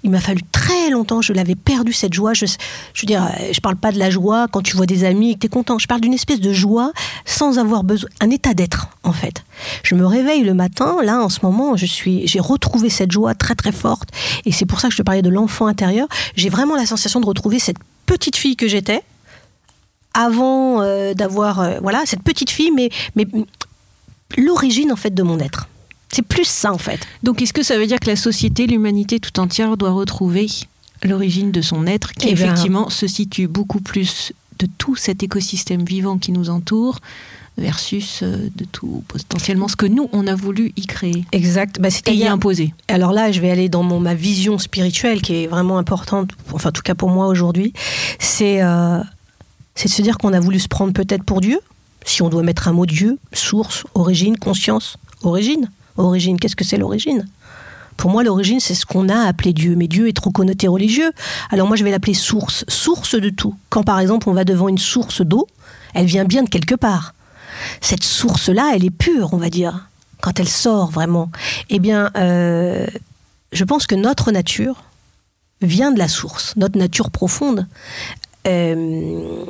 Il 0.05 0.11
m'a 0.11 0.21
fallu 0.21 0.43
très 0.53 0.91
longtemps, 0.91 1.23
je 1.23 1.33
l'avais 1.33 1.55
perdu 1.55 1.93
cette 1.93 2.15
joie. 2.15 2.35
Je, 2.35 2.47
je 2.47 3.03
veux 3.03 3.07
dire, 3.07 3.29
je 3.53 3.61
parle 3.61 3.77
pas 3.77 3.93
de 3.93 3.99
la 3.99 4.11
joie 4.11 4.47
quand 4.51 4.63
tu 4.63 4.77
vois 4.77 4.87
des 4.87 5.05
amis 5.05 5.33
et 5.33 5.35
que 5.35 5.41
tu 5.41 5.47
es 5.47 5.51
content. 5.51 5.79
Je 5.79 5.87
parle 5.87 6.01
d'une 6.01 6.15
espèce 6.15 6.41
de 6.41 6.53
joie 6.53 6.93
sans 7.25 7.59
avoir 7.59 7.85
besoin, 7.85 8.09
un 8.21 8.31
état 8.31 8.55
d'être 8.55 8.89
en 9.03 9.13
fait. 9.13 9.45
Je 9.83 9.95
me 9.95 10.07
réveille 10.07 10.43
le 10.43 10.55
matin, 10.55 10.97
là 11.03 11.21
en 11.21 11.29
ce 11.29 11.41
moment, 11.43 11.77
je 11.77 11.87
suis, 11.87 12.27
j'ai 12.27 12.41
retrouvé 12.41 12.91
cette 12.91 13.13
joie 13.13 13.35
très 13.35 13.55
très 13.55 13.73
forte 13.73 14.11
et 14.45 14.53
c'est 14.53 14.67
pour 14.67 14.81
ça 14.81 14.89
que 14.89 14.93
je 14.93 14.99
te 14.99 15.03
parlais 15.03 15.23
de 15.23 15.31
l'enfant 15.31 15.67
intérieur. 15.67 16.09
J'ai 16.35 16.49
vraiment 16.49 16.77
la 16.77 16.87
sensation 16.87 17.21
de 17.21 17.27
retrouver 17.27 17.59
cette 17.59 17.79
petite 18.07 18.37
fille 18.37 18.57
que 18.57 18.69
j'étais 18.69 19.03
avant 20.15 20.81
euh, 20.81 21.13
d'avoir, 21.13 21.61
euh, 21.61 21.79
voilà, 21.83 22.03
cette 22.07 22.23
petite 22.23 22.51
fille, 22.51 22.71
mais, 22.71 22.89
mais 23.15 23.27
l'origine 24.39 24.91
en 24.91 24.97
fait 24.97 25.15
de 25.15 25.23
mon 25.23 25.39
être. 25.39 25.69
C'est 26.17 26.23
plus 26.23 26.49
ça 26.49 26.73
en 26.73 26.79
fait. 26.79 27.01
Donc, 27.23 27.43
est-ce 27.43 27.53
que 27.53 27.63
ça 27.63 27.77
veut 27.77 27.87
dire 27.87 28.01
que 28.01 28.07
la 28.07 28.17
société, 28.17 28.67
l'humanité 28.67 29.21
tout 29.21 29.39
entière 29.39 29.77
doit 29.77 29.91
retrouver 29.91 30.47
l'origine 31.03 31.53
de 31.53 31.61
son 31.61 31.87
être, 31.87 32.13
qui 32.15 32.29
Eh 32.31 32.35
ben- 32.35 32.43
effectivement 32.43 32.89
se 32.89 33.07
situe 33.07 33.49
beaucoup 33.49 33.81
plus 33.81 34.33
de 34.59 34.67
tout 34.79 34.97
cet 34.97 35.23
écosystème 35.23 35.85
vivant 35.85 36.17
qui 36.17 36.33
nous 36.33 36.49
entoure 36.49 37.01
versus 37.59 38.21
euh, 38.23 38.49
de 38.57 38.65
tout 38.65 39.05
potentiellement 39.09 39.69
ce 39.69 39.77
que 39.77 39.85
nous 39.85 40.09
on 40.15 40.27
a 40.27 40.35
voulu 40.35 40.73
y 40.77 40.87
créer 40.87 41.27
Exact. 41.33 41.83
Bah, 41.83 41.91
et 42.07 42.15
y 42.15 42.27
imposer. 42.27 42.73
Alors 42.89 43.13
là, 43.13 43.31
je 43.31 43.43
vais 43.43 43.51
aller 43.51 43.69
dans 43.69 43.83
mon, 43.83 44.01
ma 44.01 44.15
vision 44.15 44.57
spirituelle 44.57 45.21
qui 45.21 45.35
est 45.35 45.47
vraiment 45.49 45.77
importante, 45.77 46.31
enfin 46.55 46.71
en 46.71 46.73
tout 46.73 46.81
cas 46.81 46.95
pour 46.95 47.11
moi 47.11 47.27
aujourd'hui, 47.27 47.75
c'est 48.19 48.63
euh, 48.63 49.01
c'est 49.75 49.91
de 49.91 49.93
se 49.93 50.01
dire 50.01 50.17
qu'on 50.17 50.33
a 50.33 50.41
voulu 50.41 50.61
se 50.61 50.69
prendre 50.69 50.95
peut-être 50.95 51.25
pour 51.25 51.43
Dieu, 51.43 51.61
si 52.07 52.23
on 52.23 52.31
doit 52.31 52.43
mettre 52.43 52.69
un 52.69 52.73
mot 52.73 52.87
Dieu, 52.87 53.19
source, 53.35 53.85
origine, 53.95 54.39
conscience, 54.39 54.97
origine. 55.23 55.69
Origine, 55.97 56.39
qu'est-ce 56.39 56.57
que 56.57 56.65
c'est 56.65 56.77
l'origine? 56.77 57.27
Pour 57.97 58.11
moi, 58.11 58.23
l'origine, 58.23 58.61
c'est 58.61 58.75
ce 58.75 58.85
qu'on 58.85 59.09
a 59.09 59.21
appelé 59.21 59.53
Dieu. 59.53 59.75
Mais 59.77 59.89
Dieu 59.89 60.09
est 60.09 60.17
trop 60.17 60.31
connoté 60.31 60.69
religieux. 60.69 61.11
Alors 61.51 61.67
moi, 61.67 61.77
je 61.77 61.85
vais 61.85 61.91
l'appeler 61.91 62.15
source. 62.15 62.65
Source 62.69 63.15
de 63.15 63.31
tout. 63.31 63.55
Quand 63.71 63.83
par 63.83 63.99
exemple, 64.01 64.29
on 64.29 64.35
va 64.35 64.45
devant 64.45 64.69
une 64.69 64.79
source 64.79 65.23
d'eau, 65.23 65.47
elle 65.95 66.07
vient 66.07 66.25
bien 66.25 66.43
de 66.43 66.49
quelque 66.49 66.75
part. 66.75 67.15
Cette 67.81 68.05
source-là, 68.05 68.73
elle 68.75 68.85
est 68.85 68.91
pure, 68.91 69.33
on 69.33 69.39
va 69.39 69.49
dire. 69.49 69.89
Quand 70.21 70.39
elle 70.41 70.49
sort 70.49 70.91
vraiment. 70.91 71.31
Eh 71.71 71.79
bien, 71.79 72.11
euh, 72.17 72.87
je 73.53 73.65
pense 73.65 73.87
que 73.87 73.95
notre 73.95 74.31
nature 74.31 74.85
vient 75.63 75.91
de 75.93 75.99
la 75.99 76.09
source, 76.09 76.55
notre 76.57 76.79
nature 76.79 77.11
profonde. 77.11 77.67
Euh, 78.47 79.45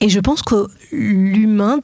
et 0.00 0.08
je 0.08 0.20
pense 0.20 0.42
que 0.42 0.68
l'humain 0.92 1.80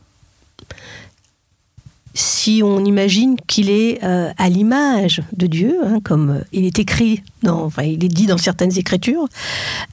si 2.15 2.63
on 2.65 2.85
imagine 2.85 3.37
qu'il 3.47 3.71
est 3.71 4.03
euh, 4.03 4.33
à 4.37 4.49
l'image 4.49 5.23
de 5.33 5.47
Dieu, 5.47 5.79
hein, 5.85 6.01
comme 6.03 6.43
il 6.53 6.65
est 6.65 6.79
écrit, 6.79 7.23
dans, 7.43 7.71
dit 7.77 8.27
dans 8.27 8.39
certaines 8.39 8.77
écritures, 8.79 9.27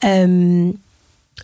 euh, 0.03 0.71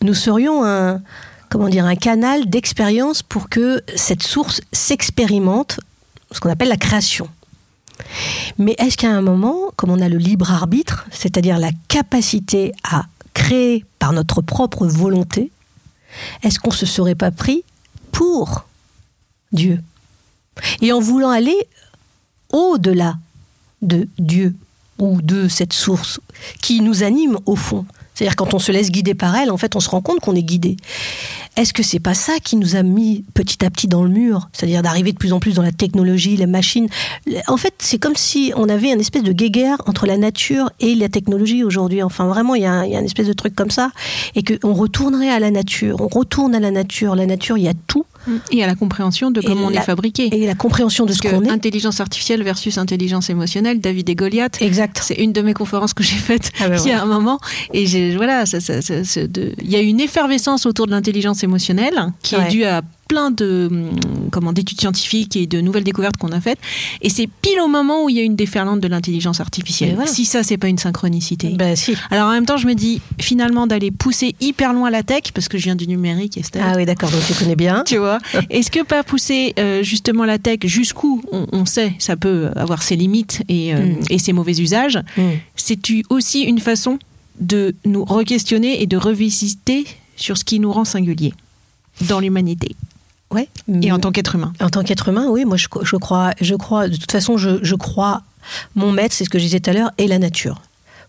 nous 0.02 0.14
serions 0.14 0.66
un, 0.66 1.02
comment 1.50 1.70
dire, 1.70 1.86
un 1.86 1.96
canal 1.96 2.50
d'expérience 2.50 3.22
pour 3.22 3.50
que 3.50 3.84
cette 3.96 4.24
source 4.24 4.62
s'expérimente, 4.72 5.80
ce 6.32 6.40
qu'on 6.40 6.50
appelle 6.50 6.70
la 6.70 6.78
création. 6.78 7.28
Mais 8.58 8.76
est-ce 8.80 8.98
qu'à 8.98 9.12
un 9.12 9.22
moment, 9.22 9.72
comme 9.76 9.92
on 9.92 10.02
a 10.02 10.10
le 10.10 10.18
libre 10.18 10.52
arbitre, 10.52 11.06
c'est-à-dire 11.12 11.60
la 11.60 11.70
capacité 11.88 12.72
à 12.84 13.06
créer 13.36 13.86
par 14.00 14.14
notre 14.14 14.42
propre 14.42 14.88
volonté, 14.88 15.52
est-ce 16.42 16.60
qu'on 16.60 16.72
se 16.72 16.88
serait 16.88 17.16
pas 17.16 17.32
pris 17.32 17.64
pour 18.12 18.66
Dieu? 19.52 19.80
Et 20.82 20.92
en 20.92 21.00
voulant 21.00 21.30
aller 21.30 21.68
au-delà 22.52 23.16
de 23.82 24.08
Dieu 24.18 24.56
ou 25.00 25.22
de 25.22 25.48
cette 25.48 25.74
source 25.74 26.20
qui 26.62 26.82
nous 26.82 27.04
anime 27.04 27.38
au 27.46 27.56
fond. 27.56 27.86
C'est-à-dire 28.14 28.36
quand 28.36 28.54
on 28.54 28.60
se 28.60 28.72
laisse 28.72 28.92
guider 28.92 29.16
par 29.16 29.36
elle, 29.36 29.50
en 29.50 29.58
fait, 29.58 29.76
on 29.76 29.80
se 29.80 29.90
rend 29.90 30.02
compte 30.02 30.20
qu'on 30.20 30.36
est 30.36 30.44
guidé. 30.44 30.78
Est-ce 31.56 31.74
que 31.74 31.82
c'est 31.82 32.00
pas 32.00 32.14
ça 32.14 32.34
qui 32.44 32.56
nous 32.56 32.76
a 32.76 32.84
mis 32.84 33.24
petit 33.34 33.66
à 33.66 33.70
petit 33.70 33.88
dans 33.88 34.04
le 34.04 34.10
mur 34.10 34.50
C'est-à-dire 34.54 34.84
d'arriver 34.84 35.12
de 35.12 35.18
plus 35.18 35.34
en 35.34 35.40
plus 35.40 35.54
dans 35.54 35.64
la 35.64 35.72
technologie, 35.72 36.38
les 36.38 36.46
machines. 36.46 36.88
En 37.48 37.58
fait, 37.58 37.74
c'est 37.80 37.98
comme 37.98 38.16
si 38.16 38.54
on 38.56 38.70
avait 38.70 38.92
une 38.92 39.00
espèce 39.00 39.24
de 39.24 39.32
guéguerre 39.32 39.78
entre 39.88 40.06
la 40.06 40.18
nature 40.18 40.72
et 40.80 40.94
la 40.94 41.10
technologie 41.10 41.64
aujourd'hui. 41.64 42.04
Enfin, 42.04 42.28
vraiment, 42.28 42.54
il 42.54 42.62
y, 42.62 42.66
a 42.66 42.86
y 42.86 42.96
a 42.96 43.00
une 43.00 43.06
espèce 43.06 43.28
de 43.28 43.34
truc 43.34 43.56
comme 43.56 43.72
ça. 43.72 43.90
Et 44.36 44.44
qu'on 44.44 44.74
retournerait 44.74 45.30
à 45.30 45.40
la 45.40 45.50
nature. 45.50 46.00
On 46.00 46.08
retourne 46.08 46.54
à 46.54 46.60
la 46.60 46.72
nature. 46.72 47.16
La 47.16 47.26
nature, 47.26 47.58
il 47.58 47.64
y 47.64 47.70
a 47.70 47.74
tout. 47.88 48.06
Et 48.52 48.64
à 48.64 48.68
la 48.68 48.76
compréhension 48.76 49.32
de 49.32 49.42
comment 49.42 49.68
on 49.68 49.72
est 49.72 49.82
fabriqué. 49.82 50.30
Et 50.32 50.46
la 50.46 50.56
compréhension 50.56 51.06
de 51.06 51.14
ce 51.14 51.22
qu'on 51.22 51.44
est. 51.44 51.50
Intelligence 51.50 52.00
artificielle 52.00 52.44
versus 52.44 52.78
intelligence 52.78 53.30
émotionnelle, 53.30 53.80
David 53.80 54.10
et 54.10 54.16
Goliath. 54.16 54.62
Exact. 54.62 55.02
C'est 55.04 55.16
une 55.16 55.34
de 55.34 55.42
mes 55.42 55.54
conférences 55.54 55.94
que 55.94 56.04
j'ai 56.04 56.16
faites 56.16 56.52
ah 56.60 56.70
ben 56.70 56.80
il 56.84 56.90
y 56.90 56.92
a 56.92 57.02
un 57.02 57.06
moment. 57.06 57.40
Et 57.74 58.16
voilà, 58.16 58.46
ça, 58.46 58.60
ça, 58.60 58.82
ça, 58.82 59.28
de... 59.28 59.54
il 59.62 59.70
y 59.70 59.76
a 59.76 59.82
une 59.82 60.00
effervescence 60.00 60.66
autour 60.66 60.88
de 60.88 60.92
l'intelligence 60.92 61.44
émotionnelle 61.44 62.12
qui 62.22 62.36
est 62.36 62.48
due 62.50 62.64
à 62.64 62.82
plein 63.08 63.32
de 63.32 63.70
hum, 63.72 64.30
comment 64.32 64.54
d'études 64.54 64.80
scientifiques 64.80 65.36
et 65.36 65.48
de 65.48 65.62
nouvelles 65.62 65.84
découvertes 65.84 66.18
qu'on 66.18 66.32
a 66.32 66.42
faites. 66.42 66.60
Et 67.02 67.10
c'est 67.10 67.28
pile 67.28 67.60
au 67.62 67.68
moment 67.68 68.06
où 68.06 68.10
il 68.10 68.16
y 68.16 68.20
a 68.20 68.24
une 68.24 68.36
déferlante 68.36 68.80
de 68.80 68.88
l'intelligence 68.88 69.40
artificielle. 69.40 69.98
Si 70.06 70.26
ça, 70.26 70.44
c'est 70.44 70.58
pas 70.58 70.68
une 70.68 70.78
synchronicité. 70.78 71.50
Ben, 71.50 71.76
si. 71.76 71.96
Alors 72.12 72.30
en 72.30 72.32
même 72.32 72.46
temps, 72.46 72.58
je 72.58 72.68
me 72.68 72.74
dis 72.74 73.02
finalement 73.20 73.68
d'aller 73.68 73.92
pousser 73.92 74.36
hyper 74.40 74.74
loin 74.74 74.90
la 74.90 75.04
tech, 75.04 75.32
parce 75.34 75.48
que 75.48 75.58
je 75.58 75.66
viens 75.66 75.76
du 75.76 75.88
numérique, 75.88 76.38
Estelle. 76.38 76.64
Ah 76.66 76.74
oui, 76.76 76.86
d'accord, 76.86 77.12
donc 77.12 77.22
tu 77.26 77.34
connais 77.34 77.56
bien. 77.56 77.84
tu 77.88 77.98
vois. 77.98 78.20
Est-ce 78.50 78.72
que 78.72 78.84
pas 78.84 79.04
pousser 79.04 79.54
euh, 79.60 79.84
justement 79.84 80.26
la 80.26 80.38
tech 80.38 80.60
jusqu'où 80.66 81.22
on, 81.32 81.66
sait 81.66 81.94
ça 82.00 82.16
peut 82.16 82.50
avoir 82.56 82.84
ses 82.84 82.96
limites 82.96 83.42
et, 83.48 83.74
euh, 83.74 83.80
mm. 83.80 84.00
et 84.10 84.20
ses 84.20 84.34
mauvais 84.34 84.60
usages 84.60 85.00
mm. 85.18 85.22
C'est 85.56 85.80
aussi 86.10 86.42
une 86.42 86.60
façon 86.60 87.00
de 87.40 87.76
nous 87.86 88.04
re-questionner 88.04 88.82
et 88.82 88.86
de 88.86 88.98
revisiter 88.98 89.86
sur 90.16 90.38
ce 90.38 90.44
qui 90.44 90.60
nous 90.60 90.72
rend 90.72 90.86
singuliers 90.86 91.34
dans 92.02 92.20
l'humanité? 92.20 92.76
Ouais. 93.34 93.50
Et 93.82 93.92
en 93.92 94.00
tant 94.00 94.12
qu'être 94.12 94.36
humain. 94.36 94.54
En 94.62 94.70
tant 94.70 94.84
qu'être 94.84 95.10
humain, 95.10 95.28
oui, 95.28 95.44
moi 95.44 95.58
je, 95.58 95.68
je, 95.82 95.96
crois, 95.96 96.32
je 96.40 96.56
crois, 96.56 96.88
de 96.88 96.96
toute 96.96 97.12
façon, 97.12 97.38
je, 97.38 97.64
je 97.64 97.76
crois, 97.76 98.22
mon 98.76 98.92
maître, 98.92 99.16
c'est 99.16 99.26
ce 99.26 99.30
que 99.30 99.40
je 99.40 99.46
disais 99.46 99.60
tout 99.60 99.72
à 99.72 99.74
l'heure, 99.74 99.92
et 99.98 100.08
la 100.08 100.20
nature. 100.20 100.62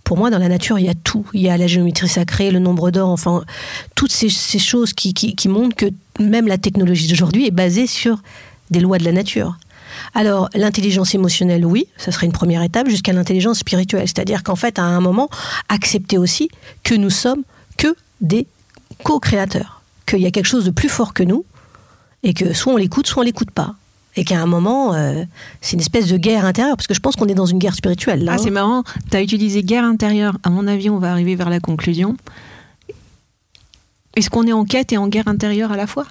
Pour 0.05 0.19
moi, 0.19 0.31
dans 0.31 0.39
la 0.39 0.49
nature, 0.49 0.79
il 0.79 0.87
y 0.87 0.89
a 0.89 0.95
tout. 0.95 1.27
Il 1.33 1.41
y 1.41 1.49
a 1.49 1.57
la 1.57 1.67
géométrie 1.67 2.09
sacrée, 2.09 2.51
le 2.51 2.59
nombre 2.59 2.91
d'or, 2.91 3.09
enfin, 3.09 3.43
toutes 3.95 4.13
ces, 4.13 4.29
ces 4.29 4.59
choses 4.59 4.93
qui, 4.93 5.15
qui, 5.15 5.35
qui, 5.35 5.49
montrent 5.49 5.77
que 5.77 5.87
même 6.21 6.47
la 6.47 6.59
technologie 6.59 7.09
d'aujourd'hui 7.09 7.47
est 7.47 7.51
basée 7.51 7.87
sur 7.87 8.23
des 8.71 8.81
lois 8.81 8.99
de 8.99 9.05
la 9.05 9.13
nature. 9.13 9.57
Alors, 10.15 10.51
l'intelligence 10.55 11.15
émotionnelle, 11.15 11.65
oui, 11.65 11.87
ça 11.97 12.13
serait 12.13 12.27
une 12.27 12.33
première 12.33 12.63
étape, 12.63 12.89
jusqu'à 12.89 13.13
l'intelligence 13.13 13.61
spirituelle. 13.61 14.07
C'est-à-dire 14.07 14.43
qu'en 14.43 14.57
fait, 14.57 14.79
à 14.79 14.83
un 14.83 15.01
moment, 15.01 15.29
accepter 15.69 16.19
aussi 16.19 16.49
que 16.83 16.95
nous 16.95 17.11
sommes 17.11 17.43
que 17.77 17.95
des 18.21 18.47
co-créateurs, 19.03 19.83
qu'il 20.07 20.21
y 20.21 20.27
a 20.27 20.31
quelque 20.31 20.47
chose 20.47 20.65
de 20.65 20.71
plus 20.71 20.89
fort 20.89 21.15
que 21.15 21.23
nous, 21.23 21.45
et 22.25 22.35
que 22.35 22.53
soit 22.53 22.73
on 22.73 22.77
l'écoute, 22.77 23.07
soit 23.07 23.23
on 23.23 23.25
l'écoute 23.25 23.51
pas. 23.51 23.77
Et 24.17 24.25
qu'à 24.25 24.41
un 24.41 24.47
moment, 24.47 24.95
euh, 24.95 25.25
c'est 25.61 25.75
une 25.75 25.81
espèce 25.81 26.09
de 26.09 26.17
guerre 26.17 26.45
intérieure, 26.45 26.77
parce 26.77 26.87
que 26.87 26.95
je 26.95 27.01
pense 27.01 27.17
qu'on 27.17 27.27
est 27.27 27.35
dans 27.35 27.47
une 27.47 27.59
guerre 27.59 27.75
spirituelle. 27.75 28.25
Là, 28.25 28.33
ah, 28.35 28.39
c'est 28.39 28.51
marrant, 28.51 28.83
tu 29.11 29.17
as 29.17 29.23
utilisé 29.23 29.63
guerre 29.63 29.85
intérieure. 29.85 30.39
À 30.43 30.51
mon 30.51 30.67
avis, 30.67 30.89
on 30.89 30.99
va 30.99 31.11
arriver 31.13 31.35
vers 31.35 31.51
la 31.51 31.61
conclusion. 31.61 32.17
Est-ce 34.17 34.31
qu'on 34.31 34.47
est 34.47 34.53
en 34.53 34.65
quête 34.65 34.93
et 34.93 34.97
en 34.97 35.09
guerre 35.09 35.29
intérieure 35.29 35.73
à 35.73 35.77
la 35.77 35.87
fois? 35.87 36.07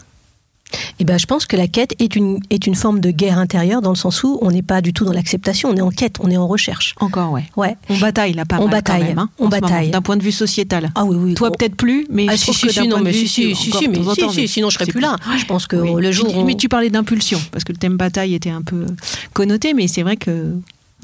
Eh 1.00 1.04
ben, 1.04 1.18
je 1.18 1.26
pense 1.26 1.46
que 1.46 1.56
la 1.56 1.68
quête 1.68 1.94
est 2.00 2.16
une, 2.16 2.40
est 2.50 2.68
une 2.68 2.76
forme 2.76 3.00
de 3.00 3.12
guerre 3.12 3.38
intérieure 3.38 3.82
dans 3.82 3.90
le 3.90 3.96
sens 3.96 4.24
où 4.24 4.40
on 4.42 4.52
n'est 4.52 4.62
pas 4.62 4.82
du 4.82 4.94
tout 4.94 5.06
dans 5.06 5.14
l'acceptation, 5.14 5.70
on 5.70 5.76
est 5.76 5.82
en 5.82 5.90
quête, 5.90 6.18
on 6.20 6.30
est 6.30 6.38
en 6.38 6.48
recherche. 6.48 6.96
Encore, 7.00 7.32
ouais. 7.32 7.46
ouais. 7.58 7.76
On 7.90 7.98
bataille 7.98 8.34
là, 8.34 8.46
pas 8.46 8.60
On 8.60 8.68
bataille. 8.68 9.04
Même, 9.04 9.20
hein, 9.20 9.30
on 9.40 9.50
bataille. 9.50 9.90
D'un 9.92 10.02
point 10.02 10.18
de 10.18 10.24
vue 10.24 10.32
sociétal. 10.32 10.92
Ah 10.96 11.04
oui, 11.06 11.16
oui. 11.18 11.34
Toi, 11.34 11.52
peut-être 11.52 11.76
plus, 11.76 12.06
mais 12.10 12.26
ah, 12.30 12.36
je 12.36 12.38
si, 12.38 12.54
si, 12.54 12.68
que 12.68 12.74
si, 12.74 12.88
non, 12.88 13.00
mais 13.00 13.14
si, 13.14 13.28
si, 13.28 13.56
si, 13.56 13.72
si, 13.72 13.88
mais 13.88 14.00
si, 14.32 14.48
sinon 14.48 14.70
je 14.70 14.76
serais 14.78 14.86
plus 14.86 15.02
là. 15.02 15.18
Je 15.38 15.46
pense 15.46 15.68
que 15.68 15.76
le 15.76 16.12
jour. 16.12 16.46
Mais 16.46 16.56
tu 16.56 16.70
parlais 16.70 16.90
d'impulsion, 16.90 17.40
parce 17.52 17.64
que 17.64 17.72
le 17.72 17.78
thème 17.78 17.98
bataille 17.98 18.34
était 18.36 18.50
un 18.50 18.62
peu 18.62 18.86
connoté, 19.34 19.74
mais 19.74 19.88
c'est 19.88 20.04
vrai 20.04 20.18
que 20.18 20.54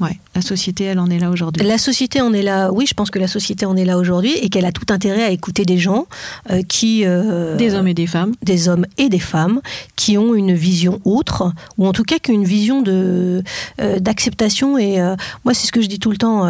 Ouais, 0.00 0.18
la 0.34 0.40
société, 0.40 0.84
elle 0.84 0.98
en 0.98 1.10
est 1.10 1.18
là 1.18 1.30
aujourd'hui. 1.30 1.62
La 1.66 1.76
société 1.76 2.22
en 2.22 2.32
est 2.32 2.42
là, 2.42 2.72
oui, 2.72 2.86
je 2.86 2.94
pense 2.94 3.10
que 3.10 3.18
la 3.18 3.28
société 3.28 3.66
en 3.66 3.76
est 3.76 3.84
là 3.84 3.98
aujourd'hui 3.98 4.32
et 4.32 4.48
qu'elle 4.48 4.64
a 4.64 4.72
tout 4.72 4.86
intérêt 4.88 5.22
à 5.22 5.30
écouter 5.30 5.64
des 5.64 5.76
gens 5.76 6.06
euh, 6.50 6.62
qui... 6.62 7.04
Euh, 7.04 7.56
des 7.56 7.74
hommes 7.74 7.88
et 7.88 7.92
des 7.92 8.06
femmes. 8.06 8.32
Des 8.42 8.68
hommes 8.68 8.86
et 8.96 9.10
des 9.10 9.18
femmes 9.18 9.60
qui 9.96 10.16
ont 10.16 10.34
une 10.34 10.54
vision 10.54 11.00
autre, 11.04 11.52
ou 11.76 11.86
en 11.86 11.92
tout 11.92 12.04
cas 12.04 12.18
qu'une 12.18 12.44
vision 12.44 12.80
de 12.80 13.42
euh, 13.80 13.98
d'acceptation. 13.98 14.78
Et 14.78 14.98
moi, 15.44 15.52
c'est 15.52 15.66
ce 15.66 15.72
que 15.72 15.82
je 15.82 15.86
dis 15.86 15.98
tout 15.98 16.10
le 16.10 16.16
temps. 16.16 16.48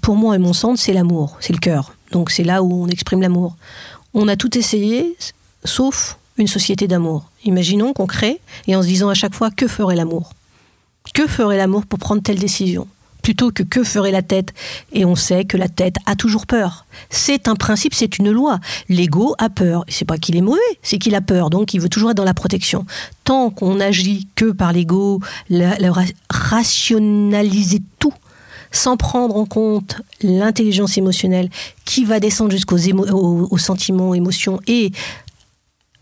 pour 0.00 0.14
moi 0.16 0.36
et 0.36 0.38
mon 0.38 0.52
centre, 0.52 0.80
c'est 0.80 0.92
l'amour, 0.92 1.36
c'est 1.40 1.52
le 1.52 1.58
cœur. 1.58 1.94
Donc 2.12 2.30
c'est 2.30 2.44
là 2.44 2.62
où 2.62 2.84
on 2.84 2.88
exprime 2.88 3.20
l'amour. 3.20 3.56
On 4.14 4.28
a 4.28 4.36
tout 4.36 4.56
essayé, 4.56 5.16
sauf 5.64 6.18
une 6.38 6.46
société 6.46 6.86
d'amour. 6.86 7.24
Imaginons 7.44 7.92
qu'on 7.92 8.06
crée 8.06 8.40
et 8.68 8.76
en 8.76 8.82
se 8.82 8.86
disant 8.86 9.08
à 9.08 9.14
chaque 9.14 9.34
fois 9.34 9.50
que 9.50 9.66
ferait 9.66 9.96
l'amour? 9.96 10.32
Que 11.12 11.26
ferait 11.26 11.56
l'amour 11.56 11.86
pour 11.86 11.98
prendre 11.98 12.22
telle 12.22 12.38
décision? 12.38 12.86
Plutôt 13.22 13.52
que 13.52 13.62
que 13.62 13.84
ferait 13.84 14.10
la 14.10 14.22
tête? 14.22 14.52
Et 14.92 15.04
on 15.04 15.14
sait 15.14 15.44
que 15.44 15.56
la 15.56 15.68
tête 15.68 15.94
a 16.06 16.16
toujours 16.16 16.46
peur. 16.46 16.86
C'est 17.08 17.46
un 17.46 17.54
principe, 17.54 17.94
c'est 17.94 18.18
une 18.18 18.32
loi. 18.32 18.58
L'ego 18.88 19.36
a 19.38 19.48
peur. 19.48 19.84
C'est 19.86 20.04
pas 20.04 20.18
qu'il 20.18 20.36
est 20.36 20.40
mauvais, 20.40 20.58
c'est 20.82 20.98
qu'il 20.98 21.14
a 21.14 21.20
peur. 21.20 21.48
Donc 21.48 21.72
il 21.72 21.80
veut 21.80 21.88
toujours 21.88 22.10
être 22.10 22.16
dans 22.16 22.24
la 22.24 22.34
protection. 22.34 22.84
Tant 23.22 23.50
qu'on 23.50 23.78
agit 23.78 24.26
que 24.34 24.50
par 24.50 24.72
l'ego, 24.72 25.20
rationaliser 26.30 27.80
tout, 28.00 28.14
sans 28.72 28.96
prendre 28.96 29.36
en 29.36 29.46
compte 29.46 30.00
l'intelligence 30.22 30.98
émotionnelle 30.98 31.48
qui 31.84 32.04
va 32.04 32.18
descendre 32.18 32.50
jusqu'aux 32.50 32.78
sentiments, 33.58 34.14
émotions 34.14 34.60
et 34.66 34.90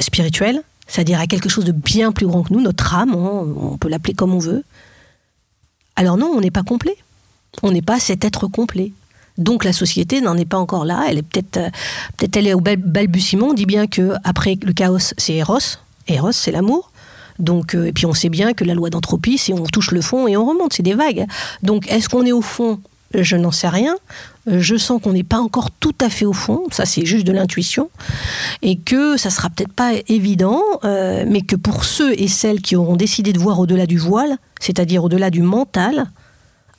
spirituels, 0.00 0.62
c'est-à-dire 0.86 1.20
à 1.20 1.26
quelque 1.26 1.50
chose 1.50 1.66
de 1.66 1.72
bien 1.72 2.12
plus 2.12 2.26
grand 2.26 2.44
que 2.44 2.54
nous, 2.54 2.62
notre 2.62 2.94
âme, 2.94 3.11
hein, 3.11 3.46
on 3.61 3.76
peut 3.76 3.88
l'appeler 3.88 4.14
comme 4.14 4.32
on 4.34 4.38
veut, 4.38 4.64
alors 6.01 6.16
non, 6.16 6.32
on 6.34 6.40
n'est 6.40 6.51
pas 6.51 6.62
complet. 6.62 6.96
On 7.62 7.72
n'est 7.72 7.82
pas 7.82 8.01
cet 8.01 8.24
être 8.24 8.46
complet. 8.46 8.92
Donc 9.36 9.64
la 9.64 9.74
société 9.74 10.22
n'en 10.22 10.34
est 10.38 10.46
pas 10.46 10.57
encore 10.57 10.86
là. 10.86 11.05
Elle 11.07 11.18
est 11.18 11.22
peut-être, 11.22 11.59
euh, 11.59 11.68
peut-être 12.16 12.38
elle 12.38 12.46
est 12.46 12.55
au 12.55 12.61
balbutiement. 12.61 13.48
On 13.48 13.53
dit 13.53 13.66
bien 13.66 13.86
que 13.86 14.14
après 14.24 14.57
le 14.62 14.72
chaos, 14.72 15.12
c'est 15.18 15.34
Eros. 15.34 15.59
Eros, 16.09 16.32
c'est 16.32 16.53
l'amour. 16.53 16.90
Donc, 17.38 17.74
euh, 17.74 17.84
et 17.84 17.92
puis 17.92 18.07
on 18.07 18.14
sait 18.14 18.30
bien 18.30 18.55
que 18.55 18.64
la 18.64 18.72
loi 18.72 18.88
d'entropie, 18.88 19.36
c'est 19.36 19.53
on 19.53 19.64
touche 19.64 19.90
le 19.90 20.01
fond 20.01 20.26
et 20.26 20.38
on 20.38 20.46
remonte, 20.46 20.72
c'est 20.72 20.82
des 20.82 20.94
vagues. 20.94 21.26
Donc, 21.62 21.86
est-ce 21.92 22.09
qu'on 22.09 22.24
est 22.24 22.32
au 22.32 22.40
fond 22.40 22.80
Je 23.12 23.36
n'en 23.36 23.50
sais 23.50 23.68
rien. 23.68 23.96
Je 24.46 24.76
sens 24.76 25.02
qu'on 25.02 25.12
n'est 25.12 25.24
pas 25.24 25.40
encore 25.40 25.70
tout 25.70 25.94
à 26.00 26.08
fait 26.08 26.24
au 26.24 26.32
fond. 26.32 26.62
Ça, 26.70 26.86
c'est 26.86 27.04
juste 27.04 27.26
de 27.26 27.32
l'intuition, 27.32 27.90
et 28.62 28.78
que 28.78 29.16
ça 29.16 29.30
sera 29.30 29.50
peut-être 29.50 29.72
pas 29.72 29.92
évident, 30.08 30.62
euh, 30.84 31.24
mais 31.28 31.42
que 31.42 31.56
pour 31.56 31.84
ceux 31.84 32.12
et 32.20 32.28
celles 32.28 32.61
qui 32.61 32.76
auront 32.76 32.96
décidé 32.96 33.32
de 33.32 33.38
voir 33.38 33.58
au-delà 33.58 33.86
du 33.86 33.98
voile, 33.98 34.38
c'est-à-dire 34.61 35.04
au-delà 35.04 35.30
du 35.30 35.42
mental, 35.42 36.11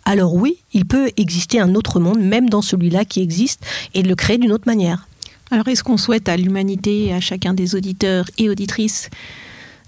alors 0.06 0.34
oui, 0.34 0.58
il 0.74 0.86
peut 0.86 1.12
exister 1.18 1.60
un 1.60 1.76
autre 1.76 2.00
monde, 2.00 2.20
même 2.20 2.50
dans 2.50 2.62
celui-là 2.62 3.06
qui 3.06 3.22
existe, 3.22 3.64
et 3.94 4.04
de 4.04 4.08
le 4.08 4.16
créer 4.16 4.38
d'une 4.38 4.52
autre 4.52 4.68
manière. 4.68 5.08
Alors 5.52 5.68
est-ce 5.68 5.84
qu'on 5.84 5.98
souhaite 5.98 6.30
à 6.30 6.38
l'humanité, 6.38 7.14
à 7.14 7.20
chacun 7.20 7.54
des 7.54 7.76
auditeurs 7.76 8.26
et 8.38 8.50
auditrices, 8.50 9.10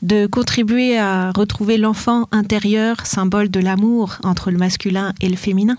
de 0.02 0.28
contribuer 0.28 0.98
à 0.98 1.32
retrouver 1.32 1.78
l'enfant 1.78 2.28
intérieur, 2.32 3.06
symbole 3.06 3.50
de 3.50 3.62
l'amour 3.62 4.18
entre 4.24 4.52
le 4.52 4.58
masculin 4.58 5.14
et 5.22 5.30
le 5.30 5.38
féminin? 5.38 5.78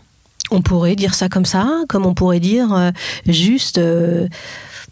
On 0.51 0.61
pourrait 0.61 0.97
dire 0.97 1.14
ça 1.14 1.28
comme 1.28 1.47
ça, 1.47 1.68
comme 1.88 2.07
on 2.07 2.14
pourrait 2.14 2.40
dire 2.40 2.72
euh, 2.72 2.90
juste 3.26 3.78
euh, 3.78 4.28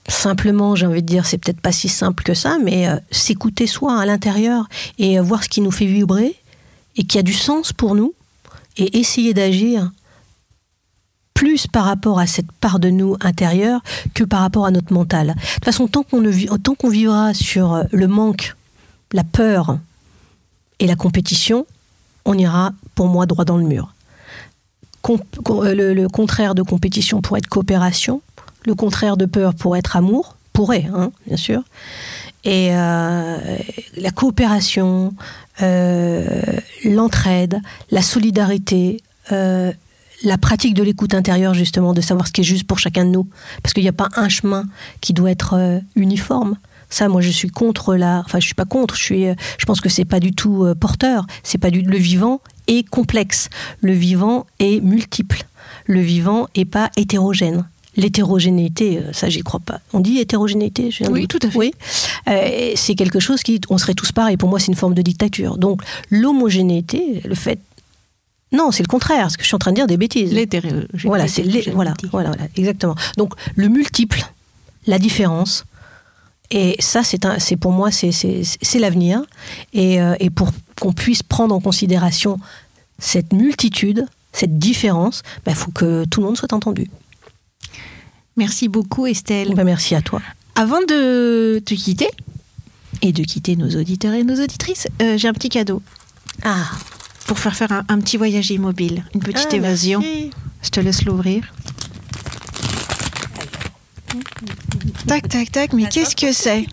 simplement, 0.08 0.74
j'ai 0.74 0.86
envie 0.86 1.02
de 1.02 1.06
dire, 1.06 1.26
c'est 1.26 1.38
peut-être 1.38 1.60
pas 1.60 1.72
si 1.72 1.88
simple 1.88 2.24
que 2.24 2.34
ça, 2.34 2.56
mais 2.62 2.88
euh, 2.88 2.96
s'écouter 3.10 3.66
soi 3.66 4.00
à 4.00 4.06
l'intérieur 4.06 4.66
et 4.98 5.20
voir 5.20 5.44
ce 5.44 5.48
qui 5.48 5.60
nous 5.60 5.70
fait 5.70 5.86
vibrer 5.86 6.36
et 6.96 7.04
qui 7.04 7.18
a 7.18 7.22
du 7.22 7.34
sens 7.34 7.72
pour 7.72 7.94
nous 7.94 8.14
et 8.76 8.98
essayer 8.98 9.34
d'agir 9.34 9.90
plus 11.34 11.66
par 11.66 11.84
rapport 11.84 12.18
à 12.18 12.26
cette 12.26 12.50
part 12.52 12.78
de 12.78 12.88
nous 12.88 13.16
intérieure 13.20 13.82
que 14.14 14.24
par 14.24 14.40
rapport 14.40 14.64
à 14.64 14.70
notre 14.70 14.92
mental. 14.92 15.28
De 15.28 15.32
toute 15.32 15.64
façon, 15.64 15.88
tant 15.88 16.04
qu'on 16.04 16.88
vivra 16.88 17.34
sur 17.34 17.84
le 17.90 18.06
manque, 18.06 18.54
la 19.12 19.24
peur 19.24 19.78
et 20.78 20.86
la 20.86 20.96
compétition, 20.96 21.66
on 22.24 22.38
ira, 22.38 22.72
pour 22.94 23.08
moi, 23.08 23.26
droit 23.26 23.44
dans 23.44 23.56
le 23.56 23.64
mur. 23.64 23.92
Euh, 25.10 25.94
le, 25.94 26.08
contraire 26.08 26.54
de 26.54 26.62
compétition 26.62 27.20
pourrait 27.20 27.38
être 27.38 27.48
coopération, 27.48 28.22
le 28.66 28.74
contraire 28.74 29.16
de 29.16 29.26
peur 29.26 29.54
pourrait 29.54 29.80
être 29.80 29.96
amour, 29.96 30.36
pourrait, 30.52 30.86
hein, 30.94 31.10
bien 31.26 31.36
sûr. 31.36 31.62
Et 32.44 32.70
euh, 32.72 33.36
la 33.96 34.10
coopération, 34.10 35.14
euh, 35.62 36.42
l'entraide, 36.84 37.60
la 37.90 38.02
solidarité, 38.02 39.00
la 39.30 40.38
pratique 40.38 40.74
de 40.74 40.82
l'écoute 40.82 41.14
intérieure, 41.14 41.54
justement, 41.54 41.94
de 41.94 42.00
savoir 42.00 42.26
ce 42.28 42.32
qui 42.32 42.42
est 42.42 42.44
juste 42.44 42.66
pour 42.66 42.78
chacun 42.78 43.04
de 43.04 43.10
nous. 43.10 43.26
Parce 43.62 43.72
qu'il 43.72 43.82
n'y 43.82 43.88
a 43.88 43.94
pas 43.94 44.08
un 44.14 44.28
chemin 44.28 44.66
qui 45.00 45.14
doit 45.14 45.30
être 45.30 45.80
uniforme. 45.96 46.56
Ça, 46.92 47.08
moi, 47.08 47.22
je 47.22 47.30
suis 47.30 47.48
contre 47.48 47.96
la. 47.96 48.22
Enfin, 48.26 48.38
je 48.38 48.44
suis 48.44 48.54
pas 48.54 48.66
contre. 48.66 48.94
Je 48.96 49.02
suis. 49.02 49.26
euh, 49.26 49.34
Je 49.58 49.64
pense 49.64 49.80
que 49.80 49.88
c'est 49.88 50.04
pas 50.04 50.20
du 50.20 50.32
tout 50.32 50.64
euh, 50.64 50.74
porteur. 50.74 51.26
C'est 51.42 51.56
pas 51.58 51.70
du. 51.70 51.80
Le 51.80 51.96
vivant 51.96 52.40
est 52.66 52.86
complexe. 52.88 53.48
Le 53.80 53.92
vivant 53.94 54.46
est 54.58 54.80
multiple. 54.82 55.44
Le 55.86 56.00
vivant 56.00 56.48
est 56.54 56.66
pas 56.66 56.90
hétérogène. 56.96 57.64
L'hétérogénéité, 57.96 58.98
euh, 58.98 59.12
ça, 59.12 59.28
j'y 59.30 59.40
crois 59.42 59.60
pas. 59.60 59.80
On 59.94 60.00
dit 60.00 60.18
hétérogénéité 60.18 60.90
un 61.02 61.10
Oui, 61.10 61.26
tout 61.28 61.38
à 61.42 61.50
fait. 61.50 61.58
Oui. 61.58 61.72
Euh, 62.28 62.72
c'est 62.76 62.94
quelque 62.94 63.20
chose 63.20 63.42
qui. 63.42 63.58
On 63.70 63.78
serait 63.78 63.94
tous 63.94 64.12
pareils. 64.12 64.36
Pour 64.36 64.50
moi, 64.50 64.60
c'est 64.60 64.68
une 64.68 64.76
forme 64.76 64.94
de 64.94 65.02
dictature. 65.02 65.56
Donc, 65.56 65.80
l'homogénéité, 66.10 67.22
le 67.24 67.34
fait. 67.34 67.58
Non, 68.52 68.70
c'est 68.70 68.82
le 68.82 68.88
contraire. 68.88 69.30
Ce 69.30 69.38
que 69.38 69.42
je 69.44 69.48
suis 69.48 69.54
en 69.54 69.58
train 69.58 69.70
de 69.72 69.76
dire, 69.76 69.86
des 69.86 69.96
bêtises. 69.96 70.32
L'hétérogénéité. 70.32 70.88
Voilà, 71.04 71.26
c'est 71.26 71.42
voilà, 71.70 71.94
voilà, 72.10 72.28
voilà, 72.30 72.44
exactement. 72.56 72.94
Donc 73.16 73.32
le 73.56 73.68
multiple, 73.68 74.22
la 74.86 74.98
différence, 74.98 75.64
et 76.54 76.76
ça, 76.80 77.02
c'est 77.02 77.56
pour 77.56 77.72
moi, 77.72 77.90
c'est 77.90 78.78
l'avenir. 78.78 79.22
Et, 79.72 80.00
euh, 80.00 80.14
et 80.20 80.30
pour 80.30 80.50
qu'on 80.80 80.92
puisse 80.92 81.22
prendre 81.22 81.54
en 81.54 81.60
considération 81.60 82.38
cette 82.98 83.32
multitude, 83.32 84.06
cette 84.32 84.58
différence, 84.58 85.22
il 85.46 85.54
faut 85.54 85.70
que 85.72 86.04
tout 86.04 86.20
le 86.20 86.26
monde 86.26 86.36
soit 86.36 86.52
entendu. 86.52 86.90
Merci 88.36 88.68
beaucoup 88.68 89.06
Estelle. 89.06 89.54
Ben, 89.54 89.64
merci 89.64 89.94
à 89.94 90.02
toi. 90.02 90.20
Avant 90.54 90.80
de 90.80 91.60
te 91.64 91.74
quitter 91.74 92.08
et 93.00 93.12
de 93.12 93.22
quitter 93.24 93.56
nos 93.56 93.70
auditeurs 93.70 94.14
et 94.14 94.22
nos 94.22 94.40
auditrices, 94.42 94.86
euh, 95.00 95.16
j'ai 95.18 95.28
un 95.28 95.32
petit 95.32 95.48
cadeau 95.48 95.82
Ah, 96.42 96.70
pour 97.26 97.38
faire 97.38 97.54
faire 97.56 97.72
un, 97.72 97.84
un 97.88 97.98
petit 97.98 98.16
voyage 98.18 98.50
immobile, 98.50 99.04
une 99.14 99.20
petite 99.20 99.48
Ah, 99.52 99.56
évasion. 99.56 100.00
merci. 100.00 100.30
Je 100.62 100.68
te 100.70 100.80
laisse 100.80 101.04
l'ouvrir. 101.04 101.52
Tac, 105.06 105.28
tac, 105.28 105.50
tac, 105.52 105.72
mais 105.72 105.88
qu'est-ce 105.88 106.16
que 106.16 106.32
c'est 106.32 106.66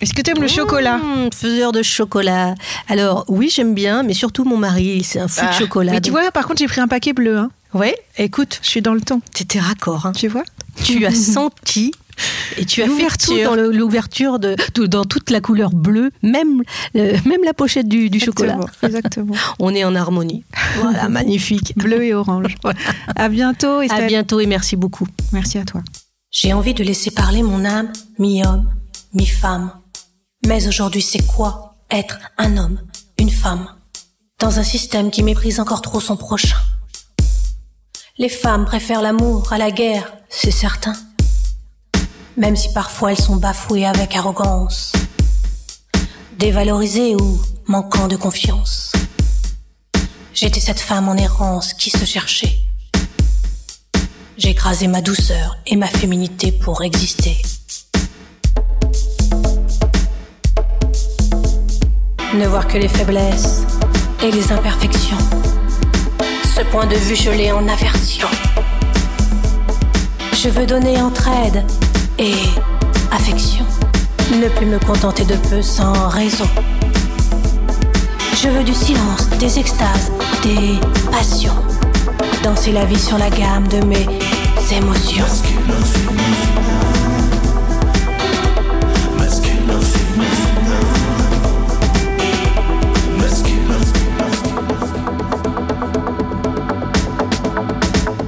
Est-ce 0.00 0.14
que 0.14 0.22
tu 0.22 0.30
aimes 0.32 0.42
le 0.42 0.48
chocolat 0.48 0.96
Mmh, 0.98 1.28
faiseur 1.32 1.70
de 1.72 1.82
chocolat. 1.82 2.54
Alors 2.88 3.24
oui, 3.28 3.50
j'aime 3.54 3.72
bien, 3.74 4.02
mais 4.02 4.14
surtout 4.14 4.44
mon 4.44 4.56
mari, 4.56 5.02
c'est 5.04 5.20
un 5.20 5.28
fou 5.28 5.42
de 5.42 5.46
Ah, 5.48 5.58
chocolat. 5.58 5.92
Mais 5.92 6.00
tu 6.00 6.10
vois, 6.10 6.30
par 6.32 6.46
contre, 6.46 6.58
j'ai 6.58 6.66
pris 6.66 6.80
un 6.80 6.88
paquet 6.88 7.12
bleu. 7.12 7.38
Hein. 7.38 7.50
Ouais, 7.72 7.96
écoute, 8.18 8.58
Je 8.62 8.68
suis 8.68 8.82
dans 8.82 8.94
le 8.94 9.00
ton. 9.00 9.20
t'étais 9.32 9.60
raccord. 9.60 10.06
Hein. 10.06 10.12
Tu 10.12 10.28
vois 10.28 10.42
tu 10.84 11.04
as 11.06 11.12
senti 11.34 11.92
et 12.56 12.64
tu 12.64 12.82
as 12.82 12.88
fait 12.88 13.06
tout 13.18 13.42
dans 13.44 13.54
le- 13.54 13.70
l'ouverture 13.72 14.38
de, 14.38 14.56
dans 14.86 15.04
toute 15.04 15.30
la 15.30 15.40
couleur 15.40 15.70
bleue, 15.70 16.10
même 16.22 16.62
euh, 16.96 17.16
même 17.24 17.42
la 17.44 17.54
pochette 17.54 17.88
du, 17.88 18.10
du 18.10 18.20
chocolat. 18.20 18.58
Exactement. 18.82 19.34
On 19.58 19.74
est 19.74 19.84
en 19.84 19.94
harmonie. 19.94 20.44
Voilà, 20.80 21.08
magnifique. 21.18 21.72
Bleu 21.76 22.04
et 22.04 22.14
orange. 22.14 22.54
À 23.16 23.28
bientôt, 23.28 23.80
À 23.80 24.00
bientôt 24.06 24.40
et 24.40 24.46
merci 24.46 24.76
beaucoup. 24.76 25.06
Merci 25.32 25.58
à 25.58 25.64
toi. 25.64 25.82
J'ai 26.30 26.52
envie 26.52 26.74
de 26.74 26.82
laisser 26.82 27.10
parler 27.10 27.42
mon 27.42 27.64
âme, 27.64 27.92
mi-homme, 28.18 28.70
mi-femme. 29.14 29.70
Mais 30.46 30.66
aujourd'hui, 30.66 31.02
c'est 31.02 31.24
quoi 31.26 31.76
être 31.90 32.18
un 32.38 32.56
homme, 32.56 32.78
une 33.18 33.30
femme? 33.30 33.66
Dans 34.40 34.58
un 34.58 34.64
système 34.64 35.10
qui 35.10 35.22
méprise 35.22 35.60
encore 35.60 35.82
trop 35.82 36.00
son 36.00 36.16
prochain. 36.16 36.56
Les 38.18 38.28
femmes 38.28 38.64
préfèrent 38.64 39.02
l'amour 39.02 39.52
à 39.52 39.58
la 39.58 39.70
guerre, 39.70 40.12
c'est 40.28 40.50
certain. 40.50 40.94
Même 42.36 42.56
si 42.56 42.72
parfois 42.72 43.12
elles 43.12 43.20
sont 43.20 43.36
bafouées 43.36 43.86
avec 43.86 44.16
arrogance. 44.16 44.92
Dévalorisées 46.38 47.14
ou 47.16 47.40
manquant 47.66 48.08
de 48.08 48.16
confiance. 48.16 48.92
J'étais 50.32 50.60
cette 50.60 50.80
femme 50.80 51.08
en 51.08 51.16
errance 51.16 51.74
qui 51.74 51.90
se 51.90 52.04
cherchait. 52.04 52.58
Écrasé 54.44 54.86
ma 54.86 55.00
douceur 55.00 55.56
et 55.66 55.76
ma 55.76 55.86
féminité 55.86 56.52
pour 56.52 56.82
exister. 56.82 57.40
Ne 62.34 62.46
voir 62.46 62.66
que 62.66 62.76
les 62.76 62.88
faiblesses 62.88 63.62
et 64.22 64.30
les 64.30 64.52
imperfections. 64.52 65.16
Ce 66.54 66.60
point 66.70 66.86
de 66.86 66.96
vue, 66.96 67.16
je 67.16 67.30
l'ai 67.30 67.50
en 67.50 67.66
aversion. 67.66 68.28
Je 70.34 70.48
veux 70.48 70.66
donner 70.66 71.00
entraide 71.00 71.64
et 72.22 72.34
affection. 73.10 73.64
Ne 74.30 74.48
plus 74.48 74.66
me 74.66 74.78
contenter 74.78 75.24
de 75.24 75.34
peu 75.34 75.60
sans 75.60 76.08
raison. 76.08 76.46
Je 78.40 78.48
veux 78.48 78.62
du 78.62 78.72
silence, 78.72 79.28
des 79.40 79.58
extases, 79.58 80.12
des 80.42 80.78
passions. 81.10 81.56
Danser 82.44 82.72
la 82.72 82.84
vie 82.84 82.98
sur 82.98 83.18
la 83.18 83.28
gamme 83.28 83.66
de 83.68 83.84
mes 83.86 84.06
émotions. 84.70 85.24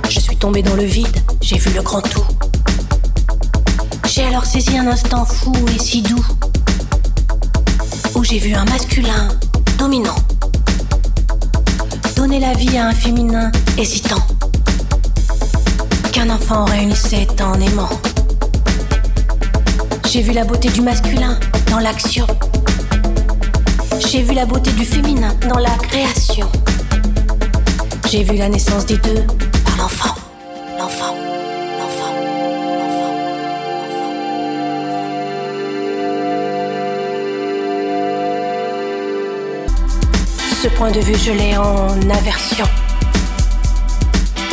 Je 0.08 0.18
suis 0.18 0.36
tombée 0.36 0.62
dans 0.62 0.74
le 0.74 0.84
vide, 0.84 1.16
j'ai 1.40 1.58
vu 1.58 1.70
le 1.72 1.82
grand 1.82 2.00
tout. 2.00 2.33
J'ai 4.24 4.30
alors 4.30 4.46
saisi 4.46 4.78
un 4.78 4.86
instant 4.86 5.26
fou 5.26 5.52
et 5.74 5.78
si 5.78 6.00
doux, 6.00 6.24
où 8.14 8.24
j'ai 8.24 8.38
vu 8.38 8.54
un 8.54 8.64
masculin 8.64 9.28
dominant 9.78 10.16
donner 12.16 12.40
la 12.40 12.54
vie 12.54 12.78
à 12.78 12.86
un 12.86 12.92
féminin 12.92 13.52
hésitant, 13.76 14.26
qu'un 16.10 16.30
enfant 16.30 16.64
réunissait 16.64 17.26
en 17.42 17.60
aimant. 17.60 17.90
J'ai 20.10 20.22
vu 20.22 20.32
la 20.32 20.44
beauté 20.44 20.70
du 20.70 20.80
masculin 20.80 21.38
dans 21.70 21.80
l'action. 21.80 22.26
J'ai 24.08 24.22
vu 24.22 24.32
la 24.32 24.46
beauté 24.46 24.70
du 24.72 24.86
féminin 24.86 25.34
dans 25.46 25.58
la 25.58 25.76
création. 25.82 26.50
J'ai 28.10 28.22
vu 28.22 28.38
la 28.38 28.48
naissance 28.48 28.86
des 28.86 28.96
deux 28.96 29.22
par 29.66 29.76
l'enfant, 29.76 30.14
l'enfant, 30.14 30.23
point 40.74 40.90
de 40.90 41.00
vue, 41.00 41.16
je 41.16 41.32
l'ai 41.32 41.56
en 41.56 42.10
aversion. 42.10 42.83